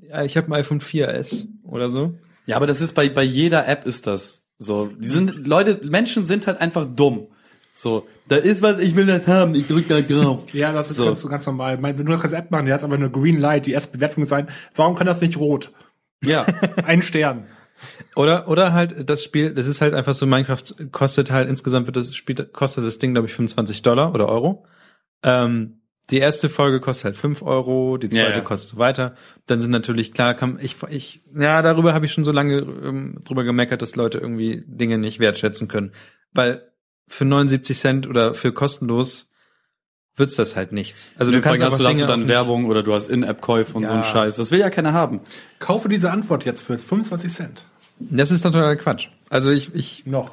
Ja, 0.00 0.24
ich 0.24 0.36
habe 0.36 0.48
ein 0.48 0.54
iPhone 0.54 0.80
4S 0.80 1.46
oder 1.62 1.90
so. 1.90 2.18
Ja, 2.46 2.56
aber 2.56 2.66
das 2.66 2.80
ist 2.80 2.92
bei, 2.94 3.08
bei 3.08 3.22
jeder 3.22 3.68
App 3.68 3.86
ist 3.86 4.06
das 4.06 4.48
so. 4.58 4.86
Die 4.86 5.06
sind, 5.06 5.46
Leute, 5.46 5.80
Menschen 5.88 6.24
sind 6.24 6.46
halt 6.46 6.60
einfach 6.60 6.86
dumm. 6.86 7.28
So, 7.74 8.06
da 8.28 8.36
ist 8.36 8.62
was, 8.62 8.80
ich 8.80 8.96
will 8.96 9.04
das 9.04 9.26
haben, 9.26 9.54
ich 9.54 9.66
drück 9.66 9.86
da 9.86 10.00
drauf. 10.00 10.46
Ja, 10.54 10.72
das 10.72 10.90
ist 10.90 10.96
So. 10.96 11.04
ganz, 11.04 11.28
ganz 11.28 11.44
normal. 11.46 11.82
Wenn 11.82 11.94
du 11.96 12.04
das 12.04 12.22
als 12.24 12.32
App 12.32 12.50
machen, 12.50 12.64
die 12.64 12.72
hat 12.72 12.82
aber 12.82 12.94
eine 12.94 13.10
Green 13.10 13.38
Light, 13.38 13.66
die 13.66 13.72
erste 13.72 13.92
Bewertung 13.92 14.26
sein. 14.26 14.48
Warum 14.74 14.94
kann 14.94 15.06
das 15.06 15.20
nicht 15.20 15.36
rot? 15.36 15.72
Ja. 16.24 16.46
Ein 16.86 17.02
Stern. 17.02 17.44
Oder, 18.14 18.48
oder 18.48 18.72
halt 18.72 19.08
das 19.08 19.22
Spiel, 19.22 19.54
das 19.54 19.66
ist 19.66 19.80
halt 19.80 19.94
einfach 19.94 20.14
so, 20.14 20.26
Minecraft 20.26 20.62
kostet 20.92 21.30
halt, 21.30 21.48
insgesamt 21.48 21.86
wird 21.86 21.96
das 21.96 22.14
Spiel, 22.14 22.34
kostet 22.34 22.84
das 22.84 22.98
Ding, 22.98 23.12
glaube 23.12 23.28
ich, 23.28 23.34
25 23.34 23.82
Dollar 23.82 24.14
oder 24.14 24.28
Euro. 24.28 24.64
Ähm, 25.22 25.80
die 26.10 26.18
erste 26.18 26.48
Folge 26.48 26.80
kostet 26.80 27.04
halt 27.04 27.16
5 27.16 27.42
Euro, 27.42 27.96
die 27.96 28.08
zweite 28.08 28.30
Ja, 28.30 28.36
ja. 28.36 28.40
kostet 28.40 28.70
so 28.70 28.78
weiter. 28.78 29.16
Dann 29.46 29.58
sind 29.58 29.72
natürlich, 29.72 30.12
klar, 30.12 30.34
kann, 30.34 30.58
ich, 30.60 30.76
ich, 30.88 31.22
ja, 31.36 31.62
darüber 31.62 31.94
habe 31.94 32.06
ich 32.06 32.12
schon 32.12 32.24
so 32.24 32.32
lange 32.32 32.58
ähm, 32.58 33.18
drüber 33.24 33.42
gemeckert, 33.42 33.82
dass 33.82 33.96
Leute 33.96 34.18
irgendwie 34.18 34.62
Dinge 34.66 34.98
nicht 34.98 35.18
wertschätzen 35.18 35.66
können. 35.66 35.92
Weil 36.32 36.70
für 37.08 37.24
79 37.24 37.78
Cent 37.78 38.06
oder 38.08 38.34
für 38.34 38.52
kostenlos 38.52 39.30
wird's 40.16 40.36
das 40.36 40.56
halt 40.56 40.72
nichts. 40.72 41.12
Also 41.18 41.32
du 41.32 41.40
kannst 41.40 41.62
hast 41.62 41.78
du, 41.78 41.84
hast 41.84 41.92
du 41.92 41.96
Dinge 41.96 42.06
dann 42.06 42.28
Werbung 42.28 42.66
oder 42.66 42.82
du 42.82 42.94
hast 42.94 43.08
In-App-Käufe 43.08 43.76
und 43.76 43.86
so 43.86 43.92
einen 43.92 44.02
Ja. 44.02 44.08
Scheiß. 44.08 44.36
Das 44.36 44.50
will 44.50 44.60
ja 44.60 44.70
keiner 44.70 44.92
haben. 44.92 45.20
Kaufe 45.58 45.88
diese 45.88 46.10
Antwort 46.10 46.44
jetzt 46.44 46.62
für 46.62 46.78
25 46.78 47.32
Cent. 47.32 47.64
Das 47.98 48.30
ist 48.30 48.42
totaler 48.42 48.76
Quatsch. 48.76 49.08
Also 49.30 49.50
ich, 49.50 49.74
ich, 49.74 50.06
Noch. 50.06 50.30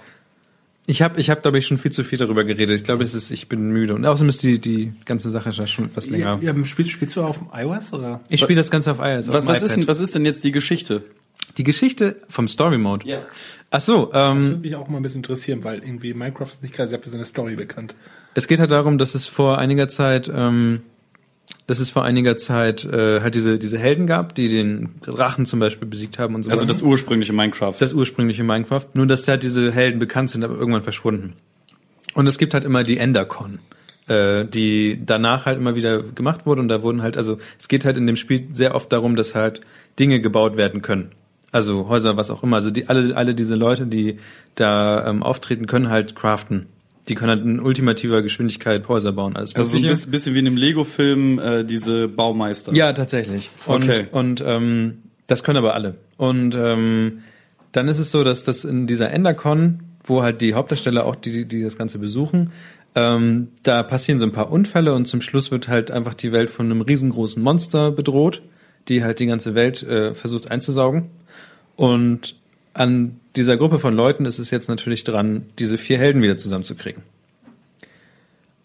ich 0.85 1.01
habe, 1.01 1.19
ich 1.19 1.29
habe, 1.29 1.41
glaube 1.41 1.57
ich, 1.57 1.65
schon 1.65 1.77
viel 1.77 1.91
zu 1.91 2.03
viel 2.03 2.19
darüber 2.19 2.43
geredet. 2.43 2.75
Ich 2.79 2.83
glaube, 2.83 3.03
es 3.03 3.13
ist, 3.13 3.31
ich 3.31 3.47
bin 3.49 3.69
müde. 3.71 3.95
Und 3.95 4.05
außerdem 4.05 4.29
ist 4.29 4.43
die, 4.43 4.59
die 4.59 4.93
ganze 5.05 5.29
Sache 5.29 5.51
schon 5.53 5.85
etwas 5.85 6.09
länger. 6.09 6.39
Ja, 6.41 6.53
ja, 6.53 6.63
spielst, 6.63 6.91
spielst 6.91 7.15
du 7.15 7.23
auf 7.23 7.39
dem 7.39 7.47
iOS 7.53 7.93
oder? 7.93 8.21
Ich 8.29 8.41
spiele 8.41 8.59
das 8.59 8.69
Ganze 8.69 8.91
auf 8.91 8.99
iOS. 8.99 9.29
auf 9.29 9.35
Was, 9.35 9.43
dem 9.45 9.49
was, 9.49 9.63
ist 9.63 9.75
denn, 9.75 9.87
was 9.87 9.99
ist 10.01 10.15
denn 10.15 10.25
jetzt 10.25 10.43
die 10.43 10.51
Geschichte? 10.51 11.03
Die 11.57 11.63
Geschichte 11.63 12.17
vom 12.29 12.47
Story 12.47 12.77
Mode. 12.77 13.07
Ja. 13.07 13.21
Ach 13.69 13.81
so, 13.81 14.07
Das 14.11 14.31
ähm, 14.35 14.43
würde 14.43 14.57
mich 14.57 14.75
auch 14.75 14.87
mal 14.87 14.97
ein 14.97 15.03
bisschen 15.03 15.19
interessieren, 15.19 15.63
weil 15.63 15.79
irgendwie 15.79 16.13
Minecraft 16.13 16.45
ist 16.45 16.63
nicht 16.63 16.75
gerade 16.75 16.89
sehr 16.89 16.99
für 17.01 17.09
seine 17.09 17.25
Story 17.25 17.55
bekannt. 17.55 17.95
es 18.35 18.47
geht 18.47 18.59
halt 18.59 18.71
darum, 18.71 18.97
dass 18.97 19.15
es 19.15 19.27
vor 19.27 19.57
einiger 19.57 19.87
Zeit, 19.89 20.31
ähm, 20.33 20.81
dass 21.67 21.79
es 21.79 21.89
vor 21.89 22.03
einiger 22.03 22.35
Zeit 22.37 22.83
äh, 22.83 23.21
halt 23.21 23.35
diese 23.35 23.57
diese 23.57 23.77
Helden 23.77 24.05
gab, 24.05 24.35
die 24.35 24.49
den 24.49 24.95
Drachen 25.01 25.45
zum 25.45 25.59
Beispiel 25.59 25.87
besiegt 25.87 26.19
haben 26.19 26.35
und 26.35 26.43
so. 26.43 26.51
Also 26.51 26.65
das 26.65 26.81
ursprüngliche 26.81 27.33
Minecraft. 27.33 27.73
das 27.79 27.93
ursprüngliche 27.93 28.43
Minecraft. 28.43 28.85
Nur 28.93 29.07
dass 29.07 29.27
halt 29.27 29.43
diese 29.43 29.71
Helden 29.71 29.99
bekannt 29.99 30.29
sind, 30.29 30.43
aber 30.43 30.55
irgendwann 30.55 30.83
verschwunden. 30.83 31.33
Und 32.13 32.27
es 32.27 32.37
gibt 32.37 32.53
halt 32.53 32.63
immer 32.63 32.83
die 32.83 32.97
Endercon, 32.97 33.59
äh, 34.07 34.45
die 34.45 34.99
danach 35.05 35.45
halt 35.45 35.57
immer 35.57 35.75
wieder 35.75 36.03
gemacht 36.03 36.45
wurde 36.45 36.61
und 36.61 36.67
da 36.67 36.83
wurden 36.83 37.01
halt, 37.01 37.17
also 37.17 37.37
es 37.57 37.67
geht 37.67 37.85
halt 37.85 37.97
in 37.97 38.07
dem 38.07 38.17
Spiel 38.17 38.47
sehr 38.51 38.75
oft 38.75 38.91
darum, 38.91 39.15
dass 39.15 39.33
halt 39.33 39.61
Dinge 39.99 40.19
gebaut 40.19 40.57
werden 40.57 40.81
können. 40.81 41.09
Also 41.51 41.87
Häuser, 41.87 42.17
was 42.17 42.29
auch 42.29 42.43
immer. 42.43 42.57
Also 42.57 42.71
die 42.71 42.89
alle 42.89 43.15
alle 43.15 43.35
diese 43.35 43.55
Leute, 43.55 43.85
die 43.85 44.17
da 44.55 45.07
ähm, 45.07 45.23
auftreten, 45.23 45.67
können 45.67 45.89
halt 45.89 46.15
craften. 46.15 46.65
Die 47.09 47.15
können 47.15 47.29
halt 47.31 47.43
in 47.43 47.59
ultimativer 47.59 48.21
Geschwindigkeit 48.21 48.87
Häuser 48.87 49.11
bauen. 49.11 49.35
Alles 49.35 49.55
also 49.55 49.71
so 49.71 49.77
ein 49.77 49.83
bisschen, 49.83 50.11
bisschen 50.11 50.35
wie 50.35 50.39
in 50.39 50.47
einem 50.47 50.57
Lego-Film 50.57 51.39
äh, 51.39 51.63
diese 51.65 52.07
Baumeister. 52.07 52.73
Ja, 52.73 52.93
tatsächlich. 52.93 53.49
Und, 53.65 53.83
Okay. 53.83 54.07
Und 54.11 54.41
ähm, 54.45 54.99
das 55.27 55.43
können 55.43 55.57
aber 55.57 55.73
alle. 55.73 55.95
Und 56.17 56.55
ähm, 56.55 57.23
dann 57.71 57.87
ist 57.87 57.99
es 57.99 58.11
so, 58.11 58.23
dass 58.23 58.43
das 58.43 58.63
in 58.63 58.87
dieser 58.87 59.09
Endercon, 59.09 59.79
wo 60.03 60.23
halt 60.23 60.41
die 60.41 60.53
Hauptdarsteller 60.53 61.05
auch 61.05 61.15
die, 61.15 61.45
die 61.45 61.63
das 61.63 61.77
Ganze 61.77 61.99
besuchen, 61.99 62.51
ähm, 62.95 63.49
da 63.63 63.83
passieren 63.83 64.19
so 64.19 64.25
ein 64.25 64.31
paar 64.31 64.51
Unfälle 64.51 64.93
und 64.93 65.07
zum 65.07 65.21
Schluss 65.21 65.51
wird 65.51 65.67
halt 65.67 65.89
einfach 65.91 66.13
die 66.13 66.31
Welt 66.31 66.49
von 66.49 66.67
einem 66.67 66.81
riesengroßen 66.81 67.41
Monster 67.41 67.91
bedroht, 67.91 68.41
die 68.87 69.03
halt 69.03 69.19
die 69.19 69.25
ganze 69.25 69.55
Welt 69.55 69.81
äh, 69.83 70.13
versucht 70.13 70.51
einzusaugen. 70.51 71.09
Und 71.75 72.35
an 72.73 73.19
dieser 73.35 73.57
Gruppe 73.57 73.79
von 73.79 73.95
Leuten 73.95 74.25
ist 74.25 74.39
es 74.39 74.51
jetzt 74.51 74.67
natürlich 74.69 75.03
dran, 75.03 75.45
diese 75.59 75.77
vier 75.77 75.97
Helden 75.97 76.21
wieder 76.21 76.37
zusammenzukriegen. 76.37 77.03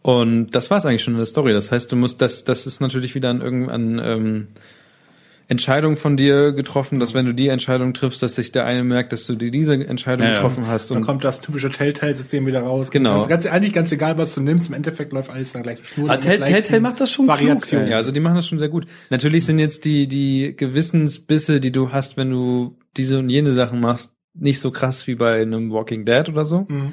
Und 0.02 0.52
das 0.52 0.70
war 0.70 0.78
es 0.78 0.86
eigentlich 0.86 1.02
schon 1.02 1.14
in 1.14 1.18
der 1.18 1.26
Story. 1.26 1.52
Das 1.52 1.70
heißt, 1.72 1.90
du 1.92 1.96
musst, 1.96 2.22
das, 2.22 2.44
das 2.44 2.66
ist 2.66 2.80
natürlich 2.80 3.14
wieder 3.14 3.30
an 3.30 3.40
irgendein 3.40 4.00
ähm, 4.02 4.46
Entscheidung 5.48 5.96
von 5.96 6.16
dir 6.16 6.52
getroffen, 6.52 7.00
dass 7.00 7.14
wenn 7.14 7.26
du 7.26 7.32
die 7.34 7.48
Entscheidung 7.48 7.94
triffst, 7.94 8.22
dass 8.22 8.34
sich 8.34 8.52
der 8.52 8.64
eine 8.64 8.84
merkt, 8.84 9.12
dass 9.12 9.26
du 9.26 9.34
dir 9.34 9.50
diese 9.50 9.72
Entscheidung 9.74 10.26
Ja, 10.26 10.34
getroffen 10.34 10.66
hast. 10.66 10.90
Dann 10.90 10.98
Und 10.98 11.04
kommt 11.04 11.24
das 11.24 11.40
typische 11.40 11.70
Telltale-System 11.70 12.46
wieder 12.46 12.60
raus. 12.62 12.90
Genau. 12.90 13.16
Ganz, 13.16 13.28
ganz, 13.28 13.46
eigentlich 13.46 13.72
ganz 13.72 13.90
egal, 13.92 14.16
was 14.18 14.34
du 14.34 14.40
nimmst, 14.42 14.68
im 14.68 14.74
Endeffekt 14.74 15.12
läuft 15.12 15.30
alles 15.30 15.52
dann 15.52 15.62
gleich 15.62 15.78
Schnur. 15.86 16.10
Ah, 16.10 16.14
mit 16.14 16.22
Tell- 16.24 16.44
Telltale 16.44 16.80
macht 16.80 17.00
das 17.00 17.10
schon 17.10 17.26
klug, 17.26 17.38
Variationen. 17.38 17.86
ey. 17.86 17.90
ja, 17.92 17.96
also 17.96 18.12
die 18.12 18.20
machen 18.20 18.36
das 18.36 18.46
schon 18.46 18.58
sehr 18.58 18.68
gut. 18.68 18.86
Natürlich 19.10 19.44
sind 19.46 19.58
jetzt 19.58 19.84
die 19.86 20.06
die 20.06 20.54
Gewissensbisse, 20.56 21.60
die 21.60 21.72
du 21.72 21.92
hast, 21.92 22.16
wenn 22.18 22.30
du 22.30 22.76
diese 22.96 23.18
und 23.18 23.30
jene 23.30 23.52
Sachen 23.54 23.80
machst, 23.80 24.12
nicht 24.38 24.60
so 24.60 24.70
krass 24.70 25.06
wie 25.06 25.14
bei 25.14 25.40
einem 25.42 25.70
Walking 25.72 26.04
Dead 26.04 26.28
oder 26.28 26.46
so. 26.46 26.66
Mhm. 26.68 26.92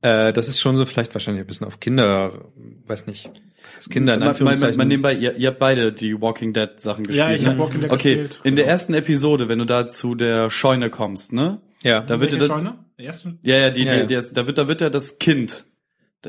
Äh, 0.00 0.32
das 0.32 0.48
ist 0.48 0.60
schon 0.60 0.76
so 0.76 0.84
vielleicht 0.84 1.14
wahrscheinlich 1.14 1.42
ein 1.44 1.46
bisschen 1.46 1.66
auf 1.66 1.78
Kinder, 1.78 2.50
weiß 2.86 3.06
nicht, 3.06 3.30
was 3.76 3.88
Kinder 3.88 4.14
in 4.14 4.20
Man, 4.20 4.34
man, 4.40 4.76
man, 4.76 4.88
nebenbei, 4.88 5.14
ihr, 5.14 5.36
ihr 5.36 5.48
habt 5.48 5.60
beide 5.60 5.92
die 5.92 6.20
Walking 6.20 6.52
Dead 6.52 6.70
Sachen 6.78 7.04
gespielt. 7.04 7.28
Ja, 7.28 7.32
ich 7.34 7.46
hab 7.46 7.54
ne? 7.54 7.60
Walking 7.60 7.80
Dead 7.82 7.90
Okay, 7.92 8.16
gespielt. 8.16 8.40
in 8.42 8.56
der 8.56 8.66
ersten 8.66 8.94
Episode, 8.94 9.48
wenn 9.48 9.60
du 9.60 9.64
da 9.64 9.86
zu 9.86 10.16
der 10.16 10.50
Scheune 10.50 10.90
kommst, 10.90 11.32
ne? 11.32 11.60
ja, 11.84 12.00
Da 12.00 12.20
wird 12.20 12.32
dir 12.32 12.40
Welche 12.40 12.48
das, 12.48 12.58
Scheune? 12.58 12.74
Der 12.98 13.04
erste? 13.06 13.38
ja, 13.42 13.56
ja, 13.58 13.70
die, 13.70 13.84
Ja, 13.84 13.92
die, 13.94 13.98
ja. 14.00 14.06
die 14.06 14.14
ist- 14.14 14.36
da 14.36 14.46
wird, 14.48 14.58
da 14.58 14.66
wird 14.66 14.80
ja 14.80 14.90
das 14.90 15.18
Kind. 15.18 15.66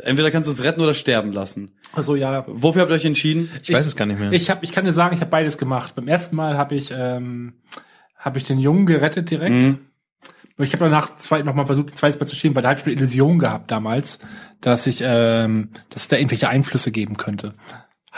Entweder 0.01 0.31
kannst 0.31 0.47
du 0.47 0.51
es 0.51 0.63
retten 0.63 0.81
oder 0.81 0.93
sterben 0.95 1.31
lassen. 1.31 1.71
Also 1.93 2.15
ja. 2.15 2.45
Wofür 2.47 2.81
habt 2.81 2.91
ihr 2.91 2.95
euch 2.95 3.05
entschieden? 3.05 3.49
ich 3.61 3.71
weiß 3.71 3.85
es 3.85 3.95
gar 3.95 4.05
nicht 4.07 4.19
mehr. 4.19 4.31
Ich, 4.33 4.49
hab, 4.49 4.63
ich 4.63 4.71
kann 4.71 4.85
dir 4.85 4.93
sagen, 4.93 5.13
ich 5.13 5.21
habe 5.21 5.29
beides 5.29 5.59
gemacht. 5.59 5.93
Beim 5.95 6.07
ersten 6.07 6.35
Mal 6.35 6.57
habe 6.57 6.73
ich, 6.75 6.91
ähm, 6.95 7.53
hab 8.17 8.35
ich 8.37 8.43
den 8.43 8.57
Jungen 8.59 8.85
gerettet 8.87 9.29
direkt. 9.29 9.53
Mhm. 9.53 9.77
Ich 10.57 10.73
habe 10.73 10.85
danach 10.85 11.17
zwei, 11.17 11.41
noch 11.41 11.55
mal 11.55 11.65
versucht, 11.65 11.91
ein 11.91 11.95
zweites 11.95 12.19
Mal 12.19 12.27
zu 12.27 12.35
spielen, 12.35 12.55
weil 12.55 12.61
da 12.63 12.69
hatte 12.69 12.81
ich 12.81 12.85
eine 12.87 12.95
Illusion 12.95 13.39
gehabt 13.39 13.71
damals, 13.71 14.19
dass 14.61 14.85
ich, 14.85 15.01
ähm, 15.03 15.69
dass 15.89 16.03
es 16.03 16.07
da 16.09 16.17
irgendwelche 16.17 16.47
Einflüsse 16.49 16.91
geben 16.91 17.17
könnte. 17.17 17.53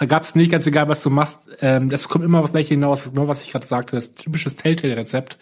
Gab 0.08 0.24
es 0.24 0.36
nicht, 0.36 0.52
ganz 0.52 0.68
egal, 0.68 0.90
was 0.90 1.02
du 1.02 1.10
machst. 1.10 1.40
Ähm, 1.62 1.90
das 1.90 2.10
kommt 2.10 2.26
immer 2.26 2.44
was 2.44 2.52
gleiche 2.52 2.70
hinaus, 2.74 3.10
nur 3.14 3.30
was 3.30 3.42
ich 3.44 3.52
gerade 3.52 3.66
sagte, 3.66 3.96
das 3.96 4.12
typisches 4.12 4.58
Telltale-Rezept. 4.58 5.38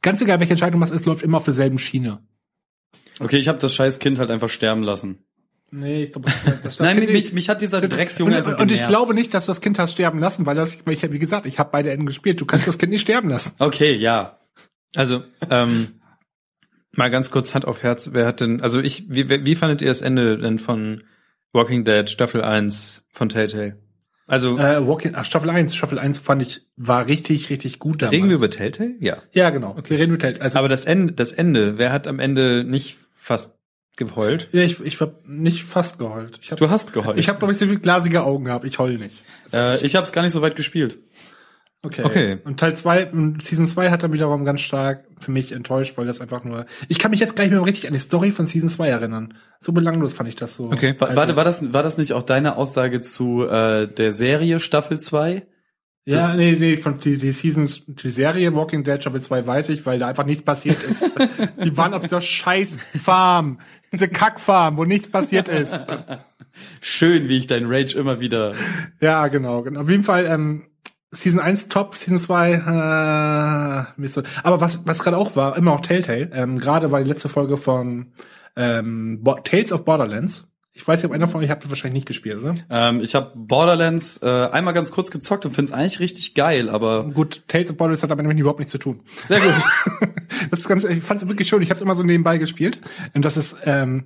Ganz 0.00 0.22
egal, 0.22 0.40
welche 0.40 0.52
Entscheidung 0.54 0.72
du 0.72 0.78
machst, 0.78 0.94
es 0.94 1.04
läuft 1.04 1.22
immer 1.22 1.36
auf 1.36 1.44
derselben 1.44 1.76
Schiene. 1.76 2.20
Okay, 3.20 3.36
ich 3.36 3.48
habe 3.48 3.58
das 3.58 3.74
scheiß 3.74 3.98
Kind 3.98 4.18
halt 4.18 4.30
einfach 4.30 4.48
sterben 4.48 4.82
lassen. 4.82 5.18
Nee, 5.70 6.04
ich 6.04 6.12
glaube, 6.12 6.30
das, 6.46 6.60
das 6.62 6.78
Nein, 6.80 6.98
Kind- 6.98 7.12
mich, 7.12 7.32
mich 7.34 7.50
hat 7.50 7.60
dieser 7.60 7.82
Drecksjunge 7.82 8.30
und, 8.30 8.36
einfach 8.38 8.52
und 8.58 8.70
ich 8.72 8.78
genervt. 8.78 8.88
glaube 8.88 9.12
nicht, 9.12 9.34
dass 9.34 9.44
du 9.44 9.50
das 9.50 9.60
Kind 9.60 9.78
hast 9.78 9.92
sterben 9.92 10.18
lassen, 10.18 10.46
weil 10.46 10.54
das, 10.56 10.86
weil 10.86 10.94
ich, 10.94 11.12
wie 11.12 11.18
gesagt, 11.18 11.44
ich 11.44 11.58
habe 11.58 11.68
beide 11.70 11.90
Enden 11.90 12.06
gespielt. 12.06 12.40
Du 12.40 12.46
kannst 12.46 12.66
das 12.66 12.78
Kind 12.78 12.90
nicht 12.92 13.02
sterben 13.02 13.28
lassen. 13.28 13.52
Okay, 13.58 13.94
ja. 13.96 14.38
Also, 14.96 15.24
ähm, 15.50 15.97
mal 16.92 17.10
ganz 17.10 17.30
kurz 17.30 17.54
Hand 17.54 17.64
auf 17.66 17.82
Herz, 17.82 18.10
wer 18.12 18.26
hat 18.26 18.40
denn, 18.40 18.60
also 18.60 18.80
ich, 18.80 19.04
wie, 19.08 19.28
wie 19.28 19.54
fandet 19.54 19.82
ihr 19.82 19.88
das 19.88 20.00
Ende 20.00 20.38
denn 20.38 20.58
von 20.58 21.02
Walking 21.52 21.84
Dead 21.84 22.08
Staffel 22.10 22.42
1 22.42 23.04
von 23.10 23.28
Telltale? 23.28 23.78
Also, 24.26 24.58
Äh, 24.58 24.86
Walking, 24.86 25.12
ach, 25.14 25.24
Staffel 25.24 25.48
1. 25.48 25.74
Staffel 25.74 25.98
1 25.98 26.18
fand 26.18 26.42
ich, 26.42 26.60
war 26.76 27.06
richtig, 27.06 27.48
richtig 27.48 27.78
gut 27.78 28.02
damals. 28.02 28.12
reden 28.12 28.28
wir 28.28 28.36
über 28.36 28.50
Telltale? 28.50 28.94
Ja. 29.00 29.18
Ja, 29.32 29.48
genau. 29.50 29.70
Okay. 29.78 29.90
Wir 29.90 29.98
reden 30.00 30.12
über 30.12 30.18
Telltale. 30.20 30.42
Also, 30.44 30.58
Aber 30.58 30.68
das 30.68 30.84
Ende, 30.84 31.14
das 31.14 31.32
Ende, 31.32 31.78
wer 31.78 31.92
hat 31.92 32.06
am 32.06 32.18
Ende 32.20 32.62
nicht 32.64 32.98
fast 33.14 33.56
geheult? 33.96 34.48
ja, 34.52 34.62
ich, 34.62 34.84
ich 34.84 35.00
hab 35.00 35.26
nicht 35.26 35.64
fast 35.64 35.98
geheult. 35.98 36.38
Ich 36.42 36.52
hab, 36.52 36.58
Du 36.58 36.68
hast 36.68 36.92
geheult. 36.92 37.18
ich 37.18 37.28
habe, 37.30 37.38
glaube 37.38 37.52
ich, 37.52 37.58
so 37.58 37.66
viel 37.66 37.78
glasige 37.78 38.22
Augen 38.22 38.44
gehabt. 38.44 38.66
Ich 38.66 38.78
heul 38.78 38.98
nicht. 38.98 39.24
äh, 39.54 39.82
ich 39.84 39.96
habe 39.96 40.04
es 40.04 40.12
gar 40.12 40.20
nicht 40.22 40.32
so 40.32 40.42
weit 40.42 40.56
gespielt. 40.56 40.98
Okay. 41.82 42.02
Okay. 42.04 42.38
Und 42.44 42.58
Teil 42.58 42.76
2, 42.76 43.12
und 43.12 43.42
Season 43.42 43.66
2 43.66 43.90
hat 43.90 44.02
dann 44.02 44.12
wiederum 44.12 44.44
ganz 44.44 44.60
stark 44.62 45.04
für 45.20 45.30
mich 45.30 45.52
enttäuscht, 45.52 45.96
weil 45.96 46.06
das 46.06 46.20
einfach 46.20 46.42
nur, 46.42 46.66
ich 46.88 46.98
kann 46.98 47.12
mich 47.12 47.20
jetzt 47.20 47.36
gar 47.36 47.44
nicht 47.44 47.52
mehr 47.52 47.64
richtig 47.64 47.86
an 47.86 47.92
die 47.92 48.00
Story 48.00 48.32
von 48.32 48.48
Season 48.48 48.68
2 48.68 48.88
erinnern. 48.88 49.34
So 49.60 49.72
belanglos 49.72 50.12
fand 50.12 50.28
ich 50.28 50.34
das 50.36 50.56
so. 50.56 50.64
Okay. 50.72 50.96
War, 50.98 51.14
war, 51.14 51.36
war, 51.36 51.44
das, 51.44 51.72
war 51.72 51.84
das 51.84 51.96
nicht 51.96 52.12
auch 52.14 52.24
deine 52.24 52.56
Aussage 52.56 53.00
zu 53.00 53.46
äh, 53.46 53.86
der 53.86 54.10
Serie 54.10 54.58
Staffel 54.58 54.98
2? 54.98 55.46
Ja, 56.04 56.28
Das- 56.28 56.36
nee, 56.36 56.56
nee, 56.58 56.76
von 56.78 56.98
die, 56.98 57.16
die 57.16 57.30
Seasons, 57.30 57.84
die 57.86 58.10
Serie 58.10 58.54
Walking 58.54 58.82
Dead 58.82 59.00
Staffel 59.00 59.20
2 59.20 59.46
weiß 59.46 59.68
ich, 59.68 59.86
weil 59.86 60.00
da 60.00 60.08
einfach 60.08 60.24
nichts 60.24 60.42
passiert 60.42 60.82
ist. 60.82 61.04
die 61.62 61.76
waren 61.76 61.94
auf 61.94 62.02
dieser 62.02 62.20
scheiß 62.20 62.78
Farm. 63.00 63.60
Diese 63.92 64.08
Kackfarm, 64.08 64.78
wo 64.78 64.84
nichts 64.84 65.08
passiert 65.08 65.48
ist. 65.48 65.78
Schön, 66.80 67.28
wie 67.28 67.38
ich 67.38 67.46
dein 67.46 67.66
Rage 67.66 67.96
immer 67.98 68.20
wieder. 68.20 68.54
Ja, 69.00 69.28
genau, 69.28 69.62
genau. 69.62 69.80
Auf 69.82 69.90
jeden 69.90 70.02
Fall, 70.02 70.26
ähm, 70.26 70.64
Season 71.10 71.40
1 71.40 71.68
top, 71.68 71.96
Season 71.96 72.18
2, 72.18 72.52
äh, 73.96 74.06
so. 74.08 74.22
Aber 74.42 74.60
was, 74.60 74.86
was 74.86 74.98
gerade 74.98 75.16
auch 75.16 75.36
war, 75.36 75.56
immer 75.56 75.72
auch 75.72 75.80
Telltale, 75.80 76.30
ähm, 76.32 76.58
gerade 76.58 76.90
war 76.90 77.02
die 77.02 77.08
letzte 77.08 77.28
Folge 77.28 77.56
von 77.56 78.12
ähm, 78.56 79.22
Bo 79.22 79.34
Tales 79.36 79.72
of 79.72 79.84
Borderlands. 79.84 80.52
Ich 80.72 80.86
weiß 80.86 81.00
nicht, 81.00 81.06
ob 81.06 81.12
einer 81.12 81.26
von 81.26 81.42
euch 81.42 81.50
habt 81.50 81.64
das 81.64 81.70
wahrscheinlich 81.70 82.00
nicht 82.00 82.06
gespielt, 82.06 82.40
oder? 82.40 82.54
Ähm, 82.70 83.00
ich 83.00 83.14
habe 83.14 83.32
Borderlands 83.34 84.20
äh, 84.22 84.48
einmal 84.52 84.74
ganz 84.74 84.92
kurz 84.92 85.10
gezockt 85.10 85.44
und 85.44 85.52
find's 85.52 85.72
eigentlich 85.72 85.98
richtig 85.98 86.34
geil, 86.34 86.68
aber 86.68 87.04
Gut, 87.04 87.42
Tales 87.48 87.70
of 87.70 87.76
Borderlands 87.78 88.02
hat 88.02 88.12
aber 88.12 88.22
nämlich 88.22 88.38
überhaupt 88.38 88.60
nichts 88.60 88.72
zu 88.72 88.78
tun. 88.78 89.00
sehr 89.24 89.40
gut. 89.40 89.54
das 90.50 90.60
ist 90.60 90.68
ganz, 90.68 90.84
ich 90.84 91.02
fand 91.02 91.22
es 91.22 91.28
wirklich 91.28 91.48
schön. 91.48 91.62
Ich 91.62 91.70
habe 91.70 91.76
es 91.76 91.80
immer 91.80 91.94
so 91.94 92.02
nebenbei 92.04 92.38
gespielt. 92.38 92.80
Und 93.14 93.24
das 93.24 93.36
ist, 93.36 93.56
ähm, 93.64 94.04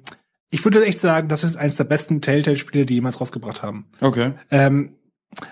ich 0.51 0.65
würde 0.65 0.85
echt 0.85 1.01
sagen, 1.01 1.29
das 1.29 1.45
ist 1.45 1.57
eines 1.57 1.77
der 1.77 1.85
besten 1.85 2.21
Telltale-Spiele, 2.21 2.87
die 2.87 2.95
jemals 2.95 3.21
rausgebracht 3.21 3.63
haben. 3.63 3.87
Okay. 4.01 4.33
Ähm, 4.51 4.87
äh, 4.87 5.02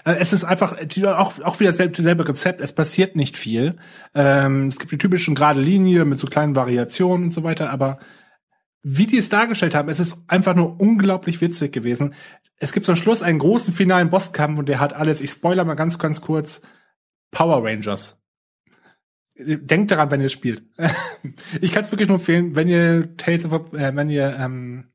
es 0.04 0.32
ist 0.32 0.44
einfach 0.44 0.76
die- 0.84 1.06
auch, 1.06 1.40
auch 1.40 1.58
wieder 1.60 1.70
dasselbe, 1.70 1.96
dasselbe 1.96 2.28
Rezept. 2.28 2.60
Es 2.60 2.74
passiert 2.74 3.16
nicht 3.16 3.36
viel. 3.36 3.76
Ähm, 4.14 4.68
es 4.68 4.78
gibt 4.78 4.92
die 4.92 4.98
typischen 4.98 5.34
gerade 5.34 5.60
Linie 5.60 6.04
mit 6.04 6.20
so 6.20 6.26
kleinen 6.26 6.56
Variationen 6.56 7.26
und 7.26 7.30
so 7.32 7.42
weiter, 7.42 7.70
aber 7.70 7.98
wie 8.82 9.06
die 9.06 9.18
es 9.18 9.28
dargestellt 9.28 9.74
haben, 9.74 9.88
es 9.88 10.00
ist 10.00 10.22
einfach 10.26 10.54
nur 10.54 10.80
unglaublich 10.80 11.40
witzig 11.40 11.72
gewesen. 11.72 12.14
Es 12.56 12.72
gibt 12.72 12.86
zum 12.86 12.96
Schluss 12.96 13.22
einen 13.22 13.38
großen 13.38 13.74
finalen 13.74 14.10
Bosskampf 14.10 14.58
und 14.58 14.68
der 14.68 14.80
hat 14.80 14.94
alles, 14.94 15.20
ich 15.20 15.30
spoiler 15.30 15.64
mal 15.64 15.74
ganz, 15.74 15.98
ganz 15.98 16.20
kurz, 16.20 16.62
Power 17.30 17.64
Rangers. 17.64 18.18
Denkt 19.36 19.90
daran, 19.90 20.10
wenn 20.10 20.20
ihr 20.20 20.28
spielt. 20.28 20.64
ich 21.60 21.72
kann 21.72 21.84
es 21.84 21.90
wirklich 21.90 22.08
nur 22.08 22.18
empfehlen, 22.18 22.56
wenn 22.56 22.68
ihr 22.68 23.16
Tales 23.16 23.44
of, 23.46 23.72
äh, 23.72 23.94
wenn 23.94 24.10
ihr, 24.10 24.36
ähm, 24.38 24.92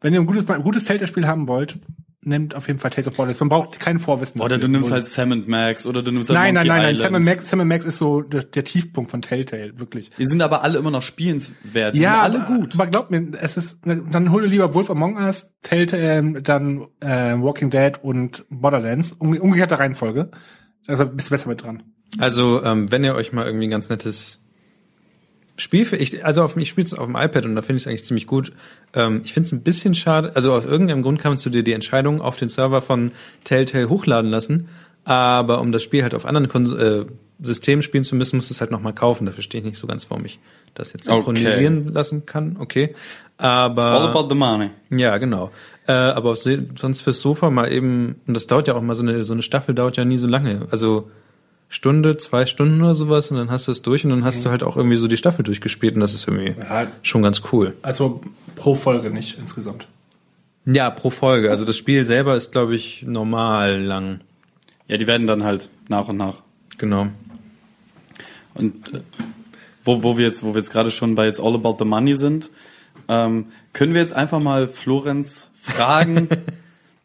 wenn 0.00 0.14
ihr 0.14 0.20
ein 0.20 0.26
gutes, 0.26 0.48
ein 0.48 0.62
gutes 0.62 0.84
Telltale-Spiel 0.84 1.26
haben 1.26 1.48
wollt, 1.48 1.78
nimmt 2.28 2.54
auf 2.54 2.66
jeden 2.68 2.78
Fall 2.78 2.90
Tales 2.90 3.08
of 3.08 3.14
Borderlands. 3.14 3.40
Man 3.40 3.48
braucht 3.48 3.80
kein 3.80 3.98
Vorwissen. 3.98 4.40
Oder 4.40 4.56
dafür. 4.56 4.68
du 4.68 4.68
nimmst 4.68 4.90
halt 4.90 5.06
Sam 5.06 5.44
Max 5.46 5.86
oder 5.86 6.02
du 6.02 6.12
nimmst 6.12 6.30
halt 6.30 6.38
Nein, 6.38 6.54
nein, 6.54 6.66
Monkey 6.66 6.68
nein, 6.68 6.82
nein. 6.82 6.94
Island. 6.94 7.12
Sam 7.14 7.24
Max, 7.24 7.50
Sam 7.50 7.68
Max 7.68 7.84
ist 7.84 7.98
so 7.98 8.22
der, 8.22 8.44
der 8.44 8.64
Tiefpunkt 8.64 9.10
von 9.10 9.22
Telltale, 9.22 9.78
wirklich. 9.78 10.10
Die 10.18 10.26
sind 10.26 10.42
aber 10.42 10.62
alle 10.62 10.78
immer 10.78 10.90
noch 10.90 11.02
spielenswert. 11.02 11.94
Die 11.94 12.00
ja, 12.00 12.24
sind 12.24 12.36
alle 12.36 12.44
gut. 12.44 12.74
Aber 12.74 12.86
glaub 12.86 13.10
mir, 13.10 13.32
es 13.40 13.56
ist, 13.56 13.80
dann 13.84 14.30
hol 14.30 14.42
dir 14.42 14.48
lieber 14.48 14.74
Wolf 14.74 14.90
Among 14.90 15.16
Us, 15.16 15.54
Telltale, 15.62 16.18
ähm, 16.18 16.42
dann 16.42 16.86
äh, 17.00 17.34
Walking 17.34 17.70
Dead 17.70 17.92
und 18.02 18.44
Borderlands. 18.50 19.12
Um, 19.12 19.36
umgekehrte 19.36 19.78
Reihenfolge. 19.78 20.30
Also 20.86 21.06
bist 21.06 21.28
du 21.28 21.34
besser 21.34 21.48
mit 21.48 21.62
dran. 21.62 21.82
Also, 22.18 22.64
ähm, 22.64 22.90
wenn 22.90 23.04
ihr 23.04 23.14
euch 23.14 23.32
mal 23.32 23.44
irgendwie 23.44 23.66
ein 23.66 23.70
ganz 23.70 23.90
nettes 23.90 24.42
Spiel 25.58 25.84
für 25.84 25.96
ich, 25.96 26.24
also 26.24 26.42
auf, 26.44 26.56
ich 26.56 26.68
spiele 26.68 26.86
es 26.86 26.94
auf 26.94 27.06
dem 27.06 27.16
iPad 27.16 27.44
und 27.44 27.56
da 27.56 27.62
finde 27.62 27.78
ich 27.78 27.82
es 27.82 27.86
eigentlich 27.88 28.04
ziemlich 28.04 28.26
gut. 28.26 28.52
Ähm, 28.94 29.22
ich 29.24 29.34
finde 29.34 29.48
es 29.48 29.52
ein 29.52 29.62
bisschen 29.62 29.94
schade, 29.94 30.34
also 30.34 30.52
aus 30.54 30.64
irgendeinem 30.64 31.02
Grund 31.02 31.20
kannst 31.20 31.44
du 31.44 31.50
dir 31.50 31.62
die 31.64 31.72
Entscheidung 31.72 32.20
auf 32.20 32.36
den 32.36 32.48
Server 32.48 32.80
von 32.80 33.10
Telltale 33.44 33.88
hochladen 33.88 34.30
lassen, 34.30 34.68
aber 35.04 35.60
um 35.60 35.72
das 35.72 35.82
Spiel 35.82 36.02
halt 36.02 36.14
auf 36.14 36.26
anderen 36.26 36.48
Kon 36.48 36.78
äh, 36.78 37.06
Systemen 37.40 37.82
spielen 37.82 38.04
zu 38.04 38.16
müssen, 38.16 38.36
musst 38.36 38.50
du 38.50 38.54
es 38.54 38.60
halt 38.60 38.70
nochmal 38.70 38.94
kaufen. 38.94 39.24
Da 39.26 39.32
verstehe 39.32 39.60
ich 39.60 39.64
nicht 39.64 39.78
so 39.78 39.86
ganz, 39.86 40.10
warum 40.10 40.24
ich 40.24 40.40
das 40.74 40.92
jetzt 40.92 41.08
Okay. 41.08 41.16
synchronisieren 41.16 41.92
lassen 41.92 42.26
kann. 42.26 42.56
Okay. 42.58 42.94
Aber 43.36 43.84
All 43.84 44.08
about 44.08 44.28
the 44.28 44.34
money. 44.34 44.70
ja, 44.90 45.18
genau. 45.18 45.50
Äh, 45.86 45.92
aber 45.92 46.30
auf, 46.30 46.38
sonst 46.76 47.02
fürs 47.02 47.20
Sofa 47.20 47.50
mal 47.50 47.70
eben, 47.72 48.16
und 48.26 48.34
das 48.34 48.48
dauert 48.48 48.66
ja 48.68 48.74
auch 48.74 48.82
mal 48.82 48.96
so 48.96 49.02
eine, 49.04 49.22
so 49.22 49.32
eine 49.32 49.42
Staffel 49.42 49.74
dauert 49.74 49.96
ja 49.96 50.04
nie 50.04 50.18
so 50.18 50.26
lange. 50.26 50.66
Also 50.70 51.10
Stunde, 51.70 52.16
zwei 52.16 52.46
Stunden 52.46 52.80
oder 52.82 52.94
sowas 52.94 53.30
und 53.30 53.36
dann 53.36 53.50
hast 53.50 53.68
du 53.68 53.72
es 53.72 53.82
durch 53.82 54.04
und 54.04 54.10
dann 54.10 54.24
hast 54.24 54.44
du 54.44 54.50
halt 54.50 54.62
auch 54.62 54.76
irgendwie 54.76 54.96
so 54.96 55.06
die 55.06 55.16
Staffel 55.18 55.42
durchgespielt 55.42 55.94
und 55.94 56.00
das 56.00 56.14
ist 56.14 56.26
irgendwie 56.26 56.54
Ja, 56.58 56.86
schon 57.02 57.22
ganz 57.22 57.42
cool. 57.52 57.74
also 57.82 58.20
pro 58.56 58.74
Folge 58.74 59.10
nicht 59.10 59.38
insgesamt. 59.38 59.86
Ja, 60.64 60.90
pro 60.90 61.10
Folge. 61.10 61.50
Also 61.50 61.64
das 61.64 61.76
Spiel 61.76 62.04
selber 62.06 62.36
ist, 62.36 62.52
glaube 62.52 62.74
ich, 62.74 63.02
normal 63.06 63.80
lang. 63.82 64.20
Ja, 64.86 64.96
die 64.96 65.06
werden 65.06 65.26
dann 65.26 65.44
halt 65.44 65.68
nach 65.88 66.08
und 66.08 66.16
nach. 66.16 66.36
Genau. 66.78 67.08
Und 68.54 68.94
äh, 68.94 69.00
wo, 69.84 70.02
wo 70.02 70.18
wir 70.18 70.26
jetzt, 70.26 70.42
wo 70.42 70.54
wir 70.54 70.58
jetzt 70.58 70.70
gerade 70.72 70.90
schon 70.90 71.14
bei 71.14 71.26
jetzt 71.26 71.40
All 71.40 71.54
About 71.54 71.76
the 71.78 71.84
Money 71.84 72.14
sind, 72.14 72.50
ähm, 73.08 73.46
können 73.72 73.94
wir 73.94 74.00
jetzt 74.00 74.12
einfach 74.12 74.40
mal 74.40 74.68
Florenz 74.68 75.50
fragen. 75.60 76.28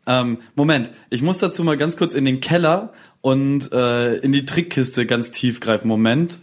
ähm, 0.06 0.40
Moment, 0.56 0.92
ich 1.10 1.22
muss 1.22 1.38
dazu 1.38 1.64
mal 1.64 1.78
ganz 1.78 1.98
kurz 1.98 2.14
in 2.14 2.26
den 2.26 2.40
Keller 2.40 2.94
und 3.22 3.72
äh, 3.72 4.16
in 4.18 4.32
die 4.32 4.46
Trickkiste 4.46 5.06
ganz 5.06 5.32
tief 5.32 5.60
greifen. 5.60 5.88
Moment. 5.88 6.40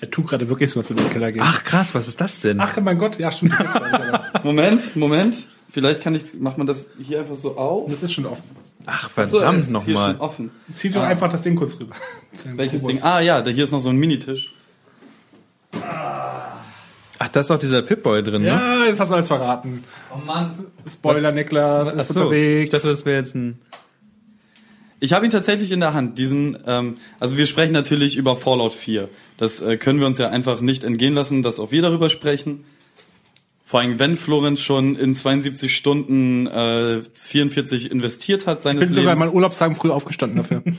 Er 0.00 0.10
tut 0.10 0.28
gerade 0.28 0.48
wirklich 0.48 0.70
so, 0.70 0.80
als 0.80 0.88
würde 0.88 1.02
er 1.02 1.06
in 1.06 1.10
den 1.10 1.12
Keller 1.12 1.32
gehen. 1.32 1.42
Ach 1.44 1.64
krass, 1.64 1.94
was 1.94 2.08
ist 2.08 2.20
das 2.20 2.40
denn? 2.40 2.60
Ach 2.60 2.76
mein 2.80 2.98
Gott, 2.98 3.18
ja, 3.18 3.32
stimmt. 3.32 3.54
Ist, 3.60 3.80
Moment, 4.44 4.96
Moment. 4.96 5.48
Vielleicht 5.70 6.02
kann 6.02 6.14
ich, 6.14 6.34
macht 6.34 6.56
man 6.56 6.66
das 6.66 6.90
hier 7.00 7.20
einfach 7.20 7.34
so 7.34 7.56
auf? 7.56 7.90
das 7.90 8.02
ist 8.02 8.12
schon 8.12 8.24
offen. 8.24 8.44
Ach, 8.86 9.10
verdammt 9.10 9.58
ist 9.58 9.66
hier 9.66 9.72
nochmal. 9.74 10.12
schon 10.12 10.20
offen. 10.20 10.50
Zieh 10.72 10.90
doch 10.90 11.02
einfach 11.02 11.28
das 11.28 11.42
Ding 11.42 11.56
kurz 11.56 11.78
rüber. 11.78 11.94
Welches 12.54 12.84
Ding? 12.84 13.02
Ah 13.02 13.20
ja, 13.20 13.42
da 13.42 13.50
hier 13.50 13.64
ist 13.64 13.72
noch 13.72 13.80
so 13.80 13.90
ein 13.90 13.96
Minitisch. 13.96 14.54
Ach, 17.18 17.28
da 17.28 17.40
ist 17.40 17.50
auch 17.50 17.58
dieser 17.58 17.82
Pip-Boy 17.82 18.22
drin, 18.22 18.42
ne? 18.42 18.48
Ja, 18.48 18.84
jetzt 18.86 19.00
hast 19.00 19.08
du 19.10 19.14
alles 19.14 19.26
verraten. 19.28 19.84
Oh 20.14 20.18
Mann. 20.24 20.66
Spoiler, 20.88 21.32
Niklas, 21.32 21.92
Ach 21.94 21.98
ist 21.98 22.08
so, 22.08 22.20
ich 22.20 22.26
unterwegs. 22.26 22.70
dachte, 22.70 22.88
das 22.88 23.04
wäre 23.06 23.18
jetzt 23.18 23.34
ein... 23.34 23.58
Ich 25.00 25.12
habe 25.12 25.24
ihn 25.24 25.30
tatsächlich 25.30 25.70
in 25.70 25.80
der 25.80 25.94
Hand. 25.94 26.18
Diesen, 26.18 26.58
ähm, 26.66 26.96
also 27.20 27.36
wir 27.36 27.46
sprechen 27.46 27.72
natürlich 27.72 28.16
über 28.16 28.34
Fallout 28.36 28.72
4. 28.72 29.08
Das 29.36 29.60
äh, 29.60 29.76
können 29.76 30.00
wir 30.00 30.06
uns 30.06 30.18
ja 30.18 30.30
einfach 30.30 30.60
nicht 30.60 30.82
entgehen 30.82 31.14
lassen, 31.14 31.42
dass 31.42 31.60
auch 31.60 31.70
wir 31.70 31.82
darüber 31.82 32.08
sprechen. 32.08 32.64
Vor 33.64 33.80
allem, 33.80 33.98
wenn 33.98 34.16
Florenz 34.16 34.60
schon 34.60 34.96
in 34.96 35.14
72 35.14 35.76
Stunden 35.76 36.46
äh, 36.46 37.00
44 37.14 37.90
investiert 37.92 38.46
hat 38.46 38.58
ich 38.58 38.64
seines 38.64 38.86
bin 38.86 38.92
sogar 38.92 39.02
in 39.12 39.18
Lebens. 39.18 39.26
meinen 39.26 39.34
Urlaubstagen 39.36 39.76
früh 39.76 39.90
aufgestanden 39.90 40.38
dafür. 40.38 40.62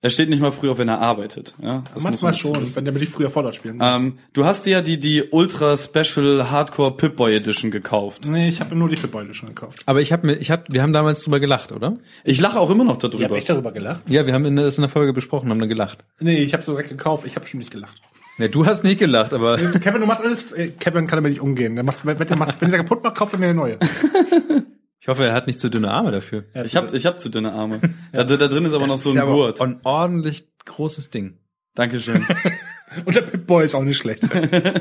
Er 0.00 0.10
steht 0.10 0.28
nicht 0.30 0.40
mal 0.40 0.52
früh 0.52 0.70
auf, 0.70 0.78
wenn 0.78 0.86
er 0.88 1.00
arbeitet. 1.00 1.54
Ja, 1.60 1.82
das 1.92 1.94
muss 1.94 2.02
man 2.04 2.12
Manchmal 2.12 2.32
dazu 2.32 2.48
schon, 2.54 2.60
wissen. 2.60 2.76
wenn 2.76 2.84
der 2.84 2.94
will 2.94 3.02
ich 3.02 3.08
früher 3.08 3.30
Fallout 3.30 3.56
spielen. 3.56 3.80
Ähm, 3.82 4.18
du 4.32 4.44
hast 4.44 4.64
dir 4.64 4.70
ja 4.74 4.80
die, 4.80 5.00
die 5.00 5.24
Ultra 5.24 5.76
Special 5.76 6.50
Hardcore 6.52 6.96
Pip-Boy 6.96 7.34
Edition 7.34 7.72
gekauft. 7.72 8.26
nee, 8.28 8.48
ich 8.48 8.60
habe 8.60 8.76
nur 8.76 8.88
die 8.88 8.96
Fitbeule 8.96 9.34
schon 9.34 9.48
gekauft. 9.48 9.82
Aber 9.86 10.00
ich 10.00 10.12
habe 10.12 10.28
mir, 10.28 10.34
ich 10.34 10.52
habe, 10.52 10.62
wir 10.68 10.82
haben 10.82 10.92
damals 10.92 11.22
drüber 11.24 11.40
gelacht, 11.40 11.72
oder? 11.72 11.96
Ich 12.22 12.40
lache 12.40 12.60
auch 12.60 12.70
immer 12.70 12.84
noch 12.84 12.98
Ich 12.98 13.02
habe 13.02 13.16
darüber. 13.18 13.36
echt 13.36 13.48
darüber 13.48 13.72
gelacht. 13.72 14.02
Ja, 14.08 14.24
wir 14.24 14.34
haben 14.34 14.44
in 14.44 14.54
der, 14.54 14.66
das 14.66 14.78
in 14.78 14.82
der 14.82 14.88
Folge 14.88 15.12
besprochen, 15.12 15.50
haben 15.50 15.58
dann 15.58 15.68
gelacht. 15.68 15.98
Nee, 16.20 16.42
ich 16.44 16.52
habe 16.52 16.62
so 16.62 16.72
direkt 16.72 16.90
gekauft. 16.90 17.26
Ich 17.26 17.34
habe 17.34 17.48
schon 17.48 17.58
nicht 17.58 17.72
gelacht. 17.72 17.96
Ja, 18.38 18.46
du 18.46 18.66
hast 18.66 18.84
nicht 18.84 19.00
gelacht, 19.00 19.32
aber 19.34 19.56
Kevin, 19.56 20.00
du 20.00 20.06
machst 20.06 20.22
alles. 20.22 20.52
äh, 20.52 20.68
Kevin 20.68 21.08
kann 21.08 21.16
damit 21.16 21.32
nicht 21.32 21.40
umgehen. 21.40 21.74
Der 21.74 21.82
machst, 21.82 22.06
wenn, 22.06 22.16
der 22.16 22.36
machst, 22.38 22.60
wenn 22.60 22.70
der 22.70 22.78
kaputt 22.78 23.02
macht, 23.02 23.16
kauft 23.16 23.32
er 23.32 23.40
mir 23.40 23.46
eine 23.46 23.54
neue. 23.54 23.78
ich 25.08 25.10
hoffe, 25.10 25.24
er 25.24 25.32
hat 25.32 25.46
nicht 25.46 25.58
zu 25.58 25.70
dünne 25.70 25.90
Arme 25.90 26.10
dafür. 26.10 26.44
Ich 26.52 26.76
hab, 26.76 26.92
ich 26.92 27.06
hab 27.06 27.18
zu 27.18 27.30
dünne 27.30 27.52
Arme. 27.52 27.80
Da, 28.12 28.24
da 28.24 28.46
drin 28.46 28.66
ist 28.66 28.74
aber 28.74 28.86
noch 28.86 28.98
so 28.98 29.08
ist 29.08 29.16
ein 29.16 29.22
aber 29.22 29.32
Gurt. 29.32 29.60
Ein 29.62 29.80
ordentlich 29.82 30.50
großes 30.66 31.08
Ding. 31.08 31.38
Dankeschön. 31.74 32.26
Und 33.06 33.16
der 33.16 33.22
Pip-Boy 33.22 33.64
ist 33.64 33.74
auch 33.74 33.84
nicht 33.84 33.96
schlecht. 33.96 34.24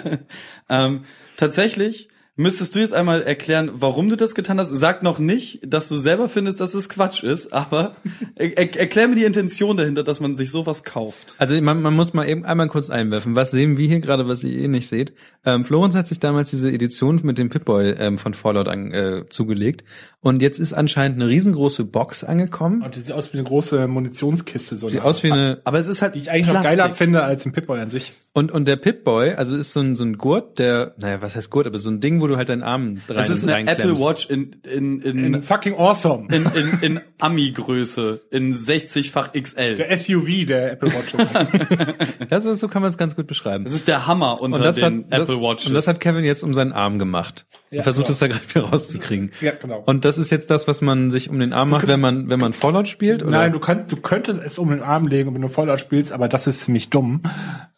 ähm, 0.70 1.06
tatsächlich 1.38 2.10
müsstest 2.36 2.76
du 2.76 2.80
jetzt 2.80 2.94
einmal 2.94 3.22
erklären, 3.22 3.72
warum 3.74 4.10
du 4.10 4.18
das 4.18 4.36
getan 4.36 4.60
hast. 4.60 4.70
Sag 4.70 5.02
noch 5.02 5.18
nicht, 5.18 5.62
dass 5.66 5.88
du 5.88 5.96
selber 5.96 6.28
findest, 6.28 6.60
dass 6.60 6.74
es 6.74 6.90
Quatsch 6.90 7.24
ist, 7.24 7.54
aber 7.54 7.96
er, 8.36 8.58
er, 8.58 8.80
erklär 8.80 9.08
mir 9.08 9.16
die 9.16 9.24
Intention 9.24 9.78
dahinter, 9.78 10.04
dass 10.04 10.20
man 10.20 10.36
sich 10.36 10.52
sowas 10.52 10.84
kauft. 10.84 11.36
Also 11.38 11.60
man, 11.62 11.82
man 11.82 11.96
muss 11.96 12.14
mal 12.14 12.28
eben 12.28 12.44
einmal 12.44 12.68
kurz 12.68 12.90
einwerfen. 12.90 13.36
Was 13.36 13.52
sehen 13.52 13.78
wir 13.78 13.88
hier 13.88 14.02
gerade, 14.02 14.28
was 14.28 14.44
ihr 14.44 14.58
eh 14.58 14.68
nicht 14.68 14.90
seht? 14.90 15.14
Ähm, 15.48 15.64
Florenz 15.64 15.95
hat 15.95 16.08
sich 16.08 16.20
damals 16.20 16.50
diese 16.50 16.70
Edition 16.70 17.22
mit 17.24 17.38
dem 17.38 17.48
Pip-Boy 17.50 17.91
ähm, 17.91 18.18
von 18.18 18.34
Fallout 18.34 18.68
an, 18.68 18.91
äh, 18.91 19.24
zugelegt. 19.30 19.86
Und 20.20 20.41
jetzt 20.41 20.60
ist 20.60 20.74
anscheinend 20.74 21.22
eine 21.22 21.30
riesengroße 21.30 21.86
Box 21.86 22.26
angekommen. 22.26 22.82
Und 22.82 22.95
die 22.98 23.00
sieht 23.00 23.14
aus 23.14 23.32
wie 23.32 23.38
eine 23.38 23.48
große 23.48 23.88
Munitionskiste. 23.88 24.76
So 24.76 24.89
Sieht 24.89 25.00
aus 25.04 25.24
wie 25.24 25.32
eine... 25.32 25.62
Aber 25.64 25.80
es 25.80 25.88
ist 25.88 26.02
halt 26.02 26.16
die 26.16 26.20
ich 26.20 26.32
eigentlich 26.32 26.54
noch 26.54 26.64
geiler 26.64 26.89
finde 26.89 27.24
als 27.24 27.45
ein 27.45 27.54
Pip-Boy 27.54 27.80
an 27.80 27.89
sich. 27.89 28.12
Und, 28.34 28.52
und 28.52 28.68
der 28.68 28.76
Pip-Boy, 28.76 29.36
also 29.36 29.56
ist 29.56 29.72
so 29.72 29.80
ein, 29.80 29.95
so 29.95 30.04
ein 30.04 30.18
Gurt, 30.18 30.60
der... 30.60 30.95
Naja, 30.98 31.22
was 31.22 31.38
heißt 31.38 31.50
Gurt? 31.50 31.66
Aber 31.66 31.80
so 31.80 31.89
ein 31.89 32.02
Ding, 32.02 32.20
wo 32.20 32.28
du 32.28 32.36
halt 32.36 32.50
deinen 32.50 32.64
Arm 32.64 33.00
rein 33.08 33.18
Es 33.20 33.30
ist 33.30 33.43
eine 33.43 33.54
reinklemmst. 33.54 33.84
Apple 33.84 34.00
Watch 34.06 34.30
in 34.30 34.58
in 34.70 35.00
in, 35.00 35.34
In 35.34 35.43
fucking 35.43 35.76
awesome. 35.76 36.28
in, 36.30 36.45
in, 36.48 36.80
in 36.82 37.02
Ami-Größe, 37.20 38.20
in 38.32 38.54
60-fach 38.54 39.32
XL. 39.32 39.76
Der 39.76 39.95
SUV 39.95 40.45
der 40.45 40.74
Apple 40.74 40.89
Watches. 40.89 41.32
Ja, 42.30 42.41
so, 42.41 42.54
so 42.56 42.68
kann 42.68 42.82
man 42.82 42.91
es 42.91 42.98
ganz 42.98 43.16
gut 43.16 43.28
beschreiben. 43.28 43.64
Das 43.64 43.74
ist 43.74 43.88
der 43.88 44.08
Hammer 44.08 44.41
unter 44.41 44.58
Und 44.58 44.66
das, 44.66 44.82
hat, 44.82 44.91
den 44.91 45.10
das, 45.10 45.22
Apple 45.22 45.37
Watches. 45.42 45.68
und 45.68 45.74
das 45.74 45.88
hat 45.88 46.00
Kevin 46.00 46.24
jetzt 46.24 46.44
um 46.44 46.54
seinen 46.54 46.72
Arm 46.72 47.00
gemacht. 47.00 47.46
Ja, 47.70 47.80
und 47.80 47.84
versucht 47.84 48.08
genau. 48.08 48.14
es 48.14 48.20
da 48.20 48.28
gerade 48.28 48.50
wieder 48.50 48.62
rauszukriegen. 48.70 49.32
Ja, 49.42 49.52
genau. 49.52 49.84
Und 49.86 50.06
das 50.06 50.18
ist 50.18 50.30
jetzt 50.30 50.50
das, 50.50 50.68
was 50.68 50.82
man 50.82 51.10
sich 51.10 51.30
um 51.30 51.40
den 51.40 51.54
Arm 51.54 51.70
macht, 51.70 51.88
wenn 51.88 52.00
man, 52.00 52.30
wenn 52.30 52.40
man 52.40 52.54
Fallout 52.54 52.88
spielt? 52.88 53.24
Oder? 53.24 53.32
Nein, 53.32 53.52
du, 53.52 53.60
könnt, 53.60 53.92
du 53.92 53.98
könntest 53.98 54.42
es 54.44 54.58
um 54.60 54.70
den 54.70 54.82
Arm 54.82 55.08
legen, 55.08 55.34
wenn 55.34 55.42
du 55.42 55.48
Fallout 55.48 55.80
spielst, 55.80 56.12
aber 56.12 56.28
das 56.28 56.48
ist 56.48 56.62
ziemlich 56.62 56.90
dumm, 56.90 57.22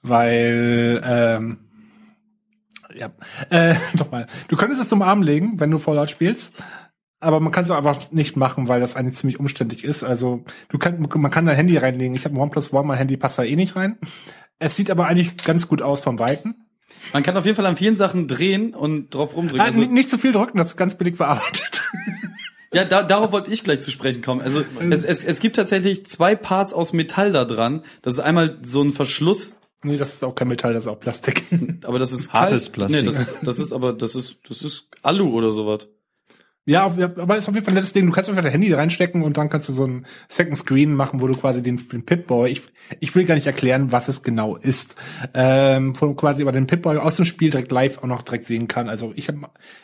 weil 0.02 1.02
ähm, 1.06 1.58
ja, 2.96 3.12
äh, 3.50 3.76
nochmal. 3.98 4.28
Du 4.48 4.58
könntest 4.58 4.82
es 4.82 4.92
um 4.92 5.00
den 5.00 5.08
Arm 5.08 5.22
legen, 5.22 5.60
wenn 5.60 5.72
du 5.72 5.78
Fallout 5.78 6.10
spielst, 6.10 6.56
aber 7.20 7.40
man 7.40 7.52
kann 7.52 7.64
es 7.64 7.72
einfach 7.72 8.12
nicht 8.12 8.38
machen, 8.38 8.68
weil 8.68 8.80
das 8.80 8.96
eigentlich 8.96 9.16
ziemlich 9.16 9.40
umständlich 9.40 9.84
ist. 9.84 10.04
Also 10.04 10.46
du 10.70 10.78
kannst, 10.78 11.00
man 11.16 11.32
kann 11.32 11.46
dein 11.46 11.56
Handy 11.56 11.78
reinlegen. 11.78 12.16
Ich 12.16 12.26
habe 12.26 12.36
ein 12.36 12.42
OnePlus 12.42 12.72
One, 12.74 12.88
mein 12.88 12.98
Handy 12.98 13.18
passt 13.18 13.38
da 13.38 13.44
eh 13.44 13.56
nicht 13.56 13.76
rein. 13.76 13.98
Es 14.58 14.76
sieht 14.76 14.92
aber 14.92 15.08
eigentlich 15.08 15.36
ganz 15.38 15.68
gut 15.68 15.82
aus 15.82 16.02
vom 16.02 16.20
Weiten. 16.20 16.56
Man 17.14 17.24
kann 17.24 17.36
auf 17.38 17.46
jeden 17.46 17.56
Fall 17.56 17.66
an 17.66 17.78
vielen 17.78 17.96
Sachen 17.96 18.28
drehen 18.28 18.74
und 18.74 19.14
drauf 19.14 19.36
rumdrücken. 19.36 19.62
Ah, 19.62 19.66
Also, 19.66 19.82
nicht, 19.82 20.10
zu 20.10 20.18
viel 20.18 20.32
drücken, 20.32 20.58
das 20.58 20.68
ist 20.70 20.78
ganz 20.78 20.96
billig 20.98 21.16
verarbeitet. 21.16 21.84
ja, 22.74 22.84
da, 22.86 23.04
darauf 23.04 23.32
wollte 23.32 23.52
ich 23.52 23.64
gleich 23.64 23.82
zu 23.82 23.92
sprechen 23.92 24.22
kommen. 24.22 24.42
Also 24.42 24.62
es, 24.92 25.04
es, 25.04 25.24
es 25.24 25.40
gibt 25.40 25.56
tatsächlich 25.56 26.06
zwei 26.06 26.36
Parts 26.36 26.74
aus 26.74 26.94
Metall 26.94 27.32
da 27.32 27.46
dran. 27.46 27.84
Das 28.02 28.14
ist 28.16 28.20
einmal 28.20 28.58
so 28.62 28.82
ein 28.84 28.92
Verschluss, 28.94 29.60
nee, 29.84 29.98
das 29.98 30.14
ist 30.14 30.24
auch 30.24 30.36
kein 30.36 30.48
Metall, 30.50 30.74
das 30.74 30.84
ist 30.84 30.88
auch 30.88 31.00
Plastik. 31.00 31.44
aber 31.84 32.00
das 32.00 32.12
ist 32.12 32.32
Hartes 32.34 32.66
kalt. 32.66 32.74
Plastik. 32.74 33.02
Nee, 33.02 33.08
das 33.08 33.20
ist, 33.20 33.36
das 33.42 33.60
ist 33.60 33.74
aber 33.74 33.94
das 33.94 34.16
ist 34.16 34.40
das 34.48 34.62
ist 34.62 34.88
Alu 35.02 35.32
oder 35.32 35.52
sowas. 35.52 35.88
Ja, 36.70 36.86
aber 36.86 37.36
ist 37.36 37.50
auf 37.50 37.56
jeden 37.56 37.66
Fall 37.66 37.74
ein 37.74 37.78
nettes 37.78 37.94
Ding. 37.94 38.06
Du 38.06 38.12
kannst 38.12 38.30
einfach 38.30 38.44
dein 38.44 38.52
Handy 38.52 38.72
reinstecken 38.72 39.24
und 39.24 39.38
dann 39.38 39.50
kannst 39.50 39.68
du 39.70 39.74
so 39.74 39.88
ein 39.88 40.06
Second 40.28 40.56
Screen 40.56 40.94
machen, 40.94 41.20
wo 41.20 41.26
du 41.26 41.36
quasi 41.36 41.64
den, 41.64 41.78
den 41.88 42.06
Pip-Boy, 42.06 42.52
ich, 42.52 42.62
ich 43.00 43.16
will 43.16 43.26
gar 43.26 43.34
nicht 43.34 43.48
erklären, 43.48 43.92
was 43.92 44.08
es 44.08 44.22
genau 44.22 44.56
ist, 44.56 44.96
ähm, 45.34 45.94
du 46.00 46.14
quasi 46.14 46.44
über 46.44 46.52
den 46.52 46.68
Pip-Boy 46.68 46.98
aus 46.98 47.16
dem 47.16 47.26
Spiel 47.26 47.50
direkt 47.50 47.72
live 47.72 47.98
auch 47.98 48.04
noch 48.04 48.22
direkt 48.22 48.46
sehen 48.46 48.68
kann. 48.68 48.88
Also 48.88 49.14
ich 49.16 49.30
hab, 49.30 49.36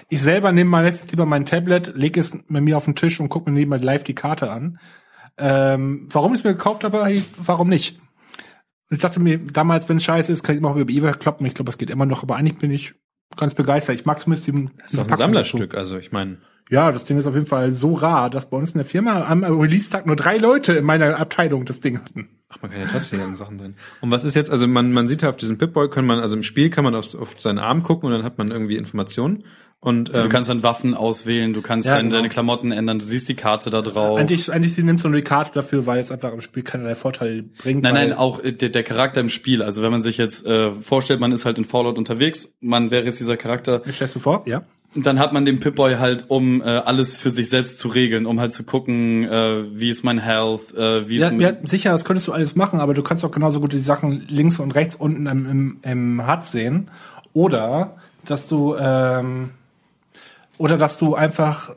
ich 0.10 0.22
selber 0.22 0.52
nehme 0.52 0.70
mal 0.70 0.84
letztens 0.84 1.10
lieber 1.10 1.26
mein 1.26 1.48
Tablet, 1.48 1.92
lege 1.96 2.20
es 2.20 2.38
bei 2.48 2.62
mir 2.62 2.78
auf 2.78 2.86
den 2.86 2.94
Tisch 2.94 3.20
und 3.20 3.30
gucke 3.30 3.50
mir 3.50 3.56
nebenbei 3.56 3.78
live 3.78 4.04
die 4.04 4.14
Karte 4.14 4.52
an. 4.52 4.78
Ähm, 5.40 6.08
warum 6.12 6.34
ich 6.34 6.42
es 6.42 6.44
mir 6.44 6.54
gekauft 6.54 6.84
habe, 6.84 7.20
warum 7.38 7.68
nicht? 7.68 7.98
Und 8.92 8.98
ich 8.98 9.02
dachte 9.02 9.20
mir, 9.20 9.40
damals, 9.40 9.90
wenn 9.90 9.98
es 9.98 10.04
scheiße 10.04 10.32
ist, 10.32 10.44
kann 10.44 10.54
ich 10.54 10.60
immer 10.60 10.70
auch 10.70 10.76
über 10.76 10.92
eBay 10.92 11.14
kloppen. 11.14 11.48
Ich 11.48 11.56
glaube, 11.56 11.72
es 11.72 11.80
geht 11.80 11.90
immer 11.90 12.06
noch, 12.06 12.22
aber 12.22 12.36
eigentlich 12.36 12.60
bin 12.60 12.70
ich 12.70 12.94
ganz 13.38 13.56
begeistert. 13.56 13.96
Ich 13.96 14.06
mag 14.06 14.20
zumindest 14.20 14.46
diesen, 14.46 14.70
das 14.78 14.94
ist 14.94 15.00
doch 15.00 15.10
ein 15.10 15.18
Sammlerstück, 15.18 15.74
also 15.74 15.98
ich 15.98 16.12
meine. 16.12 16.38
Ja, 16.70 16.92
das 16.92 17.04
Ding 17.04 17.18
ist 17.18 17.28
auf 17.28 17.36
jeden 17.36 17.46
Fall 17.46 17.72
so 17.72 17.94
rar, 17.94 18.30
dass 18.30 18.50
bei 18.50 18.58
uns 18.58 18.72
in 18.74 18.80
der 18.80 18.86
Firma 18.86 19.26
am 19.26 19.44
Release-Tag 19.44 20.06
nur 20.08 20.16
drei 20.16 20.38
Leute 20.38 20.74
in 20.74 20.86
meiner 20.86 21.18
Abteilung 21.20 21.66
das 21.66 21.80
Ding 21.80 22.00
hatten. 22.00 22.30
Ach, 22.50 22.62
man 22.62 22.72
kann 22.72 22.82
ja 22.82 23.26
an 23.26 23.36
Sachen 23.36 23.58
drin. 23.58 23.76
Und 24.02 24.12
was 24.12 24.24
ist 24.24 24.36
jetzt, 24.36 24.50
also 24.50 24.68
man, 24.68 24.92
man 24.92 25.08
sieht 25.08 25.22
ja 25.22 25.30
auf 25.30 25.36
diesem 25.36 25.58
Pip-Boy, 25.58 25.90
kann 25.90 26.06
man, 26.06 26.20
also 26.20 26.36
im 26.36 26.44
Spiel 26.44 26.70
kann 26.70 26.84
man 26.84 26.96
auf, 26.96 27.14
auf 27.16 27.40
seinen 27.40 27.60
Arm 27.60 27.84
gucken 27.84 28.08
und 28.08 28.14
dann 28.14 28.24
hat 28.24 28.38
man 28.38 28.50
irgendwie 28.50 28.78
Informationen. 28.78 29.44
Und 29.80 30.16
Du 30.16 30.22
ähm, 30.22 30.30
kannst 30.30 30.50
dann 30.50 30.64
Waffen 30.64 30.96
auswählen, 30.96 31.54
du 31.54 31.62
kannst 31.62 31.88
Ja, 31.88 31.94
deine, 31.96 32.06
genau. 32.06 32.16
deine 32.18 32.30
Klamotten 32.30 32.72
ändern, 32.72 32.98
du 32.98 33.06
siehst 33.06 33.30
die 33.30 33.36
Karte 33.36 33.70
da 33.70 33.84
drauf. 33.84 34.18
Eigentlich, 34.18 34.52
eigentlich 34.52 34.74
sie 34.74 34.82
nimmt 34.82 35.00
so 35.00 35.08
eine 35.08 35.22
Karte 35.22 35.52
dafür, 35.54 35.86
weil 35.86 36.00
es 36.00 36.12
einfach 36.12 36.34
im 36.34 36.42
Spiel 36.42 36.64
keinerlei 36.64 36.96
Vorteil 36.96 37.44
bringt. 37.44 37.84
Nein, 37.84 37.94
nein, 37.94 38.14
auch 38.14 38.44
äh, 38.44 38.52
der, 38.52 38.70
der 38.70 38.82
Charakter 38.82 39.22
im 39.22 39.30
Spiel. 39.30 39.62
Also 39.62 39.84
wenn 39.84 39.92
man 39.92 40.02
sich 40.02 40.18
jetzt 40.18 40.48
äh, 40.48 40.72
vorstellt, 40.74 41.20
man 41.20 41.32
ist 41.32 41.46
halt 41.46 41.60
in 41.60 41.66
Fallout 41.66 42.00
unterwegs, 42.00 42.56
man 42.62 42.90
wäre 42.90 43.06
jetzt 43.06 43.20
dieser 43.20 43.38
Charakter, 43.38 43.84
Ich 43.86 43.98
stell's 43.98 44.16
mir 44.16 44.22
vor, 44.22 44.44
ja. 44.48 44.64
Dann 44.96 45.20
hat 45.20 45.34
man 45.34 45.46
den 45.46 45.60
Pip-Boy 45.60 45.96
halt, 45.96 46.26
um 46.30 46.62
äh, 46.62 46.66
alles 46.66 47.18
für 47.18 47.30
sich 47.30 47.50
selbst 47.50 47.80
zu 47.80 47.90
regeln, 47.90 48.26
um 48.26 48.40
halt 48.40 48.54
zu 48.54 48.64
gucken, 48.64 49.26
äh, 49.26 49.64
wie 49.78 49.90
ist 49.90 50.04
mein 50.04 50.20
Health, 50.20 50.74
äh, 50.74 51.08
wie 51.10 51.18
ist 51.18 51.24
Ja, 51.24 51.32
mein... 51.32 51.40
ja, 51.40 51.54
sicher, 51.64 51.92
das 51.92 52.06
könntest 52.06 52.28
du 52.28 52.32
alles 52.32 52.56
machen, 52.56 52.80
aber 52.80 52.94
du 52.94 53.04
kannst 53.04 53.26
auch 53.26 53.32
genauso 53.32 53.60
gut 53.60 53.74
die 53.74 53.80
Sachen 53.80 54.26
links 54.28 54.60
und 54.60 54.72
rechts 54.74 54.96
unten 54.96 55.28
im, 55.28 55.50
im, 55.50 55.78
im 55.82 56.28
HUD 56.28 56.46
sehen. 56.46 56.92
Oder 57.34 57.98
dass 58.26 58.48
du 58.48 58.76
ähm, 58.80 59.52
oder 60.58 60.78
dass 60.78 60.98
du 60.98 61.16
einfach 61.16 61.72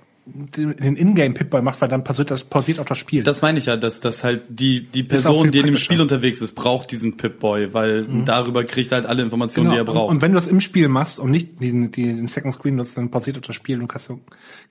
den 0.56 0.76
den 0.76 0.96
Ingame 0.96 1.34
Pip-Boy 1.34 1.62
machst, 1.62 1.80
weil 1.80 1.88
dann 1.88 2.04
pausiert, 2.04 2.30
das, 2.30 2.44
pausiert 2.44 2.78
auch 2.78 2.84
das 2.84 2.98
Spiel. 2.98 3.22
Das 3.22 3.42
meine 3.42 3.58
ich 3.58 3.66
ja, 3.66 3.76
dass, 3.76 4.00
dass 4.00 4.24
halt 4.24 4.42
die, 4.48 4.82
die 4.82 5.02
Person, 5.02 5.50
die 5.50 5.58
in 5.58 5.66
dem. 5.66 5.76
Spiel 5.76 6.00
unterwegs 6.00 6.42
ist, 6.42 6.52
braucht 6.52 6.90
diesen 6.90 7.16
Pip-Boy, 7.16 7.72
weil 7.72 8.06
darüber 8.24 8.64
kriegt 8.64 8.92
er 8.92 8.98
halt 8.98 9.06
alle 9.06 9.22
Informationen, 9.22 9.70
die 9.70 9.76
er 9.76 9.84
Genau. 9.84 9.92
braucht. 9.92 10.10
Und, 10.10 10.16
und 10.16 10.22
wenn 10.22 10.32
du 10.32 10.36
das 10.36 10.46
im 10.46 10.60
Spiel 10.60 10.88
machst 10.88 11.18
und 11.18 11.30
nicht 11.30 11.60
den, 11.60 11.90
den, 11.92 12.26
Second 12.28 12.54
Screen 12.54 12.76
nutzt, 12.76 12.96
dann 12.96 13.10
pausiert 13.10 13.38
auch 13.38 13.42
das 13.42 13.56
Spiel 13.56 13.80
und 13.80 13.88
kannst 13.88 14.12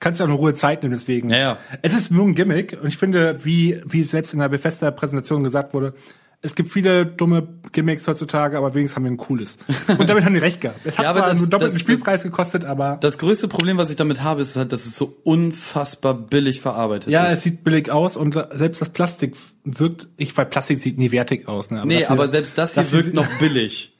kannst 0.00 0.20
ja 0.20 0.26
auch 0.26 0.30
eine 0.30 0.38
Ruhe 0.38 0.54
Zeit 0.54 0.82
nehmen. 0.82 0.94
Deswegen. 0.94 1.28
Ja, 1.30 1.38
ja. 1.38 1.58
Es 1.82 1.94
ist 1.94 2.10
nur 2.10 2.26
ein 2.26 2.34
Gimmick 2.34 2.78
und 2.80 2.88
ich 2.88 2.96
finde, 2.96 3.44
wie 3.44 3.80
wie 3.86 4.04
selbst 4.04 4.32
in 4.32 4.40
der 4.40 4.48
Bethesda 4.48 4.90
Präsentation 4.90 5.44
gesagt 5.44 5.74
wurde, 5.74 5.94
es 6.40 6.54
gibt 6.54 6.70
viele 6.70 7.04
dumme 7.04 7.48
Gimmicks 7.72 8.06
heutzutage, 8.06 8.56
aber 8.58 8.72
wenigstens 8.74 8.96
haben 8.96 9.04
wir 9.04 9.10
ein 9.10 9.16
cooles. 9.16 9.58
Und 9.98 10.08
damit 10.08 10.24
haben 10.24 10.34
die 10.34 10.38
recht 10.40 10.60
gehabt. 10.60 10.78
Es 10.84 10.96
hat 10.98 11.04
Ja, 11.04 11.10
aber 11.10 11.18
zwar 11.20 11.28
das- 11.30 11.40
nur 11.40 11.48
doppelten 11.48 11.74
das- 11.74 11.80
Spielpreis 11.82 12.22
gekostet, 12.22 12.64
aber 12.64 12.96
das 13.00 13.18
größte 13.18 13.48
Problem, 13.48 13.76
was 13.78 13.90
ich 13.90 13.96
damit 13.96 14.22
habe, 14.22 14.40
ist 14.42 14.56
halt, 14.56 14.72
dass 14.72 14.86
es 14.86 14.96
so 14.96 15.16
unfassbar 15.24 16.14
billig 16.14 16.60
verarbeitet 16.60 17.10
ja, 17.12 17.24
ist. 17.26 17.32
es 17.38 17.42
sieht 17.42 17.64
billig 17.64 17.90
aus 17.90 18.16
und 18.16 18.36
äh, 18.36 18.46
selbst 18.54 18.80
das 18.80 18.90
Plastik 18.90 19.36
wirkt, 19.64 20.06
ich 20.16 20.36
weil 20.36 20.46
Plastik 20.46 20.78
sieht 20.78 20.96
nie 20.98 21.10
wertig 21.10 21.48
aus, 21.48 21.70
ne? 21.70 21.82
nee, 21.84 21.94
das 21.98 22.06
hier- 22.08 22.10
aber 22.12 22.28
selbst 22.28 22.56
das 22.56 22.74
hier 22.74 22.82
das 22.84 22.92
wirkt 22.92 23.14
noch 23.14 23.26
billig. 23.40 23.94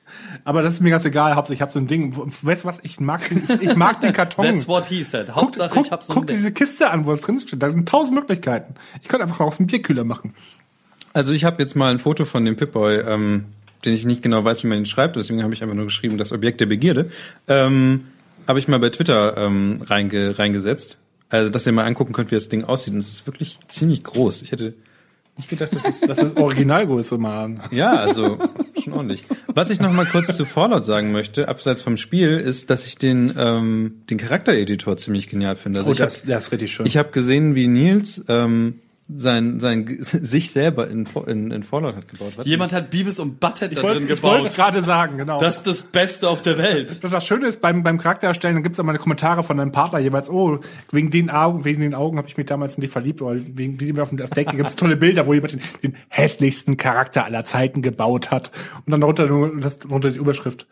Aber 0.45 0.63
das 0.63 0.75
ist 0.75 0.81
mir 0.81 0.91
ganz 0.91 1.05
egal, 1.05 1.35
Hauptsache 1.35 1.55
ich 1.55 1.61
habe 1.61 1.71
so 1.73 1.79
ein 1.79 1.87
Ding. 1.87 2.15
Weißt 2.43 2.65
du 2.65 2.69
was? 2.69 2.81
Ich 2.83 2.99
mag 3.01 3.29
den, 3.29 3.43
ich, 3.45 3.71
ich 3.71 3.77
mag 3.77 4.01
den 4.01 4.13
Karton. 4.15 4.45
That's 4.47 4.67
what 4.69 4.87
he 4.87 5.03
said. 5.03 5.27
Guck, 5.27 5.37
Hauptsache, 5.37 5.71
guck, 5.75 5.87
ich 5.87 5.93
hab 5.93 6.03
so 6.03 6.15
guck 6.15 6.25
ein 6.25 6.27
Ding. 6.29 6.37
diese 6.37 6.53
Kiste 6.53 6.91
an, 6.91 7.05
wo 7.07 7.13
es 7.13 7.21
drin 7.21 7.41
steht. 7.41 7.63
Da 7.63 7.71
sind 7.71 7.89
tausend 7.89 8.15
Möglichkeiten. 8.15 8.75
Ich 9.03 9.09
könnte 9.09 9.25
einfach 9.25 9.41
aus 9.41 9.59
dem 9.59 9.67
Bierkühler 9.67 10.05
machen. 10.05 10.35
Also 11.19 11.33
ich 11.33 11.43
habe 11.43 11.61
jetzt 11.61 11.75
mal 11.75 11.91
ein 11.91 11.99
Foto 11.99 12.25
von 12.25 12.45
dem 12.45 12.55
Pip-Boy, 12.55 13.01
ähm, 13.01 13.47
den 13.85 13.93
ich 13.93 14.05
nicht 14.07 14.23
genau 14.23 14.45
weiß, 14.45 14.63
wie 14.63 14.69
man 14.69 14.79
ihn 14.79 14.87
schreibt, 14.87 15.17
deswegen 15.17 15.43
habe 15.43 15.53
ich 15.53 15.65
einfach 15.65 15.75
nur 15.75 15.87
geschrieben, 15.87 16.17
das 16.17 16.31
Objekt 16.31 16.61
der 16.61 16.67
Begierde. 16.67 17.11
Ähm, 17.49 18.05
habe 18.47 18.61
ich 18.61 18.69
mal 18.69 18.79
bei 18.79 18.91
Twitter 18.91 19.37
ähm, 19.37 19.79
reinge 19.85 20.39
reingesetzt. 20.39 20.97
Also, 21.29 21.51
dass 21.51 21.67
ihr 21.67 21.73
mal 21.73 21.87
angucken 21.87 22.13
könnt, 22.13 22.31
wie 22.31 22.37
das 22.37 22.49
Ding 22.49 22.63
aussieht. 22.63 22.95
Und 22.95 23.01
es 23.01 23.11
ist 23.11 23.27
wirklich 23.27 23.59
ziemlich 23.67 24.05
groß. 24.05 24.43
Ich 24.43 24.53
hätte 24.53 24.75
nicht 25.37 25.49
gedacht, 25.51 25.75
dass 25.75 25.89
es... 25.89 26.01
Das 26.03 26.23
ist 26.23 26.37
Originalgröße, 26.37 27.19
Mann. 27.19 27.63
ja, 27.73 27.97
also 27.97 28.39
schon 28.81 28.93
ordentlich. 28.93 29.25
Was 29.49 29.71
ich 29.71 29.81
noch 29.81 29.93
mal 29.93 30.07
kurz 30.07 30.37
zu 30.37 30.45
Fallout 30.45 30.85
sagen 30.85 31.11
möchte, 31.11 31.49
abseits 31.49 31.83
vom 31.83 31.97
Spiel, 31.97 32.39
ist, 32.39 32.71
dass 32.71 32.87
ich 32.87 32.97
den, 32.97 33.35
ähm, 33.37 34.03
den 34.09 34.19
Charaktereditor 34.19 34.97
ziemlich 34.97 35.29
genial 35.29 35.57
finde. 35.57 35.81
Also 35.81 35.91
Oh, 35.91 35.95
ich 35.95 36.01
hab, 36.01 36.11
das, 36.11 36.23
das 36.23 36.45
ist 36.45 36.53
richtig 36.53 36.71
schön. 36.73 36.87
ich 36.87 36.97
habe 36.97 37.11
gesehen, 37.11 37.57
wie 37.57 37.67
Nils 37.67 38.25
ähm, 38.29 38.79
sein, 39.15 39.59
sein 39.59 39.99
sich 40.01 40.51
selber 40.51 40.89
in, 40.89 41.09
in, 41.27 41.51
in 41.51 41.63
Fallout 41.63 41.97
hat 41.97 42.09
gebaut. 42.09 42.33
Was 42.37 42.47
Jemand 42.47 42.73
hat 42.73 42.91
Beavis 42.91 43.19
und 43.19 43.41
Butthead 43.41 43.77
da 43.77 43.83
wollte 43.83 44.01
drin 44.01 44.13
ich 44.13 44.23
wollte 44.23 44.47
es 44.47 44.53
gebaut. 44.53 44.57
gerade 44.57 44.83
sagen, 44.83 45.19
genau. 45.19 45.39
Das 45.41 45.57
ist 45.57 45.67
das 45.67 45.83
Beste 45.83 46.29
auf 46.29 46.43
der 46.43 46.59
Welt. 46.59 47.03
Das, 47.03 47.11
das 47.11 47.27
Schöne 47.27 47.47
ist, 47.47 47.61
beim, 47.61 47.83
beim 47.83 47.99
Charaktererstellen, 47.99 48.57
dann 48.57 48.63
gibt's 48.63 48.79
immer 48.79 48.91
eine 48.91 48.99
Kommentare 48.99 49.43
von 49.43 49.57
deinem 49.57 49.73
Partner 49.73 49.99
jeweils, 49.99 50.29
oh, 50.29 50.61
wegen 50.91 51.11
den 51.11 51.31
Augen, 51.31 51.65
wegen 51.65 51.81
den 51.81 51.95
Augen 51.95 52.19
habe 52.19 52.29
ich 52.29 52.37
mich 52.37 52.47
damals 52.47 52.75
in 52.75 52.83
dich 52.83 52.91
verliebt, 52.91 53.23
oder 53.23 53.41
wegen 53.55 53.81
wie 53.81 53.99
auf 54.01 54.11
dem 54.11 54.19
Deck 54.19 54.51
gibt's 54.51 54.77
tolle 54.77 54.97
Bilder, 54.97 55.27
wo 55.27 55.33
jemand 55.33 55.53
den, 55.53 55.61
den 55.83 55.97
hässlichsten 56.09 56.77
Charakter 56.77 57.25
aller 57.25 57.45
Zeiten 57.45 57.81
gebaut 57.81 58.31
hat. 58.31 58.51
Und 58.85 58.93
dann 58.93 59.01
darunter 59.01 59.27
nur 59.27 59.59
das, 59.61 59.79
darunter 59.79 60.11
die 60.11 60.19
Überschrift. 60.19 60.67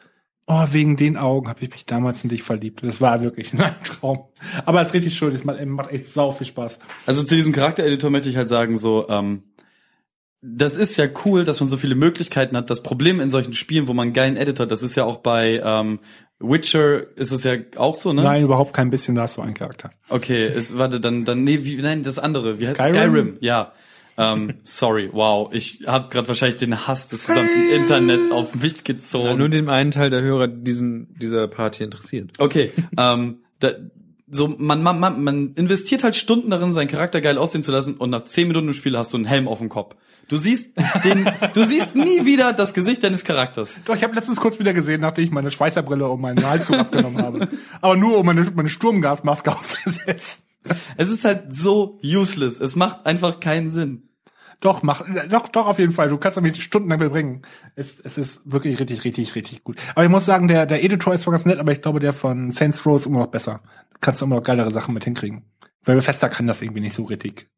Oh, 0.49 0.65
wegen 0.71 0.97
den 0.97 1.17
Augen 1.17 1.49
habe 1.49 1.61
ich 1.63 1.71
mich 1.71 1.87
damals 1.87 2.23
in 2.23 2.31
dich 2.31 2.45
verliebt. 2.45 2.83
Das 2.83 3.01
war 3.01 3.21
wirklich 3.23 3.53
ein 3.59 3.75
Traum. 3.83 4.27
Aber 4.65 4.81
es 4.81 4.89
ist 4.89 4.95
richtig 4.95 5.15
schön, 5.15 5.35
es 5.35 5.45
macht, 5.45 5.65
macht 5.67 5.91
echt 5.91 6.09
sau 6.09 6.31
viel 6.31 6.47
Spaß. 6.47 6.79
Also 7.07 7.25
zu 7.25 7.35
diesem 7.35 7.53
Charaktereditor 7.53 8.11
möchte 8.11 8.29
ich 8.29 8.37
halt 8.37 8.49
sagen, 8.49 8.77
so, 8.77 9.09
ähm, 9.09 9.43
das 10.43 10.77
ist 10.77 10.97
ja 10.97 11.07
cool, 11.25 11.43
dass 11.45 11.59
man 11.59 11.69
so 11.69 11.77
viele 11.77 11.97
Möglichkeiten 11.97 12.57
hat. 12.57 12.71
Das 12.71 12.83
Problem 12.83 13.21
in 13.21 13.31
solchen 13.31 13.55
Spielen, 13.55 13.89
wo 13.89 13.93
man 13.93 14.05
einen 14.05 14.13
geilen 14.13 14.37
Editor, 14.37 14.67
das 14.67 14.83
ist 14.85 14.95
ja 14.95 15.05
auch 15.05 15.17
bei 15.17 15.61
ähm, 15.65 15.99
Witcher 16.39 17.17
ist 17.17 17.33
es 17.33 17.45
ja 17.45 17.55
auch 17.77 17.95
so, 17.95 18.13
ne? 18.13 18.23
Nein, 18.23 18.43
überhaupt 18.43 18.75
kein 18.75 18.91
bisschen, 18.91 19.15
da 19.15 19.23
hast 19.23 19.39
du 19.39 19.43
einen 19.43 19.55
Charakter. 19.55 19.91
Okay, 20.09 20.45
es, 20.45 20.77
warte, 20.77 21.01
dann, 21.01 21.25
dann, 21.25 21.43
nee, 21.45 21.65
wie, 21.65 21.77
nein, 21.77 22.03
das 22.03 22.19
andere, 22.19 22.61
wie 22.61 22.67
heißt? 22.67 22.77
Skyrim? 22.77 22.95
Skyrim, 22.95 23.37
ja. 23.41 23.73
Ähm, 24.19 24.55
sorry, 24.65 25.11
wow, 25.13 25.51
ich 25.53 25.85
habe 25.87 26.09
gerade 26.09 26.29
wahrscheinlich 26.29 26.59
den 26.59 26.87
Hass 26.87 27.09
des 27.09 27.27
gesamten 27.27 27.69
Internets 27.71 28.31
auf 28.31 28.55
mich 28.55 28.83
gezogen. 28.83 29.27
Ja, 29.27 29.35
nur 29.35 29.49
dem 29.49 29.69
einen 29.69 29.91
Teil 29.91 30.11
der 30.11 30.23
Hörer 30.23 30.49
diesen, 30.49 31.15
dieser 31.19 31.49
Party 31.49 31.85
interessiert. 31.85 32.31
Okay, 32.39 32.73
ähm, 32.97 33.39
da, 33.59 33.73
so 34.29 34.49
man, 34.49 34.83
man, 34.83 34.99
man, 34.99 35.23
man 35.23 35.53
investiert 35.55 36.03
halt 36.03 36.17
Stunden 36.17 36.51
darin, 36.51 36.73
seinen 36.73 36.89
Charakter 36.89 37.21
geil 37.21 37.39
aussehen 37.39 37.63
zu 37.63 37.73
lassen 37.73 37.95
und 37.95 38.11
nach 38.11 38.25
zehn 38.25 38.49
Minuten 38.49 38.69
im 38.69 38.75
Spiel 38.75 38.97
hast 38.97 39.13
du 39.13 39.19
einen 39.19 39.27
Helm 39.27 39.49
auf 39.49 39.59
dem 39.59 39.69
Kopf. 39.69 39.95
Du 40.29 40.37
siehst 40.37 40.77
den, 41.05 41.31
du 41.55 41.65
siehst 41.65 41.95
nie 41.95 42.27
wieder 42.27 42.53
das 42.53 42.75
Gesicht 42.75 43.05
deines 43.05 43.25
Charakters. 43.25 43.79
Doch, 43.85 43.95
ich 43.95 44.03
habe 44.03 44.15
letztens 44.15 44.41
kurz 44.41 44.59
wieder 44.59 44.73
gesehen, 44.73 45.01
nachdem 45.01 45.25
ich 45.25 45.31
meine 45.31 45.53
Schweißerbrille 45.53 46.09
und 46.09 46.21
meinen 46.21 46.45
Halszug 46.45 46.79
abgenommen 46.79 47.23
habe. 47.23 47.49
Aber 47.81 47.97
nur, 47.97 48.19
um 48.19 48.27
meine, 48.27 48.43
meine 48.55 48.69
Sturmgasmaske 48.69 49.53
aufzusetzen. 49.57 50.43
Es 50.97 51.11
ist 51.11 51.25
halt 51.25 51.55
so 51.55 52.01
useless. 52.03 52.59
Es 52.59 52.75
macht 52.75 53.07
einfach 53.07 53.39
keinen 53.39 53.71
Sinn. 53.71 54.06
Doch, 54.61 54.83
mach, 54.83 55.03
doch, 55.29 55.49
doch, 55.49 55.67
auf 55.67 55.79
jeden 55.79 55.93
Fall. 55.93 56.09
Du 56.09 56.17
kannst 56.17 56.37
damit 56.37 56.57
stundenlang 56.57 56.99
verbringen. 56.99 57.43
Es, 57.75 58.01
es 58.01 58.17
ist 58.17 58.51
wirklich 58.51 58.81
richtig, 58.81 59.05
richtig, 59.05 59.35
richtig 59.35 59.65
gut. 59.65 59.77
Aber 59.95 60.05
ich 60.05 60.11
muss 60.11 60.25
sagen, 60.25 60.49
der, 60.49 60.67
der 60.67 60.83
Editor 60.83 61.15
ist 61.15 61.23
zwar 61.23 61.33
ganz 61.33 61.45
nett, 61.45 61.59
aber 61.59 61.73
ich 61.73 61.83
glaube, 61.83 62.01
der 62.01 62.13
von 62.13 62.51
Saints 62.51 62.85
Row 62.87 62.97
ist 62.97 63.07
immer 63.07 63.21
noch 63.21 63.27
besser. 63.27 63.61
Kannst 64.01 64.21
du 64.21 64.25
immer 64.25 64.37
noch 64.37 64.43
geilere 64.43 64.71
Sachen 64.71 64.95
mit 64.95 65.05
hinkriegen. 65.05 65.45
Weil 65.83 65.97
Bethesda 65.97 66.29
kann 66.29 66.47
das 66.47 66.63
irgendwie 66.63 66.81
nicht 66.81 66.95
so 66.95 67.05
richtig. 67.05 67.49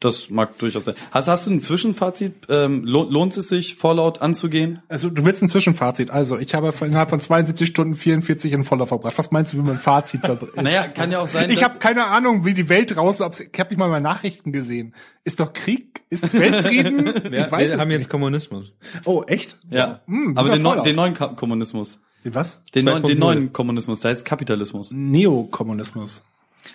Das 0.00 0.30
mag 0.30 0.58
durchaus 0.58 0.84
sein. 0.86 0.94
Hast, 1.10 1.28
hast 1.28 1.46
du 1.46 1.50
ein 1.50 1.60
Zwischenfazit? 1.60 2.46
Ähm, 2.48 2.84
lohnt, 2.84 3.12
lohnt 3.12 3.36
es 3.36 3.48
sich, 3.48 3.74
Fallout 3.76 4.22
anzugehen? 4.22 4.80
Also, 4.88 5.10
du 5.10 5.24
willst 5.24 5.42
ein 5.42 5.48
Zwischenfazit. 5.48 6.10
Also, 6.10 6.38
ich 6.38 6.54
habe 6.54 6.72
innerhalb 6.80 7.10
von 7.10 7.20
72 7.20 7.68
Stunden 7.68 7.94
44 7.94 8.52
in 8.54 8.64
Voller 8.64 8.86
verbracht. 8.86 9.18
Was 9.18 9.30
meinst 9.30 9.52
du, 9.52 9.58
wie 9.58 9.62
man 9.62 9.72
ein 9.72 9.78
Fazit 9.78 10.22
verbringt? 10.22 10.56
Naja, 10.62 10.86
kann 10.88 11.12
ja 11.12 11.20
auch 11.20 11.26
sein. 11.28 11.50
Ich 11.50 11.62
habe 11.62 11.78
keine 11.78 12.06
Ahnung, 12.06 12.44
wie 12.46 12.54
die 12.54 12.68
Welt 12.68 12.96
draußen, 12.96 13.24
ob's- 13.26 13.40
ich 13.40 13.60
habe 13.60 13.68
nicht 13.70 13.78
mal 13.78 13.88
meine 13.90 14.02
Nachrichten 14.04 14.52
gesehen. 14.52 14.94
Ist 15.24 15.38
doch 15.40 15.52
Krieg? 15.52 16.00
Ist 16.08 16.32
Weltfrieden? 16.38 17.04
Wir, 17.30 17.46
ich 17.46 17.52
weiß 17.52 17.72
wir 17.72 17.78
haben 17.78 17.88
nicht. 17.88 17.98
jetzt 17.98 18.08
Kommunismus. 18.08 18.72
Oh, 19.04 19.22
echt? 19.26 19.58
ja. 19.70 20.00
Hm, 20.06 20.36
aber 20.38 20.48
den, 20.50 20.62
neu, 20.62 20.70
Fallout. 20.70 20.86
den 20.86 20.96
neuen 20.96 21.14
Ka 21.14 21.28
Kommunismus. 21.28 22.00
Den 22.24 22.34
was? 22.34 22.62
Den, 22.74 22.86
neuen, 22.86 23.02
den 23.02 23.16
2.0. 23.18 23.20
neuen 23.20 23.52
Kommunismus, 23.52 24.00
da 24.00 24.08
heißt 24.08 24.24
Kapitalismus. 24.24 24.90
Neokommunismus. 24.92 26.24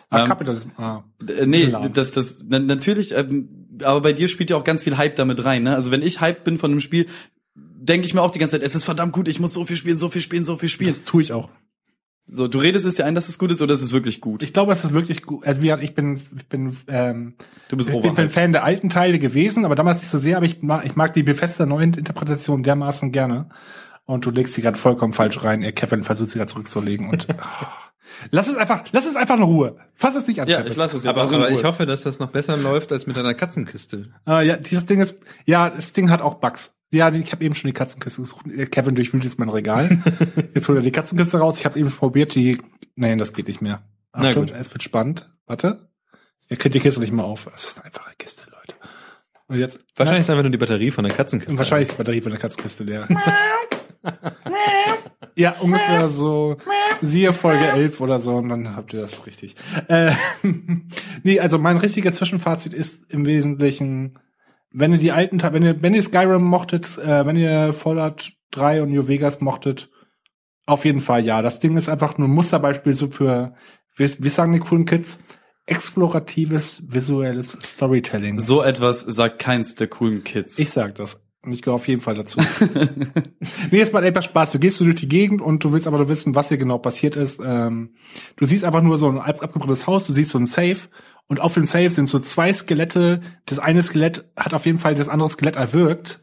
Ah, 0.09 0.21
Ähm, 0.21 0.27
Kapitalismus. 0.27 0.73
Ah. 0.77 1.03
Äh, 1.27 1.45
nee, 1.45 1.65
Lahm. 1.65 1.91
das, 1.93 2.11
das, 2.11 2.45
na, 2.47 2.59
natürlich, 2.59 3.13
ähm, 3.13 3.67
aber 3.83 4.01
bei 4.01 4.13
dir 4.13 4.27
spielt 4.27 4.49
ja 4.49 4.57
auch 4.57 4.63
ganz 4.63 4.83
viel 4.83 4.97
Hype 4.97 5.15
damit 5.15 5.43
rein, 5.43 5.63
ne? 5.63 5.75
Also 5.75 5.91
wenn 5.91 6.01
ich 6.01 6.21
hyped 6.21 6.43
bin 6.43 6.59
von 6.59 6.71
einem 6.71 6.79
Spiel, 6.79 7.07
denke 7.55 8.05
ich 8.05 8.13
mir 8.13 8.21
auch 8.21 8.31
die 8.31 8.39
ganze 8.39 8.57
Zeit, 8.57 8.63
es 8.63 8.75
ist 8.75 8.85
verdammt 8.85 9.13
gut, 9.13 9.27
ich 9.27 9.39
muss 9.39 9.53
so 9.53 9.65
viel 9.65 9.77
spielen, 9.77 9.97
so 9.97 10.09
viel 10.09 10.21
spielen, 10.21 10.43
so 10.43 10.55
viel 10.55 10.69
spielen. 10.69 10.91
Das 10.91 11.03
tue 11.03 11.21
ich 11.21 11.33
auch. 11.33 11.49
So, 12.25 12.47
du 12.47 12.57
redest 12.57 12.85
es 12.85 12.95
dir 12.95 13.05
ein, 13.05 13.15
dass 13.15 13.27
es 13.27 13.37
gut 13.37 13.51
ist 13.51 13.61
oder 13.61 13.73
ist 13.73 13.81
es 13.81 13.91
wirklich 13.91 14.21
gut? 14.21 14.43
Ich 14.43 14.53
glaube, 14.53 14.71
es 14.71 14.83
ist 14.85 14.93
wirklich 14.93 15.23
gut. 15.23 15.45
Also, 15.45 15.61
ich 15.61 15.93
bin, 15.93 16.21
ich 16.37 16.47
bin, 16.47 16.77
ähm, 16.87 17.33
Du 17.67 17.75
bist 17.75 17.89
ich 17.89 18.13
bin. 18.13 18.29
Fan 18.29 18.53
der 18.53 18.63
alten 18.63 18.89
Teile 18.89 19.19
gewesen, 19.19 19.65
aber 19.65 19.75
damals 19.75 19.99
nicht 19.99 20.09
so 20.09 20.17
sehr. 20.17 20.37
Aber 20.37 20.45
ich 20.45 20.61
mag, 20.61 20.85
ich 20.85 20.95
mag 20.95 21.11
die 21.13 21.23
Bethesda 21.23 21.65
neuen 21.65 21.93
Interpretation 21.93 22.63
dermaßen 22.63 23.11
gerne. 23.11 23.49
Und 24.05 24.25
du 24.25 24.31
legst 24.31 24.53
sie 24.53 24.61
gerade 24.61 24.77
vollkommen 24.77 25.13
falsch 25.13 25.43
rein. 25.43 25.61
Ihr 25.61 25.73
Kevin 25.73 26.03
versucht 26.03 26.29
sie 26.29 26.39
gerade 26.39 26.51
zurückzulegen. 26.51 27.09
Und 27.09 27.27
oh. 27.29 27.33
lass 28.31 28.47
es 28.47 28.55
einfach, 28.55 28.83
lass 28.91 29.05
es 29.05 29.15
einfach 29.15 29.37
in 29.37 29.43
Ruhe. 29.43 29.77
Fass 29.93 30.15
es 30.15 30.27
nicht 30.27 30.39
an. 30.41 30.47
Ja, 30.47 30.57
Kevin. 30.57 30.71
ich 30.71 30.77
lasse 30.77 30.97
es 30.97 31.03
jetzt 31.03 31.09
Aber, 31.09 31.23
auch 31.23 31.29
in 31.31 31.35
aber 31.35 31.49
Ruhe. 31.49 31.59
ich 31.59 31.63
hoffe, 31.63 31.85
dass 31.85 32.03
das 32.03 32.19
noch 32.19 32.31
besser 32.31 32.57
läuft 32.57 32.91
als 32.91 33.07
mit 33.07 33.17
einer 33.17 33.33
Katzenkiste. 33.33 34.09
Ah, 34.25 34.41
ja, 34.41 34.57
dieses 34.57 34.85
Ding 34.85 34.99
ist, 35.01 35.19
ja, 35.45 35.69
das 35.69 35.93
Ding 35.93 36.09
hat 36.09 36.21
auch 36.21 36.35
Bugs. 36.35 36.75
Ja, 36.91 37.11
ich 37.11 37.31
habe 37.31 37.43
eben 37.43 37.55
schon 37.55 37.67
die 37.69 37.73
Katzenkiste 37.73 38.21
gesucht. 38.21 38.45
Kevin 38.71 38.93
durchwühlt 38.95 39.23
jetzt 39.23 39.39
mein 39.39 39.49
Regal. 39.49 39.97
jetzt 40.53 40.67
holt 40.67 40.77
er 40.77 40.83
die 40.83 40.91
Katzenkiste 40.91 41.39
raus. 41.39 41.59
Ich 41.59 41.65
habe 41.65 41.79
eben 41.79 41.89
schon 41.89 41.97
probiert. 41.99 42.35
Die, 42.35 42.61
nein, 42.95 43.17
das 43.17 43.33
geht 43.33 43.47
nicht 43.47 43.61
mehr. 43.61 43.81
Na 44.15 44.29
Achtung, 44.29 44.45
gut. 44.45 44.55
es 44.55 44.71
wird 44.71 44.83
spannend. 44.83 45.27
Warte. 45.47 45.89
Ihr 46.49 46.57
kriegt 46.57 46.75
die 46.75 46.79
Kiste 46.79 46.99
nicht 46.99 47.11
mehr 47.13 47.25
auf. 47.25 47.47
Das 47.51 47.65
ist 47.65 47.77
eine 47.77 47.85
einfache 47.85 48.13
Kiste, 48.15 48.43
Leute. 48.51 48.75
Und 49.47 49.57
jetzt 49.57 49.79
Wahrscheinlich 49.95 50.21
ist 50.21 50.29
einfach 50.29 50.43
nur 50.43 50.51
die 50.51 50.57
Batterie 50.59 50.91
von 50.91 51.03
der 51.03 51.15
Katzenkiste. 51.15 51.57
wahrscheinlich 51.57 51.87
ist 51.87 51.93
die 51.93 51.97
Batterie 51.97 52.21
von 52.21 52.31
der 52.31 52.39
Katzenkiste 52.39 52.83
leer. 52.83 53.07
Ja, 55.35 55.55
ungefähr 55.59 56.09
so, 56.09 56.57
siehe 57.01 57.33
Folge 57.33 57.65
11 57.67 58.01
oder 58.01 58.19
so, 58.19 58.35
und 58.35 58.49
dann 58.49 58.75
habt 58.75 58.93
ihr 58.93 59.01
das 59.01 59.25
richtig. 59.25 59.55
Äh, 59.87 60.11
nee, 61.23 61.39
also 61.39 61.57
mein 61.57 61.77
richtiges 61.77 62.15
Zwischenfazit 62.15 62.73
ist 62.73 63.09
im 63.11 63.25
Wesentlichen, 63.25 64.19
wenn 64.71 64.91
ihr 64.93 64.97
die 64.99 65.11
alten, 65.11 65.39
Teile- 65.39 65.53
wenn 65.53 65.63
ihr, 65.63 65.81
wenn 65.81 65.93
ihr 65.93 66.01
Skyrim 66.03 66.43
mochtet, 66.43 66.97
äh, 66.97 67.25
wenn 67.25 67.35
ihr 67.35 67.73
Fallout 67.73 68.33
3 68.51 68.83
und 68.83 68.91
New 68.91 69.07
Vegas 69.07 69.41
mochtet, 69.41 69.89
Auf 70.65 70.85
jeden 70.85 71.01
Fall, 71.01 71.25
ja. 71.25 71.41
Das 71.41 71.59
Ding 71.59 71.75
ist 71.75 71.89
einfach 71.89 72.17
nur 72.17 72.27
ein 72.29 72.33
Musterbeispiel 72.33 72.93
so 72.93 73.07
für, 73.09 73.53
wie, 73.97 74.09
wie 74.19 74.29
sagen 74.29 74.53
die 74.53 74.59
coolen 74.59 74.85
Kids, 74.85 75.19
exploratives 75.65 76.83
visuelles 76.87 77.57
Storytelling. 77.61 78.39
So 78.39 78.61
etwas 78.63 79.01
sagt 79.01 79.39
keins 79.39 79.75
der 79.75 79.87
coolen 79.87 80.23
Kids. 80.23 80.57
Ich 80.59 80.71
sag 80.71 80.95
das. 80.95 81.22
Und 81.45 81.51
ich 81.51 81.61
gehöre 81.61 81.75
auf 81.75 81.87
jeden 81.89 81.99
Fall 82.01 82.15
dazu. 82.15 82.39
nee, 83.71 83.81
es 83.81 83.91
macht 83.91 84.05
einfach 84.05 84.23
Spaß. 84.23 84.53
Du 84.53 84.59
gehst 84.59 84.77
so 84.77 84.85
durch 84.85 84.95
die 84.95 85.09
Gegend 85.09 85.41
und 85.41 85.63
du 85.63 85.73
willst 85.73 85.87
aber 85.87 85.97
nur 85.97 86.07
wissen, 86.07 86.35
was 86.35 86.47
hier 86.47 86.57
genau 86.57 86.77
passiert 86.77 87.17
ist. 87.17 87.41
Ähm, 87.43 87.89
du 88.37 88.45
siehst 88.45 88.63
einfach 88.63 88.81
nur 88.81 88.97
so 88.97 89.09
ein 89.09 89.19
ab- 89.19 89.43
abgebranntes 89.43 89.85
Haus, 89.85 90.07
du 90.07 90.13
siehst 90.13 90.31
so 90.31 90.37
ein 90.39 90.45
Safe 90.45 90.77
und 91.27 91.41
auf 91.41 91.53
dem 91.53 91.65
Safe 91.65 91.89
sind 91.89 92.07
so 92.07 92.19
zwei 92.19 92.53
Skelette. 92.53 93.21
Das 93.45 93.59
eine 93.59 93.81
Skelett 93.81 94.23
hat 94.37 94.53
auf 94.53 94.65
jeden 94.65 94.79
Fall 94.79 94.95
das 94.95 95.09
andere 95.09 95.29
Skelett 95.29 95.57
erwürgt. 95.57 96.21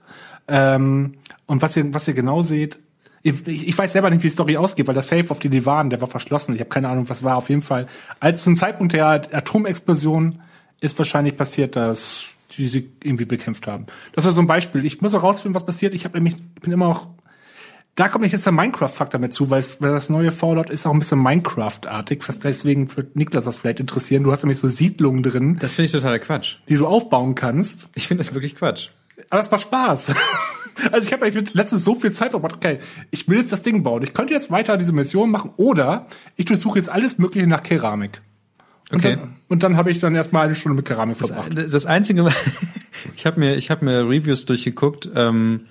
Ähm, 0.48 1.16
und 1.44 1.60
was 1.60 1.76
ihr, 1.76 1.92
was 1.92 2.08
ihr 2.08 2.14
genau 2.14 2.40
seht, 2.40 2.78
ich, 3.22 3.46
ich 3.46 3.76
weiß 3.76 3.92
selber 3.92 4.08
nicht, 4.08 4.22
wie 4.22 4.28
die 4.28 4.32
Story 4.32 4.56
ausgeht, 4.56 4.86
weil 4.86 4.94
der 4.94 5.02
Safe 5.02 5.30
auf 5.30 5.38
die 5.38 5.66
waren, 5.66 5.90
der 5.90 6.00
war 6.00 6.08
verschlossen. 6.08 6.54
Ich 6.54 6.60
habe 6.60 6.70
keine 6.70 6.88
Ahnung, 6.88 7.10
was 7.10 7.22
war. 7.22 7.36
Auf 7.36 7.50
jeden 7.50 7.60
Fall, 7.60 7.86
als 8.18 8.42
zum 8.42 8.56
Zeitpunkt 8.56 8.94
der 8.94 9.06
Atomexplosion 9.06 10.40
ist 10.80 10.96
wahrscheinlich 10.96 11.36
passiert, 11.36 11.76
dass 11.76 12.29
die 12.56 12.68
sie 12.68 12.90
irgendwie 13.02 13.24
bekämpft 13.24 13.66
haben. 13.66 13.86
Das 14.12 14.24
war 14.24 14.32
so 14.32 14.40
ein 14.40 14.46
Beispiel. 14.46 14.84
Ich 14.84 15.00
muss 15.00 15.14
auch 15.14 15.22
rausfinden, 15.22 15.54
was 15.54 15.66
passiert. 15.66 15.94
Ich 15.94 16.04
habe 16.04 16.16
nämlich, 16.16 16.36
ich 16.56 16.62
bin 16.62 16.72
immer 16.72 16.88
noch, 16.88 17.08
da 17.96 18.08
kommt 18.08 18.22
nicht 18.22 18.32
jetzt 18.32 18.46
der 18.46 18.52
Minecraft-Faktor 18.52 19.20
mit 19.20 19.34
zu, 19.34 19.50
weil, 19.50 19.60
es, 19.60 19.80
weil 19.80 19.90
das 19.90 20.08
neue 20.10 20.32
Fallout 20.32 20.70
ist 20.70 20.86
auch 20.86 20.92
ein 20.92 20.98
bisschen 20.98 21.22
Minecraft-artig. 21.22 22.22
Deswegen 22.42 22.94
wird 22.96 23.16
Niklas 23.16 23.44
das 23.44 23.56
vielleicht 23.58 23.80
interessieren. 23.80 24.22
Du 24.22 24.32
hast 24.32 24.42
nämlich 24.42 24.58
so 24.58 24.68
Siedlungen 24.68 25.22
drin, 25.22 25.58
Das 25.60 25.74
finde 25.76 25.86
ich 25.86 25.92
totaler 25.92 26.18
Quatsch. 26.18 26.56
die 26.68 26.76
du 26.76 26.86
aufbauen 26.86 27.34
kannst. 27.34 27.88
Ich 27.94 28.08
finde 28.08 28.22
das 28.24 28.32
wirklich 28.32 28.56
Quatsch. 28.56 28.90
Aber 29.28 29.40
es 29.40 29.50
macht 29.50 29.62
Spaß. 29.62 30.14
also 30.92 31.06
ich 31.06 31.12
habe 31.12 31.26
eigentlich 31.26 31.52
letztens 31.52 31.84
so 31.84 31.94
viel 31.94 32.12
Zeit 32.12 32.30
verbracht. 32.30 32.54
Okay, 32.54 32.78
ich 33.10 33.28
will 33.28 33.38
jetzt 33.38 33.52
das 33.52 33.62
Ding 33.62 33.82
bauen. 33.82 34.02
Ich 34.02 34.14
könnte 34.14 34.32
jetzt 34.32 34.50
weiter 34.50 34.76
diese 34.76 34.92
Mission 34.92 35.30
machen 35.30 35.52
oder 35.56 36.06
ich 36.36 36.46
durchsuche 36.46 36.78
jetzt 36.78 36.88
alles 36.88 37.18
Mögliche 37.18 37.46
nach 37.46 37.62
Keramik. 37.62 38.22
Und 38.90 38.98
Okay. 38.98 39.16
Dann, 39.16 39.36
und 39.48 39.62
dann 39.62 39.76
habe 39.76 39.90
ich 39.90 40.00
dann 40.00 40.14
erstmal 40.14 40.46
eine 40.46 40.54
Stunde 40.54 40.76
mit 40.76 40.84
Keramik 40.84 41.16
verbracht. 41.16 41.56
Das, 41.56 41.72
das 41.72 41.86
einzige, 41.86 42.28
ich 43.16 43.26
habe 43.26 43.38
mir, 43.40 43.56
ich 43.56 43.70
habe 43.70 43.84
mir 43.84 44.08
Reviews 44.08 44.46
durchgeguckt. 44.46 45.08
Ähm, 45.14 45.62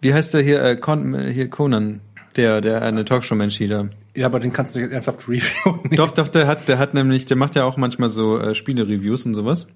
wie 0.00 0.14
heißt 0.14 0.34
der 0.34 0.42
hier, 0.42 0.62
äh, 0.62 0.76
Con, 0.76 1.18
hier 1.30 1.48
Conan, 1.48 2.00
der, 2.36 2.60
der 2.60 2.82
eine 2.82 3.04
Talkshow-Mensch 3.04 3.56
hier. 3.56 3.90
Ja, 4.14 4.26
aber 4.26 4.38
den 4.38 4.52
kannst 4.52 4.74
du 4.74 4.78
jetzt 4.78 4.92
ernsthaft 4.92 5.28
reviewen. 5.28 5.90
Doch, 5.96 6.10
doch, 6.10 6.28
der 6.28 6.46
hat, 6.46 6.68
der 6.68 6.78
hat 6.78 6.94
nämlich, 6.94 7.26
der 7.26 7.36
macht 7.36 7.56
ja 7.56 7.64
auch 7.64 7.76
manchmal 7.76 8.08
so 8.08 8.38
äh, 8.38 8.54
Spiele-Reviews 8.54 9.26
und 9.26 9.34
sowas. 9.34 9.66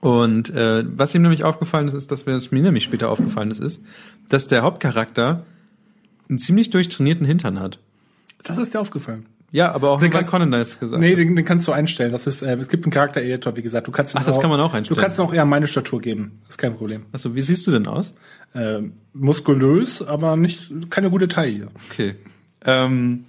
Und 0.00 0.50
äh, 0.50 0.84
was 0.86 1.14
ihm 1.14 1.22
nämlich 1.22 1.44
aufgefallen 1.44 1.88
ist, 1.88 1.94
ist, 1.94 2.10
dass 2.10 2.26
mir 2.26 2.32
das 2.32 2.50
mir 2.50 2.62
nämlich 2.62 2.84
später 2.84 3.10
aufgefallen 3.10 3.50
ist, 3.50 3.60
ist, 3.60 3.84
dass 4.28 4.48
der 4.48 4.62
Hauptcharakter 4.62 5.44
einen 6.28 6.38
ziemlich 6.38 6.70
durchtrainierten 6.70 7.26
Hintern 7.26 7.60
hat. 7.60 7.78
Das 8.44 8.56
ist 8.56 8.72
dir 8.72 8.80
aufgefallen. 8.80 9.26
Ja, 9.52 9.72
aber 9.72 9.90
auch 9.90 10.00
Den 10.00 10.10
kannst- 10.10 10.30
Conan 10.30 10.50
das 10.52 10.78
gesagt 10.78 11.00
Nee, 11.00 11.14
den, 11.16 11.34
den 11.34 11.44
kannst 11.44 11.66
du 11.66 11.72
einstellen. 11.72 12.12
Das 12.12 12.26
ist, 12.26 12.42
äh, 12.42 12.54
es 12.56 12.68
gibt 12.68 12.84
einen 12.84 12.92
Charakter-Editor, 12.92 13.56
wie 13.56 13.62
gesagt. 13.62 13.88
Du 13.88 13.90
kannst 13.90 14.14
Ach, 14.16 14.24
das 14.24 14.38
kann 14.40 14.50
man 14.50 14.60
auch 14.60 14.72
einstellen. 14.74 14.96
Du 14.96 15.02
kannst 15.02 15.18
auch 15.20 15.32
eher 15.34 15.44
meine 15.44 15.66
Statur 15.66 16.00
geben. 16.00 16.38
Das 16.42 16.50
ist 16.54 16.58
kein 16.58 16.76
Problem. 16.76 17.02
Achso, 17.12 17.34
wie 17.34 17.42
siehst 17.42 17.66
du 17.66 17.72
denn 17.72 17.86
aus? 17.88 18.14
Ähm, 18.54 18.92
muskulös, 19.12 20.02
aber 20.02 20.36
nicht 20.36 20.70
keine 20.90 21.10
gute 21.10 21.26
Taille. 21.28 21.68
Okay. 21.90 22.14
Ähm, 22.64 23.24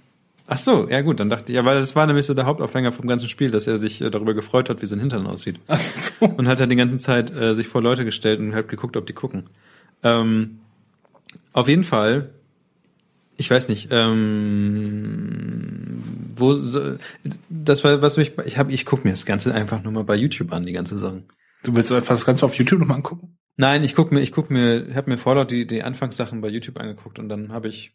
ach 0.46 0.58
so, 0.58 0.88
ja 0.88 1.00
gut, 1.00 1.18
dann 1.20 1.28
dachte 1.30 1.50
ich, 1.50 1.56
ja, 1.56 1.64
weil 1.64 1.80
das 1.80 1.96
war 1.96 2.06
nämlich 2.06 2.26
so 2.26 2.34
der 2.34 2.46
Hauptaufhänger 2.46 2.92
vom 2.92 3.08
ganzen 3.08 3.28
Spiel, 3.28 3.50
dass 3.50 3.66
er 3.66 3.78
sich 3.78 4.00
äh, 4.00 4.10
darüber 4.10 4.34
gefreut 4.34 4.68
hat, 4.68 4.80
wie 4.82 4.86
sein 4.86 5.00
Hintern 5.00 5.26
aussieht. 5.26 5.58
Ach 5.66 5.78
so. 5.80 6.26
Und 6.26 6.46
hat 6.48 6.60
halt 6.60 6.70
die 6.70 6.76
ganze 6.76 6.98
Zeit 6.98 7.34
äh, 7.34 7.54
sich 7.54 7.66
vor 7.66 7.82
Leute 7.82 8.04
gestellt 8.04 8.38
und 8.38 8.54
halt 8.54 8.68
geguckt, 8.68 8.96
ob 8.96 9.06
die 9.06 9.12
gucken. 9.12 9.44
Ähm, 10.04 10.58
auf 11.52 11.66
jeden 11.68 11.84
Fall, 11.84 12.30
ich 13.36 13.50
weiß 13.50 13.68
nicht, 13.68 13.88
ähm, 13.90 16.02
wo 16.36 16.62
so, 16.62 16.96
das 17.48 17.84
war 17.84 18.02
was 18.02 18.16
mich 18.16 18.32
ich 18.44 18.58
habe 18.58 18.72
ich 18.72 18.86
guck 18.86 19.04
mir 19.04 19.10
das 19.10 19.26
ganze 19.26 19.54
einfach 19.54 19.82
nur 19.82 19.92
mal 19.92 20.04
bei 20.04 20.16
YouTube 20.16 20.52
an 20.52 20.64
die 20.64 20.72
ganze 20.72 20.98
Sachen. 20.98 21.28
Du 21.62 21.74
willst 21.74 21.88
so 21.88 21.96
etwas 21.96 22.20
das 22.20 22.26
Ganze 22.26 22.44
auf 22.44 22.54
YouTube 22.56 22.80
nochmal 22.80 22.98
angucken? 22.98 23.38
Nein, 23.56 23.84
ich 23.84 23.94
guck 23.94 24.12
mir 24.12 24.20
ich 24.20 24.32
guck 24.32 24.50
mir 24.50 24.88
habe 24.94 25.10
mir 25.10 25.18
Fallout 25.18 25.50
die 25.50 25.66
die 25.66 25.82
Anfangssachen 25.82 26.40
bei 26.40 26.48
YouTube 26.48 26.78
angeguckt 26.78 27.18
und 27.18 27.28
dann 27.28 27.52
habe 27.52 27.68
ich 27.68 27.94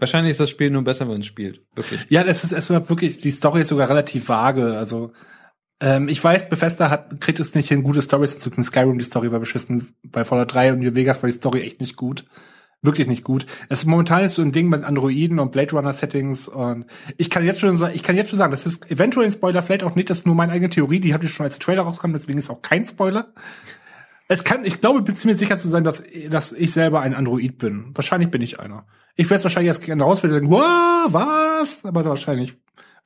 wahrscheinlich 0.00 0.32
ist 0.32 0.40
das 0.40 0.50
Spiel 0.50 0.70
nur 0.70 0.82
besser, 0.82 1.04
wenn 1.04 1.12
man 1.12 1.20
es 1.20 1.26
spielt, 1.26 1.62
wirklich. 1.74 2.04
Ja, 2.08 2.22
es 2.22 2.42
ist, 2.42 2.52
es 2.52 2.70
war 2.70 2.88
wirklich, 2.88 3.18
die 3.18 3.30
Story 3.30 3.60
ist 3.60 3.68
sogar 3.68 3.88
relativ 3.88 4.28
vage. 4.28 4.76
Also, 4.76 5.12
ähm, 5.80 6.08
ich 6.08 6.22
weiß, 6.22 6.48
Bethesda 6.48 6.90
hat, 6.90 7.20
kriegt 7.20 7.38
es 7.38 7.54
nicht 7.54 7.68
hin, 7.68 7.82
gute 7.82 8.02
Stories 8.02 8.38
zu 8.38 8.50
tun. 8.50 8.64
Skyrim, 8.64 8.98
die 8.98 9.04
Story 9.04 9.30
war 9.30 9.40
beschissen. 9.40 9.94
Bei 10.02 10.24
Fallout 10.24 10.52
3 10.52 10.72
und 10.72 10.80
New 10.80 10.94
Vegas 10.94 11.22
war 11.22 11.28
die 11.28 11.36
Story 11.36 11.60
echt 11.60 11.80
nicht 11.80 11.96
gut. 11.96 12.24
Wirklich 12.82 13.08
nicht 13.08 13.24
gut. 13.24 13.46
Es 13.68 13.80
ist 13.80 13.86
momentan 13.86 14.24
ist 14.24 14.36
so 14.36 14.42
ein 14.42 14.52
Ding 14.52 14.68
mit 14.70 14.84
Androiden 14.84 15.38
und 15.38 15.52
Blade 15.52 15.72
Runner 15.72 15.92
Settings 15.92 16.48
und 16.48 16.86
ich 17.18 17.28
kann 17.28 17.44
jetzt 17.44 17.60
schon 17.60 17.76
sagen, 17.76 17.94
ich 17.94 18.02
kann 18.02 18.16
jetzt 18.16 18.30
schon 18.30 18.38
sagen, 18.38 18.50
das 18.50 18.64
ist 18.64 18.90
eventuell 18.90 19.26
ein 19.26 19.32
Spoiler, 19.32 19.60
vielleicht 19.60 19.84
auch 19.84 19.94
nicht, 19.94 20.08
das 20.08 20.18
ist 20.18 20.26
nur 20.26 20.34
meine 20.34 20.52
eigene 20.52 20.70
Theorie, 20.70 20.98
die 20.98 21.12
habe 21.12 21.24
ich 21.24 21.30
schon 21.30 21.44
als 21.44 21.58
Trailer 21.58 21.82
rausgekommen, 21.82 22.16
deswegen 22.16 22.38
ist 22.38 22.48
auch 22.48 22.62
kein 22.62 22.86
Spoiler. 22.86 23.34
Es 24.28 24.44
kann, 24.44 24.64
ich 24.64 24.80
glaube, 24.80 25.02
bin 25.02 25.16
ziemlich 25.16 25.38
sicher 25.38 25.58
zu 25.58 25.68
sein, 25.68 25.84
dass, 25.84 26.04
dass 26.30 26.52
ich 26.52 26.72
selber 26.72 27.00
ein 27.00 27.14
Android 27.14 27.58
bin. 27.58 27.90
Wahrscheinlich 27.94 28.30
bin 28.30 28.40
ich 28.40 28.60
einer. 28.60 28.86
Ich 29.16 29.26
werde 29.26 29.36
es 29.36 29.44
wahrscheinlich 29.44 29.68
erst 29.68 29.82
gerne 29.82 30.04
rausfinden 30.04 30.40
und 30.40 30.50
sagen, 30.50 30.62
wow, 30.62 31.12
was? 31.12 31.84
Aber 31.84 32.04
wahrscheinlich 32.04 32.56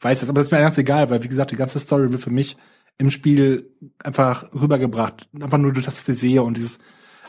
weiß 0.03 0.23
es. 0.23 0.29
Aber 0.29 0.39
das 0.39 0.49
ist 0.49 0.53
mir 0.53 0.59
ganz 0.59 0.77
egal, 0.79 1.11
weil, 1.11 1.25
wie 1.25 1.29
gesagt, 1.29 1.51
die 1.51 1.57
ganze 1.57 1.79
Story 1.79 2.13
wird 2.13 2.21
für 2.21 2.31
mich 2.31 2.59
im 2.99 3.11
Spiel 3.11 3.71
einfach 4.03 4.53
rübergebracht. 4.55 5.29
Einfach 5.41 5.59
nur 5.59 5.73
durch 5.73 5.87
das, 5.87 5.97
was 5.97 6.09
ich 6.09 6.19
sehe 6.19 6.43
und 6.43 6.59
dieses 6.59 6.79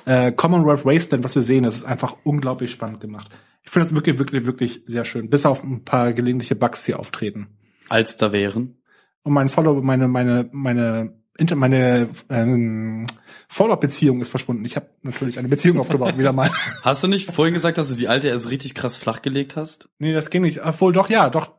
äh, 0.06 0.32
Commonwealth 0.32 0.86
Wasteland, 0.86 1.24
was 1.24 1.36
wir 1.36 1.42
sehen, 1.42 1.64
das 1.64 1.78
ist 1.78 1.86
einfach 1.86 2.18
unglaublich 2.24 2.72
spannend 2.72 3.02
gemacht. 3.02 3.30
Ich 3.64 3.72
finde 3.72 3.88
das 3.88 3.96
wirklich, 3.96 4.20
wirklich, 4.20 4.46
wirklich 4.46 4.84
sehr 4.86 5.06
schön. 5.06 5.30
Bis 5.30 5.46
auf 5.46 5.64
ein 5.64 5.84
paar 5.84 6.14
gelegentliche 6.14 6.56
Bugs, 6.56 6.84
die 6.84 6.94
auftreten. 6.94 7.48
Als 7.90 8.18
da 8.18 8.32
wären. 8.32 8.78
Und 9.24 9.34
mein 9.34 9.50
Follow, 9.50 9.82
meine, 9.82 10.08
meine, 10.08 10.48
meine, 10.52 11.14
Inter 11.38 11.56
meine 11.56 12.10
ähm, 12.30 13.08
Follow-Beziehung 13.50 14.22
ist 14.22 14.30
verschwunden. 14.30 14.64
Ich 14.66 14.76
habe 14.76 14.88
natürlich 15.02 15.40
eine 15.40 15.48
Beziehung 15.48 15.80
aufgebaut, 15.80 16.18
wieder 16.18 16.32
mal. 16.32 16.52
Hast 16.84 17.04
du 17.04 17.08
nicht 17.08 17.32
vorhin 17.32 17.54
gesagt, 17.54 17.78
dass 17.78 17.90
du 17.90 17.96
die 17.96 18.08
alte 18.08 18.28
erst 18.28 18.50
richtig 18.50 18.76
krass 18.76 18.96
flachgelegt 18.96 19.56
hast? 19.56 19.90
Nee, 19.98 20.14
das 20.14 20.30
ging 20.30 20.44
nicht. 20.44 20.64
Obwohl, 20.64 20.94
doch, 20.94 21.10
ja, 21.10 21.30
doch. 21.30 21.52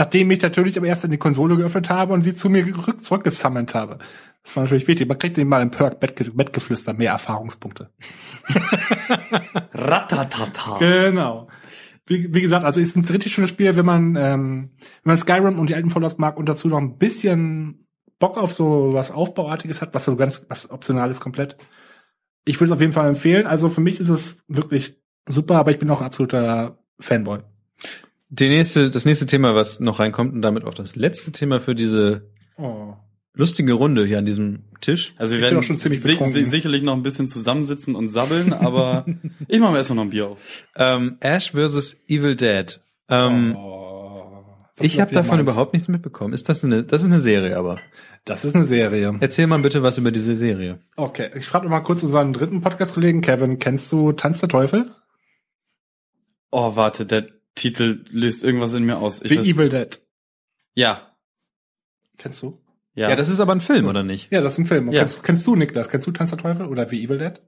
Nachdem 0.00 0.30
ich 0.30 0.40
natürlich 0.40 0.78
aber 0.78 0.86
erst 0.86 1.04
in 1.04 1.10
die 1.10 1.18
Konsole 1.18 1.58
geöffnet 1.58 1.90
habe 1.90 2.14
und 2.14 2.22
sie 2.22 2.32
zu 2.32 2.48
mir 2.48 2.64
rück- 2.64 3.02
zurückgesammelt 3.02 3.74
habe. 3.74 3.98
Das 4.42 4.56
war 4.56 4.62
natürlich 4.62 4.88
wichtig. 4.88 5.06
Man 5.06 5.18
kriegt 5.18 5.36
den 5.36 5.46
mal 5.46 5.60
im 5.60 5.70
Perk 5.70 6.00
Bettge 6.00 6.30
Bettgeflüster 6.30 6.94
mehr 6.94 7.12
Erfahrungspunkte. 7.12 7.90
Ratatata. 9.74 10.78
Genau. 10.78 11.48
Wie, 12.06 12.32
wie 12.32 12.40
gesagt, 12.40 12.64
also 12.64 12.80
ist 12.80 12.96
ein 12.96 13.04
richtig 13.04 13.34
schönes 13.34 13.50
Spiel, 13.50 13.76
wenn 13.76 13.84
man, 13.84 14.16
ähm, 14.16 14.70
wenn 14.80 15.10
man 15.10 15.16
Skyrim 15.18 15.58
und 15.58 15.68
die 15.68 15.74
alten 15.74 15.90
Fallouts 15.90 16.16
mag 16.16 16.38
und 16.38 16.48
dazu 16.48 16.68
noch 16.68 16.78
ein 16.78 16.96
bisschen 16.96 17.86
Bock 18.18 18.38
auf 18.38 18.54
so 18.54 18.94
was 18.94 19.10
Aufbauartiges 19.10 19.82
hat, 19.82 19.92
was 19.92 20.06
so 20.06 20.16
ganz, 20.16 20.46
was 20.48 20.70
optional 20.70 21.10
ist 21.10 21.20
komplett. 21.20 21.58
Ich 22.46 22.58
würde 22.58 22.72
es 22.72 22.74
auf 22.74 22.80
jeden 22.80 22.92
Fall 22.94 23.06
empfehlen. 23.08 23.46
Also 23.46 23.68
für 23.68 23.82
mich 23.82 24.00
ist 24.00 24.08
es 24.08 24.44
wirklich 24.48 24.98
super, 25.28 25.56
aber 25.56 25.72
ich 25.72 25.78
bin 25.78 25.90
auch 25.90 26.00
ein 26.00 26.06
absoluter 26.06 26.78
Fanboy. 26.98 27.40
Die 28.32 28.48
nächste, 28.48 28.90
das 28.90 29.04
nächste 29.04 29.26
Thema, 29.26 29.54
was 29.56 29.80
noch 29.80 29.98
reinkommt 29.98 30.32
und 30.32 30.42
damit 30.42 30.64
auch 30.64 30.74
das 30.74 30.94
letzte 30.96 31.32
Thema 31.32 31.60
für 31.60 31.74
diese 31.74 32.30
Oh. 32.56 32.94
lustige 33.34 33.72
Runde 33.72 34.04
hier 34.06 34.18
an 34.18 34.26
diesem 34.26 34.64
Tisch. 34.80 35.14
Also 35.18 35.34
wir 35.34 35.42
werden 35.42 35.58
auch 35.58 35.62
schon 35.62 35.76
ziemlich 35.76 36.00
si 36.02 36.44
sicherlich 36.44 36.82
noch 36.82 36.94
ein 36.94 37.02
bisschen 37.02 37.26
zusammensitzen 37.26 37.94
und 37.96 38.08
sabbeln, 38.08 38.52
aber 38.52 39.04
ich 39.48 39.58
mache 39.60 39.72
mir 39.72 39.78
erstmal 39.78 39.96
noch 39.96 40.04
ein 40.04 40.10
Bier 40.10 40.28
auf. 40.28 40.38
Ähm, 40.76 41.16
Ash 41.20 41.50
vs. 41.52 41.96
Evil 42.08 42.36
Dead. 42.36 42.80
Ähm, 43.08 43.56
Oh. 43.56 44.44
ich 44.78 45.00
habe 45.00 45.12
davon 45.12 45.40
überhaupt 45.40 45.72
nichts 45.72 45.88
mitbekommen. 45.88 46.32
Ist 46.32 46.48
das 46.48 46.64
eine, 46.64 46.84
das 46.84 47.02
ist 47.02 47.08
eine 47.08 47.20
Serie, 47.20 47.56
aber. 47.56 47.78
Das 48.24 48.44
ist 48.44 48.54
eine 48.54 48.64
Serie. 48.64 49.16
Erzähl 49.20 49.46
mal 49.48 49.58
bitte 49.58 49.82
was 49.82 49.98
über 49.98 50.12
diese 50.12 50.36
Serie. 50.36 50.78
Okay, 50.96 51.30
ich 51.34 51.46
frage 51.46 51.68
mal 51.68 51.80
kurz 51.80 52.02
unseren 52.04 52.32
dritten 52.32 52.60
Podcast-Kollegen 52.60 53.22
Kevin. 53.22 53.58
Kennst 53.58 53.90
du 53.90 54.12
Tanz 54.12 54.40
der 54.40 54.48
Teufel? 54.50 54.90
Oh, 56.52 56.76
warte, 56.76 57.06
der 57.06 57.26
Titel 57.54 58.04
löst 58.10 58.42
irgendwas 58.44 58.72
in 58.74 58.84
mir 58.84 58.98
aus. 58.98 59.22
Ich 59.22 59.28
The 59.30 59.38
weiß- 59.38 59.54
Evil 59.54 59.68
Dead. 59.68 60.00
Ja, 60.74 61.06
Kennst 62.18 62.42
du? 62.42 62.58
ja. 62.94 63.08
Ja, 63.10 63.16
das 63.16 63.28
ist 63.28 63.40
aber 63.40 63.52
ein 63.52 63.60
Film, 63.60 63.86
oder 63.86 64.02
nicht? 64.02 64.30
Ja, 64.30 64.40
das 64.42 64.54
ist 64.54 64.58
ein 64.60 64.66
Film. 64.66 64.88
Und 64.88 64.94
Ja. 64.94 65.00
Kennst, 65.00 65.22
kennst 65.22 65.46
du, 65.46 65.56
Niklas? 65.56 65.88
Kennst 65.88 66.06
du 66.06 66.10
Tanz 66.12 66.30
der 66.30 66.38
Teufel 66.38 66.66
oder 66.66 66.86
The 66.88 67.02
Evil 67.02 67.18
Dead? 67.18 67.40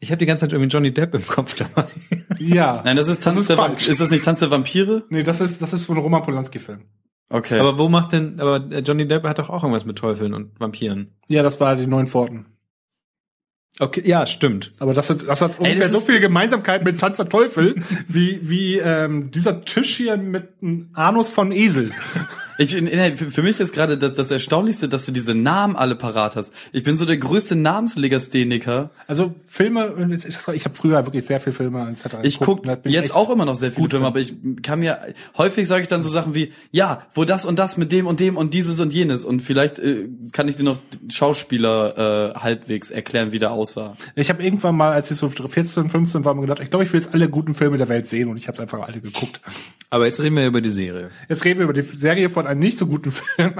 Ich 0.00 0.10
habe 0.10 0.18
die 0.18 0.26
ganze 0.26 0.42
Zeit 0.42 0.52
irgendwie 0.52 0.70
Johnny 0.70 0.92
Depp 0.92 1.14
im 1.14 1.26
Kopf 1.26 1.54
dabei. 1.54 1.88
Ja. 2.38 2.82
Nein, 2.84 2.96
das 2.96 3.08
ist 3.08 3.22
Tanz 3.22 3.36
Das 3.36 3.42
ist 3.42 3.48
der 3.50 3.56
falsch. 3.56 3.82
Vamp 3.82 3.88
Ist 3.90 4.00
das 4.00 4.10
nicht 4.10 4.24
Tanz 4.24 4.40
der 4.40 4.50
Vampire? 4.50 5.04
Nee, 5.10 5.22
das 5.22 5.40
ist, 5.40 5.62
das 5.62 5.72
ist 5.72 5.84
von 5.86 5.96
Roman 5.98 6.22
Polanski-Film. 6.22 6.82
Okay. 7.28 7.58
Aber 7.60 7.78
wo 7.78 7.88
macht 7.88 8.12
denn, 8.12 8.40
aber 8.40 8.58
Johnny 8.80 9.06
Depp 9.06 9.22
hat 9.24 9.38
doch 9.38 9.48
auch 9.48 9.62
irgendwas 9.62 9.84
mit 9.84 9.96
Teufeln 9.98 10.34
und 10.34 10.58
Vampiren. 10.60 11.14
Ja, 11.28 11.42
das 11.42 11.60
war 11.60 11.76
die 11.76 11.86
neuen 11.86 12.06
Pforten. 12.06 12.46
Okay, 13.78 14.02
ja, 14.04 14.26
stimmt. 14.26 14.72
Aber 14.78 14.92
das 14.92 15.08
hat, 15.08 15.26
das 15.26 15.40
hat 15.40 15.58
ungefähr 15.58 15.80
das 15.80 15.92
so 15.92 16.00
viel 16.00 16.20
Gemeinsamkeit 16.20 16.84
mit 16.84 17.00
Tanz 17.00 17.16
der 17.16 17.28
Teufel, 17.28 17.76
wie, 18.08 18.40
wie 18.42 18.78
ähm, 18.78 19.30
dieser 19.30 19.64
Tisch 19.64 19.96
hier 19.96 20.16
mit 20.18 20.48
einem 20.60 20.90
Anus 20.92 21.30
von 21.30 21.52
Esel. 21.52 21.90
Ich, 22.58 22.74
für, 22.74 23.30
für 23.30 23.42
mich 23.42 23.60
ist 23.60 23.72
gerade 23.72 23.98
das, 23.98 24.14
das 24.14 24.30
Erstaunlichste, 24.30 24.88
dass 24.88 25.06
du 25.06 25.12
diese 25.12 25.34
Namen 25.34 25.76
alle 25.76 25.96
parat 25.96 26.36
hast. 26.36 26.52
Ich 26.72 26.82
bin 26.82 26.96
so 26.96 27.04
der 27.04 27.16
größte 27.16 27.56
Namenslegastheniker. 27.56 28.90
Also 29.06 29.34
Filme, 29.46 29.94
ich 30.14 30.64
habe 30.64 30.74
früher 30.74 31.04
wirklich 31.04 31.24
sehr 31.24 31.40
viel 31.40 31.52
Filme 31.52 31.88
etc. 31.90 32.16
Ich 32.22 32.40
ich 32.40 32.92
jetzt 32.92 33.14
auch 33.14 33.30
immer 33.30 33.44
noch 33.44 33.54
sehr 33.54 33.70
viele 33.70 33.82
gut 33.82 33.90
Filme, 33.92 34.06
aber 34.06 34.20
ich 34.20 34.34
kann 34.62 34.80
mir 34.80 34.98
häufig 35.36 35.66
sage 35.68 35.82
ich 35.82 35.88
dann 35.88 36.02
so 36.02 36.08
Sachen 36.08 36.34
wie 36.34 36.52
ja, 36.70 37.06
wo 37.14 37.24
das 37.24 37.46
und 37.46 37.58
das 37.58 37.76
mit 37.76 37.92
dem 37.92 38.06
und 38.06 38.20
dem 38.20 38.36
und 38.36 38.54
dieses 38.54 38.80
und 38.80 38.92
jenes 38.92 39.24
und 39.24 39.40
vielleicht 39.40 39.78
äh, 39.78 40.08
kann 40.32 40.48
ich 40.48 40.56
dir 40.56 40.64
noch 40.64 40.78
Schauspieler 41.08 42.34
äh, 42.34 42.38
halbwegs 42.38 42.90
erklären, 42.90 43.32
wie 43.32 43.38
der 43.38 43.52
aussah. 43.52 43.96
Ich 44.14 44.28
habe 44.28 44.42
irgendwann 44.42 44.76
mal, 44.76 44.92
als 44.92 45.10
ich 45.10 45.18
so 45.18 45.28
14, 45.28 45.90
15 45.90 46.24
war, 46.24 46.34
mir 46.34 46.42
gedacht, 46.42 46.60
ich 46.60 46.70
glaube, 46.70 46.84
ich 46.84 46.92
will 46.92 47.00
jetzt 47.00 47.14
alle 47.14 47.28
guten 47.28 47.54
Filme 47.54 47.78
der 47.78 47.88
Welt 47.88 48.08
sehen 48.08 48.28
und 48.28 48.36
ich 48.36 48.48
habe 48.48 48.60
einfach 48.60 48.80
alle 48.80 49.00
geguckt. 49.00 49.40
Aber 49.90 50.06
jetzt 50.06 50.20
reden 50.20 50.36
wir 50.36 50.46
über 50.46 50.62
die 50.62 50.70
Serie. 50.70 51.10
Jetzt 51.28 51.44
reden 51.44 51.58
wir 51.58 51.64
über 51.64 51.74
die 51.74 51.82
Serie 51.82 52.30
von 52.30 52.41
einem 52.46 52.60
nicht 52.60 52.78
so 52.78 52.86
guten 52.86 53.10
Film. 53.12 53.54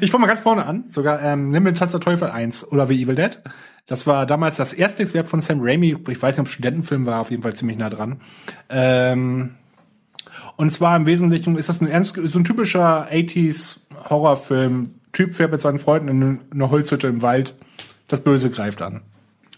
Ich 0.00 0.10
fange 0.10 0.22
mal 0.22 0.26
ganz 0.26 0.40
vorne 0.40 0.66
an. 0.66 0.84
Sogar 0.90 1.22
ähm, 1.22 1.50
nimm 1.50 1.64
den 1.64 1.74
Tanz 1.74 1.92
der 1.92 2.00
Teufel 2.00 2.28
1 2.28 2.70
oder 2.72 2.86
The 2.86 3.02
Evil 3.02 3.14
Dead. 3.14 3.38
Das 3.86 4.06
war 4.06 4.24
damals 4.26 4.56
das 4.56 4.72
erste 4.72 5.12
Werk 5.12 5.28
von 5.28 5.40
Sam 5.40 5.58
Raimi. 5.60 5.96
Ich 6.08 6.22
weiß 6.22 6.36
nicht, 6.36 6.46
ob 6.46 6.48
Studentenfilm 6.48 7.04
war, 7.06 7.20
auf 7.20 7.30
jeden 7.30 7.42
Fall 7.42 7.54
ziemlich 7.54 7.76
nah 7.76 7.90
dran. 7.90 8.20
Ähm, 8.70 9.56
und 10.56 10.70
zwar 10.70 10.96
im 10.96 11.06
Wesentlichen 11.06 11.56
ist 11.56 11.68
das 11.68 11.80
ein 11.80 11.88
ernst, 11.88 12.18
so 12.22 12.38
ein 12.38 12.44
typischer 12.44 13.08
80s 13.10 13.76
Horrorfilm. 14.08 14.94
Typ 15.12 15.34
fährt 15.34 15.52
mit 15.52 15.60
seinen 15.60 15.78
Freunden 15.78 16.08
in 16.08 16.40
eine 16.50 16.70
Holzhütte 16.70 17.06
im 17.08 17.22
Wald. 17.22 17.54
Das 18.08 18.22
Böse 18.22 18.50
greift 18.50 18.82
an. 18.82 19.02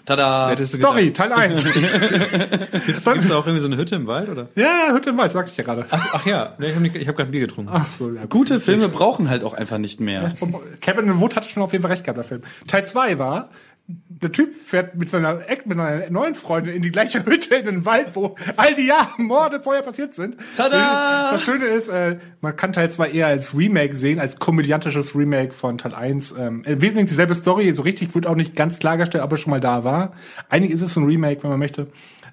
Tada! 0.06 0.56
Story, 0.66 1.12
Teil 1.12 1.32
1. 1.32 1.64
Gibt's 2.86 3.04
da 3.04 3.12
auch 3.12 3.46
irgendwie 3.46 3.60
so 3.60 3.66
eine 3.66 3.76
Hütte 3.76 3.96
im 3.96 4.06
Wald, 4.06 4.28
oder? 4.28 4.48
ja, 4.54 4.92
Hütte 4.92 5.10
im 5.10 5.18
Wald, 5.18 5.32
sag 5.32 5.48
ich 5.48 5.56
ja 5.56 5.64
gerade. 5.64 5.84
Ach, 5.90 5.98
so, 5.98 6.08
ach 6.12 6.24
ja, 6.24 6.54
ich 6.58 6.74
habe 6.74 6.88
hab 6.88 7.16
gerade 7.16 7.30
Bier 7.30 7.40
getrunken. 7.40 7.72
Ach 7.74 7.90
so, 7.90 8.10
ja. 8.12 8.24
Gute 8.26 8.60
Filme 8.60 8.88
brauchen 8.88 9.28
halt 9.28 9.42
auch 9.42 9.52
einfach 9.54 9.78
nicht 9.78 10.00
mehr. 10.00 10.32
Cabin 10.80 11.06
in 11.06 11.14
the 11.14 11.20
Wood 11.20 11.34
hatte 11.34 11.48
schon 11.48 11.62
auf 11.62 11.72
jeden 11.72 11.82
Fall 11.82 11.90
recht 11.90 12.04
gehabt, 12.04 12.16
der 12.16 12.24
Film. 12.24 12.42
Teil 12.68 12.86
2 12.86 13.18
war, 13.18 13.50
der 13.88 14.32
Typ 14.32 14.52
fährt 14.52 14.96
mit 14.96 15.10
seiner, 15.10 15.48
Ex- 15.48 15.66
mit 15.66 15.78
einer 15.78 16.10
neuen 16.10 16.34
Freundin 16.34 16.74
in 16.74 16.82
die 16.82 16.90
gleiche 16.90 17.24
Hütte 17.24 17.54
in 17.54 17.66
den 17.66 17.84
Wald, 17.84 18.10
wo 18.14 18.34
all 18.56 18.74
die 18.74 18.86
Jahre 18.86 19.22
Morde 19.22 19.60
vorher 19.62 19.82
passiert 19.82 20.14
sind. 20.14 20.36
Tada! 20.56 21.30
Das 21.32 21.42
Schöne 21.42 21.66
ist, 21.66 21.88
äh, 21.88 22.18
man 22.40 22.56
kann 22.56 22.72
Teil 22.72 22.90
2 22.90 23.10
eher 23.10 23.28
als 23.28 23.56
Remake 23.56 23.94
sehen, 23.94 24.18
als 24.18 24.38
komödiantisches 24.38 25.14
Remake 25.14 25.52
von 25.52 25.78
Teil 25.78 25.94
1. 25.94 26.34
Ähm, 26.38 26.62
Im 26.66 26.80
Wesentlichen 26.80 27.06
dieselbe 27.06 27.34
Story, 27.34 27.72
so 27.72 27.82
richtig 27.82 28.14
wird 28.14 28.26
auch 28.26 28.34
nicht 28.34 28.56
ganz 28.56 28.78
klargestellt, 28.78 29.22
ob 29.22 29.30
er 29.30 29.38
schon 29.38 29.50
mal 29.52 29.60
da 29.60 29.84
war. 29.84 30.12
Eigentlich 30.48 30.72
ist 30.72 30.82
es 30.82 30.96
ein 30.96 31.04
Remake, 31.04 31.42
wenn 31.44 31.50
man 31.50 31.58
möchte. 31.60 31.86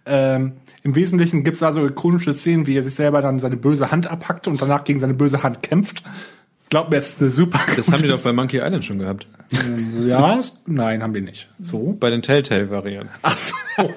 Ähm, 0.05 0.53
Im 0.83 0.95
Wesentlichen 0.95 1.43
gibt's 1.43 1.59
da 1.59 1.71
so 1.71 1.85
ikonische 1.85 2.33
Szenen, 2.33 2.65
wie 2.67 2.75
er 2.75 2.83
sich 2.83 2.95
selber 2.95 3.21
dann 3.21 3.39
seine 3.39 3.57
böse 3.57 3.91
Hand 3.91 4.07
abhackt 4.07 4.47
und 4.47 4.61
danach 4.61 4.83
gegen 4.83 4.99
seine 4.99 5.13
böse 5.13 5.43
Hand 5.43 5.61
kämpft. 5.63 6.03
Glaubt 6.73 6.89
mir, 6.89 6.97
es 6.97 7.09
ist 7.09 7.21
eine 7.21 7.29
super 7.29 7.59
Das 7.75 7.91
haben 7.91 8.01
die 8.01 8.07
doch 8.07 8.19
bei 8.23 8.33
Monkey 8.33 8.57
Island 8.57 8.83
schon 8.83 8.97
gehabt. 8.97 9.27
ja, 10.07 10.39
es- 10.39 10.59
nein, 10.65 11.03
haben 11.03 11.13
wir 11.13 11.21
nicht. 11.21 11.47
So? 11.59 11.95
Bei 11.99 12.09
den 12.09 12.23
Telltale-Varianten. 12.23 13.13
Ach 13.21 13.37
so. 13.37 13.53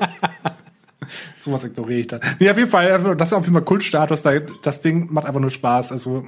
Sowas 1.41 1.65
ignoriere 1.65 2.01
ich 2.01 2.07
dann. 2.09 2.21
Nee, 2.39 2.51
auf 2.51 2.59
jeden 2.59 2.69
Fall, 2.69 2.93
also, 2.93 3.15
das 3.15 3.31
ist 3.31 3.33
auf 3.33 3.45
jeden 3.45 3.55
Fall 3.55 3.65
Kultstatus. 3.65 4.21
Da, 4.21 4.33
das 4.63 4.83
Ding 4.83 5.11
macht 5.11 5.25
einfach 5.25 5.41
nur 5.41 5.51
Spaß. 5.51 5.91
Also, 5.91 6.27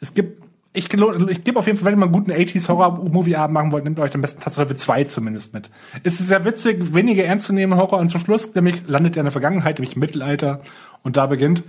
es 0.00 0.14
gibt, 0.14 0.42
ich, 0.72 0.92
ich 0.92 1.44
gebe 1.44 1.58
auf 1.60 1.66
jeden 1.68 1.78
Fall, 1.78 1.86
wenn 1.86 1.94
ihr 1.94 1.98
mal 1.98 2.06
einen 2.06 2.12
guten 2.12 2.32
80s 2.32 2.68
Horror-Movie-Abend 2.68 3.54
machen 3.54 3.70
wollt, 3.70 3.84
nehmt 3.84 4.00
euch 4.00 4.16
am 4.16 4.20
besten 4.20 4.42
Tatsache 4.42 4.74
2 4.74 5.04
zumindest 5.04 5.54
mit. 5.54 5.70
Es 6.02 6.18
ist 6.18 6.26
sehr 6.26 6.44
witzig, 6.44 6.92
weniger 6.92 7.22
ernst 7.22 7.46
zu 7.46 7.52
nehmen 7.52 7.76
Horror 7.76 8.00
und 8.00 8.08
zum 8.08 8.18
Schluss 8.18 8.52
nämlich 8.56 8.82
landet 8.88 9.14
ihr 9.14 9.20
in 9.20 9.26
der 9.26 9.30
Vergangenheit, 9.32 9.78
nämlich 9.78 9.94
im 9.94 10.00
Mittelalter 10.00 10.60
und 11.04 11.16
da 11.16 11.26
beginnt 11.26 11.62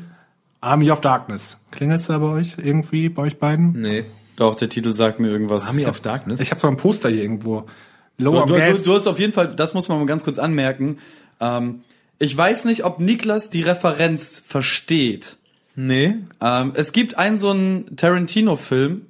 Army 0.62 0.92
of 0.92 1.02
Darkness. 1.02 1.58
Klingelt's 1.72 2.08
da 2.08 2.18
bei 2.18 2.28
euch 2.28 2.56
irgendwie, 2.58 3.10
bei 3.10 3.24
euch 3.24 3.38
beiden? 3.38 3.80
Nee. 3.80 4.06
Doch, 4.36 4.56
der 4.56 4.70
Titel 4.70 4.92
sagt 4.92 5.20
mir 5.20 5.30
irgendwas. 5.30 5.68
Army 5.68 5.86
of 5.86 6.00
Darkness? 6.02 6.42
Ich 6.42 6.52
habe 6.52 6.60
so 6.60 6.68
ein 6.68 6.78
Poster 6.78 7.10
hier 7.10 7.22
irgendwo. 7.22 7.66
Low 8.18 8.46
Du, 8.46 8.54
du, 8.54 8.60
du, 8.60 8.84
du 8.84 8.94
hast 8.96 9.08
auf 9.08 9.20
jeden 9.20 9.34
Fall, 9.34 9.56
das 9.56 9.74
muss 9.74 9.88
man 9.90 10.00
mal 10.00 10.06
ganz 10.06 10.24
kurz 10.24 10.40
anmerken. 10.40 11.00
Ähm, 11.40 11.82
ich 12.18 12.36
weiß 12.36 12.66
nicht, 12.66 12.86
ob 12.86 13.00
Niklas 13.00 13.50
die 13.50 13.62
Referenz 13.62 14.42
versteht. 14.46 15.38
nee. 15.76 16.16
Ähm, 16.42 16.72
es 16.76 16.94
gibt 16.94 17.18
einen 17.18 17.38
so 17.38 17.52
einen 17.52 17.98
Tarantino-Film, 17.98 19.02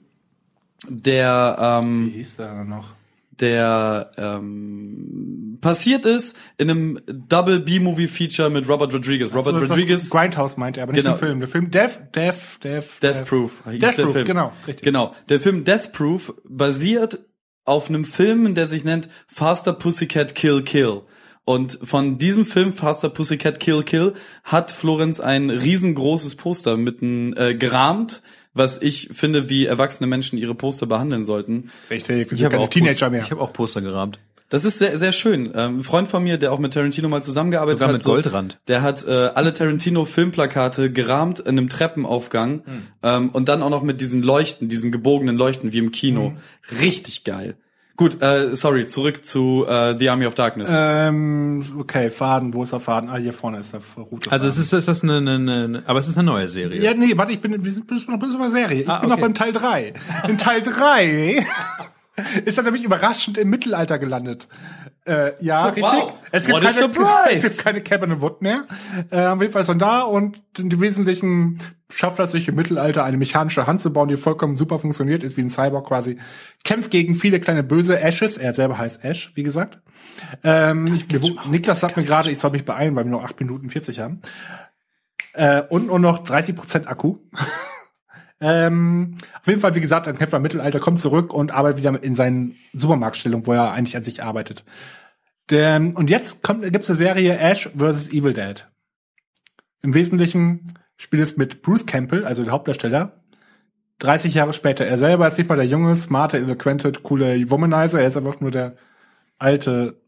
der 0.88 1.58
ähm, 1.60 2.08
Wie 2.14 2.18
hieß 2.18 2.38
der 2.38 2.64
noch? 2.64 2.95
Der 3.40 4.12
ähm, 4.18 5.58
passiert 5.62 6.06
ist 6.06 6.38
in 6.58 6.70
einem 6.70 7.00
Double 7.08 7.60
B-Movie 7.60 8.08
Feature 8.08 8.50
mit 8.50 8.68
Robert 8.70 8.94
Rodriguez. 8.94 9.30
Robert 9.34 9.56
Also, 9.56 9.62
was 9.62 9.70
Rodriguez, 9.72 10.10
Grindhouse 10.10 10.58
meinte 10.58 10.80
er, 10.80 10.84
aber 10.84 10.94
nicht 10.94 11.04
Genau. 11.04 11.16
den 11.16 11.20
Film. 11.20 11.40
Der 11.40 11.48
Film 11.48 11.72
Death, 11.72 12.00
Death, 12.14 12.64
Death, 12.64 13.02
Death 13.02 13.26
Proof. 13.26 13.64
hieß 13.70 13.80
Death 13.80 13.96
Proof, 14.06 14.24
genau, 14.24 14.54
richtig. 14.68 14.84
Genau. 14.84 15.14
Der 15.30 15.40
Film 15.40 15.64
Death 15.64 15.92
Proof 15.92 16.34
basiert 16.48 17.20
auf 17.66 17.90
einem 17.90 18.06
Film, 18.06 18.54
der 18.56 18.68
sich 18.68 18.84
nennt 18.84 19.10
Faster 19.28 19.74
Pussycat 19.74 20.36
Kill 20.36 20.62
Kill. 20.62 21.02
Und 21.46 21.80
von 21.84 22.18
diesem 22.18 22.46
Film 22.46 22.74
Faster 22.74 23.10
Pussycat 23.10 23.60
Kill 23.60 23.84
Kill 23.84 24.14
hat 24.44 24.72
Florenz 24.72 25.20
ein 25.20 25.50
riesengroßes 25.50 26.36
Poster 26.36 26.76
mitten 26.76 27.36
äh, 27.38 27.54
gerahmt, 27.56 28.24
was 28.56 28.82
ich 28.82 29.10
finde, 29.14 29.48
wie 29.50 29.68
erwachsene 29.68 30.08
Menschen 30.08 30.40
ihre 30.40 30.56
Poster 30.56 30.88
behandeln 30.88 31.22
sollten. 31.24 31.70
Richtig, 31.92 32.32
Ich 32.32 32.44
habe 32.44 32.54
keine 32.54 32.64
auch, 32.64 32.70
Teenager 32.70 32.92
Poster- 32.94 33.10
mehr. 33.12 33.22
ich 33.24 33.30
hab 33.32 33.40
auch 33.40 33.54
Poster 33.54 33.82
gerahmt. 33.82 34.18
Das 34.50 34.64
ist 34.64 34.78
sehr, 34.78 34.98
sehr 35.00 35.12
schön. 35.12 35.52
Ähm, 35.56 35.80
ein 35.80 35.84
Freund 35.84 36.08
von 36.08 36.24
mir, 36.24 36.38
der 36.38 36.54
auch 36.54 36.60
mit 36.60 36.74
Tarantino 36.74 37.10
mal 37.10 37.24
zusammengearbeitet 37.24 37.80
Sogar 37.80 37.90
hat, 37.90 37.94
mit 37.96 38.04
Goldrand. 38.06 38.60
der 38.68 38.84
hat 38.84 39.04
äh, 39.08 39.12
alle 39.12 39.54
Tarantino-Filmplakate 40.06 40.92
gerahmt 40.92 41.40
in 41.40 41.58
einem 41.58 41.68
Treppenaufgang 41.70 42.62
ähm, 43.04 43.30
und 43.30 43.50
dann 43.50 43.64
auch 43.64 43.70
noch 43.70 43.82
mit 43.84 44.02
diesen 44.02 44.22
Leuchten, 44.22 44.70
diesen 44.70 44.92
gebogenen 44.92 45.36
Leuchten 45.36 45.74
wie 45.74 45.80
im 45.80 45.92
Kino. 45.92 46.34
Richtig 46.82 47.24
geil. 47.24 47.56
Gut, 47.98 48.22
äh, 48.22 48.54
sorry, 48.56 48.88
zurück 48.88 49.24
zu 49.26 49.66
äh, 49.68 49.98
The 49.98 50.10
Army 50.10 50.26
of 50.26 50.36
Darkness. 50.36 50.70
ähm, 50.74 51.64
okay, 51.80 52.10
Faden, 52.10 52.54
wo 52.54 52.64
ist 52.64 52.74
der 52.74 52.82
Faden? 52.82 53.10
Ah, 53.10 53.16
hier 53.18 53.32
vorne 53.32 53.60
ist 53.60 53.74
der 53.74 53.80
rote 53.98 54.30
Also 54.32 54.48
es 54.48 54.58
ist, 54.58 54.74
ist 54.74 54.88
das 54.90 55.02
eine, 55.04 55.18
eine, 55.18 55.32
eine, 55.36 55.84
aber 55.86 56.00
es 56.00 56.08
ist 56.10 56.18
eine 56.18 56.26
neue 56.26 56.50
Serie. 56.50 56.82
ja, 56.82 56.94
nee, 56.94 57.18
warte, 57.18 57.32
ich 57.32 57.40
bin, 57.40 57.64
wir 57.64 57.72
sind 57.72 57.88
bis 57.88 58.06
noch 58.08 58.20
bis 58.20 58.34
zur 58.34 58.50
Serie. 58.50 58.82
Ich 58.82 58.90
Ah, 58.90 58.98
bin 59.00 59.08
noch 59.10 59.16
okay. 59.16 59.22
beim 59.24 59.34
Teil 59.34 59.54
3. 59.54 59.94
In 60.28 60.38
Teil 60.38 60.62
3 60.62 61.46
ist 62.46 62.58
er 62.58 62.64
nämlich 62.66 62.84
überraschend 62.84 63.38
im 63.38 63.50
Mittelalter 63.50 63.98
gelandet. 63.98 64.50
Äh, 65.06 65.32
ja, 65.40 65.66
richtig. 65.68 65.84
wow. 65.84 66.14
Es 66.32 66.48
gibt, 66.48 66.58
What 66.58 66.64
keine, 66.64 66.76
surprise. 66.94 67.36
es 67.36 67.44
gibt 67.44 67.58
keine 67.64 67.82
Cabin 67.82 68.12
in 68.12 68.22
Wood 68.22 68.42
mehr. 68.42 68.66
Äh, 69.12 69.28
auf 69.28 69.40
jeden 69.40 69.54
Fall 69.54 69.62
ist 69.62 69.70
er 69.70 69.76
da 69.76 70.02
und 70.02 70.42
die 70.58 70.82
Wesentlichen 70.82 71.60
schafft 71.92 72.20
er 72.20 72.28
sich 72.28 72.48
im 72.48 72.56
Mittelalter 72.56 73.04
eine 73.04 73.18
mechanische 73.18 73.68
Hand 73.68 73.80
zu 73.80 73.94
bauen, 73.94 74.08
die 74.08 74.18
vollkommen 74.18 74.56
super 74.56 74.80
funktioniert, 74.80 75.24
ist 75.24 75.38
wie 75.38 75.42
ein 75.42 75.50
Cyborg 75.50 75.88
quasi. 75.88 76.18
Kämpft 76.64 76.92
gegen 76.92 77.16
viele 77.16 77.40
kleine 77.40 77.64
böse 77.64 78.00
Ashes. 78.00 78.38
Er 78.38 78.54
selber 78.54 78.78
heißt 78.78 79.04
Ash, 79.04 79.32
wie 79.36 79.44
gesagt. 79.44 79.80
Ähm, 80.44 80.88
ich, 80.96 81.08
Niklas 81.48 81.80
sagt 81.80 81.98
mir 81.98 82.04
gerade, 82.04 82.32
ich 82.32 82.40
soll 82.40 82.52
mich 82.52 82.66
beeilen, 82.66 82.96
weil 82.96 83.06
wir 83.06 83.12
noch 83.12 83.24
8 83.24 83.40
Minuten 83.40 83.70
40 83.70 84.00
haben. 84.00 84.22
Äh, 85.34 85.62
und 85.70 85.88
nur 85.88 86.00
noch 86.00 86.26
30% 86.26 86.88
Akku. 86.88 87.18
ähm, 88.42 89.18
auf 89.40 89.48
jeden 89.48 89.62
Fall, 89.62 89.76
wie 89.76 89.82
gesagt, 89.82 90.08
ein 90.08 90.18
Kämpfer 90.18 90.38
im 90.38 90.44
Mittelalter 90.44 90.80
kommt 90.80 91.00
zurück 91.00 91.34
und 91.34 91.52
arbeitet 91.52 91.80
wieder 91.80 92.04
in 92.04 92.16
seinen 92.16 92.56
Supermarktstellung, 92.74 93.46
wo 93.46 93.54
er 93.54 93.72
eigentlich 93.72 93.98
an 93.98 94.04
sich 94.04 94.24
arbeitet. 94.24 94.66
Denn, 95.52 95.96
und 95.96 96.10
jetzt 96.10 96.42
kommt, 96.42 96.64
gibt's 96.72 96.90
eine 96.90 96.98
Serie 96.98 97.38
Ash 97.38 97.70
vs. 97.78 98.12
Evil 98.12 98.34
Dead. 98.34 98.68
Im 99.84 99.94
Wesentlichen 99.94 100.74
spielt 100.98 101.24
es 101.24 101.38
mit 101.38 101.62
Bruce 101.62 101.86
Campbell, 101.86 102.26
also 102.26 102.44
der 102.44 102.54
Hauptdarsteller. 102.54 103.22
30 104.00 104.34
Jahre 104.34 104.54
später. 104.54 104.86
Er 104.86 104.98
selber 104.98 105.26
ist 105.28 105.38
nicht 105.38 105.48
mal 105.50 105.56
der 105.56 105.66
junge, 105.66 105.96
smarte, 105.96 106.38
eloquente, 106.38 106.92
coole 107.02 107.50
Womanizer. 107.50 108.02
Er 108.02 108.08
ist 108.08 108.18
einfach 108.18 108.42
nur 108.42 108.52
der 108.52 108.76
alte, 109.38 110.02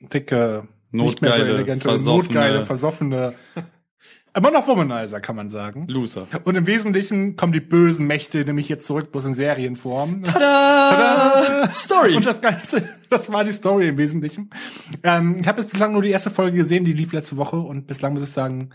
dicke, 0.00 0.66
nicht 0.90 1.20
mehr 1.20 1.32
so 1.32 1.38
Notgeile, 1.38 1.54
elegante, 1.56 1.88
versoffene- 1.88 2.16
notgeile, 2.16 2.64
versoffene, 2.64 3.34
immer 4.36 4.50
noch 4.50 4.66
Womanizer, 4.66 5.20
kann 5.20 5.36
man 5.36 5.48
sagen. 5.50 5.86
Loser. 5.88 6.26
Und 6.44 6.54
im 6.54 6.66
Wesentlichen 6.66 7.36
kommen 7.36 7.52
die 7.52 7.60
bösen 7.60 8.06
Mächte 8.06 8.44
nämlich 8.44 8.68
jetzt 8.70 8.86
zurück, 8.86 9.12
bloß 9.12 9.26
in 9.26 9.34
Serienform. 9.34 10.22
Tada! 10.22 11.68
Story. 11.70 12.16
Und 12.16 12.24
das 12.24 12.40
Ganze, 12.40 12.88
das 13.10 13.30
war 13.30 13.44
die 13.44 13.52
Story 13.52 13.88
im 13.88 13.98
Wesentlichen. 13.98 14.48
Ähm, 15.02 15.36
ich 15.38 15.46
habe 15.46 15.60
jetzt 15.60 15.70
bislang 15.70 15.92
nur 15.92 16.02
die 16.02 16.10
erste 16.10 16.30
Folge 16.30 16.56
gesehen, 16.56 16.84
die 16.84 16.92
lief 16.92 17.12
letzte 17.12 17.36
Woche 17.36 17.56
und 17.56 17.86
bislang 17.86 18.14
muss 18.14 18.22
ich 18.22 18.30
sagen, 18.30 18.70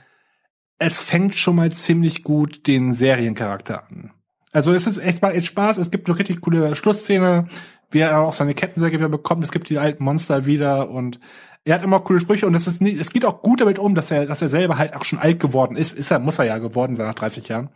es 0.80 1.00
fängt 1.00 1.36
schon 1.36 1.58
mal 1.58 1.72
ziemlich 1.72 2.24
gut 2.24 2.66
den 2.66 2.94
Seriencharakter 2.94 3.84
an. 3.88 4.12
Also 4.52 4.74
es 4.74 4.88
ist 4.88 4.98
echt 4.98 5.22
mal 5.22 5.36
echt 5.36 5.48
Spaß, 5.48 5.78
es 5.78 5.92
gibt 5.92 6.08
eine 6.08 6.18
richtig 6.18 6.42
coole 6.42 6.76
Schlussszene, 6.76 7.48
wie 7.92 8.00
er 8.00 8.20
auch 8.20 8.34
seine 8.34 8.56
Kettensäge 8.56 8.98
wieder 8.98 9.10
bekommt, 9.10 9.44
es 9.44 9.52
gibt 9.52 9.70
die 9.70 9.78
alten 9.78 10.04
Monster 10.04 10.46
wieder 10.46 10.90
und 10.90 11.20
er 11.66 11.76
hat 11.76 11.84
immer 11.84 12.00
coole 12.00 12.20
Sprüche 12.20 12.48
und 12.48 12.56
es 12.56 12.66
ist 12.66 12.82
nie, 12.82 12.98
es 12.98 13.12
geht 13.12 13.26
auch 13.26 13.42
gut 13.42 13.62
damit 13.62 13.78
um, 13.78 13.94
dass 13.94 14.10
er, 14.10 14.26
dass 14.26 14.42
er 14.42 14.50
selber 14.50 14.78
halt 14.78 14.96
auch 14.96 15.06
schon 15.06 15.20
alt 15.20 15.40
geworden 15.40 15.76
ist. 15.76 15.94
Ist 15.94 16.10
er, 16.10 16.20
muss 16.20 16.40
er 16.40 16.46
ja 16.46 16.58
geworden 16.58 16.96
sein 16.96 17.06
nach 17.06 17.16
30 17.16 17.48
Jahren. 17.48 17.70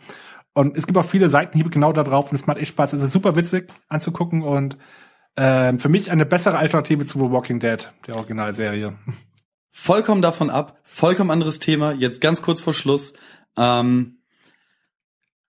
Und 0.54 0.78
es 0.78 0.88
gibt 0.88 0.98
auch 0.98 1.06
viele 1.06 1.30
Seitenhiebe 1.30 1.70
genau 1.70 1.94
da 1.94 2.04
drauf 2.04 2.32
und 2.32 2.38
es 2.38 2.48
macht 2.48 2.58
echt 2.58 2.70
Spaß. 2.70 2.94
Es 2.94 3.04
ist 3.04 3.12
super 3.12 3.36
witzig 3.36 3.68
anzugucken 3.90 4.42
und 4.42 4.78
ähm, 5.36 5.80
für 5.80 5.90
mich 5.90 6.12
eine 6.12 6.26
bessere 6.26 6.58
Alternative 6.58 7.06
zu 7.06 7.20
The 7.20 7.32
Walking 7.32 7.60
Dead, 7.60 7.92
der 8.08 8.16
Originalserie. 8.16 8.94
Vollkommen 9.74 10.22
davon 10.22 10.50
ab, 10.50 10.80
vollkommen 10.86 11.32
anderes 11.32 11.60
Thema, 11.60 11.92
jetzt 11.92 12.22
ganz 12.22 12.42
kurz 12.42 12.62
vor 12.62 12.74
Schluss. 12.74 13.14
Ähm, 13.58 14.20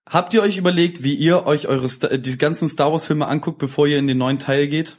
Habt 0.07 0.35
ihr 0.35 0.43
euch 0.43 0.57
überlegt, 0.57 1.03
wie 1.03 1.15
ihr 1.15 1.47
euch 1.47 1.67
eure 1.67 1.89
Sta 1.89 2.15
die 2.17 2.37
ganzen 2.37 2.67
Star 2.67 2.91
Wars 2.91 3.07
Filme 3.07 3.27
anguckt, 3.27 3.57
bevor 3.57 3.87
ihr 3.87 3.97
in 3.97 4.05
den 4.05 4.19
neuen 4.19 4.37
Teil 4.37 4.67
geht? 4.67 4.97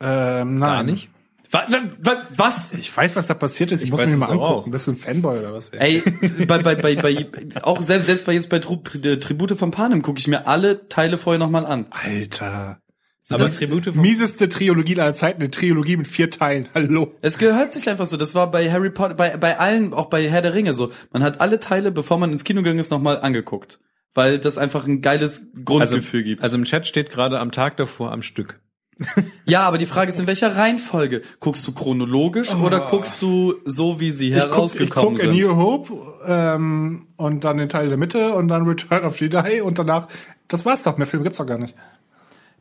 Ähm, 0.00 0.56
nein. 0.56 0.60
Gar 0.60 0.82
nicht. 0.84 1.10
Wa- 1.50 1.66
wa- 1.68 1.90
wa- 2.02 2.22
Was? 2.34 2.72
Ich 2.72 2.94
weiß, 2.96 3.14
was 3.14 3.26
da 3.26 3.34
passiert 3.34 3.72
ist. 3.72 3.82
Ich, 3.82 3.86
Ich 3.86 3.90
muss 3.90 4.00
mir 4.06 4.16
mal 4.16 4.26
angucken. 4.30 4.42
auch. 4.44 4.68
Bist 4.68 4.86
du 4.86 4.92
ein 4.92 4.96
Fanboy 4.96 5.38
oder 5.38 5.52
was? 5.52 5.68
Ey? 5.70 6.02
Ey, 6.02 6.46
bei, 6.46 6.58
bei, 6.62 6.76
bei, 6.76 6.94
bei, 6.96 7.26
auch 7.62 7.82
selbst, 7.82 8.06
selbst 8.06 8.24
bei 8.24 8.32
jetzt 8.32 8.48
bei 8.48 8.58
Tribute 8.58 9.52
von 9.58 9.70
Panem 9.70 10.00
gucke 10.00 10.18
ich 10.18 10.28
mir 10.28 10.46
alle 10.46 10.88
Teile 10.88 11.18
vorher 11.18 11.38
nochmal 11.38 11.66
an. 11.66 11.84
Alter. 11.90 12.80
Aber 13.30 13.44
Das- 13.44 13.56
Tribute 13.56 13.86
von 13.86 14.00
Mieseste 14.00 14.48
Trilogie 14.48 14.98
aller 14.98 15.14
Zeiten. 15.14 15.42
Eine 15.42 15.50
Trilogie 15.50 15.96
mit 15.96 16.08
vier 16.08 16.30
Teilen. 16.30 16.68
Hallo. 16.74 17.12
Es 17.20 17.38
gehört 17.38 17.72
sich 17.72 17.88
einfach 17.88 18.06
so. 18.06 18.16
Das 18.16 18.34
war 18.34 18.50
bei 18.50 18.70
Harry 18.70 18.90
Potter, 18.90 19.14
bei, 19.14 19.36
bei 19.36 19.58
allen, 19.58 19.92
auch 19.92 20.06
bei 20.06 20.28
Herr 20.28 20.42
der 20.42 20.54
Ringe 20.54 20.72
so. 20.72 20.90
Man 21.12 21.22
hat 21.22 21.40
alle 21.40 21.60
Teile, 21.60 21.92
bevor 21.92 22.18
man 22.18 22.32
ins 22.32 22.44
Kino 22.44 22.62
gegangen 22.62 22.78
ist, 22.78 22.90
nochmal 22.90 23.20
angeguckt. 23.20 23.80
Weil 24.14 24.38
das 24.38 24.58
einfach 24.58 24.86
ein 24.86 25.02
geiles 25.02 25.50
also, 25.52 25.64
Grundgefühl 25.64 26.22
gibt. 26.22 26.42
also 26.42 26.56
im 26.56 26.64
Chat 26.64 26.86
steht 26.86 27.10
gerade 27.10 27.38
am 27.38 27.52
Tag 27.52 27.76
davor 27.76 28.12
am 28.12 28.22
Stück. 28.22 28.60
ja, 29.44 29.60
aber 29.60 29.78
die 29.78 29.86
Frage 29.86 30.08
ist, 30.08 30.18
in 30.18 30.26
welcher 30.26 30.56
Reihenfolge? 30.56 31.22
Guckst 31.38 31.66
du 31.68 31.72
chronologisch 31.72 32.52
oder 32.56 32.80
guckst 32.80 33.22
du 33.22 33.54
so, 33.64 34.00
wie 34.00 34.10
sie 34.10 34.34
herausgekommen 34.34 35.14
ich 35.14 35.20
guck, 35.20 35.28
ich 35.28 35.30
guck 35.32 35.34
sind? 35.34 35.46
A 35.46 35.54
New 35.54 35.56
Hope 35.56 35.92
ähm, 36.26 37.06
und 37.16 37.44
dann 37.44 37.58
den 37.58 37.68
Teil 37.68 37.88
der 37.88 37.96
Mitte 37.96 38.34
und 38.34 38.48
dann 38.48 38.66
Return 38.66 39.04
of 39.04 39.20
Jedi 39.20 39.60
und 39.60 39.78
danach. 39.78 40.08
Das 40.48 40.64
war's 40.64 40.82
doch. 40.82 40.96
Mehr 40.96 41.06
Filme 41.06 41.24
gibt's 41.24 41.38
doch 41.38 41.46
gar 41.46 41.58
nicht. 41.58 41.76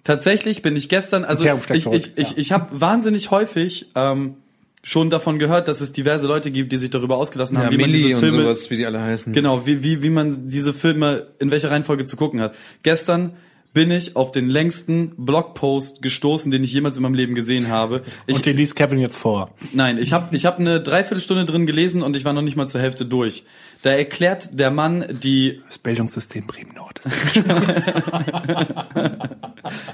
Tatsächlich 0.07 0.61
bin 0.61 0.77
ich 0.77 0.87
gestern, 0.87 1.25
also 1.25 1.43
ich, 1.43 1.81
zurück, 1.81 1.97
ich, 1.97 2.17
ich, 2.17 2.37
ich 2.37 2.51
habe 2.53 2.79
wahnsinnig 2.79 3.29
häufig 3.29 3.87
ähm, 3.93 4.35
schon 4.81 5.09
davon 5.09 5.37
gehört, 5.37 5.67
dass 5.67 5.81
es 5.81 5.91
diverse 5.91 6.27
Leute 6.27 6.49
gibt, 6.49 6.71
die 6.71 6.77
sich 6.77 6.89
darüber 6.89 7.17
ausgelassen 7.17 7.57
haben, 7.57 7.71
wie 7.71 7.77
man 7.77 7.91
diese 7.91 8.15
Filme, 8.15 8.55
wie 8.55 8.77
die 8.77 8.85
alle 8.85 9.01
heißen. 9.01 9.33
genau, 9.33 9.65
wie, 9.65 9.83
wie, 9.83 10.03
wie 10.03 10.09
man 10.09 10.47
diese 10.47 10.73
Filme 10.73 11.27
in 11.39 11.51
welcher 11.51 11.71
Reihenfolge 11.71 12.05
zu 12.05 12.15
gucken 12.15 12.39
hat. 12.39 12.55
Gestern 12.83 13.33
bin 13.77 13.91
ich 13.91 14.15
auf 14.15 14.31
den 14.31 14.49
längsten 14.49 15.11
Blogpost 15.23 16.01
gestoßen, 16.01 16.49
den 16.49 16.63
ich 16.63 16.73
jemals 16.73 16.97
in 16.97 17.03
meinem 17.03 17.13
Leben 17.13 17.35
gesehen 17.35 17.67
habe. 17.67 18.01
Ich, 18.25 18.37
und 18.37 18.45
den 18.47 18.57
liest 18.57 18.75
Kevin 18.75 18.97
jetzt 18.97 19.17
vor. 19.17 19.51
Nein, 19.71 19.99
ich 19.99 20.13
habe 20.13 20.35
ich 20.35 20.47
hab 20.47 20.57
eine 20.57 20.81
Dreiviertelstunde 20.81 21.45
drin 21.45 21.67
gelesen 21.67 22.01
und 22.01 22.15
ich 22.15 22.25
war 22.25 22.33
noch 22.33 22.41
nicht 22.41 22.57
mal 22.57 22.67
zur 22.67 22.81
Hälfte 22.81 23.05
durch. 23.05 23.43
Da 23.83 23.91
erklärt 23.91 24.49
der 24.59 24.71
Mann 24.71 25.05
die, 25.11 25.59
Das 25.67 25.77
Bildungssystem 25.77 26.47
Bremen 26.47 26.73
Nord. 26.73 27.01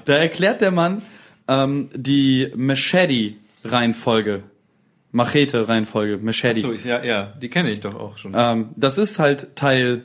da 0.06 0.14
erklärt 0.14 0.62
der 0.62 0.72
Mann 0.72 1.02
ähm, 1.50 1.90
die 1.94 2.54
Machete-Reihenfolge. 2.56 4.44
Machete-Reihenfolge, 5.12 6.20
Machete. 6.20 6.70
Achso, 6.70 6.72
ja, 6.72 7.04
ja, 7.04 7.34
die 7.42 7.50
kenne 7.50 7.70
ich 7.70 7.82
doch 7.82 7.96
auch 7.96 8.18
schon. 8.18 8.32
Ähm, 8.34 8.70
das 8.78 8.98
ist 8.98 9.20
halt 9.20 9.58
Teil. 9.58 10.04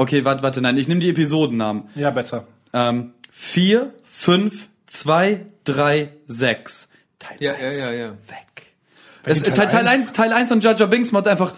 Okay, 0.00 0.24
warte, 0.24 0.42
warte, 0.42 0.62
nein, 0.62 0.78
ich 0.78 0.88
nehme 0.88 1.00
die 1.00 1.10
Episodennamen. 1.10 1.82
ja, 1.94 2.08
besser. 2.08 2.46
Ähm, 2.72 3.12
vier, 3.30 3.92
fünf, 4.02 4.68
zwei, 4.86 5.44
drei, 5.64 6.08
sechs. 6.26 6.88
Teil 7.18 7.36
ja, 7.38 7.52
ja, 7.52 7.66
eins. 7.66 7.78
ja, 7.80 7.92
ja. 7.92 8.08
Weg. 8.12 8.72
Es, 9.24 9.42
Teil 9.42 9.52
Teil, 9.52 9.68
Teil, 9.68 9.88
eins? 9.88 10.06
1, 10.06 10.16
Teil 10.16 10.32
1 10.32 10.52
und 10.52 10.64
Jar 10.64 10.74
Binks 10.86 11.12
macht 11.12 11.28
einfach 11.28 11.52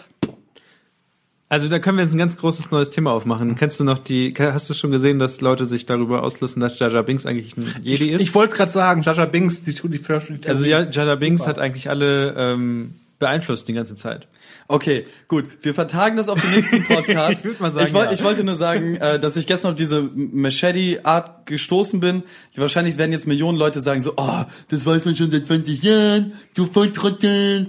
Also 1.48 1.68
da 1.68 1.78
können 1.78 1.98
wir 1.98 2.02
jetzt 2.02 2.14
ein 2.14 2.18
ganz 2.18 2.36
großes 2.36 2.72
neues 2.72 2.90
Thema 2.90 3.12
aufmachen. 3.12 3.54
Kennst 3.54 3.78
du 3.78 3.84
noch 3.84 3.98
die, 3.98 4.34
hast 4.36 4.68
du 4.68 4.74
schon 4.74 4.90
gesehen, 4.90 5.20
dass 5.20 5.40
Leute 5.40 5.66
sich 5.66 5.86
darüber 5.86 6.24
auslassen, 6.24 6.58
dass 6.58 6.80
Jar 6.80 7.00
Binks 7.04 7.26
eigentlich 7.26 7.56
ein 7.56 7.72
Jedi 7.80 8.10
ist? 8.10 8.22
Ich 8.22 8.34
wollte 8.34 8.56
gerade 8.56 8.72
sagen, 8.72 9.02
Jaja 9.02 9.26
Binks, 9.26 9.62
die 9.62 9.74
tun 9.74 9.92
die 9.92 9.98
First 9.98 10.32
also 10.48 10.64
ja, 10.64 10.82
Jar 10.82 11.16
Binks 11.16 11.42
Super. 11.42 11.50
hat 11.50 11.58
eigentlich 11.60 11.88
alle 11.88 12.34
ähm, 12.36 12.94
beeinflusst 13.22 13.66
die 13.68 13.72
ganze 13.72 13.94
Zeit. 13.94 14.26
Okay, 14.68 15.06
gut. 15.28 15.46
Wir 15.62 15.74
vertagen 15.74 16.16
das 16.18 16.28
auf 16.28 16.38
den 16.40 16.50
nächsten 16.50 16.84
Podcast. 16.88 17.46
Ich 17.46 17.56
sagen, 17.56 17.86
ich, 17.86 17.94
woll- 17.94 18.04
ja. 18.04 18.12
ich 18.12 18.22
wollte 18.22 18.44
nur 18.44 18.54
sagen, 18.54 18.96
äh, 18.96 19.18
dass 19.18 19.36
ich 19.36 19.46
gestern 19.46 19.70
auf 19.70 19.76
diese 19.76 20.02
Machete-Art 20.02 21.46
gestoßen 21.46 22.00
bin. 22.00 22.22
Wahrscheinlich 22.56 22.98
werden 22.98 23.12
jetzt 23.12 23.26
Millionen 23.26 23.56
Leute 23.56 23.80
sagen 23.80 24.00
so, 24.00 24.14
oh, 24.16 24.42
das 24.68 24.84
weiß 24.84 25.04
man 25.06 25.16
schon 25.16 25.30
seit 25.30 25.46
20 25.46 25.82
Jahren, 25.82 26.32
du 26.54 26.66
Volltrottel. 26.66 27.68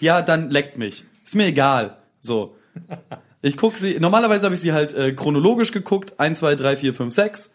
Ja, 0.00 0.22
dann 0.22 0.50
leckt 0.50 0.78
mich. 0.78 1.04
Ist 1.24 1.34
mir 1.34 1.46
egal. 1.46 1.98
So. 2.20 2.56
Ich 3.42 3.56
guck 3.56 3.76
sie, 3.76 3.98
normalerweise 3.98 4.44
habe 4.44 4.54
ich 4.54 4.60
sie 4.60 4.72
halt 4.72 4.94
äh, 4.94 5.12
chronologisch 5.12 5.72
geguckt. 5.72 6.18
1, 6.20 6.38
2, 6.38 6.54
3, 6.54 6.76
4, 6.76 6.94
5, 6.94 7.14
6. 7.14 7.52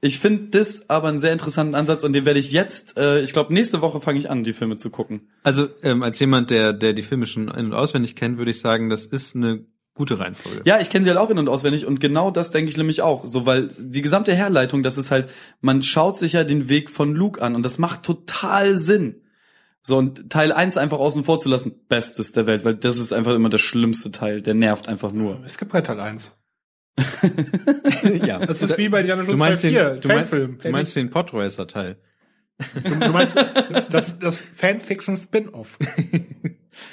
Ich 0.00 0.18
finde 0.18 0.58
das 0.58 0.90
aber 0.90 1.08
einen 1.08 1.20
sehr 1.20 1.32
interessanten 1.32 1.74
Ansatz 1.74 2.04
und 2.04 2.12
den 2.12 2.24
werde 2.24 2.38
ich 2.38 2.52
jetzt, 2.52 2.98
äh, 2.98 3.22
ich 3.22 3.32
glaube, 3.32 3.52
nächste 3.52 3.80
Woche 3.80 4.00
fange 4.00 4.18
ich 4.18 4.30
an, 4.30 4.44
die 4.44 4.52
Filme 4.52 4.76
zu 4.76 4.90
gucken. 4.90 5.28
Also 5.42 5.68
ähm, 5.82 6.02
als 6.02 6.18
jemand, 6.20 6.50
der, 6.50 6.72
der 6.72 6.92
die 6.92 7.02
Filme 7.02 7.26
schon 7.26 7.48
in- 7.48 7.66
und 7.66 7.74
auswendig 7.74 8.14
kennt, 8.14 8.38
würde 8.38 8.50
ich 8.50 8.60
sagen, 8.60 8.90
das 8.90 9.06
ist 9.06 9.34
eine 9.34 9.64
gute 9.94 10.18
Reihenfolge. 10.18 10.62
Ja, 10.64 10.78
ich 10.78 10.90
kenne 10.90 11.04
sie 11.04 11.10
halt 11.10 11.18
auch 11.18 11.30
in- 11.30 11.38
und 11.38 11.48
auswendig 11.48 11.86
und 11.86 11.98
genau 11.98 12.30
das 12.30 12.50
denke 12.50 12.70
ich 12.70 12.76
nämlich 12.76 13.02
auch. 13.02 13.24
So, 13.24 13.46
weil 13.46 13.70
die 13.78 14.02
gesamte 14.02 14.34
Herleitung, 14.34 14.82
das 14.82 14.98
ist 14.98 15.10
halt, 15.10 15.28
man 15.60 15.82
schaut 15.82 16.18
sich 16.18 16.34
ja 16.34 16.44
den 16.44 16.68
Weg 16.68 16.90
von 16.90 17.14
Luke 17.14 17.40
an 17.40 17.54
und 17.54 17.62
das 17.62 17.78
macht 17.78 18.02
total 18.02 18.76
Sinn. 18.76 19.22
So, 19.82 19.96
und 19.98 20.30
Teil 20.30 20.52
1 20.52 20.76
einfach 20.78 20.98
außen 20.98 21.24
vor 21.24 21.38
zu 21.38 21.48
lassen, 21.48 21.72
bestes 21.88 22.32
der 22.32 22.46
Welt, 22.46 22.64
weil 22.64 22.74
das 22.74 22.96
ist 22.96 23.12
einfach 23.12 23.34
immer 23.34 23.48
der 23.48 23.58
schlimmste 23.58 24.10
Teil, 24.10 24.42
der 24.42 24.54
nervt 24.54 24.88
einfach 24.88 25.12
nur. 25.12 25.40
Es 25.46 25.58
gibt 25.58 25.72
halt 25.72 25.86
Teil 25.86 26.00
1. 26.00 26.36
ja. 28.24 28.38
Das 28.46 28.62
ist 28.62 28.78
wie 28.78 28.88
bei 28.88 29.02
Diana 29.02 29.22
du 29.22 29.28
Jones 29.28 29.38
meinst 29.38 29.62
Teil 29.62 29.72
den, 29.72 29.80
4, 29.80 30.00
du, 30.00 30.08
meinst, 30.08 30.30
Fanfilm. 30.30 30.58
du 30.62 30.70
meinst 30.70 30.96
den 30.96 31.10
Podracer 31.10 31.66
Teil. 31.66 31.96
du, 32.84 32.90
du 32.96 33.10
meinst 33.10 33.36
das, 33.90 34.18
das 34.18 34.40
Fanfiction-Spin-Off. 34.40 35.78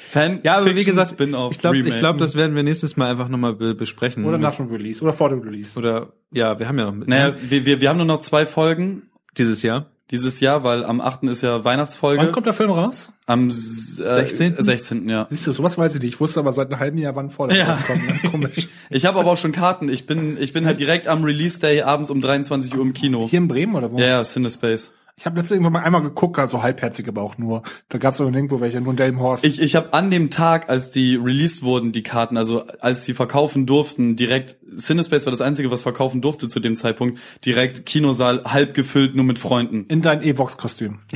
Fan, 0.08 0.40
Ja, 0.44 0.58
aber 0.58 0.66
wie 0.66 0.70
Fiction 0.70 0.96
gesagt, 0.96 1.12
Spin-off, 1.12 1.52
ich 1.54 1.60
glaube, 1.60 1.78
ich 1.78 2.00
glaube, 2.00 2.20
das 2.20 2.36
werden 2.36 2.56
wir 2.56 2.64
nächstes 2.64 2.96
Mal 2.96 3.12
einfach 3.12 3.30
nochmal 3.30 3.54
be 3.54 3.76
besprechen. 3.76 4.26
Oder 4.26 4.38
nach 4.38 4.56
dem 4.56 4.68
Release. 4.68 5.02
Oder 5.04 5.14
vor 5.14 5.30
dem 5.30 5.42
Release. 5.42 5.78
Oder 5.78 6.14
ja, 6.32 6.58
wir 6.60 6.68
haben 6.68 6.80
ja 6.80 6.92
mit, 6.92 7.08
Naja, 7.08 7.36
wir, 7.42 7.66
wir, 7.66 7.82
wir 7.82 7.90
haben 7.90 7.98
nur 7.98 8.06
noch 8.06 8.20
zwei 8.20 8.46
Folgen 8.46 9.10
dieses 9.38 9.62
Jahr. 9.62 9.93
Dieses 10.12 10.40
Jahr, 10.42 10.64
weil 10.64 10.84
am 10.84 11.02
8. 11.02 11.24
ist 11.24 11.42
ja 11.42 11.64
Weihnachtsfolge. 11.64 12.22
Wann 12.22 12.32
kommt 12.32 12.46
der 12.46 12.54
Film 12.54 12.72
raus? 12.72 13.12
Am 13.26 13.48
äh, 13.48 13.52
16.? 13.52 14.56
16. 14.60 15.10
ja. 15.10 15.28
Siehst 15.30 15.48
du, 15.48 15.54
sowas 15.54 15.78
weiß 15.78 15.96
ich 15.96 16.02
nicht. 16.02 16.14
Ich 16.16 16.20
wusste 16.20 16.40
aber 16.40 16.52
seit 16.54 16.70
einem 16.72 16.80
halben 16.80 16.98
Jahr, 16.98 17.16
wann 17.16 17.30
vor 17.30 17.48
der 17.48 17.58
Ja. 17.58 17.66
rauskommt. 17.72 18.06
Ne? 18.06 18.20
Komisch. 18.32 18.68
Ich 18.90 19.06
habe 19.06 19.20
aber 19.20 19.32
auch 19.32 19.38
schon 19.38 19.54
Karten. 19.54 19.90
Ich 19.90 20.06
bin, 20.06 20.38
ich 20.40 20.54
bin 20.54 20.66
halt 20.66 20.80
direkt 20.80 21.08
am 21.08 21.24
Release 21.24 21.60
Day 21.60 21.82
abends 21.82 22.10
um 22.12 22.22
23 22.22 22.76
Uhr 22.76 22.82
im 22.82 22.94
Kino. 22.94 23.28
Hier 23.30 23.40
in 23.40 23.48
Bremen 23.48 23.76
oder 23.76 23.92
wo? 23.92 23.98
Ja, 23.98 24.06
ja, 24.08 24.24
Cinespace. 24.24 24.92
Ich 25.16 25.26
habe 25.26 25.38
letztens 25.38 25.58
irgendwann 25.58 25.74
mal 25.74 25.84
einmal 25.84 26.02
geguckt, 26.02 26.40
also 26.40 26.64
halbherzig 26.64 27.08
aber 27.08 27.22
auch 27.22 27.38
nur. 27.38 27.62
Da 27.90 28.00
gab 28.00 28.14
es 28.14 28.22
aber 28.22 28.32
nirgendwo 28.32 28.60
welche, 28.62 28.82
nur 28.82 28.92
in 28.92 28.98
Delmenhorst. 28.98 29.46
Ich, 29.46 29.62
ich 29.62 29.76
habe 29.76 29.94
an 29.94 30.10
dem 30.10 30.32
Tag, 30.32 30.70
als 30.70 30.92
die 30.92 31.16
released 31.16 31.62
wurden, 31.64 31.92
die 31.92 32.02
Karten, 32.04 32.36
also 32.36 32.66
als 32.80 33.06
sie 33.06 33.14
verkaufen 33.14 33.66
durften, 33.66 34.16
direkt, 34.16 34.58
Cinespace 34.76 35.26
war 35.26 35.32
das 35.32 35.42
Einzige, 35.42 35.70
was 35.70 35.84
verkaufen 35.84 36.22
durfte 36.22 36.48
zu 36.48 36.60
dem 36.60 36.76
Zeitpunkt, 36.76 37.20
direkt 37.46 37.86
Kinosaal 37.86 38.44
halb 38.46 38.74
gefüllt, 38.74 39.16
nur 39.16 39.26
mit 39.26 39.38
Freunden. 39.38 39.86
in 39.88 40.02
dein 40.02 40.24
Evox-Kostüm. 40.24 41.00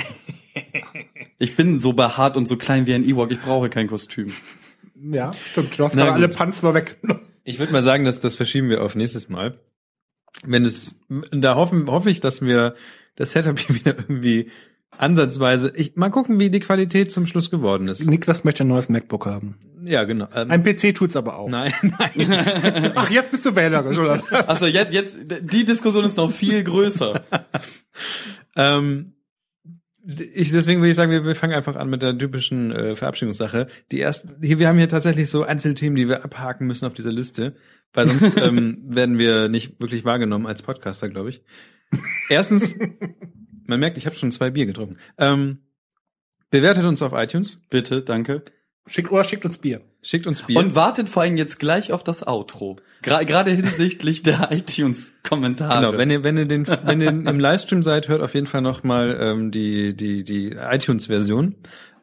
Ich 1.40 1.56
bin 1.56 1.78
so 1.78 1.94
behaart 1.94 2.36
und 2.36 2.48
so 2.48 2.58
klein 2.58 2.88
wie 2.88 2.96
ein 2.96 3.08
Ewok, 3.08 3.32
ich 3.32 3.40
brauche 3.40 3.70
kein 3.70 3.88
Kostüm. 3.88 4.34
Ja, 5.00 5.32
stimmt. 5.34 5.78
Du 5.78 5.84
hast 5.84 5.96
Na 5.96 6.06
gerade 6.06 6.16
alle. 6.16 6.30
Panzer 6.30 6.74
weg. 6.74 6.98
Ich 7.44 7.60
würde 7.60 7.72
mal 7.72 7.82
sagen, 7.84 8.04
dass 8.04 8.20
das 8.20 8.36
verschieben 8.36 8.68
wir 8.68 8.84
auf 8.84 8.96
nächstes 8.96 9.30
Mal. 9.30 9.58
Wenn 10.44 10.66
es, 10.66 11.00
da 11.32 11.56
hoffen, 11.56 11.90
hoffe 11.90 12.10
ich, 12.10 12.20
dass 12.20 12.42
wir 12.42 12.76
das 13.18 13.32
Setup 13.32 13.60
hier 13.60 13.76
wieder 13.80 13.98
irgendwie 13.98 14.50
ansatzweise, 14.98 15.74
ich, 15.76 15.96
mal 15.96 16.10
gucken, 16.10 16.40
wie 16.40 16.50
die 16.50 16.62
Qualität 16.62 17.12
zum 17.12 17.26
Schluss 17.26 17.52
geworden 17.52 17.88
ist. 17.88 18.08
Niklas 18.08 18.44
möchte 18.44 18.64
ein 18.64 18.70
neues 18.70 18.90
MacBook 18.90 19.26
haben. 19.26 19.58
Ja, 19.84 20.06
genau. 20.06 20.28
Ähm, 20.34 20.50
Ein 20.50 20.64
PC 20.64 20.96
tut's 20.96 21.16
aber 21.16 21.38
auch. 21.38 21.50
nein, 21.50 21.74
nein. 22.00 22.92
Ach, 22.96 23.10
jetzt 23.10 23.32
bist 23.32 23.46
du 23.46 23.56
wählerisch, 23.56 23.98
oder 23.98 24.24
was? 24.30 24.50
Achso, 24.50 24.66
jetzt, 24.66 24.94
jetzt, 24.94 25.18
die 25.42 25.66
Diskussion 25.66 26.06
ist 26.06 26.18
noch 26.18 26.32
viel 26.32 26.64
größer. 26.64 27.24
ähm, 28.56 29.14
ich, 30.34 30.52
deswegen 30.52 30.80
würde 30.80 30.92
ich 30.92 30.96
sagen, 30.96 31.12
wir, 31.12 31.26
wir 31.26 31.36
fangen 31.36 31.54
einfach 31.54 31.76
an 31.76 31.90
mit 31.90 32.02
der 32.02 32.18
typischen 32.18 32.72
äh, 32.72 32.96
Verabschiedungssache. 32.96 33.68
Die 33.92 34.00
ersten, 34.00 34.42
hier, 34.42 34.58
wir 34.58 34.70
haben 34.70 34.78
hier 34.78 34.90
tatsächlich 34.90 35.30
so 35.30 35.44
Einzelthemen, 35.44 35.98
die 35.98 36.08
wir 36.08 36.24
abhaken 36.24 36.66
müssen 36.66 36.86
auf 36.86 36.94
dieser 36.94 37.12
Liste, 37.12 37.56
weil 37.94 38.08
sonst 38.08 38.38
ähm, 38.42 38.80
werden 38.84 39.18
wir 39.18 39.50
nicht 39.50 39.82
wirklich 39.82 40.06
wahrgenommen 40.06 40.48
als 40.48 40.62
Podcaster, 40.62 41.10
glaube 41.10 41.30
ich. 41.30 41.42
Erstens, 42.30 42.76
man 43.66 43.80
merkt, 43.80 43.98
ich 43.98 44.06
habe 44.06 44.16
schon 44.16 44.32
zwei 44.32 44.50
Bier 44.50 44.66
getrunken. 44.66 44.98
Ähm, 45.18 45.60
bewertet 46.50 46.86
uns 46.86 47.02
auf 47.02 47.14
iTunes, 47.14 47.60
Bitte, 47.70 48.02
danke. 48.02 48.44
Schickt 48.88 49.12
oder 49.12 49.24
schickt 49.24 49.44
uns 49.44 49.58
Bier. 49.58 49.82
schickt 50.02 50.28
uns 50.28 50.44
Bier. 50.44 50.58
Und 50.58 50.74
wartet 50.74 51.10
vor 51.10 51.24
allem 51.24 51.36
jetzt 51.36 51.60
gleich 51.60 51.92
auf 51.92 52.04
das 52.04 52.26
Outro. 52.26 52.78
Gra 53.02 53.24
Gerade 53.24 53.52
hinsichtlich 53.52 54.24
der 54.24 54.48
iTunes-Kommentare. 54.52 55.82
Genau, 55.82 55.98
wenn 55.98 56.10
ihr, 56.10 56.24
wenn 56.24 56.38
ihr 56.38 56.46
den, 56.46 56.66
wenn 56.68 57.02
ihr 57.02 57.10
im 57.10 57.40
Livestream 57.40 57.84
seid, 57.84 58.08
hört 58.08 58.22
auf 58.22 58.34
jeden 58.34 58.48
Fall 58.48 58.62
nochmal 58.62 59.18
ähm, 59.20 59.52
die, 59.52 59.94
die, 59.94 60.24
die 60.24 60.52
iTunes-Version. 60.52 61.56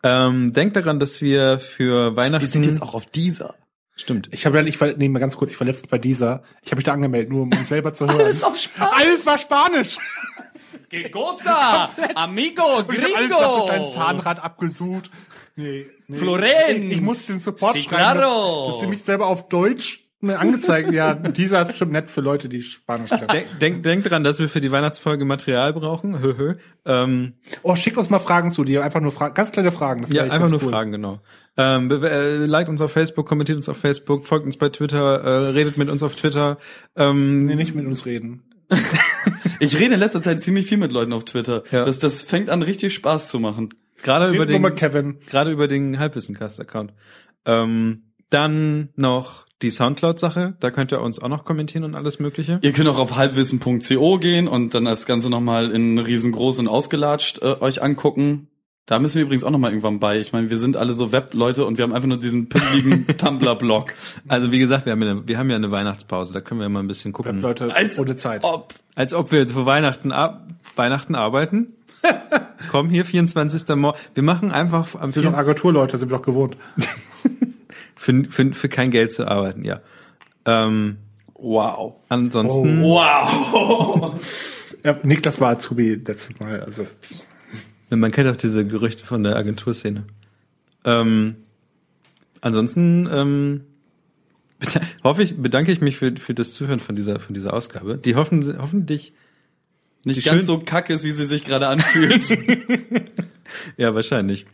Ähm, 0.03 0.53
denkt 0.53 0.77
daran, 0.77 1.01
dass 1.01 1.23
wir 1.23 1.59
für 1.59 2.15
Weihnachten. 2.17 2.43
Wir 2.43 2.49
sind 2.49 2.67
jetzt 2.67 2.83
auch 2.83 2.93
auf 2.93 3.07
dieser. 3.07 3.55
Stimmt. 3.97 4.29
Ich 4.33 4.45
habe 4.45 4.61
ich 4.69 4.81
nee, 4.97 5.09
mal 5.09 5.21
ganz 5.21 5.37
kurz, 5.37 5.53
ich 5.53 5.61
war 5.61 5.67
letztens 5.67 5.89
bei 5.89 5.99
dieser. 5.99 6.43
Ich 6.63 6.71
habe 6.73 6.77
mich 6.77 6.85
da 6.85 6.93
angemeldet, 6.93 7.31
nur 7.31 7.43
um 7.43 7.53
uns 7.53 7.69
selber 7.69 7.95
zu 7.95 8.07
hören. 8.09 8.43
auf 8.43 8.59
Spanisch. 8.59 8.93
Alles 9.01 9.27
war 9.27 9.39
Spanisch. 9.39 9.97
Que 10.91 11.09
cosa? 11.11 11.91
Amigo, 12.15 12.79
Und 12.79 12.93
ich 12.93 13.03
hab 13.03 13.17
alles 13.17 13.31
nach 13.31 13.39
gringo. 13.39 13.67
dein 13.69 13.89
Zahnrad 13.89 14.43
abgesucht. 14.43 15.11
Nee, 15.57 15.87
nee. 16.09 16.17
Florenz. 16.19 16.85
Ich, 16.85 16.91
ich 16.93 17.01
musste 17.01 17.33
den 17.33 17.39
Support 17.39 17.77
Sí, 17.77 17.83
schreiben, 17.85 18.19
claro. 18.19 18.67
dass, 18.67 18.75
dass 18.75 18.81
sie 18.83 18.87
mich 18.89 19.03
selber 19.03 19.27
auf 19.29 19.49
Deutsch 19.49 20.04
Angezeigt, 20.31 20.93
ja, 20.93 21.15
dieser 21.15 21.63
ist 21.63 21.69
bestimmt 21.69 21.93
nett 21.93 22.11
für 22.11 22.21
Leute, 22.21 22.49
die 22.49 22.63
Spanisch 22.63 23.11
können. 23.11 23.27
Denk, 23.29 23.59
denk, 23.61 23.83
denk 23.83 24.05
dran, 24.05 24.25
dass 24.25 24.39
wir 24.39 24.49
für 24.49 24.61
die 24.61 24.71
Weihnachtsfolge 24.71 25.25
Material 25.25 25.73
brauchen. 25.73 26.21
Hö, 26.21 26.35
hö. 26.37 26.55
Ähm, 26.85 27.35
Oh, 27.63 27.75
schickt 27.77 27.97
uns 27.97 28.11
mal 28.11 28.19
Fragen 28.19 28.51
zu 28.51 28.65
dir, 28.65 28.85
einfach 28.85 29.01
nur 29.01 29.13
Fragen, 29.13 29.35
ganz 29.35 29.53
kleine 29.53 29.71
Fragen. 29.73 30.03
Das 30.03 30.13
ja, 30.13 30.25
einfach 30.25 30.51
nur 30.51 30.63
cool. 30.63 30.71
Fragen, 30.71 30.93
genau. 30.93 31.21
Ähm, 31.57 31.91
äh, 31.91 32.47
liked 32.47 32.69
uns 32.69 32.81
auf 32.81 32.93
Facebook, 32.93 33.27
kommentiert 33.27 33.57
uns 33.57 33.69
auf 33.69 33.77
Facebook, 33.77 34.27
folgt 34.27 34.47
uns 34.47 34.57
bei 34.57 34.69
Twitter, 34.69 35.21
äh, 35.23 35.51
redet 35.51 35.79
mit 35.79 35.89
uns 35.89 36.03
auf 36.03 36.17
Twitter. 36.17 36.59
Ähm, 36.97 37.47
Nee, 37.47 37.55
nicht 37.55 37.75
mit 37.75 37.87
uns 37.87 38.07
reden. 38.07 38.43
Ich 39.61 39.79
rede 39.79 39.95
in 39.95 40.01
letzter 40.01 40.21
Zeit 40.21 40.41
ziemlich 40.41 40.67
viel 40.67 40.79
mit 40.79 40.93
Leuten 40.93 41.13
auf 41.13 41.25
Twitter. 41.25 41.63
Ja. 41.71 41.85
Das, 41.85 41.99
das 41.99 42.23
fängt 42.23 42.51
an, 42.51 42.63
richtig 42.63 42.93
Spaß 42.93 43.29
zu 43.29 43.39
machen. 43.39 43.71
Gerade 44.03 44.35
über 44.35 44.45
den, 44.47 44.63
gerade 45.27 45.51
über 45.51 45.69
den 45.69 45.99
Halbwissencast-Account. 45.99 46.93
Ähm, 47.47 48.03
dann 48.31 48.91
noch 48.97 49.45
die 49.63 49.71
Soundcloud-Sache. 49.71 50.55
Da 50.61 50.71
könnt 50.71 50.93
ihr 50.93 51.01
uns 51.01 51.19
auch 51.19 51.29
noch 51.29 51.45
kommentieren 51.45 51.85
und 51.85 51.95
alles 51.95 52.19
Mögliche. 52.19 52.59
Ihr 52.63 52.73
könnt 52.73 52.89
auch 52.89 52.99
auf 52.99 53.17
halbwissen.co 53.17 54.19
gehen 54.19 54.49
und 54.49 54.75
dann 54.75 54.85
das 54.85 55.07
Ganze 55.07 55.31
nochmal 55.31 55.71
in 55.71 55.99
riesengroß 55.99 56.59
und 56.59 56.69
ausgelatscht 56.69 57.43
äh, 57.43 57.57
euch 57.61 57.83
angucken. 57.83 58.49
Da 58.87 58.99
müssen 58.99 59.15
wir 59.17 59.23
übrigens 59.23 59.45
auch 59.45 59.51
nochmal 59.51 59.71
irgendwann 59.71 59.99
bei. 59.99 60.19
Ich 60.19 60.35
meine, 60.35 60.51
wir 60.51 60.59
sind 60.59 60.77
alle 60.77 60.93
so 60.93 61.11
Web-Leute 61.11 61.65
und 61.65 61.79
wir 61.79 61.85
haben 61.85 61.95
einfach 61.95 62.09
nur 62.09 62.19
diesen 62.19 62.51
pimmeligen 62.51 63.07
Tumblr-Blog. 63.17 63.95
Also 64.29 64.53
wie 64.53 64.59
gesagt, 64.59 64.85
wir 64.85 64.93
haben, 64.93 65.03
ja 65.03 65.11
eine, 65.11 65.27
wir 65.27 65.39
haben 65.39 65.49
ja 65.49 65.57
eine 65.57 65.71
Weihnachtspause. 65.71 66.35
Da 66.35 66.43
können 66.43 66.61
wir 66.61 66.65
ja 66.65 66.69
mal 66.69 66.81
ein 66.81 66.87
bisschen 66.87 67.15
gucken. 67.15 67.41
Leute, 67.41 67.75
Als 67.75 67.99
ohne 67.99 68.17
Zeit. 68.17 68.45
Ob. 68.45 68.75
Als 68.95 69.15
ob 69.15 69.33
wir 69.33 69.39
jetzt 69.39 69.55
für 69.55 69.65
Weihnachten, 69.65 70.13
ab, 70.13 70.47
Weihnachten 70.77 71.15
arbeiten. 71.15 71.73
Komm 72.71 72.91
hier, 72.91 73.07
24. 73.07 73.67
Morgen. 73.77 73.99
Wir 74.13 74.23
machen 74.23 74.53
einfach 74.53 74.95
am 74.97 75.15
Wir 75.15 75.23
sind 75.23 75.25
doch 75.25 75.31
4. 75.31 75.39
Agenturleute, 75.39 75.97
sind 75.97 76.11
wir 76.11 76.19
doch 76.19 76.25
gewohnt. 76.25 76.59
Für, 77.97 78.25
für, 78.29 78.53
für 78.55 78.69
kein 78.69 78.91
Geld 78.91 79.13
zu 79.13 79.27
arbeiten, 79.29 79.65
ja. 79.65 79.81
Ähm, 80.47 80.97
Wow. 81.37 81.95
ansonsten, 82.09 82.83
Wow. 82.83 84.15
Ja, 84.85 84.99
Niklas 85.03 85.41
war 85.41 85.51
Azubi 85.53 85.95
letztes 85.95 86.39
Mal, 86.41 86.61
also. 86.63 86.87
man 87.91 88.11
kennt 88.13 88.29
auch 88.29 88.37
diese 88.37 88.67
Gerüchte 88.67 89.07
von 89.07 89.23
der 89.23 89.37
Agenturszene. 89.37 90.05
Ähm, 90.85 91.37
ansonsten 92.43 93.09
ähm, 93.11 93.61
hoffe 95.03 95.23
ich, 95.23 95.37
bedanke 95.41 95.73
ich 95.73 95.81
mich 95.81 95.97
für, 95.97 96.15
für 96.17 96.35
das 96.35 96.53
Zuhören 96.53 96.81
von 96.81 96.97
dieser, 96.97 97.19
von 97.19 97.35
dieser 97.35 97.55
Ausgabe. 97.55 97.97
Die 97.97 98.15
hoffen, 98.15 98.43
hoffentlich, 98.61 99.15
Nicht 100.05 100.23
ganz 100.25 100.39
schön- 100.39 100.43
so 100.45 100.59
kacke 100.59 100.93
ist, 100.93 101.03
wie 101.05 101.13
sie 101.13 101.25
sich 101.25 101.45
gerade 101.45 101.67
anfühlt. 101.69 102.27
ja, 103.79 103.95
wahrscheinlich. 103.95 104.45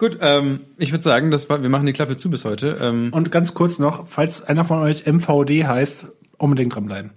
Gut, 0.00 0.16
ähm, 0.22 0.60
ich 0.78 0.92
würde 0.92 1.02
sagen, 1.04 1.30
das 1.30 1.50
war, 1.50 1.60
wir 1.60 1.68
machen 1.68 1.84
die 1.84 1.92
Klappe 1.92 2.16
zu 2.16 2.30
bis 2.30 2.46
heute. 2.46 2.78
Ähm, 2.80 3.10
Und 3.12 3.30
ganz 3.30 3.52
kurz 3.52 3.78
noch, 3.78 4.08
falls 4.08 4.42
einer 4.42 4.64
von 4.64 4.78
euch 4.78 5.04
MVD 5.06 5.66
heißt, 5.66 6.06
unbedingt 6.38 6.74
dranbleiben. 6.74 7.10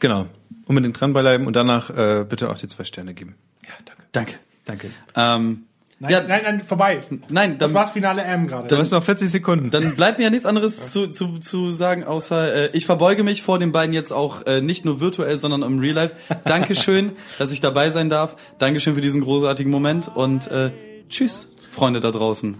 genau. 0.00 0.26
Unbedingt 0.66 0.98
dranbleiben 1.00 1.46
und 1.46 1.54
danach 1.54 1.90
äh, 1.90 2.24
bitte 2.28 2.50
auch 2.50 2.56
die 2.58 2.66
zwei 2.66 2.82
Sterne 2.84 3.14
geben. 3.14 3.36
Ja, 3.62 3.68
danke. 3.84 4.02
Danke. 4.12 4.34
Danke. 4.64 4.90
Ähm, 5.14 5.66
Nein, 6.00 6.10
ja, 6.10 6.22
nein, 6.24 6.40
nein, 6.42 6.60
vorbei. 6.60 6.98
nein, 7.30 7.56
Das 7.58 7.70
dann, 7.70 7.80
war's 7.80 7.92
Finale 7.92 8.22
M 8.22 8.48
gerade. 8.48 8.66
Du 8.66 8.76
hast 8.76 8.90
noch 8.90 9.04
40 9.04 9.30
Sekunden. 9.30 9.70
dann 9.70 9.94
bleibt 9.94 10.18
mir 10.18 10.24
ja 10.24 10.30
nichts 10.30 10.44
anderes 10.46 10.90
zu, 10.90 11.06
zu, 11.08 11.38
zu 11.38 11.70
sagen, 11.70 12.02
außer 12.02 12.54
äh, 12.54 12.70
ich 12.72 12.86
verbeuge 12.86 13.22
mich 13.22 13.42
vor 13.42 13.60
den 13.60 13.70
beiden 13.70 13.94
jetzt 13.94 14.10
auch 14.12 14.44
äh, 14.46 14.60
nicht 14.60 14.84
nur 14.84 15.00
virtuell, 15.00 15.38
sondern 15.38 15.62
im 15.62 15.78
Real 15.78 15.94
Life. 15.94 16.16
Dankeschön, 16.44 17.12
dass 17.38 17.52
ich 17.52 17.60
dabei 17.60 17.90
sein 17.90 18.10
darf. 18.10 18.36
Dankeschön 18.58 18.96
für 18.96 19.00
diesen 19.00 19.20
großartigen 19.20 19.70
Moment 19.70 20.08
und 20.16 20.48
äh, 20.50 20.72
tschüss, 21.08 21.53
Freunde 21.74 22.00
da 22.00 22.10
draußen. 22.10 22.56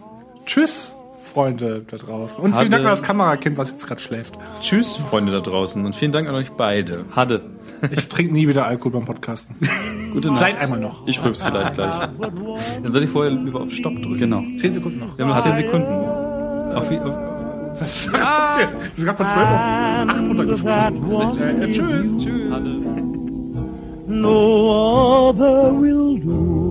Tschüss, 0.46 0.96
Freunde 1.32 1.84
da 1.90 1.96
draußen. 1.96 2.42
Und 2.42 2.52
Hatte- 2.52 2.60
vielen 2.62 2.70
Dank 2.72 2.84
an 2.84 2.90
das 2.90 3.02
Kamerakind, 3.02 3.56
was 3.56 3.70
jetzt 3.70 3.86
gerade 3.86 4.00
schläft. 4.00 4.34
Tschüss, 4.60 4.96
Freunde 5.10 5.32
da 5.32 5.40
draußen. 5.40 5.84
Und 5.84 5.94
vielen 5.94 6.12
Dank 6.12 6.28
an 6.28 6.34
euch 6.34 6.50
beide. 6.52 7.04
Hadde. 7.14 7.42
Ich 7.90 8.08
trinke 8.08 8.32
nie 8.32 8.48
wieder 8.48 8.66
Alkohol 8.66 8.92
beim 8.92 9.04
Podcasten. 9.04 9.56
Gute 10.12 10.28
Nacht. 10.28 10.38
Vielleicht 10.38 10.60
einmal 10.62 10.80
noch. 10.80 11.06
Ich 11.06 11.22
rülps 11.24 11.42
vielleicht 11.42 11.74
gleich. 11.74 11.94
Dann 12.82 12.92
soll 12.92 13.02
ich 13.04 13.10
vorher 13.10 13.32
lieber 13.32 13.62
auf 13.62 13.70
Stopp 13.72 13.94
drücken. 14.02 14.18
Genau. 14.18 14.42
Zehn 14.56 14.72
Sekunden 14.74 15.00
noch. 15.00 15.16
Wir 15.18 15.24
haben 15.26 15.32
noch 15.34 15.40
10 15.42 15.56
Sekunden. 15.56 15.86
Auf, 16.74 16.90
wie- 16.90 16.98
auf, 16.98 17.14
Was 17.80 18.06
ist 18.06 18.12
passiert? 18.12 18.72
Wir 18.72 19.04
sind 19.04 19.04
gerade 19.04 19.16
von 19.16 19.28
12 19.28 19.48
auf 19.48 20.08
8 20.08 20.28
runtergesprungen. 20.28 21.42
Äh, 21.42 21.64
äh, 21.64 21.70
tschüss. 21.70 22.26
Hadde. 22.50 22.70
no 24.08 25.30
other 25.30 25.72
will 25.80 26.20
do. 26.20 26.63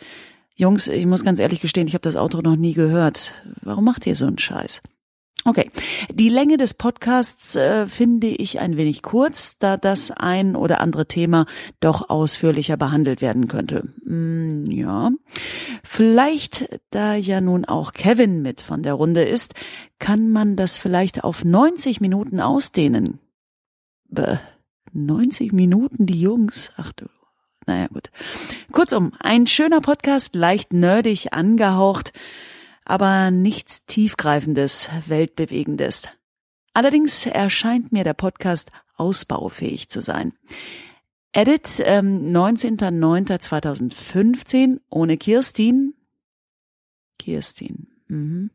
Jungs, 0.55 0.89
ich 0.89 1.05
muss 1.05 1.23
ganz 1.23 1.39
ehrlich 1.39 1.61
gestehen, 1.61 1.87
ich 1.87 1.93
habe 1.93 2.01
das 2.01 2.17
Outro 2.17 2.41
noch 2.41 2.57
nie 2.57 2.73
gehört. 2.73 3.33
Warum 3.61 3.85
macht 3.85 4.05
ihr 4.05 4.15
so 4.15 4.25
einen 4.25 4.37
Scheiß? 4.37 4.81
Okay, 5.43 5.71
die 6.13 6.29
Länge 6.29 6.57
des 6.57 6.75
Podcasts 6.75 7.55
äh, 7.55 7.87
finde 7.87 8.27
ich 8.27 8.59
ein 8.59 8.77
wenig 8.77 9.01
kurz, 9.01 9.57
da 9.57 9.75
das 9.75 10.11
ein 10.11 10.55
oder 10.55 10.81
andere 10.81 11.07
Thema 11.07 11.47
doch 11.79 12.09
ausführlicher 12.09 12.77
behandelt 12.77 13.21
werden 13.21 13.47
könnte. 13.47 13.91
Hm, 14.05 14.65
ja, 14.69 15.09
vielleicht, 15.83 16.79
da 16.91 17.15
ja 17.15 17.41
nun 17.41 17.65
auch 17.65 17.93
Kevin 17.93 18.43
mit 18.43 18.61
von 18.61 18.83
der 18.83 18.93
Runde 18.93 19.23
ist, 19.23 19.55
kann 19.97 20.29
man 20.29 20.55
das 20.55 20.77
vielleicht 20.77 21.23
auf 21.23 21.43
90 21.43 22.01
Minuten 22.01 22.39
ausdehnen. 22.39 23.19
Bäh, 24.09 24.37
90 24.93 25.53
Minuten, 25.53 26.05
die 26.05 26.21
Jungs. 26.21 26.71
Ach 26.77 26.91
du. 26.93 27.05
Naja, 27.65 27.87
gut. 27.87 28.11
Kurzum, 28.71 29.13
ein 29.19 29.47
schöner 29.47 29.81
Podcast, 29.81 30.35
leicht 30.35 30.71
nerdig 30.71 31.33
angehaucht 31.33 32.13
aber 32.91 33.31
nichts 33.31 33.85
tiefgreifendes, 33.85 34.89
weltbewegendes. 35.07 36.09
Allerdings 36.73 37.25
erscheint 37.25 37.93
mir 37.93 38.03
der 38.03 38.13
Podcast 38.13 38.69
ausbaufähig 38.95 39.87
zu 39.87 40.01
sein. 40.01 40.33
Edit 41.31 41.81
ähm, 41.85 42.33
19.09.2015 42.33 44.81
ohne 44.89 45.15
Kirstin. 45.15 45.93
Kirstin. 47.17 47.87
Mhm. 48.09 48.51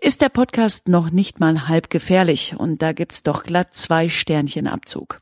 Ist 0.00 0.22
der 0.22 0.30
Podcast 0.30 0.88
noch 0.88 1.10
nicht 1.10 1.38
mal 1.38 1.68
halb 1.68 1.88
gefährlich 1.88 2.56
und 2.58 2.82
da 2.82 2.92
gibt's 2.92 3.22
doch 3.22 3.44
glatt 3.44 3.76
zwei 3.76 4.08
Sternchen 4.08 4.66
Abzug. 4.66 5.20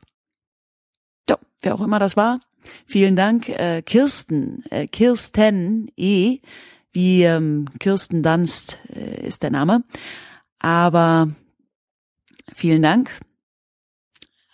So, 1.29 1.35
wer 1.61 1.75
auch 1.75 1.81
immer 1.81 1.99
das 1.99 2.17
war. 2.17 2.39
Vielen 2.87 3.15
Dank, 3.15 3.49
äh, 3.49 3.83
Kirsten, 3.83 4.63
äh, 4.71 4.87
Kirsten 4.87 5.91
E 5.95 6.39
wie 6.97 7.21
ähm, 7.21 7.65
Kirsten 7.79 8.23
Dunst 8.23 8.79
äh, 8.89 9.27
ist 9.27 9.43
der 9.43 9.51
Name. 9.51 9.83
Aber 10.57 11.29
vielen 12.55 12.81
Dank. 12.81 13.11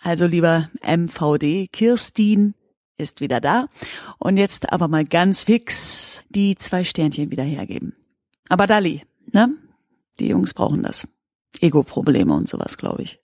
Also 0.02 0.26
lieber 0.26 0.68
MVD, 0.82 1.68
Kirstin 1.72 2.54
ist 2.98 3.22
wieder 3.22 3.40
da. 3.40 3.68
Und 4.18 4.36
jetzt 4.36 4.70
aber 4.70 4.88
mal 4.88 5.06
ganz 5.06 5.44
fix 5.44 6.22
die 6.28 6.54
zwei 6.56 6.84
Sternchen 6.84 7.30
wieder 7.30 7.44
hergeben. 7.44 7.96
Aber 8.50 8.66
Dali, 8.66 9.04
ne? 9.32 9.48
Die 10.20 10.28
Jungs 10.28 10.52
brauchen 10.52 10.82
das. 10.82 11.08
Ego-Probleme 11.62 12.34
und 12.34 12.46
sowas, 12.46 12.76
glaube 12.76 13.04
ich. 13.04 13.23